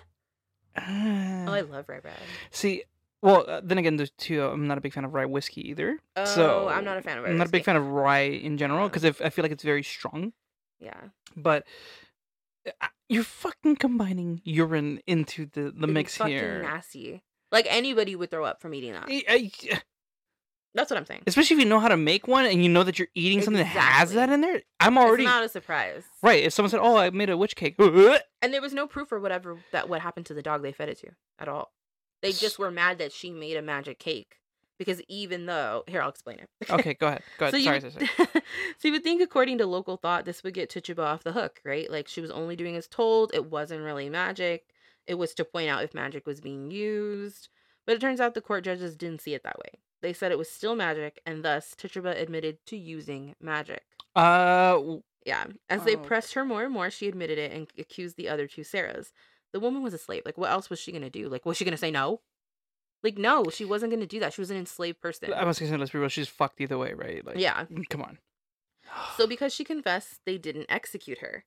Uh, 0.77 1.45
Oh, 1.49 1.53
I 1.53 1.61
love 1.63 1.89
rye 1.89 2.01
bread. 2.01 2.15
see, 2.51 2.83
well, 3.23 3.45
uh, 3.49 3.61
then 3.65 3.79
again, 3.79 3.97
there's 3.97 4.11
two. 4.19 4.43
I'm 4.45 4.67
not 4.67 4.79
a 4.79 4.81
big 4.81 4.93
fan 4.93 5.05
of 5.05 5.15
rye 5.15 5.25
whiskey 5.27 5.69
either. 5.71 5.99
Oh, 6.17 6.25
so 6.25 6.69
I'm 6.69 6.85
not 6.85 6.99
a 6.99 7.03
fan 7.03 7.19
of 7.19 7.25
rye 7.25 7.31
I'm 7.31 7.39
not 7.39 7.47
a 7.49 7.51
big 7.51 7.65
fan 7.65 7.77
of 7.77 7.87
rye 7.87 8.21
in 8.23 8.59
general 8.59 8.89
because 8.89 9.05
I 9.05 9.31
feel 9.31 9.43
like 9.43 9.53
it's 9.53 9.65
very 9.65 9.83
strong. 9.83 10.33
Yeah. 10.81 11.01
But 11.37 11.65
uh, 12.67 12.87
you're 13.09 13.23
fucking 13.25 13.77
combining 13.77 14.41
urine 14.45 15.01
into 15.07 15.47
the 15.47 15.63
the 15.71 15.85
It'd 15.85 15.91
mix 15.91 16.17
fucking 16.17 16.35
here. 16.35 16.63
nasty. 16.63 17.23
Like 17.53 17.67
anybody 17.71 18.17
would 18.17 18.31
throw 18.31 18.45
up 18.45 18.61
from 18.61 18.75
eating 18.75 18.93
that. 18.93 19.05
I- 19.09 19.25
I- 19.29 19.81
That's 20.77 20.91
what 20.91 20.99
I'm 20.99 21.07
saying. 21.07 21.23
especially 21.27 21.55
if 21.55 21.61
you 21.61 21.69
know 21.69 21.81
how 21.81 21.89
to 21.89 21.97
make 21.97 22.29
one 22.29 22.45
and 22.47 22.63
you 22.63 22.69
know 22.69 22.83
that 22.85 22.99
you're 22.99 23.09
eating 23.15 23.41
something 23.43 23.63
that 23.65 23.67
has 23.67 24.13
that 24.13 24.29
in 24.31 24.43
there. 24.43 24.61
I'm 24.79 24.97
already 24.99 25.25
It's 25.25 25.31
not 25.33 25.43
a 25.43 25.49
surprise. 25.49 26.05
right. 26.23 26.45
If 26.45 26.53
someone 26.53 26.71
said, 26.71 26.81
"Oh, 26.81 26.97
I 26.97 27.11
made 27.11 27.31
a 27.31 27.37
witch 27.37 27.57
cake," 27.57 27.77
And 27.79 28.53
there 28.53 28.61
was 28.61 28.75
no 28.75 28.87
proof 28.87 29.11
or 29.11 29.19
whatever 29.19 29.59
that 29.73 29.89
what 29.89 30.03
happened 30.03 30.27
to 30.27 30.35
the 30.35 30.43
dog 30.43 30.63
they 30.63 30.73
fed 30.73 30.89
it 30.91 30.99
to 31.01 31.09
at 31.39 31.49
all. 31.49 31.73
They 32.23 32.33
just 32.33 32.59
were 32.59 32.71
mad 32.71 32.99
that 32.99 33.11
she 33.13 33.31
made 33.31 33.57
a 33.57 33.63
magic 33.63 33.99
cake 33.99 34.37
because 34.79 35.01
even 35.09 35.47
though 35.47 35.85
here 35.87 36.03
I'll 36.03 36.11
explain 36.11 36.39
it. 36.41 36.71
okay, 36.71 36.95
go 36.95 37.07
ahead. 37.09 37.23
Go 37.39 37.47
ahead. 37.47 37.51
So 37.53 37.57
you, 37.57 37.65
sorry, 37.65 37.81
would, 37.81 37.93
sorry, 37.93 38.09
sorry. 38.17 38.29
so 38.79 38.89
you 38.89 38.93
would 38.93 39.03
think, 39.05 39.23
according 39.23 39.59
to 39.59 39.67
local 39.67 39.97
thought, 39.97 40.25
this 40.27 40.43
would 40.45 40.55
get 40.55 40.69
Tituba 40.71 41.03
off 41.03 41.25
the 41.25 41.33
hook, 41.33 41.61
right? 41.65 41.91
Like 41.91 42.07
she 42.09 42.21
was 42.21 42.31
only 42.31 42.57
doing 42.57 42.77
as 42.77 42.87
told. 42.87 43.31
It 43.35 43.47
wasn't 43.51 43.83
really 43.83 44.11
magic. 44.11 44.67
It 45.07 45.15
was 45.15 45.33
to 45.35 45.45
point 45.45 45.71
out 45.71 45.85
if 45.85 45.95
magic 45.95 46.27
was 46.27 46.41
being 46.41 46.71
used. 46.71 47.49
But 47.87 47.95
it 47.95 48.01
turns 48.01 48.21
out 48.21 48.35
the 48.35 48.41
court 48.41 48.65
judges 48.65 48.97
didn't 48.97 49.21
see 49.23 49.33
it 49.33 49.43
that 49.45 49.59
way. 49.59 49.79
They 50.03 50.13
said 50.13 50.31
it 50.33 50.39
was 50.39 50.51
still 50.51 50.77
magic, 50.77 51.21
and 51.27 51.45
thus 51.45 51.75
Tituba 51.75 52.11
admitted 52.21 52.59
to 52.67 52.77
using 52.77 53.35
magic. 53.41 53.85
Uh, 54.15 54.99
Yeah. 55.25 55.47
As 55.69 55.83
they 55.85 55.97
Oh. 55.97 56.01
pressed 56.03 56.35
her 56.35 56.45
more 56.45 56.63
and 56.65 56.73
more, 56.73 56.89
she 56.91 57.09
admitted 57.09 57.37
it 57.39 57.51
and 57.51 57.67
accused 57.79 58.17
the 58.17 58.29
other 58.29 58.47
two 58.47 58.63
Sarahs. 58.63 59.11
The 59.53 59.59
woman 59.59 59.83
was 59.83 59.93
a 59.95 59.99
slave. 59.99 60.23
Like, 60.25 60.39
what 60.39 60.51
else 60.51 60.71
was 60.71 60.79
she 60.79 60.93
gonna 60.93 61.11
do? 61.11 61.29
Like, 61.29 61.45
was 61.45 61.57
she 61.57 61.65
gonna 61.65 61.77
say 61.77 61.91
no? 61.91 62.21
Like, 63.03 63.19
no, 63.19 63.45
she 63.51 63.65
wasn't 63.65 63.93
gonna 63.93 64.07
do 64.07 64.21
that. 64.21 64.33
She 64.33 64.41
was 64.41 64.51
an 64.51 64.57
enslaved 64.57 65.01
person. 65.01 65.33
I 65.33 65.45
was 65.45 65.59
gonna 65.59 65.71
say, 65.73 65.77
let's 65.77 65.91
be 65.91 65.99
real. 65.99 66.09
She's 66.09 66.29
fucked 66.29 66.61
either 66.61 66.79
way, 66.79 66.93
right? 66.93 67.25
Like, 67.25 67.39
Yeah. 67.39 67.67
Come 67.91 68.03
on. 68.03 68.19
So 69.17 69.27
because 69.27 69.53
she 69.53 69.65
confessed, 69.65 70.21
they 70.25 70.39
didn't 70.39 70.67
execute 70.69 71.19
her. 71.19 71.45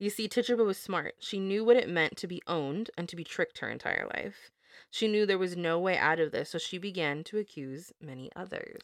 You 0.00 0.10
see, 0.10 0.28
Tituba 0.28 0.64
was 0.64 0.76
smart. 0.76 1.14
She 1.20 1.38
knew 1.38 1.64
what 1.64 1.76
it 1.76 1.88
meant 1.88 2.16
to 2.18 2.26
be 2.26 2.42
owned 2.46 2.90
and 2.98 3.08
to 3.08 3.16
be 3.16 3.24
tricked 3.24 3.58
her 3.58 3.70
entire 3.70 4.06
life. 4.14 4.50
She 4.90 5.08
knew 5.08 5.26
there 5.26 5.38
was 5.38 5.56
no 5.56 5.78
way 5.78 5.96
out 5.98 6.20
of 6.20 6.32
this, 6.32 6.50
so 6.50 6.58
she 6.58 6.78
began 6.78 7.24
to 7.24 7.38
accuse 7.38 7.92
many 8.00 8.30
others. 8.36 8.82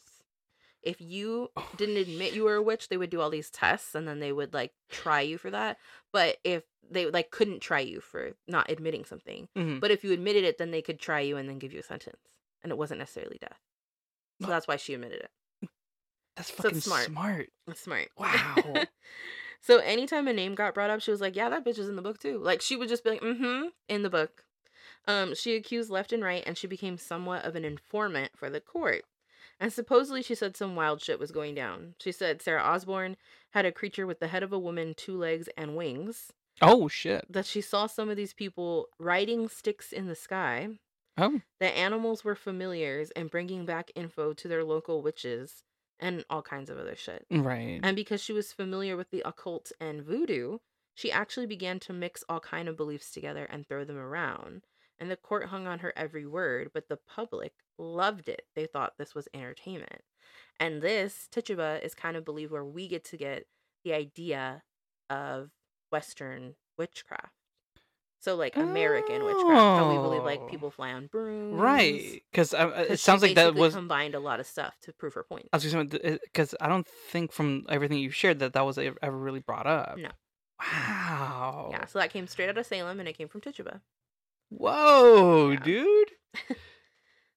If 0.81 0.99
you 0.99 1.49
Oh, 1.55 1.69
didn't 1.77 1.97
admit 1.97 2.33
you 2.33 2.43
were 2.43 2.55
a 2.55 2.61
witch, 2.61 2.89
they 2.89 2.97
would 2.97 3.09
do 3.09 3.21
all 3.21 3.29
these 3.29 3.49
tests 3.49 3.95
and 3.95 4.05
then 4.07 4.19
they 4.19 4.33
would 4.33 4.53
like 4.53 4.73
try 4.89 5.21
you 5.21 5.37
for 5.37 5.49
that. 5.51 5.77
But 6.11 6.37
if 6.43 6.63
they 6.89 7.05
like 7.05 7.31
couldn't 7.31 7.61
try 7.61 7.79
you 7.79 8.01
for 8.01 8.33
not 8.47 8.69
admitting 8.69 9.05
something, 9.05 9.47
Mhm. 9.55 9.79
but 9.79 9.91
if 9.91 10.03
you 10.03 10.11
admitted 10.11 10.43
it, 10.43 10.57
then 10.57 10.71
they 10.71 10.81
could 10.81 10.99
try 10.99 11.21
you 11.21 11.37
and 11.37 11.47
then 11.47 11.57
give 11.59 11.71
you 11.71 11.79
a 11.79 11.83
sentence, 11.83 12.19
and 12.61 12.71
it 12.71 12.77
wasn't 12.77 12.99
necessarily 12.99 13.37
death. 13.39 13.61
So 14.41 14.47
that's 14.47 14.67
why 14.67 14.75
she 14.75 14.93
admitted 14.93 15.21
it. 15.21 15.69
That's 16.35 16.49
fucking 16.49 16.77
it's 16.77 16.85
smart. 16.85 17.05
smart. 17.05 17.49
That's 17.67 17.79
smart. 17.79 18.09
Wow. 18.17 18.83
so 19.61 19.77
anytime 19.77 20.27
a 20.27 20.33
name 20.33 20.55
got 20.55 20.73
brought 20.73 20.89
up, 20.89 20.99
she 21.01 21.11
was 21.11 21.21
like, 21.21 21.35
"Yeah, 21.35 21.47
that 21.49 21.63
bitch 21.63 21.77
is 21.77 21.87
in 21.87 21.95
the 21.95 22.01
book 22.01 22.19
too." 22.19 22.39
Like 22.39 22.59
she 22.61 22.75
would 22.75 22.89
just 22.89 23.03
be 23.03 23.11
like, 23.11 23.21
"Mm-hmm," 23.21 23.67
in 23.87 24.01
the 24.03 24.09
book. 24.09 24.43
Um, 25.07 25.35
she 25.35 25.55
accused 25.55 25.89
left 25.89 26.13
and 26.13 26.23
right, 26.23 26.43
and 26.45 26.57
she 26.57 26.67
became 26.67 26.97
somewhat 26.97 27.45
of 27.45 27.55
an 27.55 27.65
informant 27.65 28.31
for 28.35 28.49
the 28.49 28.61
court. 28.61 29.03
And 29.59 29.71
supposedly, 29.71 30.23
she 30.23 30.35
said 30.35 30.57
some 30.57 30.75
wild 30.75 31.01
shit 31.01 31.19
was 31.19 31.31
going 31.31 31.55
down. 31.55 31.95
She 31.99 32.11
said 32.11 32.41
Sarah 32.41 32.63
Osborne 32.63 33.17
had 33.51 33.65
a 33.65 33.71
creature 33.71 34.07
with 34.07 34.19
the 34.19 34.27
head 34.27 34.43
of 34.43 34.51
a 34.51 34.59
woman, 34.59 34.93
two 34.95 35.17
legs, 35.17 35.47
and 35.57 35.75
wings. 35.75 36.33
Oh 36.61 36.87
shit. 36.87 37.25
That 37.29 37.45
she 37.45 37.61
saw 37.61 37.87
some 37.87 38.09
of 38.09 38.17
these 38.17 38.33
people 38.33 38.87
riding 38.99 39.47
sticks 39.49 39.91
in 39.91 40.07
the 40.07 40.15
sky. 40.15 40.69
Oh. 41.17 41.41
That 41.59 41.77
animals 41.77 42.23
were 42.23 42.35
familiars 42.35 43.11
and 43.11 43.29
bringing 43.29 43.65
back 43.65 43.91
info 43.95 44.33
to 44.33 44.47
their 44.47 44.63
local 44.63 45.01
witches 45.01 45.63
and 45.99 46.25
all 46.29 46.41
kinds 46.41 46.69
of 46.69 46.77
other 46.77 46.95
shit. 46.95 47.25
Right. 47.29 47.79
And 47.83 47.95
because 47.95 48.21
she 48.21 48.33
was 48.33 48.51
familiar 48.51 48.97
with 48.97 49.11
the 49.11 49.21
occult 49.25 49.71
and 49.79 50.01
voodoo, 50.01 50.57
she 50.95 51.11
actually 51.11 51.45
began 51.47 51.79
to 51.81 51.93
mix 51.93 52.23
all 52.27 52.39
kind 52.39 52.67
of 52.67 52.77
beliefs 52.77 53.11
together 53.11 53.45
and 53.45 53.67
throw 53.67 53.83
them 53.83 53.97
around. 53.97 54.63
And 55.03 55.11
the 55.11 55.17
court 55.17 55.47
hung 55.47 55.67
on 55.67 55.79
her 55.79 55.91
every 55.97 56.25
word, 56.25 56.71
but 56.73 56.87
the 56.87 56.95
public 56.97 57.53
loved 57.77 58.29
it. 58.29 58.47
They 58.55 58.65
thought 58.67 58.97
this 58.97 59.13
was 59.13 59.27
entertainment. 59.33 60.01
And 60.59 60.81
this, 60.81 61.27
Tituba, 61.29 61.83
is 61.83 61.93
kind 61.93 62.15
of 62.15 62.23
believed 62.23 62.53
where 62.53 62.63
we 62.63 62.87
get 62.87 63.03
to 63.05 63.17
get 63.17 63.47
the 63.83 63.93
idea 63.93 64.63
of 65.09 65.51
Western 65.91 66.55
witchcraft. 66.77 67.33
So, 68.21 68.35
like 68.37 68.55
American 68.55 69.25
witchcraft, 69.25 69.73
how 69.75 69.85
we 69.85 69.97
believe 69.97 70.23
like 70.23 70.39
Oh. 70.39 70.47
people 70.47 70.71
fly 70.71 70.93
on 70.93 71.07
brooms. 71.07 71.59
right. 71.59 72.23
Because 72.31 72.53
uh, 72.53 72.67
'Cause 72.69 72.87
it 72.91 72.99
sounds 72.99 73.21
like 73.21 73.35
that 73.35 73.55
was. 73.55 73.73
combined 73.73 74.15
a 74.15 74.21
lot 74.21 74.39
of 74.39 74.47
stuff 74.47 74.79
to 74.81 74.93
prove 74.93 75.13
her 75.15 75.23
point. 75.23 75.49
I 75.51 75.57
was 75.57 75.63
just 75.63 75.89
because 76.23 76.55
I 76.61 76.67
don't 76.67 76.87
think 76.87 77.31
from 77.31 77.65
everything 77.69 77.99
you 77.99 78.09
shared 78.09 78.39
that 78.39 78.53
that 78.53 78.65
was 78.65 78.77
ever 78.77 78.97
ever 79.01 79.17
really 79.17 79.41
brought 79.41 79.67
up. 79.67 79.97
No. 79.97 80.11
Wow. 80.59 81.69
Yeah, 81.71 81.85
so 81.85 81.99
that 81.99 82.09
came 82.11 82.27
straight 82.27 82.49
out 82.49 82.57
of 82.57 82.65
Salem 82.65 82.99
and 82.99 83.09
it 83.09 83.17
came 83.17 83.27
from 83.27 83.41
Tituba. 83.41 83.81
Whoa, 84.57 85.51
Yeah. 85.51 85.59
dude. 85.59 86.11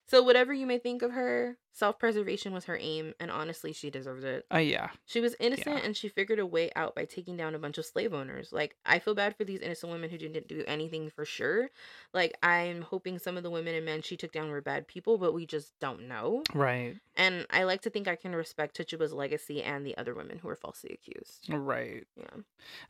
So 0.08 0.22
whatever 0.22 0.52
you 0.52 0.66
may 0.68 0.78
think 0.78 1.02
of 1.02 1.10
her, 1.10 1.58
self-preservation 1.72 2.52
was 2.52 2.66
her 2.66 2.78
aim, 2.80 3.12
and 3.18 3.28
honestly, 3.28 3.72
she 3.72 3.90
deserves 3.90 4.22
it. 4.22 4.46
Oh 4.52 4.58
yeah. 4.58 4.90
She 5.04 5.20
was 5.20 5.34
innocent, 5.40 5.78
Yeah. 5.78 5.84
and 5.84 5.96
she 5.96 6.08
figured 6.08 6.38
a 6.38 6.46
way 6.46 6.70
out 6.76 6.94
by 6.94 7.06
taking 7.06 7.36
down 7.36 7.56
a 7.56 7.58
bunch 7.58 7.76
of 7.76 7.86
slave 7.86 8.14
owners. 8.14 8.52
Like 8.52 8.76
I 8.86 9.00
feel 9.00 9.16
bad 9.16 9.36
for 9.36 9.42
these 9.42 9.58
innocent 9.58 9.90
women 9.90 10.08
who 10.08 10.16
didn't 10.16 10.46
do 10.46 10.62
anything 10.68 11.10
for 11.10 11.24
sure. 11.24 11.70
Like 12.14 12.38
I'm 12.40 12.82
hoping 12.82 13.18
some 13.18 13.36
of 13.36 13.42
the 13.42 13.50
women 13.50 13.74
and 13.74 13.84
men 13.84 14.00
she 14.00 14.16
took 14.16 14.30
down 14.30 14.48
were 14.48 14.60
bad 14.60 14.86
people, 14.86 15.18
but 15.18 15.34
we 15.34 15.44
just 15.44 15.72
don't 15.80 16.06
know. 16.06 16.44
Right. 16.54 16.94
And 17.16 17.44
I 17.50 17.64
like 17.64 17.80
to 17.82 17.90
think 17.90 18.06
I 18.06 18.14
can 18.14 18.32
respect 18.36 18.76
Tituba's 18.76 19.12
legacy 19.12 19.60
and 19.60 19.84
the 19.84 19.98
other 19.98 20.14
women 20.14 20.38
who 20.38 20.46
were 20.46 20.54
falsely 20.54 20.90
accused. 20.94 21.46
Right. 21.48 22.04
Yeah. 22.16 22.26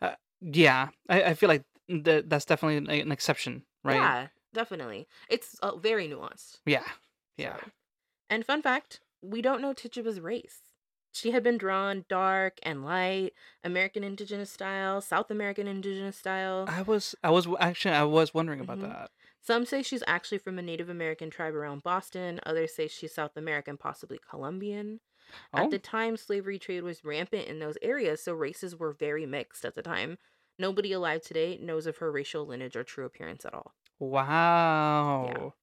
Uh, 0.02 0.14
yeah. 0.42 0.88
I, 1.08 1.22
I 1.22 1.34
feel 1.34 1.48
like 1.48 1.64
that 1.88 2.28
that's 2.28 2.44
definitely 2.44 3.00
an 3.00 3.10
exception, 3.10 3.62
right? 3.86 3.94
Yeah, 3.96 4.26
definitely. 4.52 5.06
It's 5.28 5.58
uh, 5.60 5.76
very 5.76 6.08
nuanced. 6.08 6.58
Yeah. 6.66 6.84
Yeah. 7.36 7.56
So- 7.56 7.70
And 8.30 8.44
fun 8.44 8.62
fact, 8.62 9.00
we 9.22 9.42
don't 9.42 9.60
know 9.62 9.72
Tituba's 9.74 10.20
race. 10.20 10.60
She 11.12 11.30
had 11.30 11.42
been 11.42 11.56
drawn 11.56 12.04
dark 12.10 12.58
and 12.62 12.84
light, 12.84 13.32
American 13.64 14.04
indigenous 14.04 14.50
style, 14.50 15.00
South 15.00 15.30
American 15.30 15.66
indigenous 15.66 16.16
style. 16.16 16.66
I 16.68 16.82
was 16.82 17.14
I 17.24 17.30
was 17.30 17.48
actually 17.58 17.94
I 17.94 18.02
was 18.04 18.34
wondering 18.34 18.60
about 18.60 18.78
Mhm. 18.78 18.82
that. 18.92 19.10
Some 19.40 19.64
say 19.64 19.82
she's 19.82 20.02
actually 20.06 20.38
from 20.38 20.58
a 20.58 20.62
Native 20.62 20.90
American 20.90 21.30
tribe 21.30 21.54
around 21.54 21.82
Boston. 21.84 22.40
Others 22.44 22.74
say 22.74 22.88
she's 22.88 23.14
South 23.14 23.36
American, 23.36 23.76
possibly 23.78 24.18
Colombian. 24.28 25.00
At 25.54 25.64
Oh, 25.66 25.70
the 25.70 25.78
time, 25.78 26.16
slavery 26.16 26.58
trade 26.58 26.82
was 26.82 27.04
rampant 27.04 27.48
in 27.48 27.60
those 27.60 27.78
areas, 27.80 28.22
so 28.22 28.32
races 28.34 28.76
were 28.76 28.92
very 28.92 29.24
mixed 29.26 29.64
at 29.64 29.74
the 29.74 29.82
time. 29.82 30.18
Nobody 30.58 30.92
alive 30.92 31.22
today 31.22 31.58
knows 31.60 31.86
of 31.86 31.98
her 31.98 32.10
racial 32.10 32.46
lineage 32.46 32.76
or 32.76 32.84
true 32.84 33.04
appearance 33.04 33.44
at 33.44 33.54
all. 33.54 33.74
wow. 33.98 35.54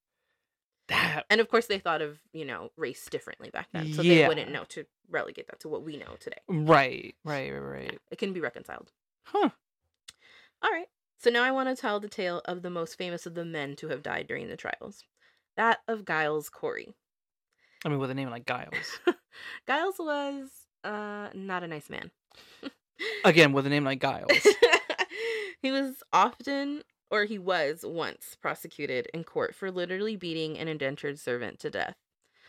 That 0.89 1.25
And 1.29 1.39
of 1.39 1.47
course, 1.47 1.67
they 1.67 1.79
thought 1.79 2.01
of, 2.01 2.19
you 2.33 2.45
know, 2.45 2.71
race 2.75 3.05
differently 3.09 3.49
back 3.49 3.69
then. 3.71 3.93
So 3.93 4.03
they 4.03 4.27
wouldn't 4.27 4.51
know 4.51 4.65
to 4.69 4.85
relegate 5.09 5.47
that 5.47 5.61
to 5.61 5.69
what 5.69 5.83
we 5.83 5.95
know 5.97 6.15
today. 6.19 6.41
right, 6.47 7.15
right, 7.23 7.49
right, 7.51 7.59
right. 7.59 7.99
It 8.11 8.17
can 8.17 8.33
be 8.33 8.41
reconciled. 8.41 8.91
Huh. 9.23 9.49
All 10.61 10.71
right. 10.71 10.87
So 11.19 11.29
now 11.29 11.43
I 11.43 11.51
want 11.51 11.69
to 11.69 11.81
tell 11.81 12.01
the 12.01 12.09
tale 12.09 12.41
of 12.45 12.63
the 12.63 12.69
most 12.69 12.97
famous 12.97 13.25
of 13.25 13.33
the 13.33 13.45
men 13.45 13.77
to 13.77 13.87
have 13.87 14.03
died 14.03 14.27
during 14.27 14.49
the 14.49 14.57
trials 14.57 15.05
that 15.55 15.79
of 15.87 16.05
Giles 16.05 16.49
Corey. 16.49 16.95
I 17.85 17.89
mean, 17.89 17.99
with 17.99 18.11
a 18.11 18.15
name 18.15 18.29
like 18.29 18.45
Giles. 18.45 18.99
Giles 19.67 19.95
was 19.99 20.49
uh, 20.83 21.29
not 21.33 21.63
a 21.63 21.67
nice 21.67 21.89
man. 21.89 22.11
Again, 23.25 23.53
with 23.53 23.65
a 23.65 23.69
name 23.69 23.83
like 23.83 24.01
Giles. 24.01 24.31
he 25.63 25.71
was 25.71 26.03
often, 26.13 26.83
or 27.09 27.23
he 27.23 27.39
was 27.39 27.83
once, 27.83 28.37
prosecuted 28.39 29.07
in 29.13 29.23
court 29.23 29.55
for 29.55 29.71
literally 29.71 30.15
beating 30.15 30.59
an 30.59 30.67
indentured 30.67 31.17
servant 31.17 31.59
to 31.61 31.71
death. 31.71 31.95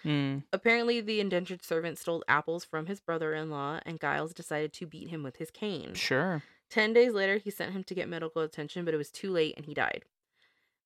Mm. 0.05 0.43
Apparently, 0.53 1.01
the 1.01 1.21
indentured 1.21 1.65
servant 1.65 1.97
stole 1.97 2.23
apples 2.29 2.65
from 2.65 2.87
his 2.87 3.01
brother 3.01 3.33
in 3.35 3.51
law, 3.51 3.81
and 3.87 3.99
Giles 3.99 4.35
decided 4.35 4.75
to 4.75 4.87
beat 4.87 5.09
him 5.09 5.23
with 5.23 5.37
his 5.37 5.51
cane. 5.51 5.95
Sure. 5.95 6.43
Ten 6.69 6.93
days 6.93 7.13
later, 7.15 7.39
he 7.39 7.51
sent 7.51 7.73
him 7.73 7.85
to 7.85 7.95
get 7.95 8.09
medical 8.09 8.43
attention, 8.43 8.85
but 8.85 8.93
it 8.93 8.99
was 8.99 9.11
too 9.11 9.31
late 9.31 9.55
and 9.57 9.65
he 9.65 9.73
died. 9.75 10.05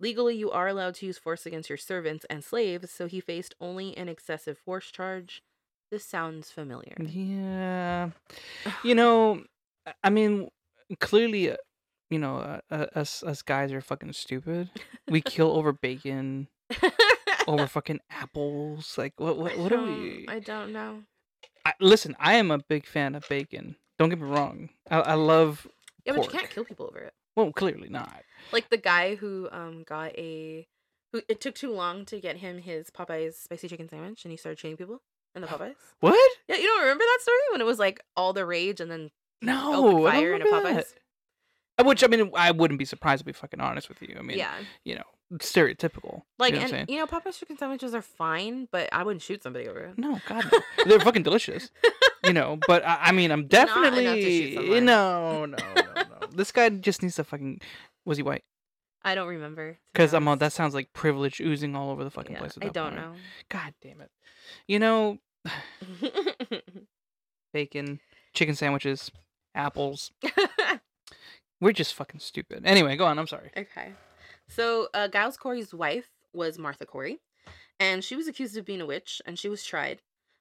Legally, 0.01 0.37
you 0.37 0.51
are 0.51 0.69
allowed 0.69 0.95
to 0.97 1.07
use 1.07 1.19
force 1.19 1.47
against 1.47 1.69
your 1.69 1.79
servants 1.79 2.25
and 2.31 2.45
slaves, 2.45 2.91
so 2.93 3.07
he 3.07 3.21
faced 3.21 3.55
only 3.61 3.97
an 3.97 4.09
excessive 4.09 4.59
force 4.59 4.91
charge. 4.91 5.43
This 5.91 6.05
sounds 6.05 6.51
familiar. 6.51 6.95
Yeah. 7.01 8.11
You 8.85 8.95
know, 8.95 9.45
I- 10.05 10.11
mean, 10.11 10.51
clearly, 11.01 11.57
you 12.11 12.19
know, 12.19 12.37
uh, 12.39 12.61
uh, 12.71 12.87
us 12.95 13.23
us 13.23 13.43
guys 13.43 13.73
are 13.73 13.81
fucking 13.81 14.13
stupid. 14.13 14.71
We 15.09 15.21
kill 15.21 15.51
over 15.53 15.73
bacon, 15.73 16.49
over 17.47 17.67
fucking 17.77 18.01
apples. 18.11 18.97
Like, 18.99 19.15
what 19.19 19.39
what 19.39 19.59
what 19.59 19.73
are 19.73 19.83
we? 19.83 20.27
I 20.29 20.39
don't 20.39 20.73
know. 20.73 21.03
I, 21.65 21.75
listen, 21.81 22.17
I 22.19 22.35
am 22.35 22.51
a 22.51 22.59
big 22.59 22.87
fan 22.87 23.15
of 23.15 23.29
bacon. 23.29 23.77
Don't 23.99 24.09
get 24.09 24.21
me 24.21 24.27
wrong. 24.27 24.71
I, 24.91 25.01
I 25.01 25.15
love. 25.15 25.67
Yeah, 26.05 26.15
but 26.15 26.25
you 26.25 26.31
can't 26.31 26.49
kill 26.51 26.65
people 26.65 26.87
over 26.87 26.99
it. 26.99 27.15
Well, 27.37 27.53
clearly 27.53 27.89
not. 27.89 28.23
Like 28.53 28.71
the 28.71 28.77
guy 28.79 29.15
who 29.17 29.49
um 29.53 29.85
got 29.87 30.17
a 30.19 30.67
who 31.13 31.23
it 31.29 31.41
took 31.41 31.55
too 31.55 31.73
long 31.73 32.05
to 32.07 32.21
get 32.21 32.39
him 32.39 32.59
his 32.59 32.91
Popeyes 32.91 33.35
spicy 33.35 33.69
chicken 33.69 33.89
sandwich 33.89 34.25
and 34.25 34.31
he 34.31 34.37
started 34.37 34.59
shooting 34.59 34.77
people 34.77 35.01
in 35.35 35.43
the 35.43 35.49
Popeyes. 35.49 35.75
What? 36.01 36.19
Yeah, 36.49 36.57
you 36.57 36.65
don't 36.65 36.81
remember 36.83 37.05
that 37.05 37.19
story 37.23 37.39
when 37.53 37.61
it 37.61 37.65
was 37.65 37.79
like 37.79 38.01
all 38.17 38.33
the 38.33 38.45
rage 38.47 38.81
and 38.81 38.91
then 38.91 39.11
No. 39.43 39.75
opened 39.75 40.07
I 40.07 40.13
don't 40.13 40.13
fire 40.13 40.35
in 40.35 40.43
a 40.43 40.45
Popeyes? 40.47 40.75
that. 40.75 40.87
Which 41.85 42.03
I 42.03 42.09
mean, 42.09 42.31
I 42.35 42.51
wouldn't 42.51 42.79
be 42.79 42.85
surprised 42.85 43.21
to 43.21 43.25
be 43.25 43.33
fucking 43.33 43.61
honest 43.61 43.89
with 43.89 44.03
you. 44.03 44.17
I 44.19 44.23
mean, 44.23 44.39
yeah. 44.39 44.55
you 44.85 44.97
know, 44.97 45.05
stereotypical. 45.37 46.23
Like, 46.39 46.55
you 46.55 46.61
know 46.61 46.67
and 46.67 46.91
you 46.91 46.97
know, 46.97 47.07
Popeye's 47.07 47.39
chicken 47.39 47.57
sandwiches 47.57 47.95
are 47.95 48.03
fine, 48.03 48.67
but 48.73 48.89
I 48.93 49.05
wouldn't 49.05 49.23
shoot 49.23 49.43
somebody 49.43 49.69
over 49.69 49.81
it. 49.81 49.99
No, 49.99 50.21
God, 50.29 50.45
no. 50.53 50.61
they're 50.87 51.01
fucking 51.01 51.23
delicious. 51.23 51.71
You 52.25 52.33
know, 52.33 52.59
but 52.67 52.85
I, 52.85 52.99
I 53.03 53.13
mean, 53.13 53.31
I'm 53.31 53.43
Not 53.51 53.77
enough 53.77 53.95
to 54.17 54.23
shoot 54.23 54.27
definitely 54.55 54.55
someone. 54.55 54.85
no, 54.85 55.47
no, 55.47 55.57
no, 55.77 55.83
no. 55.95 56.27
this 56.33 56.51
guy 56.51 56.69
just 56.69 57.03
needs 57.03 57.17
to 57.17 57.25
fucking. 57.25 57.61
Was 58.05 58.17
he 58.17 58.23
white? 58.23 58.43
I 59.05 59.15
don't 59.15 59.29
remember. 59.29 59.79
Because 59.93 60.13
I'm 60.13 60.27
all 60.27 60.37
that 60.37 60.53
sounds 60.53 60.75
like 60.75 60.93
privilege 60.93 61.41
oozing 61.41 61.77
all 61.77 61.91
over 61.91 62.03
the 62.03 62.11
fucking 62.11 62.33
Yeah, 62.33 62.41
place. 62.41 62.59
I 62.61 62.69
don't 62.69 62.95
point. 62.95 62.97
know. 62.97 63.13
God 63.49 63.73
damn 63.81 64.01
it. 64.01 64.11
You 64.67 64.81
know, 64.81 65.19
bacon, 67.53 68.01
chicken 68.35 68.55
sandwiches, 68.55 69.11
apples. 69.55 70.11
We're 71.61 71.73
just 71.73 71.95
fucking 71.95 72.21
stupid. 72.21 72.63
Anyway, 72.65 72.97
go 72.97 73.07
on. 73.07 73.19
I'm 73.19 73.27
sorry. 73.27 73.51
okay. 73.57 73.93
So, 74.47 74.89
uh, 74.95 75.09
Giles 75.09 75.37
Corey's 75.37 75.75
wife 75.75 76.09
was 76.33 76.59
Martha 76.59 76.87
Corey, 76.87 77.19
and 77.79 78.03
she 78.03 78.17
was 78.17 78.29
accused 78.29 78.57
of 78.57 78.65
being 78.65 78.81
a 78.81 78.87
witch, 78.87 79.21
and 79.27 79.39
she 79.39 79.49
was 79.49 79.65
tried. 79.65 80.01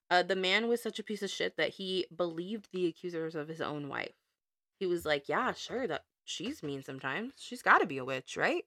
Uh, 0.09 0.23
the 0.23 0.35
man 0.35 0.67
was 0.69 0.81
such 0.81 0.99
a 0.99 1.03
piece 1.03 1.21
of 1.21 1.29
shit 1.29 1.57
that 1.57 1.71
he 1.71 2.05
believed 2.15 2.69
the 2.71 2.87
accusers 2.87 3.35
of 3.35 3.47
his 3.49 3.59
own 3.59 3.89
wife. 3.89 4.13
He 4.79 4.85
was 4.85 5.05
like, 5.05 5.27
"Yeah, 5.27 5.51
sure, 5.53 5.87
that 5.87 6.05
she's 6.23 6.63
mean 6.63 6.83
sometimes. 6.83 7.33
She's 7.37 7.61
got 7.61 7.79
to 7.79 7.85
be 7.85 7.97
a 7.97 8.05
witch, 8.05 8.37
right?" 8.37 8.63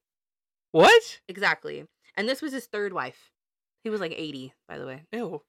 What? 0.72 1.20
Exactly. 1.28 1.86
And 2.16 2.28
this 2.28 2.42
was 2.42 2.52
his 2.52 2.66
third 2.66 2.92
wife. 2.92 3.30
He 3.82 3.90
was 3.90 4.00
like 4.00 4.12
80, 4.14 4.52
by 4.68 4.78
the 4.78 4.86
way. 4.86 5.04
Ew. 5.12 5.42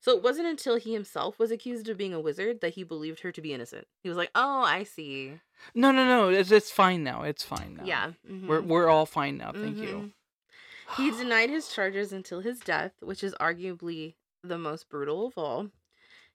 So 0.00 0.16
it 0.16 0.22
wasn't 0.22 0.46
until 0.48 0.76
he 0.76 0.92
himself 0.92 1.38
was 1.38 1.50
accused 1.50 1.88
of 1.88 1.96
being 1.96 2.14
a 2.14 2.20
wizard 2.20 2.60
that 2.60 2.74
he 2.74 2.84
believed 2.84 3.20
her 3.20 3.32
to 3.32 3.40
be 3.40 3.52
innocent. 3.52 3.86
He 4.02 4.08
was 4.08 4.18
like, 4.18 4.30
"Oh, 4.34 4.62
I 4.62 4.84
see. 4.84 5.40
No, 5.74 5.90
no, 5.90 6.04
no. 6.04 6.28
It's, 6.28 6.50
it's 6.50 6.70
fine 6.70 7.02
now. 7.02 7.22
It's 7.22 7.42
fine 7.42 7.76
now. 7.76 7.84
Yeah, 7.84 8.12
We're 8.28 8.60
mhm, 8.62 8.66
we're 8.68 8.88
all 8.88 9.06
fine 9.06 9.38
now. 9.38 9.52
Thank 9.52 9.78
you. 9.78 9.88
mhm." 9.88 10.96
He 10.96 11.10
denied 11.10 11.50
his 11.50 11.68
charges 11.68 12.12
until 12.12 12.40
his 12.40 12.60
death, 12.60 12.92
which 13.00 13.24
is 13.24 13.34
arguably 13.40 14.14
the 14.44 14.58
most 14.58 14.88
brutal 14.88 15.26
of 15.26 15.36
all. 15.36 15.70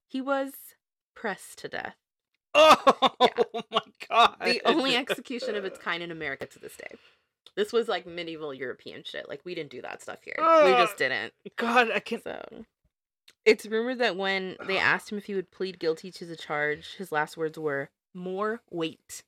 He 0.07 0.19
was 0.21 0.51
pressed 1.15 1.57
to 1.59 1.67
death. 1.69 1.95
Oh 2.53 3.63
my 3.71 3.79
god. 4.09 4.35
The 4.43 4.61
only 4.65 4.95
execution 4.95 5.55
of 5.55 5.63
its 5.65 5.77
kind 5.79 6.03
in 6.03 6.11
America 6.11 6.45
to 6.47 6.59
this 6.59 6.75
day. 6.75 6.95
This 7.55 7.71
was 7.71 7.87
like 7.87 8.05
medieval 8.05 8.53
European 8.53 9.03
shit. 9.05 9.27
Like 9.29 9.41
we 9.45 9.55
didn't 9.55 9.71
do 9.71 9.81
that 9.83 10.01
stuff 10.01 10.19
here. 10.23 10.35
we 10.37 10.71
just 10.71 10.97
didn't. 10.97 11.33
God, 11.57 11.91
I 11.91 11.99
can't. 11.99 12.23
So 12.23 12.65
it's 13.45 13.65
rumored 13.65 13.99
that 13.99 14.15
when 14.15 14.55
they 14.67 14.77
asked 14.77 15.11
him 15.11 15.17
if 15.17 15.25
he 15.25 15.35
would 15.35 15.51
plead 15.51 15.79
guilty 15.79 16.11
to 16.11 16.25
the 16.25 16.35
charge, 16.35 16.95
his 16.97 17.11
last 17.11 17.37
words 17.37 17.57
were 17.57 17.89
more 18.13 18.61
weight. 18.69 19.23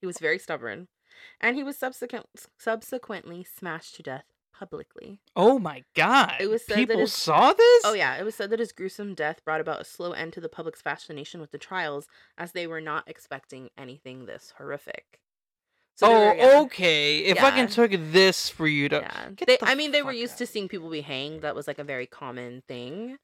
He 0.00 0.06
was 0.06 0.18
very 0.18 0.38
stubborn. 0.38 0.88
And 1.40 1.54
he 1.56 1.62
was 1.62 1.76
subsequent 1.76 2.26
subsequently 2.58 3.44
smashed 3.44 3.94
to 3.96 4.02
death 4.02 4.24
publicly. 4.52 5.20
Oh 5.36 5.58
my 5.58 5.84
god. 5.94 6.34
It 6.40 6.48
was 6.50 6.64
said 6.64 6.74
that 6.74 6.78
people 6.80 7.00
his- 7.00 7.12
saw 7.12 7.52
this. 7.52 7.82
Oh 7.84 7.92
yeah, 7.94 8.16
it 8.16 8.24
was 8.24 8.34
said 8.34 8.50
that 8.50 8.58
his 8.58 8.72
gruesome 8.72 9.14
death 9.14 9.44
brought 9.44 9.60
about 9.60 9.80
a 9.80 9.84
slow 9.84 10.12
end 10.12 10.32
to 10.32 10.40
the 10.40 10.48
public's 10.48 10.82
fascination 10.82 11.40
with 11.40 11.50
the 11.52 11.58
trials 11.58 12.06
as 12.38 12.52
they 12.52 12.66
were 12.66 12.80
not 12.80 13.08
expecting 13.08 13.70
anything 13.78 14.26
this 14.26 14.54
horrific. 14.58 15.20
they 16.00 16.06
Oh, 16.06 16.28
were- 16.28 16.34
yeah. 16.34 16.60
okay. 16.62 17.18
It 17.18 17.36
Yeah. 17.36 17.42
fucking 17.42 17.68
took 17.68 17.92
this 17.92 18.48
for 18.48 18.66
you 18.66 18.88
to. 18.88 18.96
Yeah. 18.96 19.28
Get 19.36 19.46
They, 19.46 19.56
the 19.58 19.66
I 19.66 19.74
mean, 19.74 19.92
they 19.92 20.02
were 20.02 20.10
used 20.12 20.34
out. 20.34 20.38
to 20.38 20.46
seeing 20.46 20.66
people 20.68 20.88
be 20.90 21.02
hanged. 21.02 21.42
That 21.42 21.54
was 21.54 21.68
like 21.68 21.78
a 21.78 21.84
very 21.84 22.06
common 22.06 22.62
thing. 22.66 23.18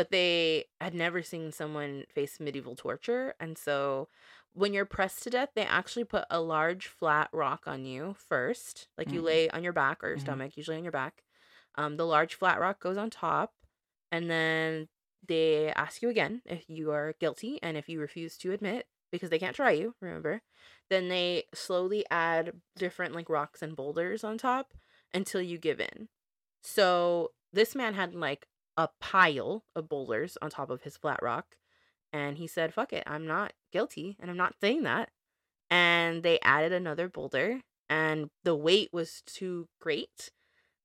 But 0.00 0.10
they 0.10 0.64
had 0.80 0.94
never 0.94 1.22
seen 1.22 1.52
someone 1.52 2.06
face 2.08 2.40
medieval 2.40 2.74
torture. 2.74 3.34
And 3.38 3.58
so 3.58 4.08
when 4.54 4.72
you're 4.72 4.86
pressed 4.86 5.22
to 5.24 5.30
death, 5.30 5.50
they 5.54 5.66
actually 5.66 6.04
put 6.04 6.24
a 6.30 6.40
large 6.40 6.86
flat 6.86 7.28
rock 7.34 7.64
on 7.66 7.84
you 7.84 8.14
first. 8.14 8.88
Like 8.96 9.12
you 9.12 9.20
Mhm. 9.20 9.26
lay 9.26 9.50
on 9.50 9.62
your 9.62 9.74
back 9.74 10.02
or 10.02 10.08
your 10.08 10.16
Mhm. 10.16 10.18
stomach, 10.18 10.56
usually 10.56 10.78
on 10.78 10.84
your 10.84 10.90
back. 10.90 11.22
Um, 11.74 11.98
the 11.98 12.06
large 12.06 12.34
flat 12.34 12.58
rock 12.58 12.80
goes 12.80 12.96
on 12.96 13.10
top. 13.10 13.52
And 14.10 14.30
then 14.30 14.88
they 15.28 15.70
ask 15.74 16.00
you 16.00 16.08
again 16.08 16.40
if 16.46 16.64
you 16.70 16.92
are 16.92 17.14
guilty. 17.20 17.62
And 17.62 17.76
if 17.76 17.86
you 17.90 18.00
refuse 18.00 18.38
to 18.38 18.52
admit, 18.52 18.86
because 19.12 19.28
they 19.28 19.38
can't 19.38 19.56
try 19.56 19.72
you, 19.72 19.94
remember, 20.00 20.40
then 20.88 21.08
they 21.08 21.44
slowly 21.52 22.06
add 22.10 22.62
different 22.74 23.14
like 23.14 23.28
rocks 23.28 23.60
and 23.60 23.76
boulders 23.76 24.24
on 24.24 24.38
top 24.38 24.72
until 25.12 25.42
you 25.42 25.58
give 25.58 25.78
in. 25.78 26.08
So 26.62 27.32
this 27.52 27.74
man 27.74 27.94
had 27.94 28.14
like 28.14 28.46
a 28.80 28.90
pile 29.00 29.64
of 29.76 29.88
boulders 29.88 30.38
on 30.40 30.50
top 30.50 30.70
of 30.70 30.82
his 30.82 30.96
flat 30.96 31.20
rock. 31.22 31.56
And 32.12 32.38
he 32.38 32.46
said, 32.46 32.74
fuck 32.74 32.92
it, 32.92 33.04
I'm 33.06 33.26
not 33.26 33.52
guilty. 33.72 34.16
And 34.18 34.30
I'm 34.30 34.36
not 34.36 34.54
saying 34.60 34.82
that. 34.84 35.10
And 35.70 36.22
they 36.22 36.40
added 36.40 36.72
another 36.72 37.08
boulder, 37.08 37.60
and 37.88 38.30
the 38.42 38.56
weight 38.56 38.88
was 38.92 39.22
too 39.26 39.68
great. 39.80 40.30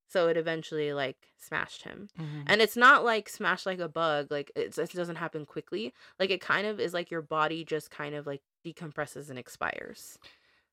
So 0.08 0.28
it 0.28 0.38
eventually 0.38 0.94
like 0.94 1.18
smashed 1.40 1.84
him. 1.84 2.10
Mhm. 2.20 2.44
And 2.46 2.62
it's 2.62 2.78
not 2.78 3.04
like 3.04 3.28
smashed 3.28 3.66
like 3.66 3.80
a 3.80 3.90
bug, 3.90 4.28
like 4.30 4.52
it's, 4.56 4.78
it 4.78 4.94
doesn't 4.94 5.16
happen 5.16 5.46
quickly. 5.46 5.94
Like 6.20 6.30
it 6.30 6.42
kind 6.42 6.68
of 6.68 6.80
is 6.80 6.94
like 6.94 7.10
your 7.10 7.24
body 7.24 7.66
just 7.66 7.90
kind 7.90 8.14
of 8.14 8.28
like 8.28 8.42
decompresses 8.64 9.30
and 9.32 9.40
expires. 9.40 10.20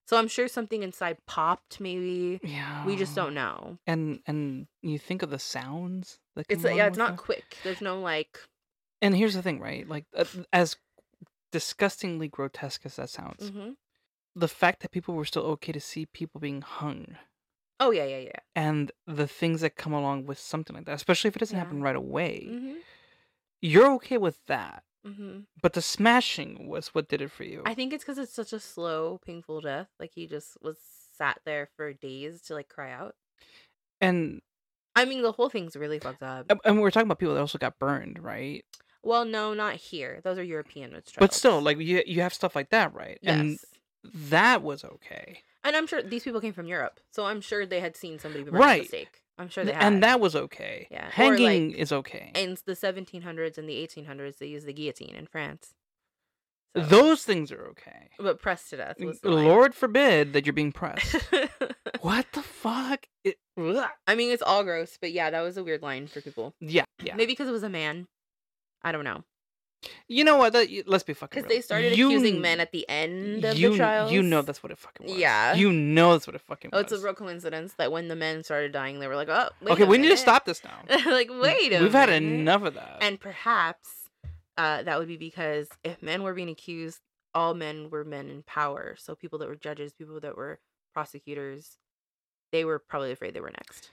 So 0.07 0.17
I'm 0.17 0.29
sure 0.29 0.49
something 0.49 0.83
inside 0.83 1.19
popped, 1.27 1.81
maybe. 1.81 2.41
Yeah. 2.43 2.85
We 2.85 2.97
just 2.97 3.15
don't 3.15 3.35
know. 3.35 3.79
And 3.87 4.21
and 4.27 4.69
you 4.83 4.99
think 4.99 5.23
of 5.23 5.31
the 5.31 5.39
sounds 5.39 6.21
that 6.35 6.47
It's 6.49 6.65
yeah, 6.65 6.87
it's 6.87 6.97
not 6.99 7.17
that? 7.17 7.19
quick. 7.19 7.59
There's 7.63 7.81
no 7.81 8.01
like 8.01 8.41
And 9.01 9.17
here's 9.17 9.35
the 9.35 9.43
thing, 9.43 9.61
right? 9.61 9.87
Like 9.87 10.07
uh, 10.15 10.25
as 10.53 10.77
disgustingly 11.53 12.29
grotesque 12.29 12.87
as 12.87 12.97
that 12.97 13.11
sounds, 13.11 13.53
mhm. 13.53 13.75
the 14.35 14.49
fact 14.49 14.83
that 14.83 14.93
people 14.93 15.15
were 15.15 15.25
still 15.27 15.45
okay 15.45 15.73
to 15.73 15.81
see 15.81 16.07
people 16.07 16.41
being 16.41 16.63
hung 16.63 17.17
Oh 17.81 17.91
yeah, 17.91 18.05
yeah, 18.05 18.19
yeah. 18.19 18.41
and 18.55 18.93
the 19.07 19.27
things 19.27 19.61
that 19.63 19.77
come 19.77 19.93
along 19.93 20.27
with 20.27 20.39
something 20.39 20.75
like 20.77 20.85
that, 20.87 20.95
especially 20.95 21.29
if 21.29 21.37
it 21.37 21.41
doesn't 21.41 21.57
Yeah. 21.57 21.59
happen 21.59 21.83
right 21.83 21.97
away, 21.97 22.55
Mhm. 22.55 22.83
you're 23.61 23.93
okay 23.95 24.19
with 24.19 24.45
that. 24.47 24.85
Mhm. 25.07 25.47
But 25.61 25.73
the 25.73 25.83
smashing 25.83 26.69
was 26.69 26.89
what 26.95 27.09
did 27.09 27.21
it 27.21 27.31
for 27.31 27.45
you. 27.45 27.63
I 27.67 27.75
think 27.75 27.93
it's 27.93 28.05
cuz 28.05 28.19
it's 28.19 28.33
such 28.35 28.53
a 28.53 28.61
slow, 28.61 29.19
painful 29.25 29.61
death. 29.61 29.89
Like 29.99 30.13
he 30.15 30.27
just 30.27 30.57
was 30.63 30.79
sat 31.17 31.41
there 31.45 31.69
for 31.77 31.93
days 31.93 32.41
to 32.43 32.55
like 32.55 32.69
cry 32.69 32.91
out. 32.93 33.15
and 34.01 34.43
I 34.95 35.05
mean, 35.07 35.23
the 35.23 35.33
whole 35.33 35.49
thing's 35.49 35.75
really 35.77 35.99
fucked 35.99 36.23
up. 36.23 36.51
and- 36.65 36.81
we're 36.81 36.91
talking 36.91 37.07
about 37.07 37.19
people 37.19 37.35
that 37.35 37.41
also 37.41 37.57
got 37.59 37.79
burned, 37.79 38.19
right? 38.23 38.65
Well, 39.03 39.25
no, 39.25 39.55
not 39.55 39.77
here. 39.77 40.21
Those 40.23 40.39
are 40.39 40.43
European 40.45 40.93
witch 40.93 41.13
trials. 41.13 41.19
But 41.31 41.33
still, 41.35 41.61
like 41.63 41.79
you 41.79 42.03
you 42.07 42.21
have 42.21 42.35
stuff 42.35 42.55
like 42.55 42.71
that, 42.71 42.93
right? 42.95 43.19
yes. 43.23 43.41
And 43.41 43.59
that 44.05 44.63
was 44.63 44.85
okay. 44.85 45.43
And 45.65 45.75
I'm 45.77 45.87
sure 45.87 46.03
these 46.03 46.25
people 46.25 46.41
came 46.41 46.53
from 46.53 46.67
Europe, 46.67 47.01
so 47.11 47.25
I'm 47.25 47.41
sure 47.41 47.65
they 47.65 47.81
had 47.81 47.97
seen 47.97 48.19
somebody 48.19 48.45
burn 48.45 48.55
Right. 48.55 48.81
at 48.83 48.83
the 48.83 48.89
stake. 48.89 49.22
I'm 49.39 49.49
sure 49.49 49.65
they 49.65 49.73
had. 49.73 49.83
and 49.85 50.03
that 50.03 50.21
was 50.21 50.37
okay. 50.37 50.87
Yeah, 50.91 51.09
Hanging 51.11 51.71
like, 51.71 51.79
is 51.79 51.91
okay. 51.93 52.31
in 52.35 52.57
the 52.67 52.75
1700s 52.75 53.59
and 53.59 53.69
the 53.69 53.75
1800s, 53.87 54.39
they 54.39 54.47
used 54.47 54.67
the 54.67 54.73
guillotine 54.73 55.15
in 55.15 55.27
France. 55.27 55.75
So- 56.77 56.83
Those 56.83 57.25
things 57.25 57.51
are 57.53 57.67
okay. 57.69 58.11
but 58.19 58.41
pressed 58.41 58.71
to 58.71 58.77
death. 58.79 58.97
Was 59.01 59.21
the 59.21 59.31
line. 59.31 59.45
Lord 59.47 59.75
forbid 59.75 60.33
that 60.33 60.47
you're 60.47 60.53
being 60.55 60.73
pressed. 60.73 61.17
what 62.01 62.27
the 62.33 62.43
fuck? 62.43 63.07
It. 63.25 63.37
I 64.07 64.15
mean, 64.15 64.31
it's 64.31 64.43
all 64.43 64.65
gross, 64.65 64.97
but 65.01 65.13
yeah, 65.13 65.31
that 65.31 65.41
was 65.43 65.57
a 65.57 65.65
weird 65.65 65.83
line 65.83 66.07
for 66.07 66.21
people. 66.23 66.55
yeah, 66.61 66.85
yeah. 67.03 67.15
Maybe 67.15 67.33
because 67.33 67.49
it 67.49 67.53
was 67.53 67.63
a 67.63 67.69
man. 67.69 68.07
I 68.83 68.93
don't 68.93 69.05
know. 69.05 69.25
You 70.09 70.23
know 70.25 70.37
what? 70.37 70.53
That, 70.53 70.69
let's 70.87 71.03
be 71.05 71.13
fucking 71.15 71.43
Because 71.43 71.49
they 71.55 71.61
started 71.61 71.97
You 71.97 72.09
accusing 72.09 72.41
men 72.41 72.61
at 72.61 72.71
the 72.73 72.89
end 72.89 73.45
of 73.45 73.57
you, 73.57 73.71
the 73.71 73.77
trials. 73.77 74.13
You 74.13 74.23
know 74.23 74.43
that's 74.43 74.63
what 74.63 74.71
it 74.71 74.79
fucking 74.79 75.07
was. 75.09 75.17
Yeah. 75.17 75.55
You 75.55 75.73
know 75.73 76.13
that's 76.13 76.27
what 76.27 76.37
it 76.37 76.41
fucking 76.43 76.71
Oh, 76.73 76.79
was. 76.83 76.93
it's 76.93 77.01
a 77.03 77.05
real 77.05 77.15
coincidence 77.15 77.75
that 77.75 77.91
when 77.91 78.09
the 78.09 78.17
men 78.17 78.45
started 78.45 78.73
dying, 78.73 79.01
they 79.01 79.09
were 79.09 79.17
like, 79.17 79.29
"Oh, 79.29 79.49
wait 79.61 79.73
okay, 79.73 79.85
we 79.85 79.99
need 79.99 80.11
to 80.11 80.17
stop 80.17 80.45
this 80.45 80.63
now. 80.63 80.79
like, 81.11 81.31
wait 81.31 81.73
We've 81.81 81.93
had 81.93 82.09
minute. 82.11 82.41
enough 82.41 82.63
of 82.63 82.75
that. 82.75 82.99
And 83.01 83.19
perhaps 83.19 83.89
uh, 84.57 84.83
that 84.85 84.99
would 84.99 85.09
be 85.09 85.17
because 85.17 85.69
if 85.83 86.01
men 86.03 86.23
were 86.23 86.35
being 86.35 86.51
accused, 86.51 87.01
all 87.35 87.55
men 87.55 87.91
were 87.91 88.05
men 88.05 88.29
in 88.29 88.43
power. 88.45 88.95
So 88.99 89.15
people 89.15 89.39
that 89.41 89.49
were 89.49 89.57
judges, 89.57 89.93
people 89.93 90.21
that 90.21 90.37
were 90.37 90.61
prosecutors, 90.95 91.79
they 92.53 92.65
were 92.65 92.79
probably 92.79 93.11
afraid 93.13 93.35
they 93.35 93.41
were 93.41 93.51
next. 93.51 93.91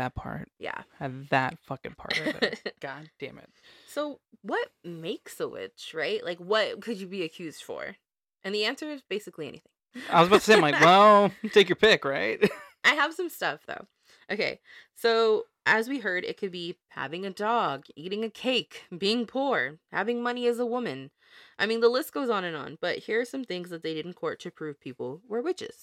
That 0.00 0.14
part. 0.14 0.48
Yeah. 0.58 0.82
That 1.30 1.58
fucking 1.66 1.94
part 1.94 2.18
of 2.18 2.26
it. 2.42 2.74
God 2.80 3.10
damn 3.20 3.38
it. 3.38 3.50
so 3.86 4.18
what 4.42 4.68
makes 4.82 5.38
a 5.40 5.48
witch, 5.48 5.92
right? 5.94 6.24
Like, 6.24 6.38
what 6.38 6.80
could 6.80 6.98
you 6.98 7.06
be 7.06 7.22
accused 7.22 7.62
for? 7.62 7.96
And 8.42 8.54
the 8.54 8.64
answer 8.64 8.90
is 8.90 9.02
basically 9.08 9.46
anything. 9.48 9.70
I 10.10 10.20
was 10.20 10.28
about 10.28 10.40
to 10.40 10.46
say, 10.46 10.54
I'm 10.54 10.60
like, 10.60 10.80
well, 10.80 11.30
take 11.52 11.68
your 11.68 11.76
pick, 11.76 12.04
right? 12.04 12.38
I 12.84 12.94
have 12.94 13.12
some 13.14 13.28
stuff 13.28 13.60
though. 13.66 13.86
Okay, 14.32 14.60
so 14.94 15.44
as 15.66 15.88
we 15.88 15.98
heard, 15.98 16.24
it 16.24 16.36
could 16.38 16.50
be 16.52 16.76
having 16.90 17.26
a 17.26 17.30
dog, 17.30 17.84
eating 17.96 18.24
a 18.24 18.30
cake, 18.30 18.84
being 18.96 19.26
poor, 19.26 19.78
having 19.92 20.22
money 20.22 20.46
as 20.46 20.58
a 20.58 20.66
woman. 20.66 21.10
I 21.58 21.66
mean, 21.66 21.80
the 21.80 21.88
list 21.88 22.12
goes 22.12 22.30
on 22.30 22.44
and 22.44 22.56
on, 22.56 22.78
but 22.80 22.98
here 22.98 23.20
are 23.20 23.24
some 23.24 23.44
things 23.44 23.70
that 23.70 23.82
they 23.82 23.92
did 23.94 24.06
in 24.06 24.12
court 24.14 24.40
to 24.40 24.50
prove 24.50 24.80
people 24.80 25.20
were 25.28 25.42
witches. 25.42 25.76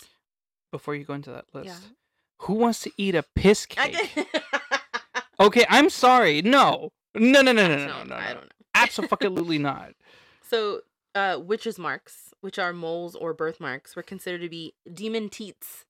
Before 0.72 0.96
you 0.96 1.04
go 1.06 1.14
into 1.14 1.30
that 1.32 1.46
list, 1.54 1.68
Yeah. 1.68 1.90
Who 2.40 2.54
wants 2.54 2.82
to 2.82 2.92
eat 2.98 3.16
a 3.16 3.24
piss 3.36 3.66
cake? 3.66 4.16
Okay, 5.40 5.66
I'm 5.70 5.92
sorry. 5.92 6.42
No. 6.42 6.90
No, 7.14 7.42
no, 7.44 7.52
no, 7.52 7.68
no, 7.68 7.78
no, 7.78 7.86
No, 7.88 8.04
no. 8.06 8.16
I 8.16 8.34
don't 8.34 8.46
know. 8.46 8.50
Absolutely 8.74 9.58
not. 9.60 9.94
So, 10.42 10.82
uh, 11.14 11.40
witches' 11.40 11.78
marks, 11.78 12.34
which 12.42 12.58
are 12.58 12.74
moles 12.74 13.16
or 13.16 13.36
birthmarks, 13.36 13.96
were 13.96 14.02
considered 14.02 14.42
to 14.42 14.50
be 14.50 14.74
demon 14.92 15.30
teats. 15.30 15.86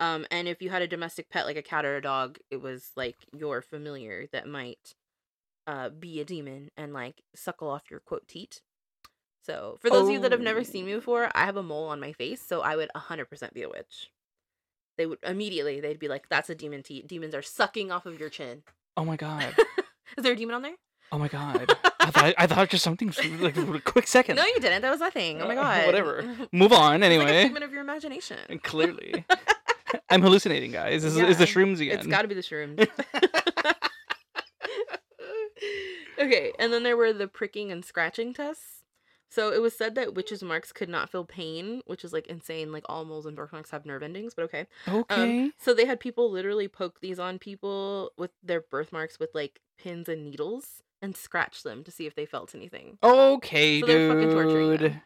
Um, 0.00 0.26
and 0.32 0.48
if 0.48 0.60
you 0.60 0.70
had 0.70 0.82
a 0.82 0.88
domestic 0.88 1.30
pet 1.30 1.46
like 1.46 1.56
a 1.56 1.62
cat 1.62 1.84
or 1.84 1.94
a 1.96 2.02
dog, 2.02 2.38
it 2.50 2.60
was 2.60 2.90
like 2.96 3.16
your 3.32 3.62
familiar 3.62 4.26
that 4.32 4.48
might 4.48 4.94
uh 5.68 5.88
be 5.90 6.20
a 6.20 6.24
demon 6.24 6.72
and 6.76 6.92
like 6.92 7.22
suckle 7.36 7.70
off 7.70 7.88
your 7.88 8.00
quote 8.00 8.26
teat. 8.26 8.62
So, 9.46 9.76
for 9.80 9.90
those 9.90 10.08
of 10.08 10.14
you 10.14 10.20
that 10.20 10.32
have 10.32 10.40
never 10.40 10.64
seen 10.64 10.86
me 10.86 10.94
Oh. 10.94 10.98
before, 10.98 11.30
I 11.36 11.44
have 11.44 11.56
a 11.56 11.62
mole 11.62 11.86
on 11.88 12.00
my 12.00 12.12
face, 12.12 12.42
so 12.42 12.62
I 12.62 12.74
would 12.74 12.90
100% 12.96 13.52
be 13.54 13.62
a 13.62 13.68
witch. 13.68 14.10
They 14.98 15.06
would 15.06 15.18
immediately 15.22 15.80
they'd 15.80 15.98
be 15.98 16.08
like, 16.08 16.28
"That's 16.28 16.50
a 16.50 16.54
demon 16.54 16.82
teat. 16.82 17.06
Demons 17.08 17.34
are 17.34 17.42
sucking 17.42 17.90
off 17.90 18.06
of 18.06 18.20
your 18.20 18.28
chin." 18.28 18.62
Oh 18.96 19.04
my 19.04 19.16
god. 19.16 19.54
Is 20.18 20.24
there 20.24 20.32
a 20.34 20.36
demon 20.36 20.54
on 20.54 20.62
there? 20.62 20.74
Oh 21.10 21.18
my 21.18 21.28
god. 21.28 21.74
I 22.00 22.10
thought 22.10 22.34
I 22.38 22.46
thought 22.46 22.68
just 22.70 22.84
something 22.84 23.12
like 23.40 23.56
a 23.56 23.80
quick 23.80 24.06
second. 24.06 24.36
No, 24.36 24.44
you 24.44 24.60
didn't. 24.60 24.82
That 24.82 24.90
was 24.90 25.00
nothing. 25.00 25.40
Oh 25.42 25.48
my 25.48 25.56
Uh, 25.56 25.62
god. 25.62 25.86
whatever. 25.86 26.22
Move 26.52 26.72
on 26.72 27.02
It's 27.02 27.02
like 27.02 27.10
a 27.10 27.22
anyway. 27.22 27.42
figment 27.44 27.64
of 27.64 27.72
your 27.72 27.80
imagination. 27.82 28.38
Clearly. 28.62 29.24
I'm 30.10 30.22
hallucinating, 30.22 30.72
guys. 30.72 31.04
Is, 31.04 31.16
is 31.16 31.38
the 31.38 31.44
shrooms 31.44 31.80
again. 31.80 31.98
It's 31.98 32.06
got 32.06 32.22
to 32.22 32.28
be 32.28 32.34
the 32.34 32.40
shrooms. 32.42 32.86
okay, 36.18 36.52
and 36.58 36.72
then 36.72 36.82
there 36.82 36.96
were 36.96 37.12
the 37.12 37.28
pricking 37.28 37.70
and 37.72 37.84
scratching 37.84 38.32
tests. 38.34 38.81
So 39.32 39.50
it 39.50 39.62
was 39.62 39.74
said 39.74 39.94
that 39.94 40.12
witches' 40.12 40.42
marks 40.42 40.72
could 40.72 40.90
not 40.90 41.08
feel 41.08 41.24
pain, 41.24 41.80
which 41.86 42.04
is 42.04 42.12
like 42.12 42.26
insane. 42.26 42.70
Like 42.70 42.84
all 42.86 43.06
moles 43.06 43.24
and 43.24 43.34
birthmarks 43.34 43.70
have 43.70 43.86
nerve 43.86 44.02
endings, 44.02 44.34
but 44.34 44.42
okay. 44.42 44.66
okay. 44.86 45.44
Um, 45.44 45.52
so 45.56 45.72
they 45.72 45.86
had 45.86 46.00
people 46.00 46.30
literally 46.30 46.68
poke 46.68 47.00
these 47.00 47.18
on 47.18 47.38
people 47.38 48.10
with 48.18 48.32
their 48.42 48.60
birthmarks 48.60 49.18
with 49.18 49.30
like 49.34 49.60
pins 49.78 50.06
and 50.06 50.22
needles 50.22 50.82
and 51.00 51.16
scratch 51.16 51.62
them 51.62 51.82
to 51.84 51.90
see 51.90 52.04
if 52.04 52.14
they 52.14 52.26
felt 52.26 52.54
anything. 52.54 52.98
okay, 53.02 53.80
so 53.80 53.86
they're 53.86 54.12
fucking 54.12 54.30
torturing 54.32 54.70
dude. 54.72 54.80
them. 54.80 55.02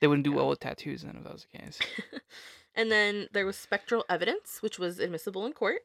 They 0.00 0.06
wouldn't 0.06 0.24
do 0.24 0.30
Yeah. 0.30 0.36
well 0.36 0.48
with 0.50 0.60
tattoos 0.60 1.02
then 1.02 1.16
if 1.16 1.24
that 1.24 1.32
was 1.32 1.46
the 1.50 1.58
case. 1.58 1.80
and 2.76 2.88
then 2.88 3.26
there 3.32 3.46
was 3.46 3.56
spectral 3.56 4.04
evidence, 4.08 4.58
which 4.62 4.78
was 4.78 5.00
admissible 5.00 5.44
in 5.44 5.54
court. 5.54 5.80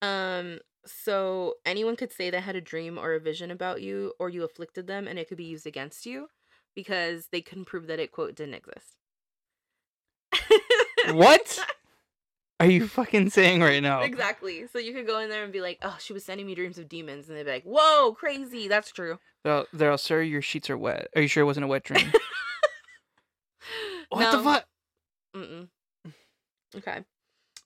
Um, 0.00 0.60
so 0.86 1.54
anyone 1.66 1.96
could 1.96 2.12
say 2.12 2.30
they 2.30 2.40
had 2.40 2.54
a 2.54 2.60
dream 2.60 2.98
or 2.98 3.14
a 3.14 3.20
vision 3.20 3.50
about 3.50 3.82
you, 3.82 4.12
or 4.20 4.28
you 4.28 4.44
afflicted 4.44 4.86
them, 4.86 5.08
and 5.08 5.18
it 5.18 5.28
could 5.28 5.38
be 5.38 5.44
used 5.44 5.66
against 5.66 6.06
you 6.06 6.28
because 6.74 7.28
they 7.32 7.40
couldn't 7.40 7.66
prove 7.66 7.86
that 7.86 8.00
it 8.00 8.12
quote 8.12 8.34
didn't 8.34 8.54
exist. 8.54 8.96
What? 11.12 11.58
Are 12.60 12.66
you 12.66 12.86
fucking 12.86 13.30
saying 13.30 13.60
right 13.60 13.82
now? 13.82 14.02
Exactly. 14.02 14.66
So 14.72 14.78
you 14.78 14.94
could 14.94 15.06
go 15.06 15.18
in 15.18 15.28
there 15.28 15.44
and 15.44 15.52
be 15.52 15.60
like, 15.60 15.78
"Oh, 15.82 15.96
she 16.00 16.12
was 16.12 16.24
sending 16.24 16.46
me 16.46 16.54
dreams 16.54 16.78
of 16.78 16.88
demons," 16.88 17.28
and 17.28 17.36
they'd 17.36 17.44
be 17.44 17.50
like, 17.50 17.64
"Whoa, 17.64 18.12
crazy! 18.12 18.68
That's 18.68 18.92
true." 18.92 19.18
They'll, 19.42 19.66
they'll, 19.72 19.98
sir, 19.98 20.22
your 20.22 20.40
sheets 20.40 20.70
are 20.70 20.78
wet. 20.78 21.08
Are 21.14 21.22
you 21.22 21.28
sure 21.28 21.42
it 21.42 21.46
wasn't 21.46 21.64
a 21.64 21.66
wet 21.66 21.82
dream? 21.84 22.10
what 24.08 24.32
the 24.32 24.42
fuck? 24.42 24.64
Okay. 26.76 27.04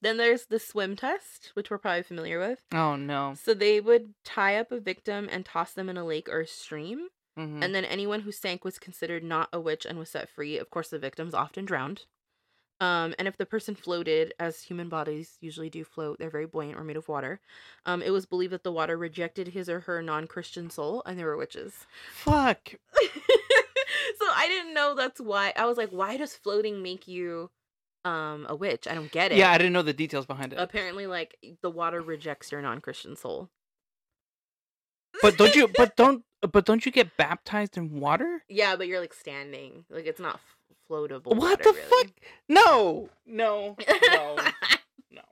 Then 0.00 0.16
there's 0.16 0.46
the 0.46 0.58
swim 0.58 0.96
test, 0.96 1.50
which 1.54 1.70
we're 1.70 1.78
probably 1.78 2.02
familiar 2.02 2.38
with. 2.38 2.64
Oh 2.72 2.96
no. 2.96 3.34
So 3.40 3.54
they 3.54 3.80
would 3.80 4.14
tie 4.24 4.56
up 4.56 4.72
a 4.72 4.80
victim 4.80 5.28
and 5.30 5.44
toss 5.44 5.72
them 5.72 5.88
in 5.88 5.96
a 5.96 6.04
lake 6.04 6.28
or 6.28 6.40
a 6.40 6.46
stream. 6.46 7.08
Mhm. 7.38 7.62
And 7.62 7.74
then 7.74 7.84
anyone 7.84 8.20
who 8.20 8.32
sank 8.32 8.64
was 8.64 8.78
considered 8.78 9.22
not 9.22 9.48
a 9.52 9.60
witch 9.60 9.86
and 9.86 9.98
was 9.98 10.10
set 10.10 10.28
free. 10.28 10.58
Of 10.58 10.70
course, 10.70 10.90
the 10.90 10.98
victims 10.98 11.34
often 11.34 11.64
drowned. 11.64 12.06
Um, 12.80 13.14
and 13.18 13.26
if 13.26 13.36
the 13.36 13.46
person 13.46 13.74
floated, 13.74 14.34
as 14.38 14.62
human 14.62 14.88
bodies 14.88 15.36
usually 15.40 15.68
do 15.68 15.82
float, 15.82 16.18
they're 16.18 16.30
very 16.30 16.46
buoyant 16.46 16.78
or 16.78 16.84
made 16.84 16.96
of 16.96 17.08
water. 17.08 17.40
Um, 17.86 18.02
it 18.02 18.10
was 18.10 18.24
believed 18.24 18.52
that 18.52 18.62
the 18.62 18.70
water 18.72 18.96
rejected 18.96 19.48
his 19.48 19.68
or 19.68 19.80
her 19.80 20.00
non-Christian 20.00 20.70
soul, 20.70 21.02
and 21.04 21.18
they 21.18 21.24
were 21.24 21.36
witches. 21.36 21.86
Fuck. 22.12 22.74
so 22.92 24.26
I 24.32 24.46
didn't 24.48 24.74
know 24.74 24.94
that's 24.94 25.20
why. 25.20 25.52
I 25.56 25.66
was 25.66 25.76
like, 25.76 25.90
why 25.90 26.16
does 26.16 26.34
floating 26.36 26.82
make 26.82 27.08
you 27.08 27.50
um 28.04 28.46
a 28.48 28.54
witch? 28.54 28.86
I 28.86 28.94
don't 28.94 29.10
get 29.10 29.32
it. 29.32 29.38
Yeah, 29.38 29.50
I 29.50 29.58
didn't 29.58 29.72
know 29.72 29.82
the 29.82 29.92
details 29.92 30.26
behind 30.26 30.52
it. 30.52 30.58
Apparently, 30.60 31.08
like 31.08 31.36
the 31.62 31.70
water 31.70 32.00
rejects 32.00 32.52
your 32.52 32.62
non-Christian 32.62 33.16
soul. 33.16 33.50
But 35.22 35.36
don't 35.36 35.54
you? 35.54 35.68
But 35.76 35.96
don't. 35.96 36.24
But 36.40 36.64
don't 36.66 36.86
you 36.86 36.92
get 36.92 37.16
baptized 37.16 37.76
in 37.76 37.98
water? 38.00 38.44
Yeah, 38.48 38.76
but 38.76 38.86
you're 38.86 39.00
like 39.00 39.14
standing. 39.14 39.84
Like 39.90 40.06
it's 40.06 40.20
not 40.20 40.40
floatable. 40.88 41.26
What 41.26 41.38
water, 41.38 41.64
the 41.64 41.72
really. 41.72 41.82
fuck? 42.04 42.12
No, 42.48 43.08
no, 43.26 43.76
no, 44.12 44.36
no. 45.10 45.22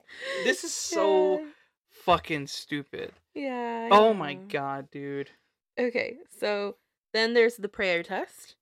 This 0.44 0.64
is 0.64 0.72
so 0.74 1.38
Yeah. 1.40 1.46
fucking 1.90 2.46
stupid. 2.48 3.12
Yeah. 3.34 3.88
I 3.92 3.96
Oh 3.96 4.12
my 4.14 4.34
know. 4.34 4.40
god, 4.48 4.90
dude. 4.90 5.30
Okay, 5.78 6.16
so 6.40 6.76
then 7.12 7.34
there's 7.34 7.56
the 7.56 7.68
prayer 7.68 8.02
test. 8.02 8.56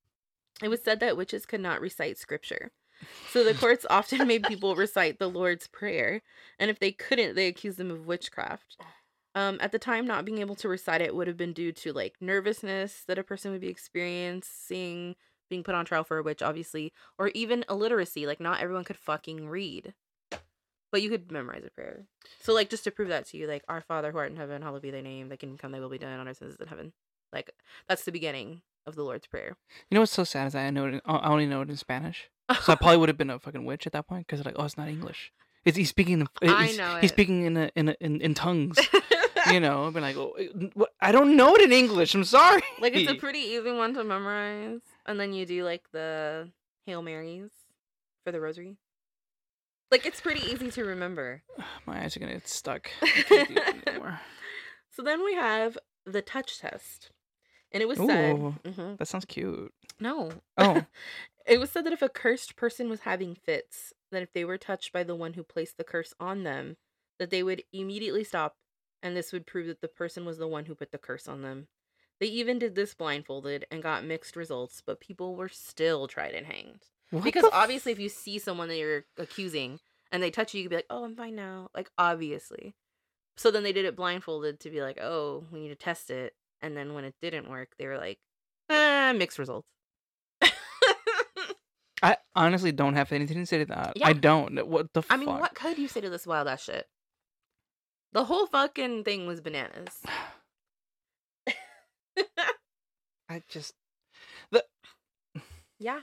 It 0.63 0.69
was 0.69 0.83
said 0.83 1.01
that 1.01 1.17
witches 1.17 1.47
could 1.47 1.61
not 1.61 1.81
recite 1.81 2.19
scripture. 2.19 2.73
So 3.33 3.43
the 3.43 3.55
courts 3.61 3.87
often 3.89 4.27
made 4.27 4.45
people 4.45 4.77
recite 4.77 5.19
the 5.19 5.29
Lord's 5.31 5.67
Prayer, 5.67 6.23
and 6.59 6.71
if 6.71 6.79
they 6.79 6.93
couldn't, 6.93 7.35
they 7.37 7.47
accused 7.49 7.79
them 7.79 7.91
of 7.91 8.07
witchcraft. 8.07 8.77
Oh. 8.83 8.87
Um, 9.37 9.59
at 9.61 9.73
the 9.73 9.79
time, 9.81 10.07
not 10.07 10.25
being 10.25 10.39
able 10.39 10.55
to 10.57 10.69
recite 10.69 11.01
it 11.01 11.15
would 11.15 11.27
have 11.27 11.37
been 11.37 11.53
due 11.53 11.73
to 11.73 11.93
like 11.93 12.15
nervousness 12.21 13.03
that 13.09 13.19
a 13.19 13.25
person 13.25 13.51
would 13.51 13.61
be 13.61 13.69
experiencing, 13.69 15.17
being 15.51 15.63
put 15.63 15.75
on 15.75 15.85
trial 15.85 16.05
for 16.05 16.19
a 16.19 16.23
witch, 16.23 16.43
obviously, 16.43 16.93
or 17.19 17.29
even 17.29 17.65
illiteracy. 17.69 18.27
Like, 18.27 18.41
not 18.41 18.61
everyone 18.61 18.85
could 18.85 18.97
fucking 18.97 19.49
read, 19.49 19.95
but 20.93 21.03
you 21.03 21.11
could 21.11 21.31
memorize 21.33 21.65
a 21.67 21.71
prayer. 21.71 22.05
So, 22.41 22.55
like, 22.55 22.71
just 22.71 22.85
to 22.85 22.91
prove 22.91 23.09
that 23.09 23.27
to 23.27 23.37
you, 23.37 23.47
like, 23.47 23.65
Our 23.69 23.81
Father 23.81 24.13
who 24.13 24.19
art 24.19 24.31
in 24.31 24.37
heaven, 24.37 24.63
hallowed 24.63 24.83
be 24.83 24.91
thy 24.91 25.01
name. 25.01 25.29
Thy 25.29 25.37
kingdom 25.37 25.59
come, 25.59 25.73
thy 25.73 25.81
will 25.81 25.89
be 25.89 25.99
done 25.99 26.19
on 26.19 26.29
earth 26.29 26.41
as 26.43 26.51
it 26.51 26.55
is 26.55 26.61
in 26.61 26.69
heaven. 26.69 26.93
Like, 27.33 27.51
that's 27.89 28.05
the 28.05 28.13
beginning 28.13 28.63
of 28.87 28.95
the 28.95 29.03
Lord's 29.03 29.27
Prayer. 29.27 29.57
You 29.91 29.95
know 29.97 30.01
what's 30.03 30.13
so 30.13 30.25
sad 30.25 30.47
is 30.47 30.55
I 30.55 30.71
know 30.71 30.87
it. 30.87 31.03
I 31.05 31.29
only 31.31 31.47
know 31.47 31.63
it 31.63 31.71
in 31.71 31.77
Spanish, 31.77 32.31
so 32.63 32.73
I 32.73 32.77
probably 32.77 32.97
would 32.99 33.09
have 33.09 33.19
been 33.19 33.31
a 33.31 33.39
fucking 33.41 33.65
witch 33.65 33.87
at 33.87 33.93
that 33.95 34.07
point 34.07 34.27
because 34.29 34.45
like, 34.45 34.55
oh, 34.59 34.65
it's 34.65 34.77
not 34.79 34.89
English. 34.89 35.33
It's 35.65 35.77
he's 35.79 35.89
speaking. 35.89 36.21
in- 36.43 36.49
I 36.51 36.67
He's, 36.67 36.79
know 36.79 36.99
he's 37.01 37.11
speaking 37.11 37.45
in 37.47 37.57
a, 37.57 37.71
in, 37.75 37.89
a, 37.89 37.97
in 38.01 38.21
in 38.21 38.35
tongues. 38.35 38.79
you 39.53 39.61
know, 39.61 39.87
I've 39.87 39.93
been 39.93 40.03
like, 40.03 40.17
oh, 40.17 40.33
eh, 40.39 40.49
I 41.01 41.13
don't 41.13 41.37
know 41.37 41.55
it 41.55 41.63
in 41.63 41.73
English. 41.73 42.15
I'm 42.15 42.25
sorry. 42.25 42.63
like 42.81 42.95
it's 42.95 43.11
a 43.11 43.15
pretty 43.15 43.41
easy 43.41 43.71
one 43.73 43.95
to 43.95 44.05
memorize 44.05 44.81
and 45.07 45.19
then 45.21 45.33
you 45.33 45.47
do 45.47 45.65
like 45.65 45.85
the 45.93 46.51
hail 46.87 47.03
marys 47.03 47.51
for 48.25 48.33
the 48.33 48.41
rosary 48.41 48.77
Like 49.91 50.07
it's 50.07 50.21
pretty 50.21 50.41
easy 50.51 50.71
to 50.73 50.85
remember. 50.85 51.43
My 51.87 52.03
eyes 52.03 52.17
are 52.17 52.21
gonna 52.21 52.33
get 52.35 52.49
stuck. 52.49 52.91
I 53.03 53.07
can't 53.07 53.49
do 53.49 53.55
it 53.57 53.89
anymore. 53.89 54.21
So 54.91 55.03
then 55.03 55.25
we 55.25 55.35
have 55.35 55.77
the 56.07 56.23
touch 56.23 56.59
test. 56.59 57.11
And 57.73 57.83
it 57.83 57.87
was 57.89 57.99
said 57.99 58.37
Ooh. 58.37 58.55
Mhm. 58.65 58.99
That 58.99 59.09
sounds 59.09 59.25
cute. 59.25 59.73
No. 59.99 60.31
Oh. 60.57 60.85
it 61.47 61.59
was 61.59 61.71
said 61.71 61.85
that 61.87 61.93
if 61.93 62.03
a 62.03 62.09
cursed 62.09 62.55
person 62.57 62.89
was 62.89 63.01
having 63.01 63.35
fits, 63.35 63.93
that 64.13 64.23
if 64.23 64.33
they 64.33 64.45
were 64.45 64.59
touched 64.59 64.93
by 64.93 65.03
the 65.03 65.17
one 65.17 65.35
who 65.35 65.43
placed 65.43 65.77
the 65.77 65.85
curse 65.85 66.15
on 66.21 66.45
them, 66.45 66.77
that 67.19 67.31
they 67.31 67.43
would 67.43 67.65
immediately 67.73 68.23
stop, 68.25 68.57
and 69.05 69.17
this 69.17 69.33
would 69.33 69.47
prove 69.47 69.69
that 69.69 69.81
the 69.83 69.87
person 69.89 70.25
was 70.25 70.39
the 70.39 70.49
one 70.49 70.65
who 70.65 70.75
put 70.75 70.91
the 70.91 70.99
curse 70.99 71.29
on 71.29 71.43
them. 71.43 71.69
They 72.21 72.27
even 72.27 72.59
did 72.59 72.75
this 72.75 72.95
blindfolded 72.95 73.67
and 73.71 73.83
got 73.83 74.05
mixed 74.05 74.35
results, 74.35 74.83
but 74.85 75.01
people 75.01 75.37
were 75.37 75.49
still 75.49 76.09
tried 76.09 76.35
and 76.35 76.47
hanged. 76.47 76.81
What 77.11 77.23
because 77.23 77.45
obviously, 77.53 77.93
if 77.93 77.99
you 78.01 78.09
see 78.09 78.39
someone 78.39 78.69
that 78.69 78.79
you're 78.79 79.05
accusing 79.19 79.79
and 80.11 80.23
they 80.23 80.31
touch 80.31 80.55
you, 80.55 80.59
you 80.59 80.65
could 80.65 80.71
be 80.71 80.77
like, 80.77 80.87
"Oh, 80.91 81.05
I'm 81.05 81.15
fine 81.15 81.37
now." 81.37 81.69
Like 81.75 81.91
obviously. 81.99 82.75
So 83.37 83.51
then 83.51 83.63
they 83.63 83.73
did 83.73 83.85
it 83.85 83.95
blindfolded 83.97 84.59
to 84.61 84.71
be 84.71 84.81
like, 84.81 84.99
"Oh, 85.01 85.45
we 85.53 85.61
need 85.61 85.69
to 85.69 85.75
test 85.77 86.09
it." 86.11 86.35
And 86.63 86.77
then 86.77 86.95
when 86.95 87.05
it 87.05 87.15
didn't 87.21 87.51
work, 87.51 87.75
they 87.79 87.87
were 87.87 87.99
like, 87.99 88.19
"Ah, 88.71 89.13
mixed 89.15 89.39
results." 89.39 89.69
I 92.03 92.17
honestly 92.35 92.71
don't 92.73 92.95
have 92.95 93.13
anything 93.13 93.39
to 93.39 93.47
say 93.47 93.59
to 93.59 93.65
that. 93.67 93.93
Yeah. 93.97 94.09
I 94.09 94.13
don't. 94.13 94.67
What 94.67 94.93
the 94.93 95.01
I 95.01 95.03
fuck? 95.03 95.19
mean, 95.21 95.29
what 95.29 95.55
could 95.55 95.79
you 95.79 95.89
say 95.89 96.01
to 96.03 96.11
this 96.11 96.27
wild 96.27 96.49
ass 96.49 96.65
shit? 96.65 96.87
The 98.15 98.25
whole 98.25 98.47
fucking 98.47 99.05
thing 99.05 99.27
was 99.27 99.41
bananas. 99.43 100.01
I 103.29 103.43
just 103.49 103.75
the 104.51 104.65
yeah. 105.79 106.01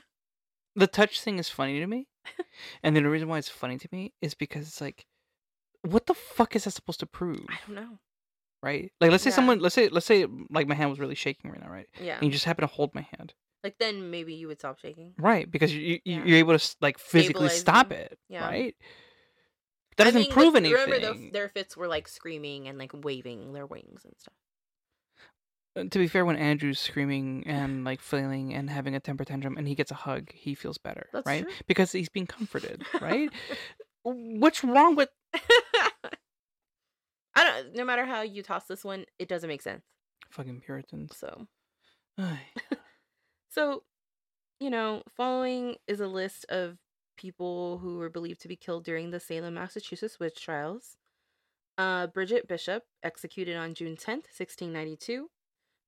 the 0.76 0.86
touch 0.86 1.20
thing 1.20 1.38
is 1.38 1.48
funny 1.48 1.80
to 1.80 1.86
me, 1.86 2.08
and 2.82 2.94
then 2.94 3.02
the 3.04 3.10
reason 3.10 3.28
why 3.28 3.38
it's 3.38 3.48
funny 3.48 3.78
to 3.78 3.88
me 3.90 4.12
is 4.20 4.34
because 4.34 4.66
it's 4.68 4.80
like, 4.80 5.06
what 5.82 6.06
the 6.06 6.14
fuck 6.14 6.54
is 6.54 6.64
that 6.64 6.72
supposed 6.72 7.00
to 7.00 7.06
prove? 7.06 7.46
I 7.48 7.56
don't 7.66 7.76
know. 7.76 7.98
Right? 8.62 8.92
Like, 9.00 9.10
let's 9.10 9.24
say 9.24 9.30
Yeah. 9.30 9.36
someone, 9.36 9.58
let's 9.58 9.74
say, 9.74 9.88
let's 9.88 10.06
say, 10.06 10.24
like 10.50 10.68
my 10.68 10.74
hand 10.76 10.90
was 10.90 11.00
really 11.00 11.16
shaking 11.16 11.50
right 11.50 11.60
now, 11.60 11.68
right? 11.70 11.88
Yeah. 12.00 12.16
And 12.16 12.24
you 12.24 12.30
just 12.30 12.44
happen 12.44 12.62
to 12.62 12.72
hold 12.72 12.94
my 12.94 13.06
hand, 13.16 13.34
Like 13.64 13.76
then 13.78 14.10
maybe 14.10 14.34
you 14.34 14.46
would 14.48 14.60
stop 14.60 14.78
shaking. 14.78 15.14
right? 15.18 15.50
Because 15.50 15.74
you, 15.74 15.80
you 15.80 16.00
Yeah. 16.04 16.24
you're 16.24 16.38
able 16.38 16.56
to 16.58 16.76
like 16.80 16.98
physically 16.98 17.48
stop 17.48 17.90
it, 17.90 18.18
Yeah. 18.28 18.44
right? 18.44 18.76
That 19.96 20.04
I 20.06 20.10
doesn't 20.10 20.20
mean, 20.20 20.30
like, 20.30 20.34
prove 20.34 20.56
anything. 20.56 20.90
Remember, 20.90 21.14
the, 21.14 21.30
their 21.30 21.48
fits 21.48 21.76
were 21.76 21.88
like 21.88 22.08
screaming 22.08 22.68
and 22.68 22.78
like 22.78 22.92
waving 22.94 23.52
their 23.52 23.66
wings 23.66 24.04
and 24.04 24.14
stuff. 24.18 24.34
Uh, 25.76 25.84
to 25.90 25.98
be 25.98 26.08
fair, 26.08 26.24
when 26.24 26.36
Andrew's 26.36 26.78
screaming 26.78 27.44
and 27.46 27.84
like 27.84 28.00
flailing 28.00 28.54
and 28.54 28.68
having 28.68 28.94
a 28.94 29.00
temper 29.00 29.24
tantrum 29.24 29.56
and 29.56 29.66
he 29.66 29.74
gets 29.74 29.90
a 29.90 29.94
hug, 29.94 30.30
he 30.32 30.54
feels 30.54 30.78
better, 30.78 31.08
That's 31.12 31.26
right? 31.26 31.42
true. 31.42 31.52
Because 31.66 31.92
he's 31.92 32.08
being 32.08 32.26
comforted, 32.26 32.84
right? 33.00 33.30
What's 34.02 34.64
wrong 34.64 34.96
with? 34.96 35.08
I 37.34 37.44
don't. 37.44 37.74
No 37.74 37.84
matter 37.84 38.04
how 38.04 38.22
you 38.22 38.42
toss 38.42 38.66
this 38.66 38.84
one, 38.84 39.06
it 39.18 39.28
doesn't 39.28 39.48
make 39.48 39.62
sense. 39.62 39.84
Fucking 40.30 40.60
Puritans. 40.60 41.16
So, 41.16 41.46
so, 43.50 43.82
you 44.60 44.70
know, 44.70 45.02
following 45.16 45.76
is 45.86 46.00
a 46.00 46.06
list 46.06 46.44
of 46.48 46.78
people 47.16 47.78
who 47.78 47.98
were 47.98 48.10
believed 48.10 48.40
to 48.42 48.48
be 48.48 48.56
killed 48.56 48.84
during 48.84 49.10
the 49.10 49.20
Salem, 49.20 49.54
Massachusetts 49.54 50.18
witch 50.18 50.40
trials. 50.40 50.96
Uh, 51.78 52.06
Bridget 52.06 52.46
Bishop, 52.48 52.84
executed 53.02 53.56
on 53.56 53.74
June 53.74 53.96
10th, 53.96 54.28
1692. 54.36 55.30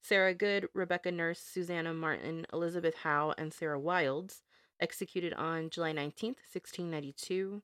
Sarah 0.02 0.34
Good, 0.34 0.68
Rebecca 0.74 1.10
Nurse, 1.10 1.40
Susanna 1.40 1.94
Martin, 1.94 2.46
Elizabeth 2.52 2.96
Howe, 2.96 3.34
and 3.38 3.52
Sarah 3.52 3.80
Wildes, 3.80 4.42
executed 4.80 5.32
on 5.34 5.70
July 5.70 5.92
19th, 5.92 6.40
1692. 6.52 7.62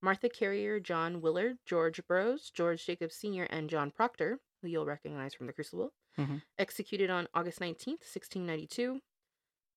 Martha 0.00 0.28
Carrier, 0.28 0.80
John 0.80 1.20
Willard, 1.20 1.58
George 1.66 2.00
Burroughs, 2.08 2.50
George 2.50 2.84
Jacobs 2.84 3.14
Sr., 3.14 3.44
and 3.50 3.70
John 3.70 3.90
Proctor, 3.90 4.40
who 4.60 4.68
you'll 4.68 4.86
recognize 4.86 5.34
from 5.34 5.46
The 5.46 5.52
Crucible, 5.52 5.92
Mhm. 6.18 6.42
executed 6.58 7.08
on 7.10 7.28
August 7.34 7.60
19th, 7.60 8.04
1692. 8.04 9.00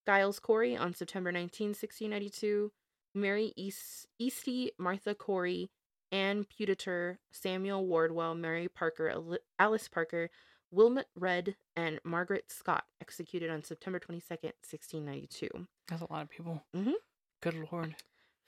Giles 0.08 0.40
Corey 0.40 0.76
on 0.76 0.94
September 0.94 1.32
19, 1.32 1.74
1692. 1.74 2.72
Mary 3.16 3.54
East, 3.56 4.08
Easty, 4.22 4.70
Martha 4.78 5.16
Corey, 5.16 5.72
Anne 6.12 6.46
Pudeator, 6.46 7.18
Samuel 7.32 7.86
Wardwell, 7.88 8.36
Mary 8.36 8.68
Parker, 8.68 9.10
Ali- 9.10 9.40
Alice 9.58 9.88
Parker, 9.88 10.30
Wilmot 10.72 11.08
Redd, 11.16 11.56
and 11.76 12.00
Margaret 12.04 12.52
Scott, 12.52 12.86
executed 13.02 13.50
on 13.50 13.64
September 13.64 14.00
22nd, 14.00 14.54
1692. 14.62 15.68
That's 15.88 16.02
a 16.02 16.12
lot 16.12 16.24
of 16.24 16.30
people. 16.30 16.64
Mhm. 16.76 16.94
Good 17.42 17.56
lord. 17.72 17.96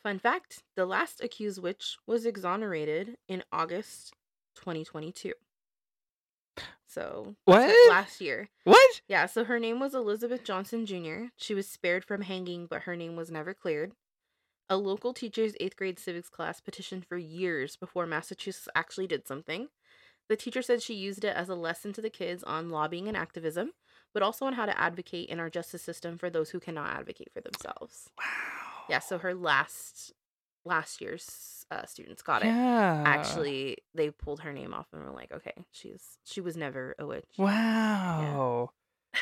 Fun 0.03 0.19
fact 0.19 0.63
the 0.75 0.85
last 0.85 1.21
accused 1.21 1.61
witch 1.61 1.97
was 2.05 2.25
exonerated 2.25 3.17
in 3.27 3.43
August 3.51 4.13
2022. 4.55 5.33
So, 6.89 7.35
What? 7.45 7.89
last 7.89 8.21
year. 8.21 8.49
What? 8.63 9.01
Yeah, 9.07 9.25
so 9.25 9.43
her 9.43 9.59
name 9.59 9.79
was 9.79 9.93
Elizabeth 9.93 10.43
Johnson 10.43 10.85
Jr. 10.85 11.25
She 11.35 11.53
was 11.53 11.69
spared 11.69 12.05
from 12.05 12.21
hanging, 12.21 12.65
but 12.65 12.83
her 12.83 12.95
name 12.95 13.15
was 13.15 13.29
never 13.29 13.53
cleared. 13.53 13.93
A 14.69 14.77
local 14.77 15.13
teacher's 15.13 15.53
eighth 15.59 15.75
grade 15.77 15.97
civics 15.99 16.29
class 16.29 16.59
petitioned 16.59 17.05
for 17.05 17.17
years 17.17 17.75
before 17.75 18.05
Massachusetts 18.05 18.67
actually 18.75 19.07
did 19.07 19.25
something. 19.25 19.69
The 20.29 20.35
teacher 20.35 20.61
said 20.61 20.81
she 20.81 20.93
used 20.93 21.23
it 21.23 21.35
as 21.35 21.47
a 21.47 21.55
lesson 21.55 21.93
to 21.93 22.01
the 22.01 22.09
kids 22.09 22.43
on 22.43 22.69
lobbying 22.69 23.07
and 23.07 23.15
activism, 23.15 23.71
but 24.13 24.21
also 24.23 24.45
on 24.45 24.53
how 24.53 24.65
to 24.65 24.77
advocate 24.77 25.29
in 25.29 25.39
our 25.39 25.49
justice 25.49 25.81
system 25.81 26.17
for 26.17 26.29
those 26.29 26.49
who 26.49 26.59
cannot 26.59 26.97
advocate 26.97 27.29
for 27.33 27.39
themselves. 27.39 28.09
Wow. 28.19 28.25
Yeah, 28.89 28.99
so 28.99 29.17
her 29.19 29.33
last 29.33 30.11
last 30.65 30.99
year's 30.99 31.65
uh, 31.71 31.85
students 31.85 32.21
got 32.21 32.43
it. 32.43 32.47
Yeah. 32.47 33.03
Actually, 33.05 33.77
they 33.95 34.09
pulled 34.09 34.41
her 34.41 34.51
name 34.51 34.73
off 34.73 34.87
and 34.91 35.01
were 35.03 35.11
like, 35.11 35.31
okay, 35.31 35.53
she's 35.71 36.17
she 36.25 36.41
was 36.41 36.57
never 36.57 36.93
a 36.99 37.05
witch. 37.05 37.25
Wow. 37.37 38.71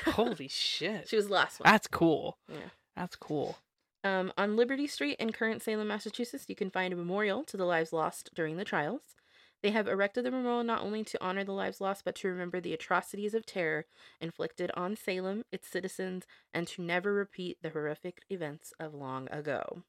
Holy 0.05 0.47
shit. 0.49 1.07
she 1.07 1.15
was 1.15 1.27
the 1.27 1.33
last 1.33 1.59
one. 1.59 1.71
That's 1.71 1.87
cool. 1.87 2.39
Yeah. 2.51 2.57
That's 2.95 3.15
cool. 3.15 3.57
Um, 4.05 4.31
on 4.37 4.55
Liberty 4.55 4.85
Street 4.85 5.17
in 5.19 5.31
current 5.31 5.63
Salem, 5.63 5.87
Massachusetts, 5.87 6.45
you 6.47 6.55
can 6.55 6.69
find 6.69 6.93
a 6.93 6.95
memorial 6.95 7.43
to 7.45 7.57
the 7.57 7.65
lives 7.65 7.91
lost 7.91 8.29
during 8.35 8.55
the 8.55 8.63
trials. 8.63 9.15
They 9.63 9.71
have 9.71 9.87
erected 9.87 10.23
the 10.23 10.29
memorial 10.29 10.63
not 10.63 10.83
only 10.83 11.03
to 11.05 11.23
honor 11.25 11.43
the 11.43 11.53
lives 11.53 11.81
lost, 11.81 12.05
but 12.05 12.13
to 12.17 12.27
remember 12.27 12.61
the 12.61 12.73
atrocities 12.73 13.33
of 13.33 13.47
terror 13.47 13.87
inflicted 14.21 14.69
on 14.75 14.95
Salem, 14.95 15.43
its 15.51 15.67
citizens, 15.67 16.25
and 16.53 16.67
to 16.67 16.83
never 16.83 17.15
repeat 17.15 17.57
the 17.63 17.71
horrific 17.71 18.21
events 18.29 18.73
of 18.79 18.93
long 18.93 19.27
ago. 19.31 19.81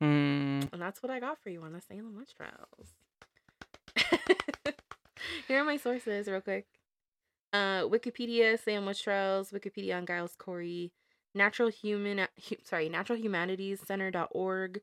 Hmm. 0.00 0.60
And 0.72 0.80
that's 0.80 1.02
what 1.02 1.10
I 1.10 1.18
got 1.18 1.42
for 1.42 1.50
you 1.50 1.60
on 1.64 1.72
the 1.72 1.80
Salem 1.80 2.14
witch 2.16 2.36
trials. 2.36 2.94
Here 5.48 5.60
are 5.60 5.64
my 5.64 5.76
sources, 5.76 6.28
real 6.28 6.40
quick. 6.40 6.66
Uh, 7.52 7.80
Wikipedia, 7.80 8.56
Salem 8.62 8.86
witch 8.86 9.02
trials. 9.02 9.50
Wikipedia 9.50 9.96
on 9.96 10.06
Giles 10.06 10.36
Corey. 10.38 10.92
Natural 11.34 11.70
human, 11.70 12.26
hu- 12.48 12.56
sorry, 12.64 12.88
naturalhumanities.center.org. 12.90 14.80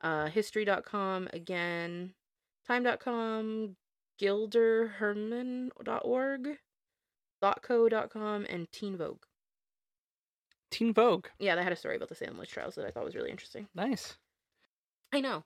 uh, 0.00 0.26
history.com 0.26 1.28
again, 1.32 2.14
time.com, 2.66 3.76
gilderlehrman.org, 4.20 6.48
thoughtco.com, 7.42 8.46
and 8.48 8.70
Teen 8.72 8.96
Vogue. 8.96 9.24
Teen 10.70 10.92
Vogue. 10.92 11.26
Yeah, 11.38 11.54
they 11.54 11.62
had 11.62 11.72
a 11.72 11.76
story 11.76 11.96
about 11.96 12.08
the 12.08 12.14
Salem 12.14 12.38
witch 12.38 12.50
trials 12.50 12.74
that 12.74 12.86
I 12.86 12.90
thought 12.90 13.04
was 13.04 13.14
really 13.14 13.30
interesting. 13.30 13.68
Nice. 13.74 14.16
I 15.12 15.20
know. 15.20 15.44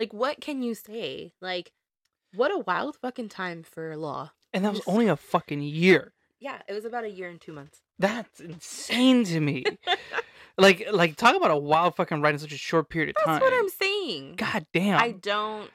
Like, 0.00 0.12
what 0.12 0.40
can 0.40 0.62
you 0.62 0.74
say? 0.74 1.32
Like, 1.40 1.72
what 2.34 2.50
a 2.50 2.58
wild 2.58 2.96
fucking 2.96 3.28
time 3.28 3.62
for 3.62 3.96
law. 3.96 4.32
And 4.52 4.64
that 4.64 4.70
was 4.70 4.78
Just- 4.80 4.88
only 4.88 5.08
a 5.08 5.16
fucking 5.16 5.62
year. 5.62 6.12
Yeah, 6.38 6.60
it 6.68 6.72
was 6.74 6.84
about 6.84 7.04
a 7.04 7.08
year 7.10 7.28
and 7.28 7.40
two 7.40 7.52
months. 7.52 7.80
That's 7.98 8.40
insane 8.40 9.24
to 9.24 9.40
me. 9.40 9.64
like, 10.58 10.86
like 10.92 11.16
talk 11.16 11.34
about 11.34 11.50
a 11.50 11.56
wild 11.56 11.96
fucking 11.96 12.20
ride 12.20 12.34
in 12.34 12.38
such 12.38 12.52
a 12.52 12.58
short 12.58 12.90
period 12.90 13.16
of 13.16 13.24
time. 13.24 13.40
That's 13.40 13.50
what 13.50 13.58
I'm 13.58 13.68
saying. 13.70 14.34
God 14.36 14.66
damn. 14.72 15.00
I 15.00 15.12
don't 15.12 15.70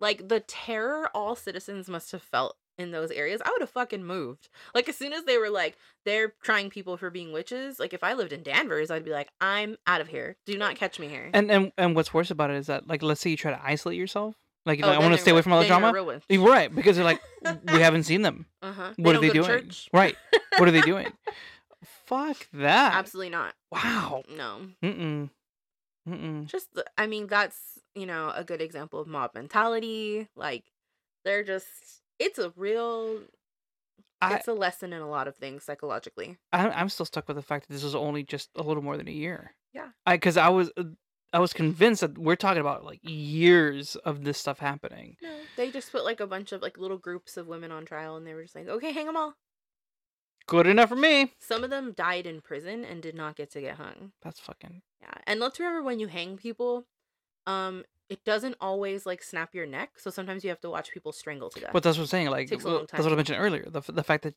like 0.00 0.28
the 0.28 0.40
terror 0.40 1.08
all 1.14 1.36
citizens 1.36 1.88
must 1.88 2.10
have 2.12 2.22
felt 2.22 2.56
in 2.78 2.90
those 2.92 3.10
areas. 3.10 3.40
I 3.44 3.50
would 3.50 3.60
have 3.60 3.70
fucking 3.70 4.04
moved. 4.04 4.48
Like 4.74 4.88
as 4.88 4.96
soon 4.96 5.12
as 5.12 5.24
they 5.24 5.36
were 5.38 5.50
like 5.50 5.76
they're 6.04 6.32
trying 6.42 6.70
people 6.70 6.96
for 6.96 7.10
being 7.10 7.32
witches. 7.32 7.78
Like 7.78 7.92
if 7.92 8.02
I 8.04 8.14
lived 8.14 8.32
in 8.32 8.42
Danvers, 8.42 8.90
I'd 8.90 9.04
be 9.04 9.10
like, 9.10 9.28
I'm 9.40 9.76
out 9.86 10.00
of 10.00 10.08
here. 10.08 10.36
Do 10.46 10.56
not 10.56 10.76
catch 10.76 10.98
me 10.98 11.08
here. 11.08 11.30
And 11.34 11.50
and 11.50 11.72
and 11.76 11.94
what's 11.96 12.14
worse 12.14 12.30
about 12.30 12.50
it 12.50 12.56
is 12.56 12.66
that 12.68 12.86
like 12.88 13.02
let's 13.02 13.20
say 13.20 13.30
you 13.30 13.36
try 13.36 13.50
to 13.52 13.60
isolate 13.62 13.98
yourself. 13.98 14.36
Like, 14.66 14.80
Oh, 14.82 14.86
like, 14.88 14.98
I 14.98 15.00
want 15.00 15.14
to 15.14 15.18
stay 15.20 15.30
away 15.30 15.42
from 15.42 15.52
all 15.54 15.60
the 15.60 15.66
drama. 15.66 15.92
Right 15.92 16.74
because 16.74 16.96
they're 16.96 17.04
like 17.04 17.20
we 17.72 17.80
haven't 17.80 18.04
seen 18.04 18.22
them. 18.22 18.46
Uh 18.62 18.72
huh. 18.72 18.92
What 18.96 19.16
are 19.16 19.20
they 19.20 19.30
doing? 19.30 19.70
Right. 19.92 20.16
What 20.58 20.68
are 20.68 20.72
they 20.72 20.80
doing? 20.92 21.06
Fuck 22.06 22.48
that. 22.54 22.94
Absolutely 22.94 23.30
not. 23.30 23.54
Wow. 23.70 24.22
No. 24.34 24.60
Mm-mm. 24.82 25.30
Mm-mm. 26.08 26.46
Just, 26.46 26.68
I 26.96 27.06
mean, 27.06 27.26
that's, 27.26 27.58
you 27.94 28.06
know, 28.06 28.32
a 28.34 28.42
good 28.44 28.62
example 28.62 28.98
of 28.98 29.06
mob 29.06 29.32
mentality. 29.34 30.26
Like, 30.34 30.64
they're 31.24 31.44
just, 31.44 31.66
it's 32.18 32.38
a 32.38 32.52
real, 32.56 33.20
I, 34.20 34.36
it's 34.36 34.48
a 34.48 34.52
lesson 34.52 34.92
in 34.92 35.00
a 35.00 35.08
lot 35.08 35.28
of 35.28 35.36
things 35.36 35.64
psychologically. 35.64 36.38
I 36.52 36.68
I'm 36.68 36.88
still 36.88 37.06
stuck 37.06 37.28
with 37.28 37.36
the 37.36 37.42
fact 37.42 37.68
that 37.68 37.74
this 37.74 37.84
was 37.84 37.94
only 37.94 38.22
just 38.22 38.50
a 38.56 38.62
little 38.62 38.82
more 38.82 38.96
than 38.96 39.08
a 39.08 39.12
year. 39.12 39.54
Yeah. 39.72 39.88
I 40.06 40.16
because 40.16 40.36
I 40.36 40.48
was 40.48 40.70
uh, 40.76 40.84
I 41.32 41.40
was 41.40 41.52
convinced 41.52 42.00
that 42.00 42.16
we're 42.16 42.36
talking 42.36 42.60
about 42.60 42.84
like 42.84 43.00
years 43.02 43.96
of 43.96 44.24
this 44.24 44.38
stuff 44.38 44.58
happening. 44.58 45.16
No, 45.22 45.30
they 45.56 45.70
just 45.70 45.92
put 45.92 46.04
like 46.04 46.20
a 46.20 46.26
bunch 46.26 46.52
of 46.52 46.62
like 46.62 46.78
little 46.78 46.98
groups 46.98 47.36
of 47.36 47.46
women 47.46 47.70
on 47.70 47.84
trial 47.84 48.16
and 48.16 48.26
they 48.26 48.34
were 48.34 48.42
just 48.42 48.54
like, 48.54 48.68
okay, 48.68 48.92
hang 48.92 49.06
them 49.06 49.16
all. 49.16 49.34
Good 50.46 50.66
enough 50.66 50.88
for 50.88 50.96
me. 50.96 51.32
Some 51.38 51.62
of 51.62 51.68
them 51.68 51.92
died 51.92 52.26
in 52.26 52.40
prison 52.40 52.82
and 52.82 53.02
did 53.02 53.14
not 53.14 53.36
get 53.36 53.50
to 53.52 53.60
get 53.60 53.76
hung. 53.76 54.12
That's 54.22 54.40
fucking 54.40 54.80
Yeah. 55.02 55.14
And 55.26 55.40
let's 55.40 55.60
remember 55.60 55.82
when 55.82 56.00
you 56.00 56.06
hang 56.06 56.38
people, 56.38 56.86
um, 57.46 57.84
it 58.08 58.24
doesn't 58.24 58.56
always 58.60 59.04
like 59.06 59.22
snap 59.22 59.54
your 59.54 59.66
neck. 59.66 59.90
So 59.98 60.10
sometimes 60.10 60.42
you 60.44 60.50
have 60.50 60.60
to 60.62 60.70
watch 60.70 60.90
people 60.92 61.12
strangle 61.12 61.50
to 61.50 61.60
death. 61.60 61.70
But 61.72 61.82
that's 61.82 61.96
what 61.98 62.04
I'm 62.04 62.08
saying. 62.08 62.30
Like 62.30 62.48
Takes 62.48 62.64
a 62.64 62.68
long 62.68 62.86
that's 62.90 63.04
what 63.04 63.12
I 63.12 63.16
mentioned 63.16 63.38
earlier. 63.40 63.66
The 63.68 63.80
the 63.92 64.02
fact 64.02 64.22
that 64.24 64.34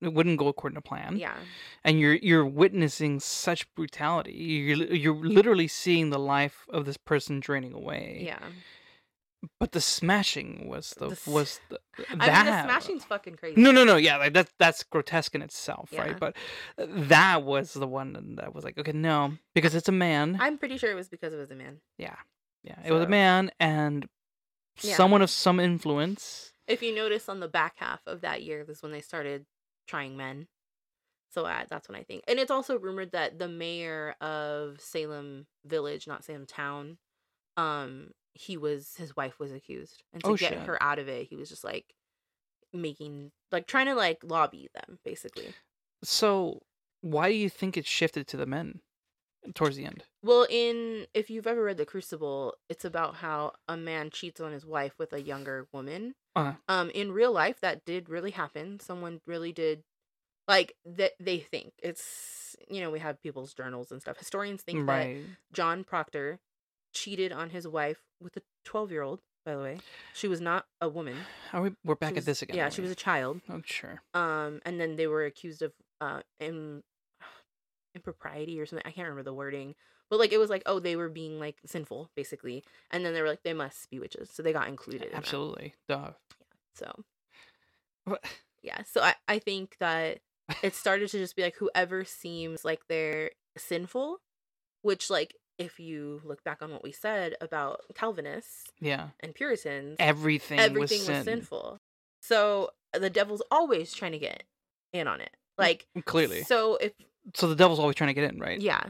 it 0.00 0.12
wouldn't 0.12 0.38
go 0.38 0.46
according 0.48 0.76
to 0.76 0.80
plan. 0.80 1.16
yeah. 1.16 1.34
And 1.84 1.98
you're 2.00 2.14
you're 2.14 2.46
witnessing 2.46 3.20
such 3.20 3.72
brutality. 3.74 4.32
You're 4.32 4.76
you're 4.94 5.14
literally 5.14 5.68
seeing 5.68 6.10
the 6.10 6.18
life 6.18 6.66
of 6.70 6.84
this 6.86 6.96
person 6.96 7.40
draining 7.40 7.72
away. 7.72 8.22
Yeah. 8.24 8.38
But 9.60 9.70
the 9.70 9.80
smashing 9.80 10.68
was 10.68 10.94
the, 10.98 11.10
The 11.10 11.30
was 11.30 11.60
the, 11.68 11.78
I 12.10 12.16
mean, 12.42 12.46
the 12.46 12.64
smashing's 12.64 13.04
fucking 13.04 13.36
crazy. 13.36 13.60
No, 13.60 13.70
no, 13.70 13.84
no. 13.84 13.94
Yeah, 13.96 14.16
like 14.16 14.32
that's 14.34 14.52
that's 14.58 14.82
grotesque 14.82 15.34
in 15.36 15.42
itself, 15.42 15.90
Yeah. 15.92 16.02
right? 16.02 16.18
But 16.18 16.34
that 16.76 17.44
was 17.44 17.72
the 17.72 17.86
one 17.86 18.34
that 18.36 18.52
was 18.52 18.64
like, 18.64 18.76
okay, 18.78 18.90
no, 18.90 19.34
because 19.54 19.76
it's 19.76 19.88
a 19.88 19.92
man. 19.92 20.38
I'm 20.40 20.58
pretty 20.58 20.76
sure 20.76 20.90
it 20.90 20.96
was 20.96 21.08
because 21.08 21.32
it 21.32 21.36
was 21.38 21.52
a 21.52 21.54
man. 21.54 21.78
yeah, 21.98 22.16
yeah. 22.68 22.78
It 22.84 22.92
was 22.92 23.02
a 23.02 23.08
man 23.08 23.50
and 23.58 24.06
Yeah. 24.82 24.94
someone 24.96 25.22
of 25.22 25.30
some 25.30 25.58
influence. 25.58 26.52
If 26.66 26.82
you 26.82 26.94
notice 26.94 27.28
on 27.28 27.40
the 27.40 27.48
back 27.48 27.74
half 27.78 28.00
of 28.06 28.20
that 28.20 28.42
year, 28.42 28.64
this 28.64 28.78
is 28.78 28.82
when 28.82 28.92
they 28.92 29.00
started 29.00 29.46
trying 29.86 30.16
men. 30.16 30.46
So 31.30 31.44
uh, 31.44 31.64
that's 31.68 31.88
when 31.88 31.96
I 31.98 32.02
think. 32.04 32.24
And 32.28 32.38
it's 32.38 32.50
also 32.50 32.78
rumored 32.78 33.12
that 33.12 33.38
the 33.38 33.48
mayor 33.48 34.14
of 34.20 34.80
Salem 34.80 35.46
Village, 35.64 36.06
not 36.06 36.24
Salem 36.24 36.46
Town, 36.46 36.98
um, 37.56 38.10
he 38.34 38.56
was 38.56 38.94
his 38.96 39.16
wife 39.16 39.38
was 39.40 39.50
accused, 39.52 40.04
and 40.12 40.22
to 40.22 40.30
Oh, 40.30 40.36
get 40.36 40.52
shit. 40.52 40.60
her 40.60 40.80
out 40.82 40.98
of 40.98 41.08
it, 41.08 41.26
he 41.28 41.36
was 41.36 41.48
just 41.48 41.64
like 41.64 41.94
making 42.72 43.32
like 43.50 43.66
trying 43.66 43.86
to 43.86 43.94
like 43.94 44.18
lobby 44.22 44.68
them 44.74 44.98
basically. 45.04 45.54
So 46.04 46.62
why 47.00 47.30
do 47.30 47.34
you 47.36 47.48
think 47.50 47.76
it 47.76 47.86
shifted 47.86 48.26
to 48.28 48.36
the 48.36 48.46
men 48.46 48.80
towards 49.54 49.76
the 49.76 49.84
end? 49.84 50.04
Well, 50.22 50.46
in 50.50 51.06
if 51.14 51.30
you've 51.30 51.46
ever 51.46 51.62
read 51.64 51.76
The 51.76 51.86
Crucible, 51.86 52.54
it's 52.68 52.84
about 52.84 53.16
how 53.16 53.52
a 53.68 53.76
man 53.76 54.10
cheats 54.10 54.40
on 54.40 54.52
his 54.52 54.64
wife 54.66 54.94
with 54.98 55.12
a 55.12 55.20
younger 55.20 55.66
woman. 55.72 56.14
Uh-huh. 56.36 56.52
Um, 56.68 56.90
in 56.90 57.12
real 57.12 57.32
life, 57.32 57.60
that 57.60 57.84
did 57.84 58.08
really 58.08 58.30
happen. 58.32 58.78
Someone 58.80 59.20
really 59.26 59.52
did, 59.52 59.82
like 60.46 60.74
that. 60.84 61.12
They 61.20 61.38
think 61.38 61.72
it's 61.82 62.56
you 62.70 62.80
know 62.80 62.90
we 62.90 62.98
have 63.00 63.22
people's 63.22 63.54
journals 63.54 63.90
and 63.90 64.00
stuff. 64.00 64.18
Historians 64.18 64.62
think 64.62 64.86
that. 64.86 65.16
John 65.52 65.84
Proctor 65.84 66.38
cheated 66.94 67.32
on 67.32 67.50
his 67.50 67.66
wife 67.66 67.98
with 68.20 68.36
a 68.36 68.42
twelve-year-old. 68.64 69.20
By 69.46 69.54
the 69.54 69.62
way, 69.62 69.78
she 70.14 70.28
was 70.28 70.40
not 70.42 70.66
a 70.80 70.88
woman. 70.88 71.16
Are 71.52 71.62
we? 71.62 71.70
We're 71.84 71.94
back 71.94 72.10
She 72.10 72.14
at 72.14 72.16
was- 72.16 72.24
this 72.26 72.42
again. 72.42 72.56
Yeah, 72.56 72.68
she 72.68 72.82
we? 72.82 72.88
was 72.88 72.92
a 72.92 72.96
child. 72.96 73.40
Oh, 73.48 73.62
sure. 73.64 74.02
Um, 74.14 74.60
and 74.66 74.78
then 74.80 74.96
they 74.96 75.06
were 75.06 75.24
accused 75.24 75.62
of 75.62 75.72
uh 76.00 76.20
im- 76.38 76.82
impropriety 77.94 78.60
or 78.60 78.66
something. 78.66 78.86
I 78.86 78.90
can't 78.90 79.06
remember 79.08 79.22
the 79.22 79.34
wording, 79.34 79.74
but 80.10 80.18
like 80.18 80.32
it 80.32 80.38
was 80.38 80.50
like 80.50 80.62
oh 80.66 80.78
they 80.80 80.96
were 80.96 81.08
being 81.08 81.38
like 81.38 81.56
sinful 81.66 82.10
basically, 82.14 82.64
and 82.90 83.04
then 83.04 83.14
they 83.14 83.22
were 83.22 83.28
like 83.28 83.42
they 83.42 83.52
must 83.54 83.90
be 83.90 83.98
witches, 83.98 84.30
so 84.32 84.42
they 84.42 84.52
got 84.52 84.68
included. 84.68 85.08
in. 85.10 85.14
Absolutely. 85.16 85.74
Duh. 85.88 86.10
So 86.74 87.04
What? 88.04 88.24
yeah, 88.62 88.82
so 88.84 89.00
I 89.02 89.14
I 89.26 89.38
think 89.38 89.76
that 89.80 90.20
it 90.62 90.74
started 90.74 91.08
to 91.10 91.18
just 91.18 91.36
be 91.36 91.42
like 91.42 91.56
whoever 91.56 92.04
seems 92.04 92.64
like 92.64 92.80
they're 92.88 93.30
sinful, 93.56 94.18
which 94.82 95.10
like 95.10 95.34
if 95.58 95.80
you 95.80 96.20
look 96.24 96.44
back 96.44 96.62
on 96.62 96.70
what 96.70 96.84
we 96.84 96.92
said 96.92 97.34
about 97.40 97.80
Calvinists 97.94 98.64
Yeah. 98.80 99.08
and 99.18 99.34
Puritans, 99.34 99.96
Everything, 99.98 100.60
everything 100.60 101.00
was, 101.00 101.08
was, 101.08 101.16
sin. 101.16 101.24
sinful. 101.24 101.78
So 102.22 102.70
the 102.92 103.10
devil's 103.10 103.42
always 103.50 103.92
trying 103.92 104.12
to 104.12 104.18
get 104.20 104.44
in 104.92 105.08
on 105.08 105.20
it. 105.20 105.30
Mm, 105.58 105.62
like 105.62 105.86
Clearly. 106.04 106.42
So 106.44 106.76
if 106.76 106.92
So 107.34 107.46
the 107.48 107.54
devil's 107.56 107.78
always 107.78 107.96
trying 107.96 108.08
to 108.08 108.14
get 108.14 108.32
in, 108.32 108.38
right? 108.40 108.60
yeah, 108.60 108.82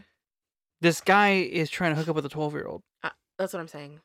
This 0.80 1.00
guy 1.00 1.34
is 1.40 1.70
trying 1.70 1.92
to 1.92 1.96
hook 1.96 2.08
up 2.08 2.16
with 2.16 2.24
a 2.26 2.28
twelve-year-old. 2.28 2.82
that's 3.38 3.52
what 3.52 3.60
I'm 3.60 3.68
saying. 3.68 4.00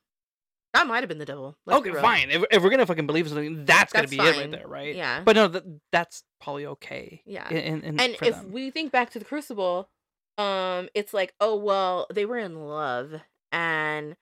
That 0.73 0.87
might 0.87 1.01
have 1.01 1.07
been 1.09 1.19
the 1.19 1.25
devil. 1.25 1.55
let's 1.67 1.79
Okay, 1.79 1.91
fine. 2.01 2.31
If, 2.31 2.43
if 2.51 2.63
we're 2.63 2.71
gonna 2.71 2.85
fucking 2.87 3.05
believe 3.05 3.27
something, 3.27 3.63
that's, 3.65 3.93
gonna 3.93 4.07
That's 4.07 4.11
be 4.11 4.17
it 4.17 4.37
right 4.37 4.51
there, 4.51 4.67
right? 4.67 4.95
Yeah. 4.95 5.21
But 5.23 5.35
no, 5.35 5.47
that, 5.47 5.63
that's 5.91 6.23
probably 6.41 6.65
okay. 6.65 7.21
Yeah. 7.25 7.47
In, 7.49 7.81
in, 7.83 7.99
and 7.99 8.13
if 8.23 8.35
them. 8.35 8.51
we 8.51 8.71
think 8.71 8.91
back 8.91 9.11
to 9.11 9.19
the 9.19 9.25
crucible 9.25 9.89
um 10.39 10.89
it's 10.95 11.13
like 11.13 11.31
oh 11.39 11.55
well 11.55 12.07
they 12.11 12.25
were 12.25 12.39
in 12.39 12.65
love 12.65 13.13
and 13.51 14.15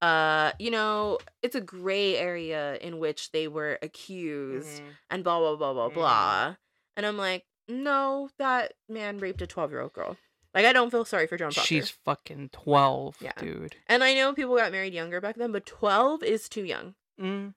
uh 0.00 0.52
you 0.58 0.70
know 0.70 1.18
it's 1.42 1.54
a 1.54 1.60
gray 1.60 2.16
area 2.16 2.76
in 2.80 2.98
which 2.98 3.30
they 3.32 3.46
were 3.46 3.78
accused 3.82 4.80
Mhm. 4.80 4.86
and 5.10 5.22
blah 5.22 5.38
blah 5.38 5.56
blah 5.56 5.74
blah 5.74 5.90
Mhm. 5.90 5.94
blah 5.94 6.54
and 6.96 7.04
i'm 7.04 7.18
like 7.18 7.44
no 7.70 8.28
that 8.38 8.72
man 8.88 9.18
raped 9.18 9.40
a 9.42 9.46
12 9.46 9.70
year 9.70 9.80
old 9.80 9.92
girl 9.92 10.16
like 10.54 10.64
i 10.66 10.72
don't 10.72 10.90
feel 10.90 11.04
sorry 11.04 11.26
for 11.26 11.36
john 11.38 11.50
Proctor. 11.52 11.66
she's 11.66 11.90
fucking 11.90 12.50
twelve, 12.52 13.16
Yeah. 13.20 13.32
dude. 13.38 13.76
and 13.86 14.02
i 14.04 14.14
know 14.14 14.32
people 14.32 14.56
got 14.56 14.72
married 14.72 14.92
younger 14.94 15.20
back 15.20 15.36
then 15.36 15.52
but 15.52 15.64
12 15.66 16.22
is 16.22 16.48
too 16.48 16.64
young 16.64 16.94
Mm. 17.20 17.52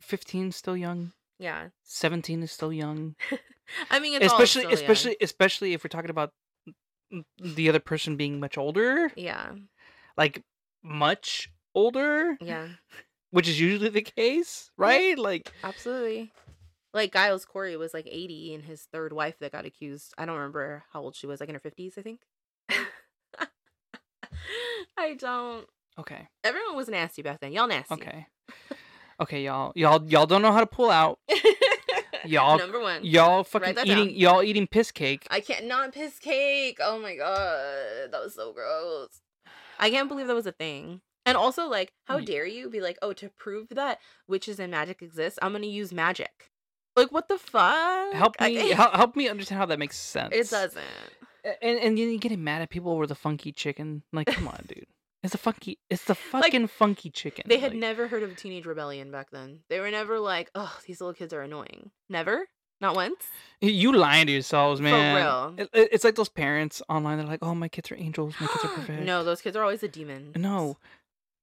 Fifteen 0.00 0.52
still 0.52 0.76
young. 0.76 1.12
yeah 1.38 1.68
Seventeen 1.82 2.42
is 2.42 2.52
still 2.52 2.72
young. 2.72 3.16
i 3.90 3.98
mean 3.98 4.14
it's 4.14 4.26
especially, 4.26 4.46
still 4.62 4.62
young. 4.70 4.72
especially, 4.74 5.16
especially 5.20 5.72
if 5.72 5.82
we're 5.84 5.88
talking 5.88 6.10
about 6.10 6.30
the 7.38 7.68
other 7.68 7.80
person 7.80 8.16
being 8.16 8.38
much 8.40 8.58
older, 8.58 9.10
yeah 9.16 9.52
like 10.16 10.42
much 10.82 11.50
older, 11.74 12.36
yeah 12.40 12.68
which 13.30 13.48
is 13.48 13.58
usually 13.60 13.88
the 13.88 14.02
case, 14.02 14.70
right? 14.76 15.18
Like, 15.18 15.52
Absolutely. 15.64 16.30
Like 16.94 17.12
Giles 17.12 17.44
Corey 17.44 17.76
was 17.76 17.92
like 17.92 18.06
80 18.08 18.54
and 18.54 18.64
his 18.64 18.82
third 18.82 19.12
wife 19.12 19.40
that 19.40 19.50
got 19.50 19.66
accused. 19.66 20.14
I 20.16 20.24
don't 20.24 20.36
remember 20.36 20.84
how 20.92 21.02
old 21.02 21.16
she 21.16 21.26
was, 21.26 21.40
like 21.40 21.48
in 21.48 21.56
her 21.56 21.60
50s, 21.60 21.98
I 21.98 22.02
think. 22.02 22.20
I 24.96 25.14
don't. 25.14 25.66
okay, 25.98 26.28
Everyone 26.44 26.76
was 26.76 26.88
nasty 26.88 27.22
back 27.22 27.40
then. 27.40 27.52
Y'all 27.52 27.66
nasty. 27.66 27.94
okay, 27.94 28.26
okay, 29.20 29.44
y'all, 29.44 29.72
y'all, 29.74 30.08
y'all 30.08 30.26
don't 30.26 30.40
know 30.40 30.52
how 30.52 30.60
to 30.60 30.66
pull 30.66 30.90
out. 30.90 31.18
Y'all- 32.26 32.56
Number 32.56 32.80
one. 32.80 33.04
Y'all 33.04 33.44
fucking 33.44 33.76
eating, 33.84 34.06
down. 34.06 34.08
y'all 34.16 34.42
eating 34.42 34.66
piss 34.66 34.90
cake. 34.90 35.26
I 35.30 35.40
can't 35.40 35.66
not 35.66 35.92
piss 35.92 36.18
cake. 36.18 36.78
Oh 36.80 36.98
my 36.98 37.16
god. 37.16 38.12
That 38.12 38.20
was 38.22 38.34
so 38.34 38.50
gross. 38.54 39.20
I 39.78 39.90
can't 39.90 40.08
believe 40.08 40.28
that 40.28 40.34
was 40.34 40.46
a 40.46 40.52
thing. 40.52 41.02
And 41.26 41.36
also, 41.36 41.66
like, 41.66 41.92
how 42.04 42.20
mm. 42.20 42.24
dare 42.24 42.46
you 42.46 42.70
be 42.70 42.80
like, 42.80 42.98
oh, 43.02 43.12
to 43.14 43.28
prove 43.28 43.68
that 43.70 43.98
witches 44.26 44.58
and 44.58 44.70
magic 44.70 45.02
exist, 45.02 45.38
I'm 45.42 45.52
gonna 45.52 45.66
use 45.66 45.92
magic. 45.92 46.50
Like, 46.96 47.10
what 47.12 47.28
the 47.28 47.38
fuck? 47.38 48.12
Help 48.14 48.40
me, 48.40 48.70
help, 48.70 48.94
help 48.94 49.16
me 49.16 49.28
understand 49.28 49.58
how 49.58 49.66
that 49.66 49.78
makes 49.78 49.96
sense. 49.98 50.34
It 50.34 50.48
doesn't. 50.50 50.82
And 51.44 51.78
and 51.78 51.98
then 51.98 52.10
you 52.10 52.18
getting 52.18 52.42
mad 52.44 52.62
at 52.62 52.70
people 52.70 52.92
over 52.92 53.06
the 53.06 53.14
funky 53.14 53.52
chicken. 53.52 54.02
Like, 54.12 54.28
come 54.28 54.48
on, 54.48 54.64
dude. 54.68 54.86
It's 55.22 55.32
the 55.32 55.38
funky. 55.38 55.78
It's 55.90 56.04
the 56.04 56.14
fucking 56.14 56.66
funky 56.68 57.10
chicken. 57.10 57.44
They 57.48 57.58
had 57.58 57.72
like, 57.72 57.80
never 57.80 58.08
heard 58.08 58.22
of 58.22 58.36
teenage 58.36 58.66
rebellion 58.66 59.10
back 59.10 59.30
then. 59.30 59.60
They 59.70 59.80
were 59.80 59.90
never 59.90 60.18
like, 60.20 60.50
oh, 60.54 60.78
these 60.86 61.00
little 61.00 61.14
kids 61.14 61.32
are 61.32 61.40
annoying. 61.42 61.90
Never? 62.10 62.46
Not 62.80 62.94
once? 62.94 63.24
You 63.60 63.92
lying 63.96 64.26
to 64.26 64.32
yourselves, 64.32 64.80
man. 64.80 65.14
real. 65.16 65.54
It- 65.64 65.70
it- 65.72 65.88
it's 65.92 66.04
like 66.04 66.16
those 66.16 66.28
parents 66.28 66.82
online. 66.88 67.16
They're 67.18 67.26
like, 67.26 67.42
"Oh, 67.42 67.54
my 67.54 67.68
kids 67.68 67.90
are 67.90 67.96
angels. 67.96 68.34
My 68.40 68.46
kids 68.46 68.64
are 68.64 68.68
perfect." 68.76 69.02
no, 69.04 69.24
those 69.24 69.40
kids 69.40 69.56
are 69.56 69.62
always 69.62 69.82
a 69.82 69.88
demon. 69.88 70.32
no, 70.36 70.76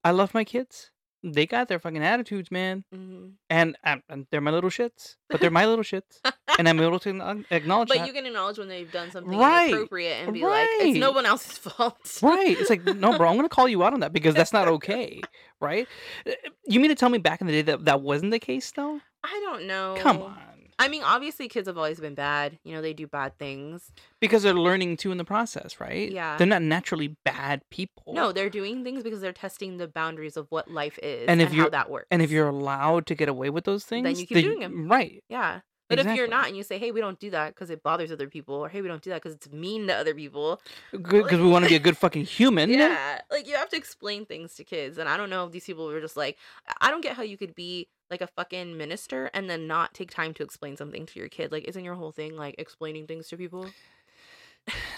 I 0.03 0.11
love 0.11 0.33
my 0.33 0.43
kids. 0.43 0.91
They 1.23 1.45
got 1.45 1.67
their 1.67 1.79
fucking 1.79 2.03
attitudes, 2.03 2.49
man, 2.51 2.83
hmm 2.91 3.27
and, 3.49 3.77
um, 3.83 4.01
and 4.09 4.27
they're 4.31 4.39
my 4.41 4.51
little 4.51 4.69
shits. 4.69 5.17
But 5.29 5.41
they're 5.41 5.51
my 5.51 5.65
little 5.65 5.83
shits, 5.83 6.21
and 6.57 6.67
I'm 6.69 6.79
able 6.79 6.99
to 6.99 7.43
acknowledge 7.51 7.89
But 7.89 7.97
that. 7.97 8.07
you 8.07 8.13
can 8.13 8.25
acknowledge 8.25 8.57
when 8.57 8.67
they've 8.69 8.89
done 8.89 9.11
something 9.11 9.37
Right, 9.37 9.69
inappropriate 9.69 10.23
and 10.23 10.33
be 10.33 10.43
like, 10.45 10.69
it's 10.79 10.97
no 10.97 11.11
one 11.11 11.25
else's 11.25 11.57
fault. 11.57 12.19
Right. 12.21 12.57
It's 12.59 12.69
like, 12.69 12.83
no, 12.83 13.13
bro, 13.13 13.27
I'm 13.29 13.35
going 13.35 13.47
to 13.47 13.53
call 13.53 13.67
you 13.67 13.83
out 13.83 13.93
on 13.93 13.99
that 13.99 14.13
because 14.13 14.35
that's 14.35 14.53
not 14.53 14.67
okay. 14.79 15.21
Right. 15.59 15.87
Uh, 16.25 16.31
You 16.65 16.79
mean 16.79 16.89
to 16.89 16.95
tell 16.95 17.09
me 17.09 17.17
back 17.17 17.41
in 17.41 17.47
the 17.47 17.53
day 17.53 17.61
that 17.63 17.85
that 17.85 18.01
wasn't 18.01 18.31
the 18.31 18.39
case, 18.39 18.71
though? 18.71 18.99
I 19.23 19.39
don't 19.43 19.67
know. 19.67 19.95
Come 19.99 20.21
on. 20.23 20.37
I 20.81 20.87
mean, 20.87 21.03
obviously, 21.03 21.47
kids 21.47 21.67
have 21.67 21.77
always 21.77 21.99
been 21.99 22.15
bad. 22.15 22.57
You 22.63 22.73
know, 22.73 22.81
they 22.81 22.93
do 22.93 23.05
bad 23.07 23.37
things. 23.37 23.91
Because 24.19 24.41
they're 24.41 24.53
learning 24.55 24.97
too 24.97 25.11
in 25.11 25.17
the 25.19 25.23
process, 25.23 25.79
right? 25.79 26.11
Yeah. 26.11 26.37
They're 26.37 26.47
not 26.47 26.63
naturally 26.63 27.15
bad 27.23 27.61
people. 27.69 28.13
No, 28.13 28.31
they're 28.31 28.49
doing 28.49 28.83
things 28.83 29.03
because 29.03 29.21
they're 29.21 29.31
testing 29.31 29.77
the 29.77 29.87
boundaries 29.87 30.37
of 30.37 30.47
what 30.49 30.69
life 30.71 30.97
is 31.03 31.21
And 31.27 31.39
and, 31.39 31.41
if 31.41 31.49
how 31.49 31.55
you're- 31.55 31.69
that 31.69 31.89
works. 31.91 32.07
And 32.09 32.21
if 32.21 32.31
you're 32.31 32.47
allowed 32.47 33.05
to 33.07 33.15
get 33.15 33.29
away 33.29 33.49
with 33.51 33.63
those 33.65 33.85
things, 33.85 34.03
then 34.05 34.15
you 34.17 34.25
keep 34.25 34.43
doing 34.43 34.63
'em. 34.63 34.89
Right. 34.89 35.23
yeah, 35.29 35.59
But 35.91 35.99
if 35.99 36.15
you're 36.17 36.27
not 36.27 36.47
and 36.47 36.57
you 36.57 36.63
say, 36.63 36.77
"Hey, 36.77 36.91
we 36.91 37.01
don't 37.01 37.19
do 37.19 37.29
that 37.31 37.53
because 37.53 37.69
it 37.69 37.83
bothers 37.83 38.11
other 38.11 38.27
people," 38.27 38.55
or 38.55 38.69
"Hey, 38.69 38.81
we 38.81 38.87
don't 38.87 39.01
do 39.01 39.09
that 39.11 39.21
because 39.21 39.35
it's 39.35 39.49
mean 39.49 39.87
to 39.87 39.93
other 39.93 40.13
people," 40.15 40.61
because 40.91 41.39
we 41.39 41.47
want 41.47 41.65
to 41.65 41.69
be 41.69 41.75
a 41.75 41.79
good 41.79 41.97
fucking 41.97 42.25
human. 42.37 42.69
yeah, 42.69 43.21
like 43.29 43.47
you 43.47 43.55
have 43.55 43.69
to 43.69 43.77
explain 43.77 44.25
things 44.25 44.55
to 44.55 44.63
kids. 44.63 44.97
And 44.97 45.07
I 45.07 45.17
don't 45.17 45.29
know 45.29 45.45
if 45.45 45.51
these 45.51 45.65
people 45.65 45.85
were 45.87 46.01
just 46.01 46.17
like, 46.17 46.37
I 46.79 46.89
don't 46.89 47.01
get 47.01 47.15
how 47.15 47.23
you 47.23 47.37
could 47.37 47.53
be 47.55 47.87
like 48.09 48.21
a 48.21 48.27
fucking 48.27 48.77
minister 48.77 49.29
and 49.33 49.49
then 49.49 49.67
not 49.67 49.93
take 49.93 50.11
time 50.11 50.33
to 50.33 50.43
explain 50.43 50.75
something 50.75 51.05
to 51.05 51.19
your 51.19 51.29
kid. 51.29 51.51
Like, 51.51 51.63
isn't 51.65 51.83
your 51.83 51.95
whole 51.95 52.11
thing 52.11 52.35
like 52.35 52.55
explaining 52.57 53.07
things 53.07 53.27
to 53.29 53.37
people? 53.37 53.67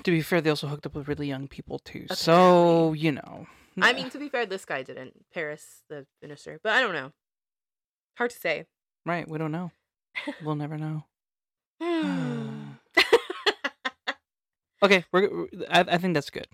To 0.03 0.11
be 0.11 0.21
fair, 0.21 0.41
they 0.41 0.49
also 0.49 0.67
hooked 0.67 0.85
up 0.85 0.95
with 0.95 1.07
really 1.07 1.27
young 1.27 1.47
people 1.47 1.79
too. 1.79 2.05
So 2.11 2.93
you 2.93 3.11
know. 3.11 3.47
I 3.81 3.93
mean, 3.93 4.09
to 4.11 4.19
be 4.19 4.29
fair, 4.29 4.45
this 4.45 4.65
guy 4.65 4.83
didn't. 4.83 5.25
Parris, 5.33 5.83
the 5.89 6.05
minister, 6.21 6.59
but 6.61 6.73
I 6.73 6.81
don't 6.81 6.93
know. 6.93 7.11
Hard 8.17 8.31
to 8.31 8.37
say. 8.37 8.65
right? 9.05 9.27
We 9.27 9.37
don't 9.39 9.51
know. 9.51 9.71
We'll 10.43 10.55
never 10.55 10.77
know. 10.77 11.05
Hmm. 11.81 12.71
Okay, 14.81 15.05
we're. 15.13 15.29
we're- 15.29 15.65
I, 15.69 15.79
I 15.81 15.97
think 15.97 16.13
that's 16.13 16.29
good. 16.29 16.47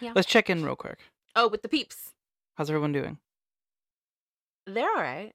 Yeah. 0.00 0.10
Let's 0.14 0.26
check 0.26 0.50
in 0.50 0.64
real 0.64 0.74
quick. 0.74 0.98
oh, 1.36 1.46
with 1.48 1.62
the 1.62 1.68
peeps, 1.68 2.12
How's 2.56 2.70
everyone 2.70 2.90
doing? 2.92 3.18
they're 4.66 4.88
all 4.90 4.96
right. 5.00 5.32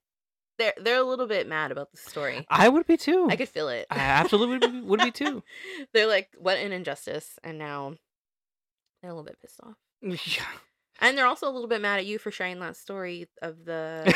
They're 0.59 0.73
they're 0.77 0.99
a 0.99 1.03
little 1.03 1.25
bit 1.25 1.47
mad 1.47 1.71
about 1.71 1.91
the 1.91 1.97
story. 1.97 2.45
I 2.49 2.67
would 2.67 2.85
be 2.85 2.97
too. 2.97 3.27
I 3.29 3.37
could 3.37 3.47
feel 3.49 3.69
it. 3.69 3.87
I 3.89 3.97
absolutely 3.99 4.57
would 4.57 4.71
be, 4.73 4.81
would 4.81 4.99
be 4.99 5.11
too. 5.11 5.41
they're 5.93 6.05
like, 6.07 6.31
what 6.37 6.57
an 6.57 6.73
injustice, 6.73 7.39
and 7.45 7.57
now 7.57 7.95
they're 9.01 9.11
a 9.11 9.13
little 9.13 9.23
bit 9.25 9.39
pissed 9.41 9.59
off. 9.63 9.75
Yeah. 10.01 10.43
And 11.03 11.17
they're 11.17 11.27
also 11.27 11.47
a 11.47 11.51
little 11.51 11.67
bit 11.67 11.81
mad 11.81 11.99
at 11.99 12.05
you 12.05 12.17
for 12.17 12.31
sharing 12.31 12.59
that 12.59 12.77
story 12.77 13.27
of 13.41 13.65
the 13.65 14.13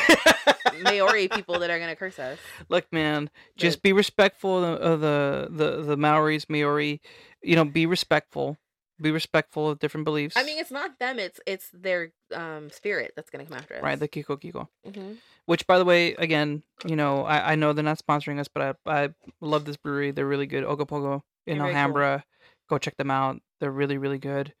Maori 0.82 1.28
people 1.32 1.58
that 1.58 1.70
are 1.70 1.78
gonna 1.78 1.96
curse 1.96 2.18
us. 2.18 2.38
Look, 2.68 2.86
man, 2.92 3.30
just 3.56 3.82
be 3.82 3.92
respectful 3.92 4.64
of 4.64 5.00
the, 5.00 5.48
the 5.50 5.82
the 5.82 5.96
Maoris, 5.96 6.48
Maori. 6.48 7.00
You 7.42 7.56
know, 7.56 7.64
be 7.64 7.86
respectful. 7.86 8.56
Be 9.00 9.10
respectful 9.12 9.70
of 9.70 9.78
different 9.78 10.04
beliefs. 10.06 10.36
I 10.36 10.42
mean, 10.42 10.58
it's 10.58 10.70
not 10.70 10.98
them; 10.98 11.18
it's 11.18 11.38
it's 11.46 11.68
their 11.72 12.12
um 12.34 12.70
spirit 12.70 13.12
that's 13.14 13.30
gonna 13.30 13.44
come 13.44 13.58
after 13.58 13.76
us. 13.76 13.82
right, 13.82 14.00
the 14.00 14.08
Kikokiko. 14.08 14.68
hmm 14.84 15.12
Which, 15.44 15.66
by 15.66 15.78
the 15.78 15.84
way, 15.84 16.14
again, 16.14 16.62
you 16.84 16.96
know, 16.96 17.24
I, 17.24 17.52
I 17.52 17.54
know 17.54 17.72
they're 17.72 17.84
not 17.84 18.00
sponsoring 18.04 18.40
us, 18.40 18.48
but 18.48 18.78
I 18.86 19.04
I 19.04 19.08
love 19.40 19.66
this 19.66 19.76
brewery. 19.76 20.10
They're 20.10 20.26
really 20.26 20.46
good. 20.46 20.64
Ogopogo 20.64 21.22
in 21.46 21.58
They're 21.58 21.66
very 21.66 21.74
cool. 21.74 21.76
Alhambra. 21.76 22.24
Go 22.68 22.78
check 22.78 22.96
them 22.96 23.10
out. 23.10 23.40
They're 23.60 23.70
really 23.70 23.98
really 23.98 24.18
good. 24.18 24.54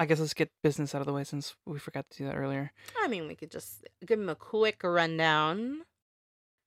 I 0.00 0.06
guess 0.06 0.18
let's 0.18 0.32
get 0.32 0.50
business 0.62 0.94
out 0.94 1.02
of 1.02 1.06
the 1.06 1.12
way 1.12 1.24
since 1.24 1.54
we 1.66 1.78
forgot 1.78 2.08
to 2.10 2.16
do 2.16 2.24
that 2.24 2.34
earlier. 2.34 2.72
I 3.02 3.06
mean, 3.06 3.28
we 3.28 3.34
could 3.34 3.50
just 3.50 3.86
give 4.06 4.18
them 4.18 4.30
a 4.30 4.34
quick 4.34 4.80
rundown. 4.82 5.82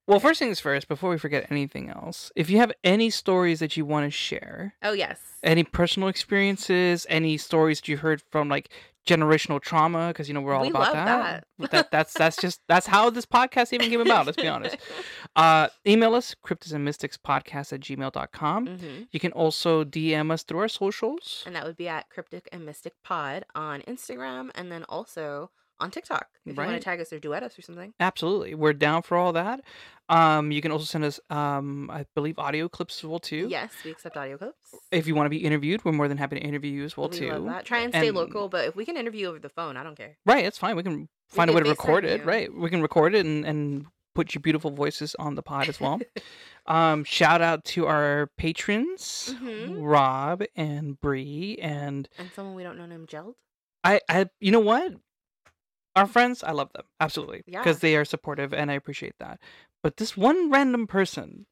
Well, 0.08 0.20
first 0.20 0.38
things 0.38 0.60
first, 0.60 0.88
before 0.88 1.10
we 1.10 1.18
forget 1.18 1.48
anything 1.50 1.90
else, 1.90 2.32
if 2.36 2.48
you 2.52 2.58
have 2.60 2.72
any 2.84 3.10
stories 3.10 3.60
that 3.60 3.76
you 3.76 3.86
want 3.86 4.06
to 4.06 4.12
share, 4.12 4.76
Oh 4.84 4.94
yes. 4.94 5.20
any 5.42 5.64
personal 5.64 6.10
experiences, 6.10 7.08
any 7.10 7.38
stories 7.38 7.80
that 7.82 7.88
you 7.88 7.98
heard 7.98 8.22
from 8.32 8.50
like 8.50 8.70
generational 9.08 9.62
trauma, 9.62 10.08
because 10.10 10.28
you 10.28 10.34
know 10.34 10.42
we're 10.42 10.54
all 10.54 10.62
We 10.62 10.70
about 10.70 10.94
that. 10.94 11.46
that. 11.60 11.72
that. 11.72 11.92
That's 11.92 12.14
that's 12.14 12.38
just 12.38 12.62
that's 12.68 12.88
how 12.88 13.10
this 13.10 13.26
podcast 13.26 13.74
even 13.74 13.90
came 13.90 14.02
about. 14.02 14.26
Let's 14.26 14.42
be 14.42 14.48
honest. 14.48 14.78
Uh, 15.36 15.68
email 15.88 16.14
us 16.14 16.36
cryptids 16.46 16.74
and 16.74 16.86
mystics 16.86 17.18
podcast 17.18 17.74
at 17.74 17.80
gmail.com. 17.80 18.68
hmm 18.68 19.02
You 19.12 19.20
can 19.20 19.32
also 19.32 19.84
DM 19.84 20.32
us 20.32 20.44
through 20.44 20.60
our 20.60 20.68
socials. 20.68 21.42
And 21.48 21.56
that 21.56 21.66
would 21.66 21.76
be 21.76 21.88
at 21.88 22.08
Cryptic 22.10 22.48
and 22.52 22.64
Mystic 22.68 22.94
Pod 23.04 23.44
on 23.56 23.82
Instagram, 23.88 24.52
and 24.54 24.72
then 24.72 24.84
also 24.88 25.50
on 25.80 25.92
TikTok 25.92 26.28
if 26.46 26.56
you 26.56 26.62
want 26.62 26.72
to 26.74 26.80
tag 26.80 27.00
us 27.02 27.12
or 27.12 27.20
duet 27.20 27.44
us 27.44 27.58
or 27.58 27.62
something. 27.62 27.94
Absolutely, 28.00 28.54
we're 28.56 28.74
down 28.74 29.02
for 29.02 29.18
all 29.18 29.34
that. 29.34 29.62
Um, 30.10 30.52
you 30.52 30.62
can 30.62 30.72
also 30.72 30.86
send 30.86 31.04
us, 31.04 31.20
um, 31.30 31.90
I 31.92 32.06
believe, 32.16 32.38
audio 32.40 32.68
clips 32.70 33.00
as 33.00 33.06
well 33.06 33.20
too. 33.20 33.48
Yes, 33.50 33.72
we 33.84 33.92
accept 33.92 34.16
audio 34.18 34.38
clips. 34.38 34.58
If 34.92 35.08
you 35.08 35.16
want 35.16 35.26
to 35.26 35.30
be 35.30 35.38
interviewed, 35.44 35.84
we're 35.86 35.92
more 35.94 36.08
than 36.08 36.18
happy 36.18 36.38
to 36.40 36.42
interview 36.42 36.72
you 36.72 36.84
as 36.84 36.96
well 36.98 37.10
we 37.10 37.18
too. 37.20 37.32
love 37.32 37.46
that. 37.46 37.66
Try 37.66 37.80
and 37.80 37.94
stay 37.94 38.08
And- 38.10 38.18
local, 38.18 38.50
but 38.50 38.66
if 38.68 38.76
we 38.76 38.86
can 38.86 38.98
interview 38.98 39.28
over 39.28 39.40
the 39.40 39.50
phone, 39.50 39.78
I 39.78 39.84
don't 39.84 39.96
care. 39.96 40.18
Right, 40.26 40.46
it's 40.46 40.58
fine. 40.58 40.76
We 40.76 40.84
can 40.84 41.10
find 41.30 41.50
a 41.50 41.54
can 41.54 41.58
way 41.58 41.64
to 41.64 41.70
record 41.70 42.06
it. 42.06 42.22
you. 42.22 42.26
Right, 42.28 42.54
we 42.54 42.70
can 42.70 42.82
record 42.82 43.16
it 43.16 43.26
and 43.26 43.46
and 43.46 43.86
put 44.16 44.36
your 44.36 44.42
beautiful 44.42 44.70
voices 44.70 45.16
on 45.18 45.34
the 45.36 45.42
pod 45.42 45.68
as 45.70 45.80
well. 45.80 46.00
um, 46.68 47.04
shout 47.04 47.42
out 47.42 47.66
to 47.66 47.88
our 47.88 48.30
patrons, 48.38 49.34
Mhm. 49.42 49.78
Rob 49.82 50.44
and 50.56 51.00
Bree, 51.02 51.58
and 51.62 52.08
and 52.20 52.30
someone 52.36 52.54
we 52.56 52.62
don't 52.64 52.78
know 52.78 52.86
named 52.86 53.08
Geld. 53.08 53.36
I. 53.84 54.00
I. 54.10 54.28
You 54.40 54.52
know 54.52 54.60
what? 54.60 54.94
Our 55.96 56.08
friends, 56.08 56.44
I 56.44 56.52
love 56.52 56.72
them 56.74 56.86
absolutely 57.00 57.44
Yeah. 57.46 57.60
because 57.60 57.80
they 57.80 57.96
are 57.96 58.06
supportive, 58.06 58.54
and 58.54 58.72
I 58.72 58.74
appreciate 58.74 59.16
that. 59.20 59.40
But 59.84 59.98
this 59.98 60.18
one 60.18 60.50
random 60.50 60.88
person 60.88 61.46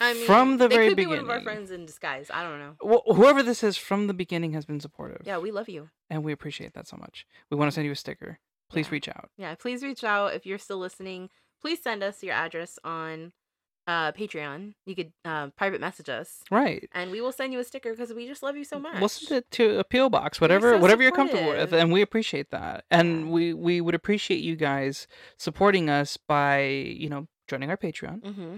I 0.00 0.14
mean, 0.14 0.26
from 0.26 0.58
the 0.58 0.68
very 0.68 0.88
could 0.88 0.96
be 0.96 1.04
beginning, 1.04 1.26
one 1.26 1.36
of 1.36 1.38
our 1.38 1.42
friends 1.42 1.70
in 1.70 1.86
disguise. 1.86 2.30
I 2.32 2.42
don't 2.42 2.58
know. 2.58 2.76
wh- 2.82 3.14
whoever 3.16 3.42
this 3.42 3.62
is 3.64 3.76
from 3.76 4.06
the 4.06 4.14
beginning 4.14 4.52
has 4.52 4.64
been 4.66 4.80
supportive. 4.80 5.22
Yeah, 5.24 5.38
we 5.38 5.50
love 5.50 5.68
you. 5.68 5.90
and 6.10 6.22
we 6.24 6.32
appreciate 6.32 6.74
that 6.74 6.86
so 6.86 6.96
much. 6.96 7.26
We 7.50 7.56
want 7.56 7.68
to 7.70 7.74
send 7.74 7.86
you 7.86 7.92
a 7.92 7.96
sticker. 7.96 8.38
Please 8.70 8.86
Yeah. 8.86 8.92
reach 8.92 9.08
out. 9.08 9.30
Yeah, 9.36 9.54
please 9.54 9.82
reach 9.82 10.04
out 10.04 10.34
if 10.34 10.44
you're 10.46 10.58
still 10.58 10.78
listening. 10.78 11.30
Please 11.60 11.82
send 11.82 12.02
us 12.02 12.22
your 12.22 12.34
address 12.34 12.78
on 12.84 13.32
uh, 13.86 14.12
Patreon. 14.12 14.74
You 14.86 14.94
could 14.94 15.12
uh, 15.24 15.48
private 15.56 15.80
message 15.80 16.08
us, 16.08 16.40
Right. 16.50 16.88
and 16.92 17.10
we 17.10 17.20
will 17.20 17.32
send 17.32 17.52
you 17.52 17.58
a 17.58 17.64
sticker 17.64 17.90
because 17.92 18.12
we 18.12 18.26
just 18.26 18.42
love 18.42 18.56
you 18.56 18.64
so 18.64 18.78
much. 18.78 18.98
We'll 19.00 19.08
send 19.08 19.38
it 19.38 19.50
to 19.52 19.78
a 19.80 19.84
PO 19.84 20.08
box, 20.10 20.40
whatever, 20.40 20.72
so 20.74 20.78
whatever 20.78 21.02
you're 21.02 21.12
comfortable 21.12 21.48
with, 21.48 21.72
and 21.72 21.92
we 21.92 22.02
appreciate 22.02 22.50
that. 22.50 22.84
And 22.90 23.26
Yeah. 23.26 23.32
we 23.32 23.54
we 23.54 23.80
would 23.80 23.94
appreciate 23.94 24.38
you 24.40 24.56
guys 24.56 25.06
supporting 25.36 25.90
us 25.90 26.16
by 26.16 26.62
you 26.64 27.08
know 27.08 27.26
joining 27.48 27.70
our 27.70 27.76
Patreon. 27.76 28.20
Mm-hmm. 28.22 28.56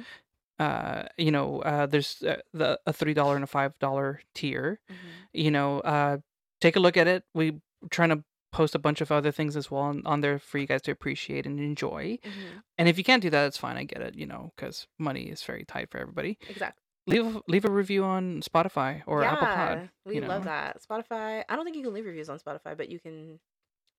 Uh, 0.58 1.02
you 1.16 1.30
know, 1.32 1.60
uh, 1.62 1.86
there's 1.86 2.22
uh, 2.22 2.36
the 2.52 2.78
a 2.86 2.92
three 2.92 3.14
dollar 3.14 3.34
and 3.34 3.42
a 3.44 3.46
five 3.48 3.78
dollar 3.78 4.20
tier. 4.34 4.78
mm-hmm. 4.90 5.08
You 5.32 5.50
know, 5.50 5.80
uh, 5.80 6.18
take 6.60 6.76
a 6.76 6.80
look 6.80 6.96
at 6.96 7.08
it. 7.08 7.24
We 7.34 7.60
trying 7.90 8.10
to 8.10 8.22
post 8.54 8.74
a 8.76 8.78
bunch 8.78 9.00
of 9.00 9.10
other 9.10 9.32
things 9.32 9.56
as 9.56 9.68
well 9.70 9.82
on, 9.82 10.02
on 10.06 10.20
there 10.20 10.38
for 10.38 10.58
you 10.58 10.66
guys 10.66 10.80
to 10.82 10.92
appreciate 10.92 11.44
and 11.44 11.58
enjoy. 11.58 12.18
Mm-hmm. 12.24 12.58
And 12.78 12.88
if 12.88 12.96
you 12.96 13.02
can't 13.04 13.20
do 13.20 13.28
that, 13.30 13.46
it's 13.46 13.58
fine. 13.58 13.76
I 13.76 13.82
get 13.84 14.00
it. 14.00 14.14
You 14.14 14.26
know, 14.26 14.52
because 14.54 14.86
money 14.98 15.24
is 15.24 15.42
very 15.42 15.64
tight 15.64 15.90
for 15.90 15.98
everybody. 15.98 16.38
Exactly. 16.48 16.80
Leave 17.06 17.40
leave 17.48 17.64
a 17.66 17.70
review 17.70 18.04
on 18.04 18.40
Spotify 18.40 19.02
or 19.06 19.24
Apple 19.24 19.46
Pod. 19.46 19.90
We 20.06 20.14
you 20.14 20.20
love 20.22 20.44
that. 20.44 20.80
Spotify. 20.88 21.42
I 21.48 21.56
don't 21.56 21.64
think 21.64 21.76
you 21.76 21.82
can 21.82 21.92
leave 21.92 22.06
reviews 22.06 22.30
on 22.30 22.38
Spotify, 22.38 22.76
but 22.76 22.88
you 22.88 22.98
can. 23.00 23.40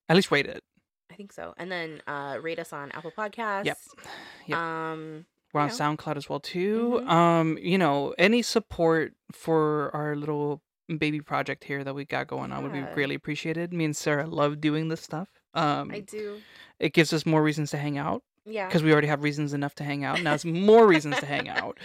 At 0.10 0.16
least 0.16 0.32
rate 0.32 0.48
it. 0.48 0.64
I 1.12 1.16
think 1.16 1.32
so. 1.34 1.54
And 1.58 1.72
then 1.72 2.02
uh, 2.08 2.38
rate 2.42 2.58
us 2.58 2.74
on 2.74 2.92
Apple 2.94 3.12
Podcasts. 3.16 3.66
Yep. 3.66 3.78
Yep. 4.48 4.58
Um. 4.58 5.26
We're 5.54 5.62
on 5.62 5.70
Yeah. 5.70 5.76
SoundCloud 5.76 6.18
as 6.18 6.28
well 6.30 6.40
too. 6.42 7.02
Mhm. 7.04 7.10
Um, 7.10 7.58
you 7.62 7.78
know, 7.78 8.14
any 8.18 8.42
support 8.42 9.14
for 9.32 9.90
our 9.94 10.16
little 10.16 10.62
baby 10.98 11.20
project 11.22 11.64
here 11.64 11.84
that 11.84 11.94
we 11.96 12.06
got 12.06 12.28
going 12.28 12.52
on 12.52 12.64
would 12.64 12.72
be 12.74 12.80
Yeah. 12.80 12.94
greatly 12.94 13.16
appreciated. 13.16 13.74
Me 13.74 13.86
and 13.86 13.96
Sara 13.96 14.28
love 14.28 14.62
doing 14.62 14.88
this 14.90 15.02
stuff. 15.02 15.30
Um, 15.54 15.92
I 15.92 16.00
do. 16.02 16.42
it 16.80 16.94
gives 16.94 17.12
us 17.14 17.26
more 17.26 17.42
reasons 17.42 17.72
to 17.72 17.78
hang 17.78 17.98
out 17.98 18.24
Yeah. 18.46 18.68
because 18.68 18.84
we 18.84 18.92
already 18.92 19.08
have 19.08 19.24
reasons 19.24 19.54
enough 19.54 19.74
to 19.76 19.84
hang 19.84 20.04
out. 20.04 20.22
Now 20.22 20.34
it's 20.34 20.46
more 20.46 20.86
reasons 20.88 21.20
to 21.20 21.26
hang 21.26 21.48
out, 21.62 21.80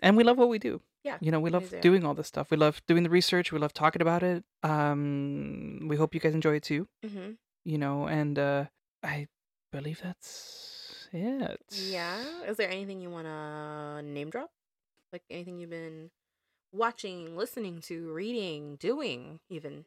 and 0.00 0.16
we 0.16 0.24
love 0.24 0.38
what 0.38 0.48
we 0.48 0.58
do. 0.58 0.80
Yeah, 1.04 1.16
you 1.20 1.30
know, 1.30 1.40
we 1.40 1.44
we 1.44 1.50
love 1.50 1.70
do. 1.70 1.80
doing 1.80 2.04
all 2.04 2.12
this 2.14 2.26
stuff. 2.26 2.50
We 2.50 2.56
love 2.58 2.82
doing 2.86 3.04
the 3.04 3.10
research. 3.10 3.52
We 3.52 3.58
love 3.58 3.72
talking 3.72 4.02
about 4.02 4.22
it. 4.22 4.44
Um, 4.62 5.86
we 5.88 5.96
hope 5.96 6.14
you 6.14 6.20
guys 6.20 6.34
enjoy 6.34 6.56
it 6.56 6.62
too. 6.62 6.88
Mm-hmm. 7.04 7.30
You 7.64 7.78
know, 7.78 8.06
and 8.06 8.38
uh, 8.38 8.64
I 9.02 9.28
believe 9.72 10.00
that's 10.02 11.08
it. 11.12 11.60
Yeah. 11.70 12.22
Is 12.46 12.56
there 12.58 12.68
anything 12.70 13.00
you 13.00 13.08
want 13.10 13.26
to 13.26 14.02
name 14.02 14.28
drop? 14.30 14.50
Like 15.12 15.22
anything 15.30 15.58
you've 15.58 15.70
been 15.70 16.10
watching, 16.72 17.36
listening 17.36 17.80
to, 17.82 18.12
reading, 18.12 18.76
doing, 18.76 19.40
even? 19.48 19.84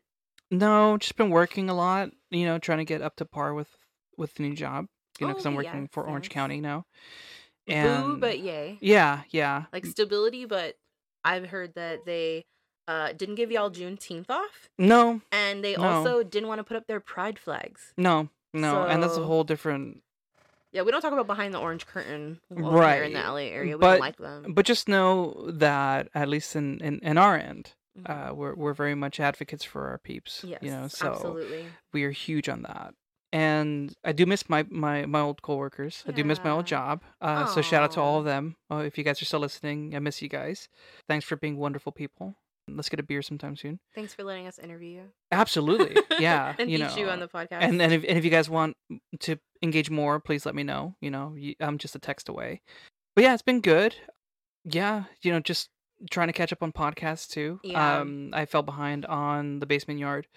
No, 0.51 0.97
just 0.97 1.15
been 1.15 1.30
working 1.30 1.69
a 1.69 1.73
lot. 1.73 2.11
You 2.30 2.45
know, 2.45 2.60
trying 2.60 2.80
to 2.80 2.85
get 2.85 3.01
up 3.01 3.15
to 3.18 3.26
par 3.26 3.53
with 3.53 3.69
with 4.18 4.35
the 4.35 4.43
new 4.43 4.55
job. 4.55 4.85
You 5.19 5.27
know, 5.27 5.34
because 5.34 5.45
I'm 5.45 5.53
Oh, 5.53 5.57
working 5.57 5.81
yes, 5.81 5.89
for 5.91 6.03
Orange. 6.07 6.30
County 6.30 6.60
now. 6.61 6.85
Boo, 7.68 7.76
And 7.76 8.19
but 8.19 8.39
yay. 8.39 8.77
yeah, 8.81 9.22
yeah, 9.30 9.65
Like 9.72 9.85
stability, 9.85 10.45
but 10.45 10.76
I've 11.23 11.47
heard 11.47 11.73
that 11.76 12.05
they 12.05 12.43
uh, 12.88 13.14
didn't 13.14 13.35
give 13.35 13.51
y'all 13.51 13.72
Juneteenth 13.72 14.30
off, 14.30 14.69
no, 14.77 15.22
and 15.31 15.64
they 15.64 15.76
No. 15.76 15.84
also 15.88 16.23
didn't 16.23 16.49
want 16.49 16.60
to 16.60 16.64
put 16.64 16.76
up 16.76 16.88
their 16.88 16.99
pride 16.99 17.39
flags. 17.39 17.93
no, 17.97 18.27
no, 18.53 18.84
and 18.84 19.01
that's 19.01 19.18
a 19.18 19.22
whole 19.26 19.43
different. 19.45 20.01
Yeah, 20.74 20.82
we 20.82 20.91
don't 20.91 21.02
talk 21.02 21.14
about 21.14 21.28
behind 21.28 21.54
the 21.54 21.60
orange 21.60 21.86
curtain 21.86 22.40
over 22.52 22.91
here 22.94 23.04
in 23.04 23.14
the 23.14 23.20
LA 23.22 23.48
area. 23.54 23.78
We 23.78 23.82
but- 23.82 23.91
don't 23.91 24.00
like 24.02 24.18
them. 24.18 24.54
But 24.54 24.66
just 24.66 24.90
know 24.90 25.50
that 25.52 26.10
at 26.14 26.28
least 26.28 26.56
in 26.56 26.80
in, 26.82 27.00
in 27.00 27.18
our 27.18 27.38
end, 27.38 27.74
Mhm. 27.98 28.10
uh, 28.32 28.34
we're 28.34 28.56
we're 28.56 28.74
very 28.74 28.95
much 28.95 29.20
advocates 29.20 29.64
for 29.64 29.88
our 29.90 30.00
peeps. 30.00 30.44
yes, 30.44 30.60
you 30.64 30.72
know, 30.72 30.88
so 30.88 31.12
absolutely. 31.12 31.66
we 31.94 32.04
are 32.04 32.12
huge 32.12 32.50
on 32.50 32.64
that. 32.64 32.95
And 33.32 33.94
I 34.04 34.12
do 34.14 34.26
miss 34.26 34.50
my 34.50 34.64
my 34.70 35.06
my 35.06 35.20
old 35.20 35.41
coworkers. 35.41 36.04
I 36.08 36.12
do 36.12 36.24
miss 36.24 36.44
my 36.44 36.50
old 36.52 36.66
job. 36.68 37.04
Uh, 37.22 37.45
so 37.48 37.62
shout 37.62 37.84
out 37.84 37.91
to 37.94 38.02
all 38.02 38.20
of 38.20 38.26
them. 38.26 38.56
Uh, 38.70 38.78
if 38.86 38.98
you 38.98 39.04
guys 39.04 39.22
are 39.22 39.26
still 39.26 39.40
listening, 39.40 39.95
I 39.95 40.00
miss 40.00 40.22
you 40.22 40.30
guys. 40.30 40.70
Thanks 41.08 41.26
for 41.26 41.36
being 41.36 41.58
wonderful 41.58 41.91
people. 41.91 42.36
Let's 42.68 42.90
get 42.90 42.99
a 42.99 43.03
beer 43.03 43.22
sometime 43.22 43.56
soon. 43.56 43.80
Thanks 43.94 44.14
for 44.14 44.23
letting 44.23 44.48
us 44.48 44.57
interview 44.57 44.90
you. 44.90 45.03
Absolutely, 45.31 45.98
yeah. 46.19 46.56
and 46.60 46.72
you 46.72 46.77
know, 46.77 46.95
you 46.95 47.10
on 47.10 47.19
the 47.19 47.27
podcast. 47.27 47.60
and 47.61 47.81
and 47.81 47.94
if, 47.94 48.03
and 48.07 48.18
if 48.18 48.23
you 48.23 48.31
guys 48.31 48.49
want 48.49 48.77
to 49.22 49.38
engage 49.61 49.90
more, 49.90 50.19
please 50.19 50.45
let 50.45 50.56
me 50.56 50.64
know. 50.64 50.95
You 51.02 51.11
know, 51.11 51.35
I'm 51.60 51.77
just 51.77 51.95
a 51.95 51.99
text 51.99 52.30
away. 52.30 52.61
But 53.15 53.23
yeah, 53.26 53.34
it's 53.34 53.44
been 53.44 53.61
good. 53.61 53.95
Yeah, 54.64 55.03
you 55.22 55.31
know, 55.31 55.40
just 55.40 55.69
trying 56.10 56.27
to 56.27 56.34
catch 56.34 56.53
up 56.53 56.64
on 56.64 56.72
podcasts 56.72 57.27
too. 57.27 57.60
Yeah. 57.64 57.99
Um, 57.99 58.30
I 58.34 58.45
fell 58.45 58.64
behind 58.64 59.06
on 59.06 59.60
the 59.60 59.65
Basement 59.65 59.99
Yard, 59.99 60.27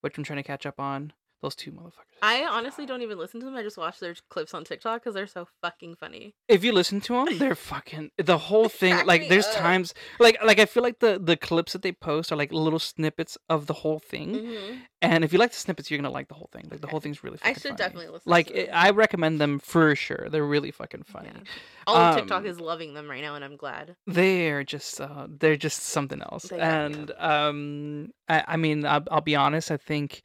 which 0.00 0.18
I'm 0.18 0.24
trying 0.24 0.38
to 0.38 0.42
catch 0.42 0.66
up 0.66 0.80
on. 0.80 1.12
Those 1.42 1.54
two 1.54 1.70
motherfuckers. 1.70 1.92
I 2.22 2.44
honestly 2.44 2.86
don't 2.86 3.02
even 3.02 3.18
listen 3.18 3.40
to 3.40 3.46
them. 3.46 3.54
I 3.54 3.62
just 3.62 3.76
watch 3.76 4.00
their 4.00 4.14
clips 4.30 4.54
on 4.54 4.64
TikTok 4.64 5.02
because 5.02 5.12
they're 5.14 5.26
so 5.26 5.46
fucking 5.60 5.96
funny. 5.96 6.34
If 6.48 6.64
you 6.64 6.72
listen 6.72 7.02
to 7.02 7.12
them, 7.24 7.36
they're 7.38 7.54
fucking 7.54 8.10
the 8.16 8.38
whole 8.38 8.68
thing. 8.80 9.04
Like, 9.06 9.28
there's 9.28 9.46
up. 9.46 9.54
times 9.56 9.92
like 10.18 10.38
like 10.42 10.58
I 10.58 10.64
feel 10.64 10.82
like 10.82 11.00
the 11.00 11.20
the 11.22 11.36
clips 11.36 11.74
that 11.74 11.82
they 11.82 11.92
post 11.92 12.32
are 12.32 12.36
like 12.36 12.52
little 12.52 12.78
snippets 12.78 13.36
of 13.50 13.66
the 13.66 13.74
whole 13.74 13.98
thing. 13.98 14.34
Mhm. 14.34 14.78
And 15.02 15.24
if 15.24 15.32
you 15.34 15.38
like 15.38 15.50
the 15.50 15.58
snippets, 15.58 15.90
you're 15.90 15.98
gonna 15.98 16.10
like 16.10 16.28
the 16.28 16.34
whole 16.34 16.48
thing. 16.52 16.64
Like 16.70 16.80
the 16.80 16.86
whole 16.86 17.00
thing's 17.00 17.22
really. 17.22 17.38
I 17.44 17.52
should 17.52 17.62
funny. 17.62 17.76
definitely 17.76 18.08
listen. 18.08 18.30
Like 18.30 18.46
to 18.48 18.74
I- 18.74 18.90
recommend 18.90 19.38
them 19.38 19.58
for 19.58 19.94
sure. 19.94 20.28
They're 20.30 20.42
really 20.42 20.70
fucking 20.70 21.02
funny. 21.02 21.28
Yeah. 21.34 21.40
All 21.86 21.96
of 21.96 22.14
Um, 22.14 22.20
TikTok 22.20 22.46
is 22.46 22.58
loving 22.58 22.94
them 22.94 23.08
right 23.10 23.20
now, 23.20 23.34
and 23.34 23.44
I'm 23.44 23.56
glad. 23.56 23.94
They're 24.06 24.64
just 24.64 25.02
uh, 25.02 25.26
they're 25.28 25.56
just 25.58 25.82
something 25.82 26.22
else. 26.22 26.44
They 26.44 26.58
And 26.58 27.12
um, 27.18 28.12
I, 28.26 28.42
I 28.48 28.56
mean, 28.56 28.86
I'll, 28.86 29.04
I'll 29.10 29.20
be 29.20 29.36
honest. 29.36 29.70
I 29.70 29.76
think 29.76 30.22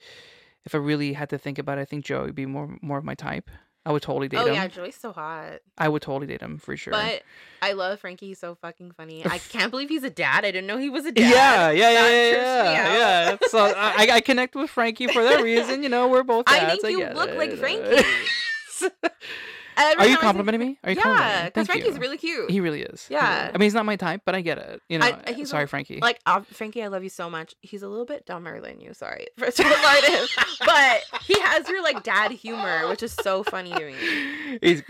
if 0.66 0.76
I 0.76 0.78
really 0.78 1.14
had 1.14 1.30
to 1.32 1.38
think 1.38 1.58
about 1.60 1.78
it, 1.78 1.82
I 1.82 1.86
think 1.86 2.06
Joe 2.06 2.24
would 2.24 2.36
be 2.36 2.46
more 2.46 2.78
more 2.82 2.98
of 2.98 3.04
my 3.04 3.16
type. 3.16 3.50
I 3.84 3.92
would 3.92 4.04
totally 4.04 4.28
date 4.28 4.38
Oh 4.38 4.46
him. 4.46 4.52
Oh 4.52 4.54
yeah, 4.54 4.68
Joey's 4.68 4.96
so 4.96 5.12
hot. 5.12 5.54
I 5.76 5.90
would 5.90 6.04
totally 6.04 6.28
date 6.28 6.40
him 6.42 6.60
for 6.60 6.78
sure. 6.78 6.92
But 6.92 7.24
I 7.64 7.72
love 7.72 8.00
Frankie. 8.00 8.28
He's 8.28 8.38
so 8.38 8.54
fucking 8.54 8.92
funny. 8.92 9.26
I 9.26 9.38
can't 9.50 9.72
believe 9.72 9.90
he's 9.90 10.04
a 10.04 10.10
dad. 10.12 10.46
I 10.46 10.52
didn't 10.52 10.68
know 10.68 10.78
he 10.78 10.92
was 10.92 11.06
a 11.08 11.12
dad. 11.12 11.32
yeah, 11.32 11.72
yeah, 11.72 11.90
yeah, 11.90 12.02
That 12.02 12.32
yeah, 12.32 12.74
yeah, 12.74 13.30
yeah. 13.32 13.38
So 13.50 13.58
I, 13.76 13.96
I- 13.98 14.12
I 14.18 14.22
connect 14.22 14.54
with 14.54 14.70
Frankie 14.70 15.08
for 15.08 15.24
that 15.24 15.42
reason. 15.42 15.82
You 15.82 15.90
know, 15.90 16.08
we're 16.08 16.22
both. 16.22 16.44
I 16.48 16.60
dads, 16.60 16.82
think 16.82 16.92
you 16.92 17.00
get 17.00 17.16
look 17.16 17.34
like. 17.36 17.54
Frankie. 17.54 18.04
Are 19.78 20.06
you 20.08 20.18
complimenting 20.18 20.60
me? 20.62 20.78
Are 20.84 20.92
you 20.92 21.02
Yeah, 21.04 21.46
because 21.46 21.68
Frankie's 21.68 21.98
really 21.98 22.18
cute. 22.18 22.50
He 22.52 22.60
really 22.60 22.82
is. 22.82 23.08
Yeah. 23.10 23.42
really- 23.44 23.54
I 23.54 23.58
mean, 23.58 23.66
he's 23.66 23.74
not 23.74 23.86
my 23.86 23.96
type, 23.96 24.22
but 24.26 24.36
I 24.36 24.42
get 24.42 24.58
it. 24.58 24.82
You 24.90 25.00
know. 25.00 25.06
I- 25.26 25.32
he's 25.34 25.48
a- 25.48 25.52
sorry, 25.52 25.68
Frankie. 25.68 26.00
like 26.02 26.20
uh, 26.26 26.42
Frankie, 26.52 26.84
I 26.84 26.88
love 26.88 27.04
you 27.04 27.10
so 27.10 27.30
much. 27.30 27.56
He's 27.62 27.84
a 27.84 27.88
little 27.88 28.06
bit 28.06 28.26
dumber 28.26 28.60
than 28.62 28.80
you. 28.82 28.94
Sorry 28.94 29.28
for 29.38 29.50
so 29.52 29.64
lie 29.64 30.02
to 30.06 30.12
him, 30.12 30.28
but 30.66 31.02
he 31.24 31.40
has 31.42 31.68
your 31.70 31.82
like 31.84 32.04
dad 32.04 32.32
humor, 32.32 32.88
which 32.90 33.04
is 33.04 33.14
so 33.14 33.44
funny 33.44 33.72
to 33.72 33.86
me. 33.86 34.58
He's, 34.62 34.84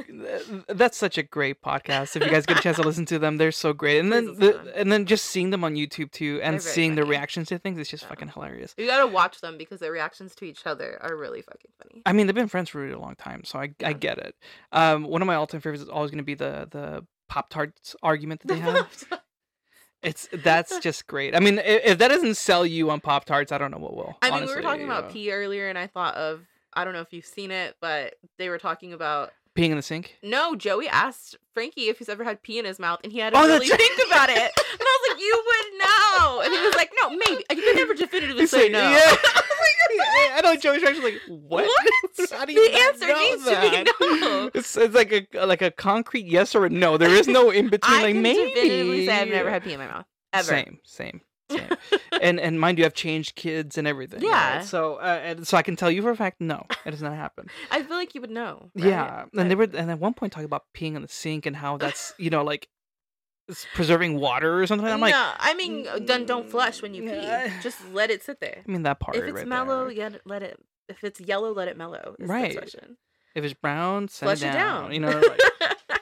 that's 0.68 0.98
such 0.98 1.18
a 1.18 1.24
great 1.24 1.62
podcast. 1.62 2.16
If 2.16 2.24
you 2.24 2.30
guys 2.32 2.46
get 2.46 2.60
a 2.60 2.62
chance 2.62 2.78
to 2.78 2.84
listen 2.84 3.06
to 3.08 3.20
them, 3.20 3.38
they're 3.38 3.52
so 3.52 3.74
great. 3.74 4.00
And 4.00 4.12
then 4.12 4.36
the, 4.36 4.74
and 4.76 4.92
then 4.92 5.06
just 5.06 5.26
seeing 5.26 5.50
them 5.52 5.64
on 5.64 5.76
YouTube 5.76 6.12
too, 6.12 6.40
and 6.44 6.62
seeing 6.62 6.96
their 6.96 7.06
funny. 7.06 7.18
reactions 7.18 7.48
to 7.50 7.58
things, 7.60 7.78
it's 7.78 7.90
just 7.90 8.04
Yeah. 8.04 8.10
fucking 8.10 8.30
hilarious. 8.30 8.74
You 8.78 8.88
gotta 8.88 9.08
watch 9.08 9.42
them 9.42 9.58
because 9.58 9.80
their 9.80 9.92
reactions 9.92 10.36
to 10.36 10.46
each 10.46 10.66
other 10.66 10.98
are 11.02 11.16
really 11.16 11.42
fucking 11.42 11.72
funny. 11.78 12.02
I 12.06 12.14
mean, 12.14 12.28
they've 12.28 12.36
been 12.36 12.48
friends 12.48 12.70
for 12.70 12.80
a 12.82 12.84
really 12.88 12.96
long 13.00 13.16
time, 13.16 13.44
so 13.44 13.60
I 13.60 13.72
I 13.84 13.94
get 13.94 14.18
it. 14.18 14.36
Um, 14.72 15.04
one 15.04 15.22
of 15.22 15.26
my 15.26 15.36
all-time 15.36 15.62
favorites 15.62 15.84
is 15.84 15.90
always 15.90 16.12
going 16.12 16.20
to 16.20 16.24
be 16.24 16.34
the 16.36 16.68
the 16.72 17.06
Pop 17.30 17.50
Tarts 17.50 17.96
argument 18.04 18.42
that 18.42 18.48
they 18.54 18.60
have. 18.60 19.04
it's 20.04 20.28
that's 20.34 20.80
just 20.84 21.08
great. 21.08 21.36
I 21.36 21.40
mean, 21.40 21.60
if, 21.60 21.82
if 21.86 21.98
that 22.00 22.08
doesn't 22.10 22.36
sell 22.36 22.66
you 22.66 22.90
on 22.90 23.00
Pop 23.02 23.26
Tarts, 23.26 23.52
I 23.52 23.58
don't 23.58 23.72
know 23.72 23.78
what 23.78 23.96
will. 23.96 24.18
I 24.22 24.32
mean, 24.32 24.48
we 24.48 24.56
were 24.56 24.62
talking 24.62 24.86
about 24.86 25.08
know. 25.08 25.14
pee 25.14 25.32
earlier, 25.32 25.68
and 25.70 25.78
I 25.78 25.88
thought 25.88 26.16
of 26.16 26.42
I 26.74 26.84
don't 26.86 26.94
know 26.94 27.02
if 27.02 27.12
you've 27.12 27.26
seen 27.26 27.52
it, 27.52 27.76
but 27.82 28.16
they 28.38 28.50
were 28.50 28.58
talking 28.60 28.94
about 28.94 29.32
peeing 29.58 29.72
in 29.72 29.76
the 29.76 29.82
sink. 29.82 30.16
no. 30.24 30.56
Joey 30.56 30.88
asked 30.88 31.36
Frankie 31.54 31.90
if 31.90 31.98
he's 32.00 32.08
ever 32.08 32.24
had 32.24 32.42
pee 32.42 32.58
in 32.60 32.64
his 32.66 32.80
mouth, 32.80 33.00
and 33.04 33.12
he 33.12 33.20
had 33.20 33.34
to 33.34 33.40
Oh, 33.40 33.46
really 33.46 33.68
that's- 33.68 33.78
think 33.78 34.08
about 34.10 34.30
it. 34.30 34.38
And 34.38 34.82
I 34.82 35.00
was 35.02 35.14
like, 35.14 35.22
"You 35.22 35.44
would 35.46 35.80
know," 35.80 36.42
and 36.46 36.54
he 36.54 36.66
was 36.66 36.76
like, 36.76 36.92
"No, 37.02 37.10
maybe." 37.10 37.44
You 37.52 37.62
can 37.62 37.76
never 37.76 37.94
definitively 37.94 38.44
He's 38.44 38.52
say 38.52 38.70
no. 38.70 38.80
Yeah. 38.80 39.16
I 40.14 40.40
don't 40.42 40.56
know 40.56 40.60
Joey's 40.60 40.84
actually 40.84 41.14
like, 41.14 41.22
what? 41.28 41.66
What? 41.66 42.30
How 42.32 42.46
do 42.46 42.54
The 42.54 42.60
you 42.62 42.72
not 42.72 42.82
answer 42.82 43.08
needs 43.08 43.44
to 43.46 43.62
be 44.00 44.20
no. 44.22 44.52
It's, 44.54 44.78
it's 44.78 44.94
like 44.96 45.12
a 45.34 45.46
like 45.46 45.62
a 45.62 45.72
concrete 45.72 46.26
yes 46.26 46.56
or 46.56 46.66
a 46.66 46.70
no. 46.70 46.98
There 46.98 47.10
is 47.10 47.28
no 47.28 47.50
in 47.50 47.70
between. 47.70 48.00
I 48.00 48.02
like 48.04 48.14
can 48.14 48.22
maybe. 48.22 48.54
definitively 48.54 49.06
say 49.06 49.22
I've 49.22 49.28
never 49.30 49.50
had 49.50 49.64
pee 49.64 49.74
in 49.74 49.80
my 49.80 49.88
mouth 49.88 50.06
ever. 50.34 50.48
Same, 50.48 50.80
same, 50.86 51.22
same. 51.50 51.70
and 52.22 52.40
and 52.40 52.60
mind 52.60 52.80
you, 52.80 52.86
I've 52.86 52.94
changed 52.94 53.36
kids 53.36 53.78
and 53.78 53.88
everything. 53.88 54.22
right? 54.22 54.30
Yeah. 54.30 54.62
So 54.62 54.96
uh, 54.96 55.20
and 55.24 55.48
so 55.48 55.58
I 55.58 55.62
can 55.64 55.76
tell 55.76 55.92
you 55.92 56.02
for 56.02 56.10
a 56.12 56.16
fact, 56.16 56.42
no, 56.42 56.66
it 56.86 56.92
does 56.92 57.02
not 57.02 57.14
happen. 57.14 57.48
I 57.70 57.84
feel 57.84 57.98
like 57.98 58.16
you 58.16 58.22
would 58.22 58.32
know. 58.32 58.70
right? 58.76 58.86
Yeah, 58.86 59.26
and 59.38 59.50
they 59.50 59.56
were 59.56 59.64
and 59.64 59.92
at 59.92 60.00
one 60.00 60.14
point 60.14 60.34
talking 60.34 60.46
about 60.46 60.64
peeing 60.76 60.96
in 60.96 61.02
the 61.02 61.08
sink 61.08 61.46
and 61.46 61.56
how 61.56 61.78
that's 61.78 62.14
you 62.18 62.30
know 62.30 62.44
like 62.44 62.68
preserving 63.74 64.20
water 64.20 64.62
or 64.62 64.68
something. 64.68 64.88
I'm 64.88 65.00
like, 65.02 65.14
no, 65.14 65.32
I 65.38 65.54
mean, 65.56 65.88
uh, 65.88 66.00
don't 66.00 66.26
don't 66.26 66.50
flush 66.50 66.82
when 66.82 66.94
you 66.94 67.04
pee. 67.04 67.10
Yeah. 67.10 67.60
Just 67.62 67.78
let 67.94 68.10
it 68.12 68.24
sit 68.24 68.40
there. 68.40 68.62
I 68.68 68.72
mean 68.72 68.84
that 68.84 69.00
part 69.00 69.16
If 69.18 69.24
it's 69.24 69.34
right 69.34 69.48
mellow, 69.48 69.86
there. 69.86 69.94
yeah, 69.94 70.10
let 70.26 70.44
it. 70.44 70.60
If 70.90 71.04
it's 71.04 71.20
yellow, 71.22 71.54
let 71.54 71.68
it 71.68 71.78
mellow. 71.78 72.16
Is 72.20 72.28
Right. 72.28 72.58
If 73.34 73.44
it's 73.46 73.54
brown, 73.54 74.08
send 74.10 74.28
Flush 74.28 74.42
it 74.44 74.48
it 74.54 74.58
down. 74.60 74.84
down. 74.84 74.94
You 74.94 75.00
know, 75.00 75.10
like, 75.22 76.02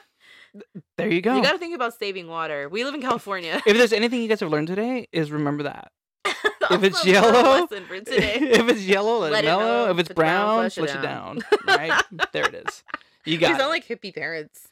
there 0.96 1.08
you 1.08 1.20
go. 1.20 1.36
You 1.36 1.42
got 1.42 1.52
to 1.52 1.58
think 1.58 1.74
about 1.76 1.94
saving 1.96 2.26
water. 2.26 2.68
We 2.68 2.82
live 2.84 2.94
in 2.94 3.00
California. 3.02 3.62
if 3.64 3.76
there's 3.76 3.92
anything 3.92 4.20
you 4.20 4.28
guys 4.28 4.40
have 4.40 4.50
learned 4.50 4.66
today, 4.66 5.06
is 5.12 5.30
remember 5.30 5.62
that. 5.62 5.92
if 6.24 6.82
it's 6.82 7.04
yellow, 7.06 7.60
lesson 7.62 7.84
for 7.86 7.98
today. 8.00 8.34
if 8.40 8.68
it's 8.68 8.82
yellow, 8.84 9.18
let, 9.20 9.32
Let 9.32 9.44
it 9.44 9.46
it 9.46 9.50
mellow. 9.50 9.64
mellow. 9.64 9.90
If 9.92 9.98
it's 10.00 10.08
brown, 10.12 10.46
brown, 10.46 10.58
flush 10.70 10.78
it 10.78 10.80
flush 10.80 10.96
it 10.96 11.02
down. 11.02 11.38
down. 11.38 11.76
right 11.78 12.02
there 12.32 12.48
it 12.48 12.54
is. 12.66 12.82
You 13.24 13.38
got 13.38 13.50
sound 13.50 13.62
it. 13.62 13.66
like 13.68 13.86
hippie 13.86 14.14
parents. 14.14 14.66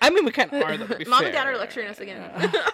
I 0.00 0.10
mean, 0.10 0.24
we 0.24 0.30
kind 0.30 0.52
of 0.52 0.62
are. 0.62 0.76
Though, 0.76 0.98
Mom 1.08 1.24
and 1.24 1.32
Dad 1.32 1.46
are 1.46 1.56
lecturing 1.56 1.88
us 1.88 2.00
again. 2.00 2.30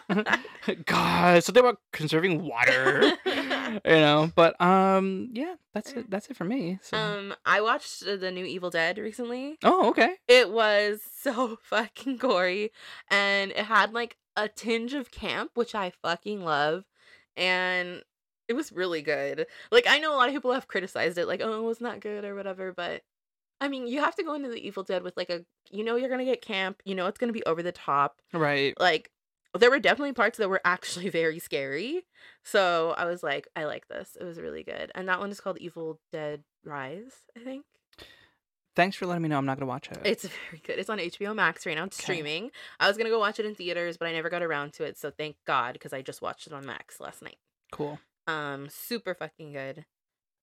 God, 0.84 1.44
something 1.44 1.60
about 1.60 1.78
conserving 1.92 2.42
water. 2.42 3.12
you 3.26 3.80
know, 3.84 4.30
but 4.34 4.60
um, 4.60 5.30
yeah, 5.32 5.54
that's 5.72 5.92
it. 5.92 6.10
That's 6.10 6.28
it 6.28 6.36
for 6.36 6.44
me. 6.44 6.78
So. 6.82 6.96
um, 6.96 7.34
I 7.44 7.60
watched 7.60 8.04
the 8.04 8.30
new 8.30 8.44
Evil 8.44 8.70
Dead 8.70 8.98
recently. 8.98 9.58
oh, 9.62 9.90
okay. 9.90 10.14
It 10.28 10.50
was 10.50 11.00
so 11.20 11.58
fucking 11.62 12.16
gory, 12.16 12.72
and 13.10 13.50
it 13.52 13.64
had 13.66 13.92
like 13.92 14.16
a 14.36 14.48
tinge 14.48 14.94
of 14.94 15.10
camp, 15.10 15.52
which 15.54 15.74
I 15.74 15.90
fucking 16.02 16.44
love, 16.44 16.84
and 17.36 18.02
it 18.48 18.54
was 18.54 18.72
really 18.72 19.02
good. 19.02 19.46
Like 19.70 19.86
I 19.88 19.98
know 19.98 20.14
a 20.14 20.16
lot 20.16 20.28
of 20.28 20.34
people 20.34 20.52
have 20.52 20.68
criticized 20.68 21.18
it, 21.18 21.26
like 21.26 21.40
oh, 21.42 21.58
it 21.58 21.64
was 21.64 21.80
not 21.80 22.00
good 22.00 22.24
or 22.24 22.34
whatever, 22.34 22.72
but 22.72 23.02
I 23.62 23.68
mean, 23.68 23.86
you 23.86 24.00
have 24.00 24.16
to 24.16 24.24
go 24.24 24.34
into 24.34 24.48
the 24.48 24.56
Evil 24.66 24.82
Dead 24.82 25.02
with 25.04 25.16
like 25.16 25.30
a, 25.30 25.44
you 25.70 25.84
know, 25.84 25.94
you're 25.96 26.10
gonna 26.10 26.24
get 26.24 26.42
camp, 26.42 26.82
you 26.84 26.94
know, 26.94 27.06
it's 27.06 27.18
gonna 27.18 27.32
be 27.32 27.44
over 27.44 27.62
the 27.62 27.72
top, 27.72 28.20
Right. 28.34 28.74
like. 28.78 29.10
There 29.58 29.70
were 29.70 29.78
definitely 29.80 30.14
parts 30.14 30.38
that 30.38 30.48
were 30.48 30.62
actually 30.64 31.08
very 31.20 31.38
scary. 31.38 32.04
So 32.42 32.94
I 32.96 33.04
was 33.04 33.22
like, 33.22 33.46
I 33.54 33.64
like 33.64 33.86
this. 33.86 34.16
It 34.18 34.24
was 34.24 34.40
really 34.40 34.62
good. 34.62 34.90
And 34.94 35.06
that 35.10 35.20
one 35.20 35.30
is 35.30 35.40
called 35.42 35.58
Evil 35.58 36.00
Dead 36.10 36.42
Rise, 36.64 37.12
I 37.36 37.40
think. 37.44 37.66
Thanks 38.74 38.96
for 38.96 39.04
letting 39.06 39.22
me 39.22 39.28
know. 39.28 39.36
I'm 39.36 39.44
not 39.44 39.58
gonna 39.58 39.68
watch 39.68 39.90
it. 39.90 39.98
It's 40.04 40.22
very 40.50 40.62
good. 40.64 40.78
It's 40.78 40.88
on 40.88 40.98
HBO 40.98 41.34
Max 41.34 41.66
right 41.66 41.76
now. 41.76 41.84
It's 41.84 41.98
Okay. 42.00 42.04
streaming. 42.14 42.50
I 42.80 42.88
was 42.88 42.96
gonna 42.96 43.10
go 43.10 43.18
watch 43.18 43.38
it 43.38 43.44
in 43.44 43.54
theaters, 43.54 43.98
but 43.98 44.08
I 44.08 44.12
never 44.12 44.30
got 44.30 44.42
around 44.42 44.72
to 44.74 44.84
it. 44.84 44.96
So 44.96 45.10
thank 45.10 45.36
God, 45.46 45.74
because 45.74 45.92
I 45.92 46.00
just 46.00 46.22
watched 46.22 46.46
it 46.46 46.54
on 46.54 46.64
Max 46.64 46.98
last 46.98 47.20
night. 47.22 47.36
cool. 47.70 48.00
Um, 48.26 48.68
super 48.70 49.14
fucking 49.14 49.52
good. 49.52 49.84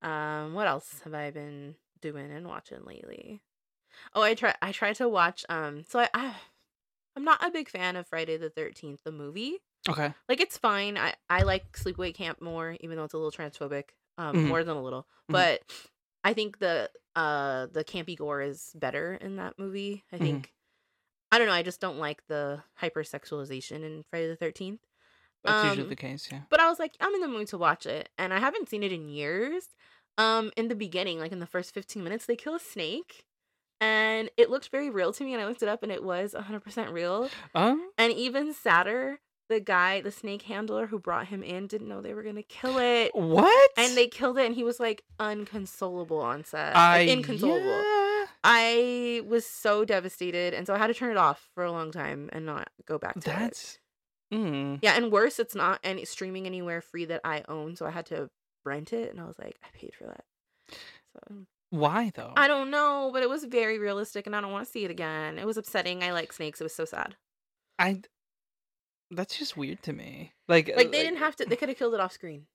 Um, 0.03 0.53
what 0.53 0.67
else 0.67 1.01
have 1.03 1.13
I 1.15 1.31
been 1.31 1.75
doing 2.01 2.31
and 2.31 2.47
watching 2.47 2.83
lately? 2.85 3.41
Oh, 4.13 4.21
I 4.21 4.35
try. 4.35 4.55
I 4.61 4.71
tried 4.71 4.95
to 4.97 5.09
watch. 5.09 5.45
Um, 5.49 5.83
so 5.87 5.99
I, 5.99 6.09
I 6.13 6.35
I'm 7.15 7.23
not 7.23 7.45
a 7.45 7.51
big 7.51 7.69
fan 7.69 7.95
of 7.95 8.07
Friday 8.07 8.37
the 8.37 8.49
Thirteenth, 8.49 9.01
the 9.03 9.11
movie. 9.11 9.57
Okay. 9.87 10.13
Like 10.27 10.41
it's 10.41 10.57
fine. 10.57 10.97
I 10.97 11.15
I 11.29 11.43
like 11.43 11.73
Sleepaway 11.73 12.13
Camp 12.13 12.41
more, 12.41 12.77
even 12.81 12.97
though 12.97 13.05
it's 13.05 13.13
a 13.13 13.17
little 13.17 13.31
transphobic. 13.31 13.89
Um, 14.17 14.35
Mhm. 14.35 14.47
more 14.49 14.63
than 14.65 14.75
a 14.75 14.81
little, 14.83 15.07
Mhm. 15.29 15.33
but 15.33 15.61
I 16.25 16.33
think 16.33 16.59
the 16.59 16.91
uh 17.15 17.67
the 17.67 17.83
campy 17.85 18.17
gore 18.17 18.41
is 18.41 18.71
better 18.75 19.13
in 19.15 19.37
that 19.37 19.57
movie. 19.57 20.03
I 20.11 20.17
Mhm. 20.17 20.19
think. 20.19 20.53
I 21.31 21.37
don't 21.37 21.47
know. 21.47 21.53
I 21.53 21.63
just 21.63 21.81
don't 21.81 21.99
like 21.99 22.25
the 22.27 22.63
hypersexualization 22.81 23.83
in 23.83 24.03
Friday 24.09 24.27
the 24.27 24.35
Thirteenth. 24.35 24.81
That's 25.43 25.63
usually 25.63 25.83
Um, 25.83 25.89
the 25.89 25.95
case. 25.95 26.29
Yeah. 26.31 26.41
But 26.49 26.59
I 26.59 26.69
was 26.69 26.79
like, 26.79 26.95
I'm 26.99 27.13
in 27.15 27.21
the 27.21 27.27
mood 27.27 27.47
to 27.49 27.57
watch 27.57 27.85
it, 27.85 28.09
and 28.17 28.33
I 28.33 28.39
haven't 28.39 28.67
seen 28.69 28.83
it 28.83 28.91
in 28.91 29.07
years. 29.09 29.69
Um, 30.19 30.51
in 30.57 30.67
the 30.67 30.75
beginning, 30.75 31.17
like 31.19 31.31
in 31.31 31.39
the 31.39 31.47
first 31.47 31.73
15 31.73 32.03
minutes, 32.03 32.25
they 32.27 32.35
kill 32.35 32.53
a 32.53 32.59
snake, 32.59 33.23
and 33.81 34.29
it 34.37 34.49
looked 34.49 34.69
very 34.69 34.89
real 34.89 35.13
to 35.13 35.23
me. 35.23 35.33
And 35.33 35.41
I 35.41 35.47
looked 35.47 35.63
it 35.63 35.69
up, 35.69 35.81
and 35.81 35.91
it 35.91 36.03
was 36.03 36.35
100% 36.37 36.91
real. 36.91 37.29
Oh. 37.55 37.79
And 37.97 38.11
even 38.13 38.53
sadder, 38.53 39.19
the 39.47 39.59
guy, 39.61 40.01
the 40.01 40.11
snake 40.11 40.43
handler 40.43 40.87
who 40.87 40.99
brought 40.99 41.27
him 41.29 41.41
in, 41.41 41.67
didn't 41.67 41.87
know 41.87 42.01
they 42.01 42.13
were 42.13 42.21
gonna 42.23 42.43
kill 42.43 42.77
it, 42.77 43.11
What? 43.15 43.71
and 43.77 43.95
they 43.97 44.07
killed 44.07 44.37
it, 44.37 44.45
and 44.45 44.55
he 44.55 44.63
was 44.63 44.79
like 44.79 45.03
unconsolable 45.19 46.19
on 46.19 46.43
set, 46.43 46.75
I 46.75 46.99
like, 46.99 47.09
inconsolable. 47.09 47.65
yeah. 47.65 48.25
I 48.43 49.21
was 49.27 49.45
so 49.45 49.85
devastated, 49.85 50.53
and 50.53 50.67
so 50.67 50.73
I 50.73 50.77
had 50.77 50.87
to 50.87 50.93
turn 50.93 51.11
it 51.11 51.17
off 51.17 51.49
for 51.55 51.63
a 51.63 51.71
long 51.71 51.91
time 51.91 52.29
and 52.31 52.45
not 52.45 52.69
go 52.85 52.97
back 52.97 53.13
to 53.15 53.19
it. 53.19 53.23
That's. 53.23 53.79
Mm. 54.33 54.79
Yeah, 54.83 54.95
and 54.95 55.11
worse, 55.11 55.39
it's 55.39 55.55
not 55.55 55.79
any 55.83 56.05
streaming 56.05 56.45
anywhere 56.45 56.81
free 56.81 57.05
that 57.05 57.21
I 57.23 57.43
own, 57.47 57.75
so 57.75 57.85
I 57.87 57.91
had 57.91 58.05
to 58.07 58.29
rent 58.65 58.93
it, 58.93 59.11
and 59.11 59.19
I 59.19 59.25
was 59.25 59.39
like, 59.39 59.57
I 59.63 59.67
paid 59.77 59.93
for 59.97 60.05
that. 60.05 60.25
So 61.13 61.19
mm. 61.33 61.45
Why 61.71 62.11
though? 62.15 62.33
I 62.35 62.47
don't 62.47 62.71
know, 62.71 63.11
but 63.13 63.21
it 63.21 63.29
was 63.29 63.43
very 63.43 63.77
realistic, 63.77 64.25
and 64.25 64.35
I 64.35 64.41
don't 64.41 64.51
want 64.51 64.65
to 64.65 64.71
see 64.71 64.85
it 64.85 64.91
again. 64.91 65.37
It 65.37 65.45
was 65.45 65.57
upsetting. 65.57 66.03
I 66.03 66.11
like 66.11 66.33
snakes. 66.33 66.59
It 66.59 66.63
was 66.63 66.73
so 66.73 66.85
sad. 66.85 67.15
I. 67.77 68.01
That's 69.11 69.37
just 69.37 69.55
weird 69.55 69.81
to 69.83 69.93
me. 69.93 70.33
Like. 70.47 70.69
Uh, 70.69 70.73
like 70.77 70.91
they 70.91 71.03
didn't 71.03 71.19
have 71.19 71.35
to. 71.37 71.45
They 71.45 71.55
could 71.57 71.69
have 71.69 71.77
killed 71.77 71.93
it 71.93 71.99
off 71.99 72.13
screen. 72.13 72.47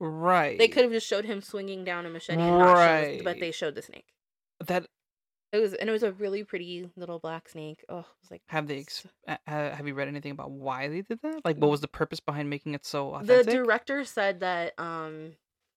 Right. 0.00 0.56
They 0.56 0.68
could 0.68 0.84
have 0.84 0.92
just 0.92 1.08
showed 1.08 1.24
him 1.24 1.42
swinging 1.42 1.84
down 1.84 2.06
a 2.06 2.10
machete, 2.10 2.40
and 2.40 2.58
not 2.58 3.24
but 3.24 3.40
they 3.40 3.50
showed 3.50 3.74
the 3.74 3.82
snake. 3.82 4.06
that 4.64 4.86
It 5.52 5.58
was 5.58 5.72
and 5.74 5.88
it 5.88 5.92
was 5.92 6.02
a 6.02 6.12
really 6.12 6.44
pretty 6.44 6.90
little 6.96 7.18
black 7.18 7.48
snake. 7.48 7.84
Oh, 7.88 8.00
it 8.00 8.06
was 8.20 8.30
like 8.30 8.42
Have 8.48 8.66
they 8.66 8.80
ex- 8.80 9.06
uh, 9.26 9.36
have 9.46 9.86
you 9.86 9.94
read 9.94 10.08
anything 10.08 10.32
about 10.32 10.50
why 10.50 10.88
they 10.88 11.02
did 11.02 11.20
that? 11.22 11.40
Like, 11.44 11.56
what 11.56 11.70
was 11.70 11.80
the 11.80 11.88
purpose 11.88 12.20
behind 12.20 12.50
making 12.50 12.74
it 12.74 12.84
so 12.84 13.14
authentic? 13.14 13.46
the 13.46 13.52
director 13.52 14.04
said 14.04 14.40
that 14.40 14.78
um 14.78 15.32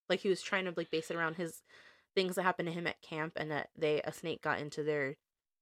like 0.09 0.19
he 0.19 0.29
was 0.29 0.41
trying 0.41 0.65
to 0.65 0.73
like 0.75 0.91
base 0.91 1.09
it 1.09 1.15
around 1.15 1.35
his 1.35 1.63
things 2.15 2.35
that 2.35 2.43
happened 2.43 2.67
to 2.67 2.73
him 2.73 2.85
at 2.87 3.01
camp 3.01 3.33
and 3.37 3.49
that 3.51 3.69
they 3.77 4.01
a 4.01 4.11
snake 4.11 4.41
got 4.41 4.59
into 4.59 4.83
their 4.83 5.15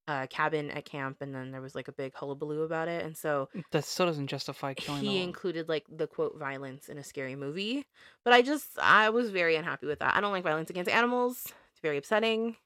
uh 0.08 0.26
cabin 0.26 0.70
at 0.72 0.84
camp 0.84 1.18
and 1.20 1.32
then 1.32 1.52
there 1.52 1.60
was 1.60 1.76
like 1.76 1.86
a 1.86 1.92
big 1.92 2.12
hullabaloo 2.14 2.62
about 2.62 2.88
it 2.88 3.04
and 3.04 3.16
so 3.16 3.48
that 3.70 3.84
still 3.84 4.06
doesn't 4.06 4.26
justify 4.26 4.74
killing. 4.74 5.02
he 5.04 5.22
included 5.22 5.68
like 5.68 5.84
the 5.88 6.08
quote 6.08 6.36
violence 6.36 6.88
in 6.88 6.98
a 6.98 7.04
scary 7.04 7.36
movie 7.36 7.86
but 8.24 8.32
i 8.32 8.42
just 8.42 8.76
i 8.82 9.08
was 9.10 9.30
very 9.30 9.54
unhappy 9.54 9.86
with 9.86 10.00
that 10.00 10.16
i 10.16 10.20
don't 10.20 10.32
like 10.32 10.42
violence 10.42 10.70
against 10.70 10.90
animals 10.90 11.44
it's 11.70 11.80
very 11.80 11.96
upsetting 11.98 12.56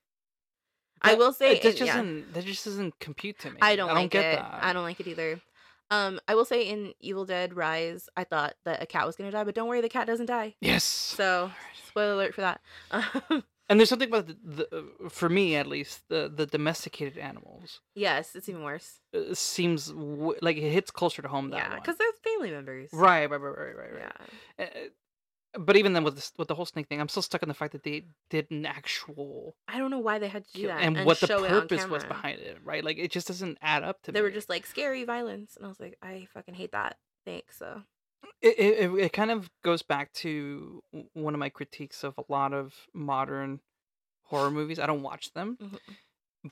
i 1.05 1.15
will 1.15 1.33
say 1.33 1.53
it 1.53 1.63
just 1.63 1.79
yeah. 1.79 1.87
doesn't 1.87 2.35
that 2.35 2.45
just 2.45 2.65
doesn't 2.65 2.99
compute 2.99 3.39
to 3.41 3.51
me. 3.51 3.59
I 3.61 3.77
don't, 3.77 3.93
like 3.93 4.11
get 4.11 4.25
it. 4.25 4.39
that. 4.39 4.59
I 4.63 4.73
don't 4.73 4.83
like 4.83 5.01
it 5.01 5.07
either. 5.07 5.41
Um, 5.91 6.19
I 6.27 6.35
will 6.35 6.47
say 6.47 6.63
in 6.63 6.95
Evil 6.99 7.25
Dead 7.25 7.55
Rise, 7.55 8.09
I 8.17 8.25
thought 8.25 8.55
that 8.65 8.83
a 8.83 8.87
cat 8.87 9.07
was 9.07 9.17
gonna 9.17 9.31
die, 9.31 9.45
but 9.45 9.55
don't 9.55 9.69
worry, 9.69 9.81
the 9.81 9.89
cat 9.89 10.07
doesn't 10.07 10.27
die. 10.27 10.55
Yes. 10.61 10.85
So, 10.85 11.51
spoiler 11.89 12.15
alert 12.15 12.35
for 12.35 12.41
that. 12.41 12.61
And 13.69 13.81
there's 13.81 13.89
something 13.89 14.09
about 14.09 14.27
the, 14.27 14.37
the 14.45 15.09
for 15.09 15.29
me 15.29 15.57
at 15.57 15.67
least 15.67 16.03
the 16.11 16.31
the 16.33 16.45
domesticated 16.45 17.17
animals 17.17 17.81
yes, 17.95 18.37
it's 18.37 18.49
even 18.49 18.63
worse. 18.63 19.01
uh, 19.17 19.33
seems 19.33 19.87
w- 19.87 20.35
like 20.43 20.59
it 20.59 20.71
hits 20.71 20.91
closer 20.91 21.23
to 21.23 21.29
home 21.29 21.49
that 21.51 21.71
Yeah, 21.71 21.77
because 21.77 21.97
they're 21.97 22.13
family 22.23 22.51
members. 22.51 22.91
Right, 22.93 23.29
right, 23.31 23.41
right, 23.41 23.59
right, 23.59 23.77
right, 23.77 23.93
right. 23.95 24.13
Yeah. 24.59 24.67
But 25.59 25.77
even 25.77 25.93
then, 25.93 26.03
with 26.05 26.17
this, 26.17 26.33
with 26.37 26.49
the 26.49 26.55
whole 26.55 26.67
snake 26.67 26.89
thing, 26.89 27.01
I'm 27.01 27.09
still 27.09 27.23
stuck 27.23 27.43
in 27.43 27.49
the 27.49 27.55
fact 27.55 27.73
that 27.73 27.83
they 27.85 28.07
did 28.31 28.51
an 28.51 28.67
actual 28.67 29.55
I 29.69 29.79
don't 29.79 29.91
know 29.91 29.99
why 30.01 30.19
they 30.19 30.29
had 30.29 30.45
to 30.47 30.53
do 30.53 30.67
that 30.67 30.81
and, 30.83 31.05
what 31.07 31.21
the 31.21 31.29
purpose 31.29 31.89
was 31.89 32.05
behind 32.05 32.41
it, 32.41 32.59
right? 32.65 32.83
Like 32.85 32.99
it 32.99 33.11
just 33.11 33.29
doesn't 33.29 33.59
add 33.63 33.83
up 33.85 34.03
to 34.03 34.13
They 34.13 34.21
me. 34.21 34.25
were 34.25 34.31
just 34.31 34.49
like 34.49 34.67
scary 34.67 35.05
violence, 35.05 35.57
and 35.57 35.65
I 35.65 35.69
was 35.69 35.79
like, 35.81 35.97
I 36.03 36.27
fucking 36.35 36.55
hate 36.55 36.73
that. 36.73 36.97
Thanks. 37.25 37.59
So 37.59 37.83
it, 38.43 38.59
it, 38.59 38.91
it- 38.99 39.13
kind 39.13 39.31
of 39.31 39.51
goes 39.63 39.83
back 39.83 40.13
to 40.15 40.83
one 41.13 41.35
of 41.35 41.39
my 41.41 41.51
critiques 41.51 42.03
of 42.05 42.15
a 42.19 42.25
lot 42.29 42.53
of 42.53 42.75
modern 42.93 43.61
horror 44.25 44.51
movies. 44.51 44.79
I 44.79 44.87
don't 44.87 45.03
watch 45.03 45.33
them, 45.35 45.57
Mhm. 45.63 45.79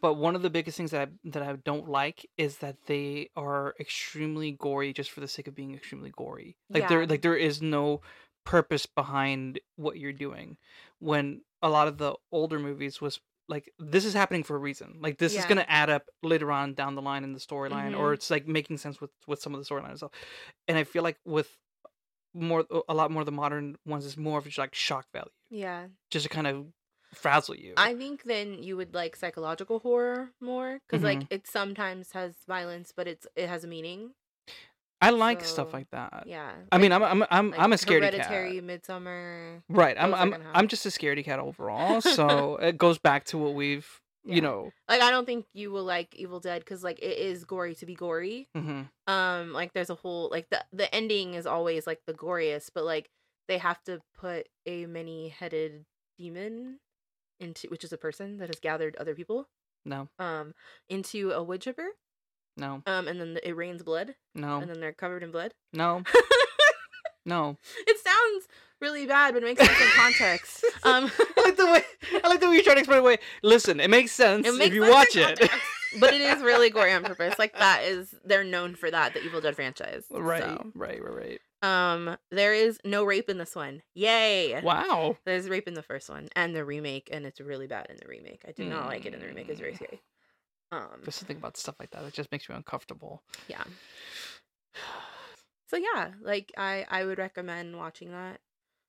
but 0.00 0.14
one 0.14 0.36
of 0.36 0.42
the 0.42 0.50
biggest 0.50 0.76
things 0.76 0.90
that 0.92 1.08
I, 1.08 1.12
that 1.30 1.42
I 1.42 1.52
don't 1.56 1.88
like 1.88 2.26
is 2.36 2.58
that 2.58 2.76
they 2.86 3.30
are 3.36 3.74
extremely 3.80 4.52
gory 4.52 4.92
just 4.92 5.10
for 5.10 5.20
the 5.20 5.28
sake 5.28 5.48
of 5.48 5.54
being 5.54 5.74
extremely 5.74 6.10
gory. 6.16 6.56
Like 6.70 6.88
there 6.88 7.06
like 7.06 7.22
there 7.22 7.36
is 7.36 7.60
no 7.60 8.00
purpose 8.44 8.86
behind 8.86 9.60
what 9.77 9.98
you're 9.98 10.12
doing. 10.12 10.56
When 10.98 11.43
a 11.62 11.69
lot 11.69 11.89
of 11.89 11.98
the 11.98 12.14
older 12.31 12.59
movies 12.59 13.01
was 13.01 13.20
like 13.48 13.73
this 13.78 14.05
is 14.05 14.14
happening 14.14 14.43
for 14.44 14.56
a 14.56 14.59
reason. 14.59 14.98
Like 15.01 15.19
this 15.19 15.32
is 15.36 15.44
going 15.47 15.59
to 15.59 15.70
add 15.70 15.90
up 15.90 16.05
later 16.23 16.51
on 16.52 16.74
down 16.74 16.94
the 16.94 17.02
line 17.02 17.24
in 17.24 17.32
the 17.32 17.40
storyline 17.40 17.97
or 17.98 18.10
Mhm. 18.10 18.14
it's 18.14 18.31
like 18.31 18.47
making 18.47 18.78
sense 18.78 19.01
with 19.01 19.10
with 19.27 19.40
some 19.43 19.55
of 19.55 19.60
the 19.60 19.66
storyline 19.74 19.97
stuff. 19.97 20.12
And 20.69 20.78
I 20.78 20.85
feel 20.85 21.02
like 21.02 21.19
with 21.24 21.56
more 22.35 22.64
a 22.89 22.94
lot 22.94 23.10
more 23.10 23.20
of 23.20 23.27
the 23.27 23.32
modern 23.32 23.77
ones 23.85 24.05
is 24.06 24.16
more 24.16 24.39
of 24.39 24.44
just 24.44 24.59
like 24.59 24.74
shock 24.74 25.06
value 25.12 25.31
yeah, 25.51 25.89
just 26.10 26.23
to 26.24 26.31
kind 26.31 26.47
of 26.47 26.66
frazzle 27.12 27.55
you. 27.56 27.74
I 27.77 27.94
think 27.94 28.23
then 28.24 28.62
you 28.62 28.77
would 28.78 28.94
like 28.94 29.16
psychological 29.16 29.81
horror 29.81 30.31
more 30.40 30.78
because 30.86 31.02
Mm-hmm. 31.05 31.20
like 31.20 31.27
it 31.31 31.47
sometimes 31.47 32.12
has 32.12 32.35
violence, 32.48 32.93
but 32.97 33.06
it's 33.06 33.27
it 33.36 33.48
has 33.48 33.64
a 33.64 33.69
meaning. 33.69 34.14
I 35.02 35.10
like 35.10 35.44
stuff 35.44 35.72
like 35.74 35.90
that. 35.90 36.24
Yeah. 36.26 36.50
I 36.70 36.78
mean, 36.78 36.92
I'm 36.92 37.02
I'm 37.02 37.24
I'm 37.30 37.50
like 37.50 37.60
I'm 37.60 37.72
a 37.72 37.76
scaredy 37.76 38.00
Hereditary, 38.12 38.54
cat. 38.60 38.64
Midsommar. 38.64 39.62
Right. 39.68 39.96
I'm 39.98 40.14
I'm 40.14 40.34
I'm 40.54 40.68
just 40.68 40.86
a 40.86 40.90
scaredy 40.90 41.24
cat 41.24 41.38
overall. 41.40 42.00
So 42.00 42.56
it 42.62 42.78
goes 42.78 42.98
back 42.98 43.24
to 43.26 43.38
what 43.38 43.54
we've 43.54 43.88
Yeah. 44.24 44.36
you 44.36 44.40
know. 44.40 44.70
Like 44.88 45.02
I 45.02 45.10
don't 45.10 45.26
think 45.26 45.46
you 45.52 45.70
will 45.72 45.84
like 45.84 46.14
Evil 46.14 46.38
Dead 46.40 46.60
because 46.60 46.82
like 46.84 46.98
it 47.00 47.18
is 47.18 47.44
gory 47.44 47.74
to 47.76 47.86
be 47.86 47.94
gory. 47.94 48.48
hmm 48.54 48.82
Um, 49.08 49.52
like 49.52 49.72
there's 49.74 49.90
a 49.90 49.96
whole 49.96 50.28
like 50.30 50.46
the 50.50 50.64
the 50.72 50.92
ending 50.94 51.34
is 51.34 51.46
always 51.46 51.86
like 51.86 52.00
the 52.06 52.14
goriest, 52.14 52.70
but 52.74 52.84
like 52.84 53.10
they 53.48 53.58
have 53.58 53.82
to 53.84 54.00
put 54.16 54.48
a 54.66 54.86
many 54.86 55.28
headed 55.28 55.84
demon 56.16 56.78
into 57.40 57.66
which 57.68 57.82
is 57.82 57.92
a 57.92 57.98
person 57.98 58.38
that 58.38 58.46
has 58.48 58.60
gathered 58.60 58.94
other 58.96 59.14
people 59.16 59.48
No. 59.84 60.08
um 60.20 60.54
into 60.88 61.32
a 61.32 61.42
wood 61.42 61.60
chipper 61.60 61.88
No. 62.56 62.82
um 62.86 63.08
and 63.08 63.20
then 63.20 63.38
it 63.42 63.56
rains 63.56 63.82
blood 63.82 64.14
No. 64.34 64.58
and 64.58 64.68
then 64.70 64.80
they're 64.80 64.92
covered 64.92 65.22
in 65.22 65.30
blood. 65.30 65.54
No. 65.72 66.02
No. 67.24 67.56
it 67.86 67.98
sounds 68.00 68.48
really 68.80 69.06
bad, 69.06 69.32
but 69.32 69.44
it 69.44 69.46
makes 69.46 69.64
sense 69.64 69.80
in 69.80 69.86
context. 69.94 70.64
Um, 70.82 71.08
I 71.36 71.42
like 71.42 71.56
the 71.56 71.66
way 71.66 71.82
I 72.24 72.28
like 72.28 72.40
the 72.40 72.48
way 72.48 72.54
you're 72.56 72.64
trying 72.64 72.74
to 72.76 72.80
explain 72.80 72.98
it 72.98 73.02
away. 73.02 73.18
Listen, 73.44 73.78
it 73.78 73.88
makes 73.90 74.10
sense 74.10 74.44
It 74.46 74.54
makes 74.54 74.66
if 74.70 74.74
you 74.74 74.82
sense 74.82 74.92
watch 74.92 75.16
it. 75.16 75.50
but 76.00 76.12
it 76.12 76.20
is 76.20 76.42
really 76.42 76.68
gory 76.70 76.92
on 76.92 77.04
purpose. 77.04 77.38
Like 77.38 77.56
that 77.58 77.84
is 77.84 78.12
they're 78.24 78.42
known 78.42 78.74
for 78.74 78.90
that, 78.90 79.14
the 79.14 79.22
Evil 79.22 79.40
Dead 79.40 79.54
franchise. 79.54 80.04
right, 80.10 80.42
So, 80.42 80.72
right, 80.74 81.00
right, 81.00 81.38
right. 81.62 81.92
um, 81.92 82.16
there 82.32 82.54
is 82.54 82.80
no 82.84 83.04
rape 83.04 83.30
in 83.30 83.38
this 83.38 83.54
one. 83.54 83.82
Yay! 83.94 84.60
Wow. 84.60 85.16
There's 85.24 85.48
rape 85.48 85.68
in 85.68 85.74
the 85.74 85.82
first 85.84 86.10
one 86.10 86.28
and 86.34 86.52
the 86.56 86.64
remake, 86.64 87.08
and 87.12 87.24
it's 87.24 87.40
really 87.40 87.68
bad 87.68 87.86
in 87.88 87.98
the 88.02 88.08
remake. 88.08 88.42
I 88.48 88.50
did 88.50 88.66
not 88.66 88.86
like 88.86 89.06
it 89.06 89.14
in 89.14 89.20
the 89.20 89.26
remake. 89.26 89.48
It's 89.48 89.60
very 89.60 89.74
Mm. 89.74 89.76
scary. 89.76 90.02
Um, 90.73 91.01
There's 91.03 91.15
something 91.16 91.36
about 91.36 91.57
stuff 91.59 91.74
like 91.78 91.90
that 91.90 92.03
that 92.03 92.15
just 92.15 92.32
makes 92.32 92.49
me 92.49 92.55
uncomfortable. 92.57 93.23
yeah. 93.49 93.62
So 95.69 95.77
yeah, 95.78 96.11
like 96.23 96.53
I 96.57 96.85
I 96.89 97.05
would 97.05 97.19
recommend 97.19 97.77
watching 97.77 98.11
that. 98.11 98.40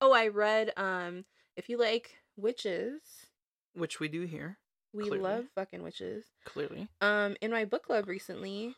Oh, 0.02 0.12
I 0.12 0.28
read 0.28 0.72
um 0.78 1.26
if 1.56 1.70
you 1.70 1.78
like 1.78 2.16
witches, 2.36 3.02
Which 3.74 4.00
we 4.00 4.08
do 4.08 4.24
here, 4.24 4.58
we 4.94 5.04
Clearly. 5.04 5.20
love 5.20 5.46
fucking 5.56 5.82
witches. 5.84 6.26
clearly. 6.46 6.88
Um, 7.00 7.36
in 7.42 7.52
my 7.52 7.64
book 7.66 7.84
club 7.86 8.08
recently, 8.08 8.76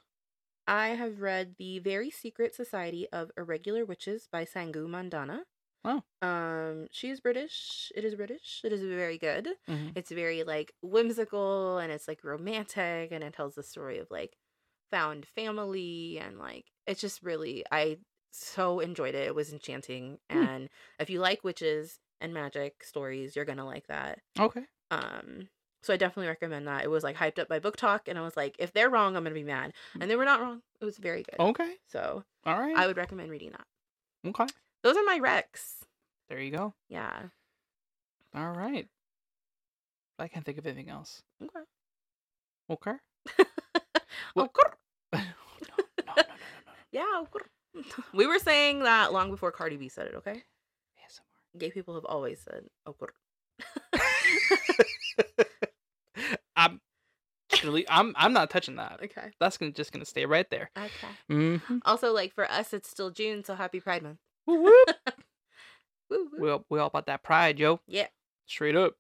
I 0.68 0.90
have 0.90 1.22
read 1.22 1.56
The 1.57 1.80
Very 1.80 2.10
Secret 2.11 2.53
Society 2.53 3.07
of 3.11 3.32
Irregular 3.38 3.86
Witches 3.86 4.27
by 4.32 4.45
Sangu 4.45 4.88
Mandanna. 4.88 5.41
Wow. 5.85 6.03
Um, 6.21 6.87
she 6.91 7.09
is 7.09 7.19
British. 7.19 7.91
It 7.95 8.03
is 8.03 8.15
British. 8.15 8.61
It 8.63 8.73
is 8.73 8.81
very 8.81 9.17
good. 9.17 9.49
hmm 9.67 9.89
It's 9.95 10.11
very 10.11 10.43
like 10.43 10.73
whimsical 10.81 11.77
and 11.77 11.91
it's 11.91 12.07
like 12.07 12.23
romantic 12.23 13.11
and 13.11 13.23
it 13.23 13.33
tells 13.33 13.55
the 13.55 13.63
story 13.63 13.99
of 13.99 14.07
like 14.09 14.37
found 14.91 15.25
family 15.25 16.19
and 16.19 16.37
like 16.39 16.65
it's 16.87 17.01
just 17.01 17.21
really 17.23 17.63
I 17.71 17.97
so 18.31 18.79
enjoyed 18.79 19.15
it. 19.15 19.27
It 19.27 19.35
was 19.35 19.53
enchanting. 19.53 20.19
Hmm. 20.31 20.37
And 20.37 20.69
if 20.99 21.09
you 21.09 21.19
like 21.19 21.43
witches 21.43 21.99
and 22.21 22.33
magic 22.33 22.83
stories, 22.83 23.35
you're 23.35 23.45
gonna 23.45 23.65
like 23.65 23.87
that. 23.87 24.19
Okay. 24.39 24.65
Um, 24.91 25.49
so 25.83 25.93
I 25.93 25.97
definitely 25.97 26.27
recommend 26.27 26.67
that. 26.67 26.83
It 26.83 26.89
was 26.89 27.03
like 27.03 27.15
hyped 27.15 27.39
up 27.39 27.47
by 27.47 27.59
BookTok, 27.59 28.01
and 28.07 28.17
I 28.17 28.21
was 28.21 28.35
like, 28.35 28.55
if 28.59 28.73
they're 28.73 28.89
wrong, 28.89 29.15
I'm 29.15 29.23
gonna 29.23 29.35
be 29.35 29.43
mad. 29.43 29.73
And 29.99 30.09
they 30.09 30.15
were 30.15 30.25
not 30.25 30.41
wrong. 30.41 30.61
It 30.81 30.85
was 30.85 30.97
very 30.97 31.23
good. 31.23 31.39
Okay. 31.39 31.75
So 31.87 32.23
All 32.45 32.59
right. 32.59 32.75
I 32.75 32.87
would 32.87 32.97
recommend 32.97 33.29
reading 33.29 33.51
that. 33.51 33.65
okay. 34.25 34.47
Those 34.85 34.97
are 34.97 35.03
my 35.03 35.19
recs. 35.19 35.77
There 36.29 36.39
you 36.39 36.51
go. 36.51 36.75
Yeah. 36.89 37.11
All 38.35 38.51
right. 38.51 38.87
I 40.19 40.27
can't 40.27 40.45
think 40.45 40.59
of 40.59 40.67
anything 40.67 40.89
else. 40.89 41.23
Okay. 41.41 41.59
Okay. 42.69 42.93
Oh, 44.37 44.41
What- 44.43 44.51
no, 45.13 45.19
no, 45.19 45.25
no, 45.67 45.75
no, 46.07 46.13
no, 46.13 46.13
no. 46.15 46.23
yeah. 46.91 47.23
okay. 47.23 47.89
We 48.13 48.27
were 48.27 48.37
saying 48.39 48.83
that 48.83 49.11
long 49.11 49.31
before 49.31 49.51
Cardi 49.51 49.77
B 49.77 49.89
said 49.89 50.07
it. 50.07 50.15
Okay. 50.15 50.33
ASMR. 50.99 51.57
Gay 51.59 51.71
people 51.71 51.95
have 51.95 52.05
always 52.05 52.39
said 52.41 52.65
"okay." 52.87 53.07
I'm 56.55 56.79
actually 57.51 57.85
I'm 57.89 58.13
I'm 58.17 58.33
not 58.33 58.49
touching 58.49 58.75
that. 58.75 58.99
okay. 59.03 59.31
That's 59.39 59.57
gonna 59.57 59.71
just 59.71 59.91
gonna 59.91 60.05
stay 60.05 60.25
right 60.25 60.49
there. 60.49 60.69
Okay. 60.77 61.07
Mm-hmm. 61.31 61.77
Also, 61.85 62.13
like 62.13 62.33
for 62.33 62.49
us, 62.49 62.73
it's 62.73 62.89
still 62.89 63.09
June, 63.11 63.43
so 63.43 63.55
happy 63.55 63.79
Pride 63.79 64.03
Month. 64.03 64.19
Woo 64.47 64.63
whoop. 64.63 64.89
Woo, 66.09 66.30
woo. 66.31 66.39
we 66.39 66.49
all 66.49 66.65
we 66.69 66.80
all 66.80 66.88
about 66.88 67.07
that 67.07 67.23
pride, 67.23 67.59
yo. 67.59 67.80
Yeah. 67.88 68.07
Straight 68.45 68.76
up. 68.76 68.93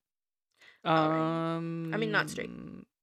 Um. 0.83 1.91
I 1.93 1.97
mean, 1.97 2.11
not 2.11 2.29
straight. 2.29 2.49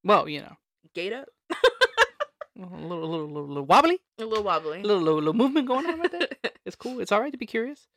Well, 0.05 0.29
you 0.29 0.41
know, 0.41 0.57
Gate 0.95 1.13
up. 1.13 1.29
a 1.51 2.61
little, 2.61 2.79
little, 2.79 3.27
little, 3.27 3.47
little 3.49 3.67
wobbly, 3.67 3.99
A 4.19 4.25
little 4.25 4.45
wobbly. 4.45 4.81
a 4.81 4.83
little, 4.83 5.03
little, 5.03 5.19
little 5.19 5.33
movement 5.35 5.67
going 5.69 5.87
on 5.87 6.01
right 6.01 6.11
there. 6.13 6.29
It's 6.65 6.77
cool. 6.77 7.01
It's 7.01 7.11
all 7.11 7.21
right 7.21 7.33
to 7.33 7.39
be 7.39 7.47
curious. 7.47 7.89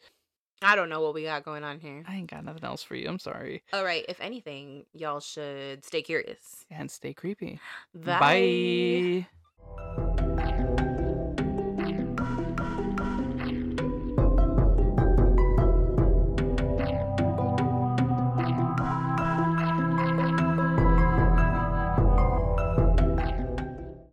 I 0.62 0.76
don't 0.76 0.90
know 0.90 1.02
what 1.02 1.14
we 1.14 1.24
got 1.24 1.44
going 1.46 1.64
on 1.64 1.80
here. 1.80 2.04
I 2.08 2.16
ain't 2.16 2.32
got 2.32 2.44
nothing 2.44 2.64
else 2.64 2.82
for 2.82 2.96
you. 2.96 3.08
I'm 3.08 3.20
sorry. 3.20 3.62
All 3.74 3.84
right. 3.84 4.04
If 4.10 4.20
anything, 4.22 4.86
y'all 4.94 5.20
should 5.20 5.86
stay 5.86 6.02
curious. 6.02 6.66
And 6.72 6.90
stay 6.90 7.14
creepy. 7.14 7.60
Bye. 7.94 9.28
Bye. 9.88 9.96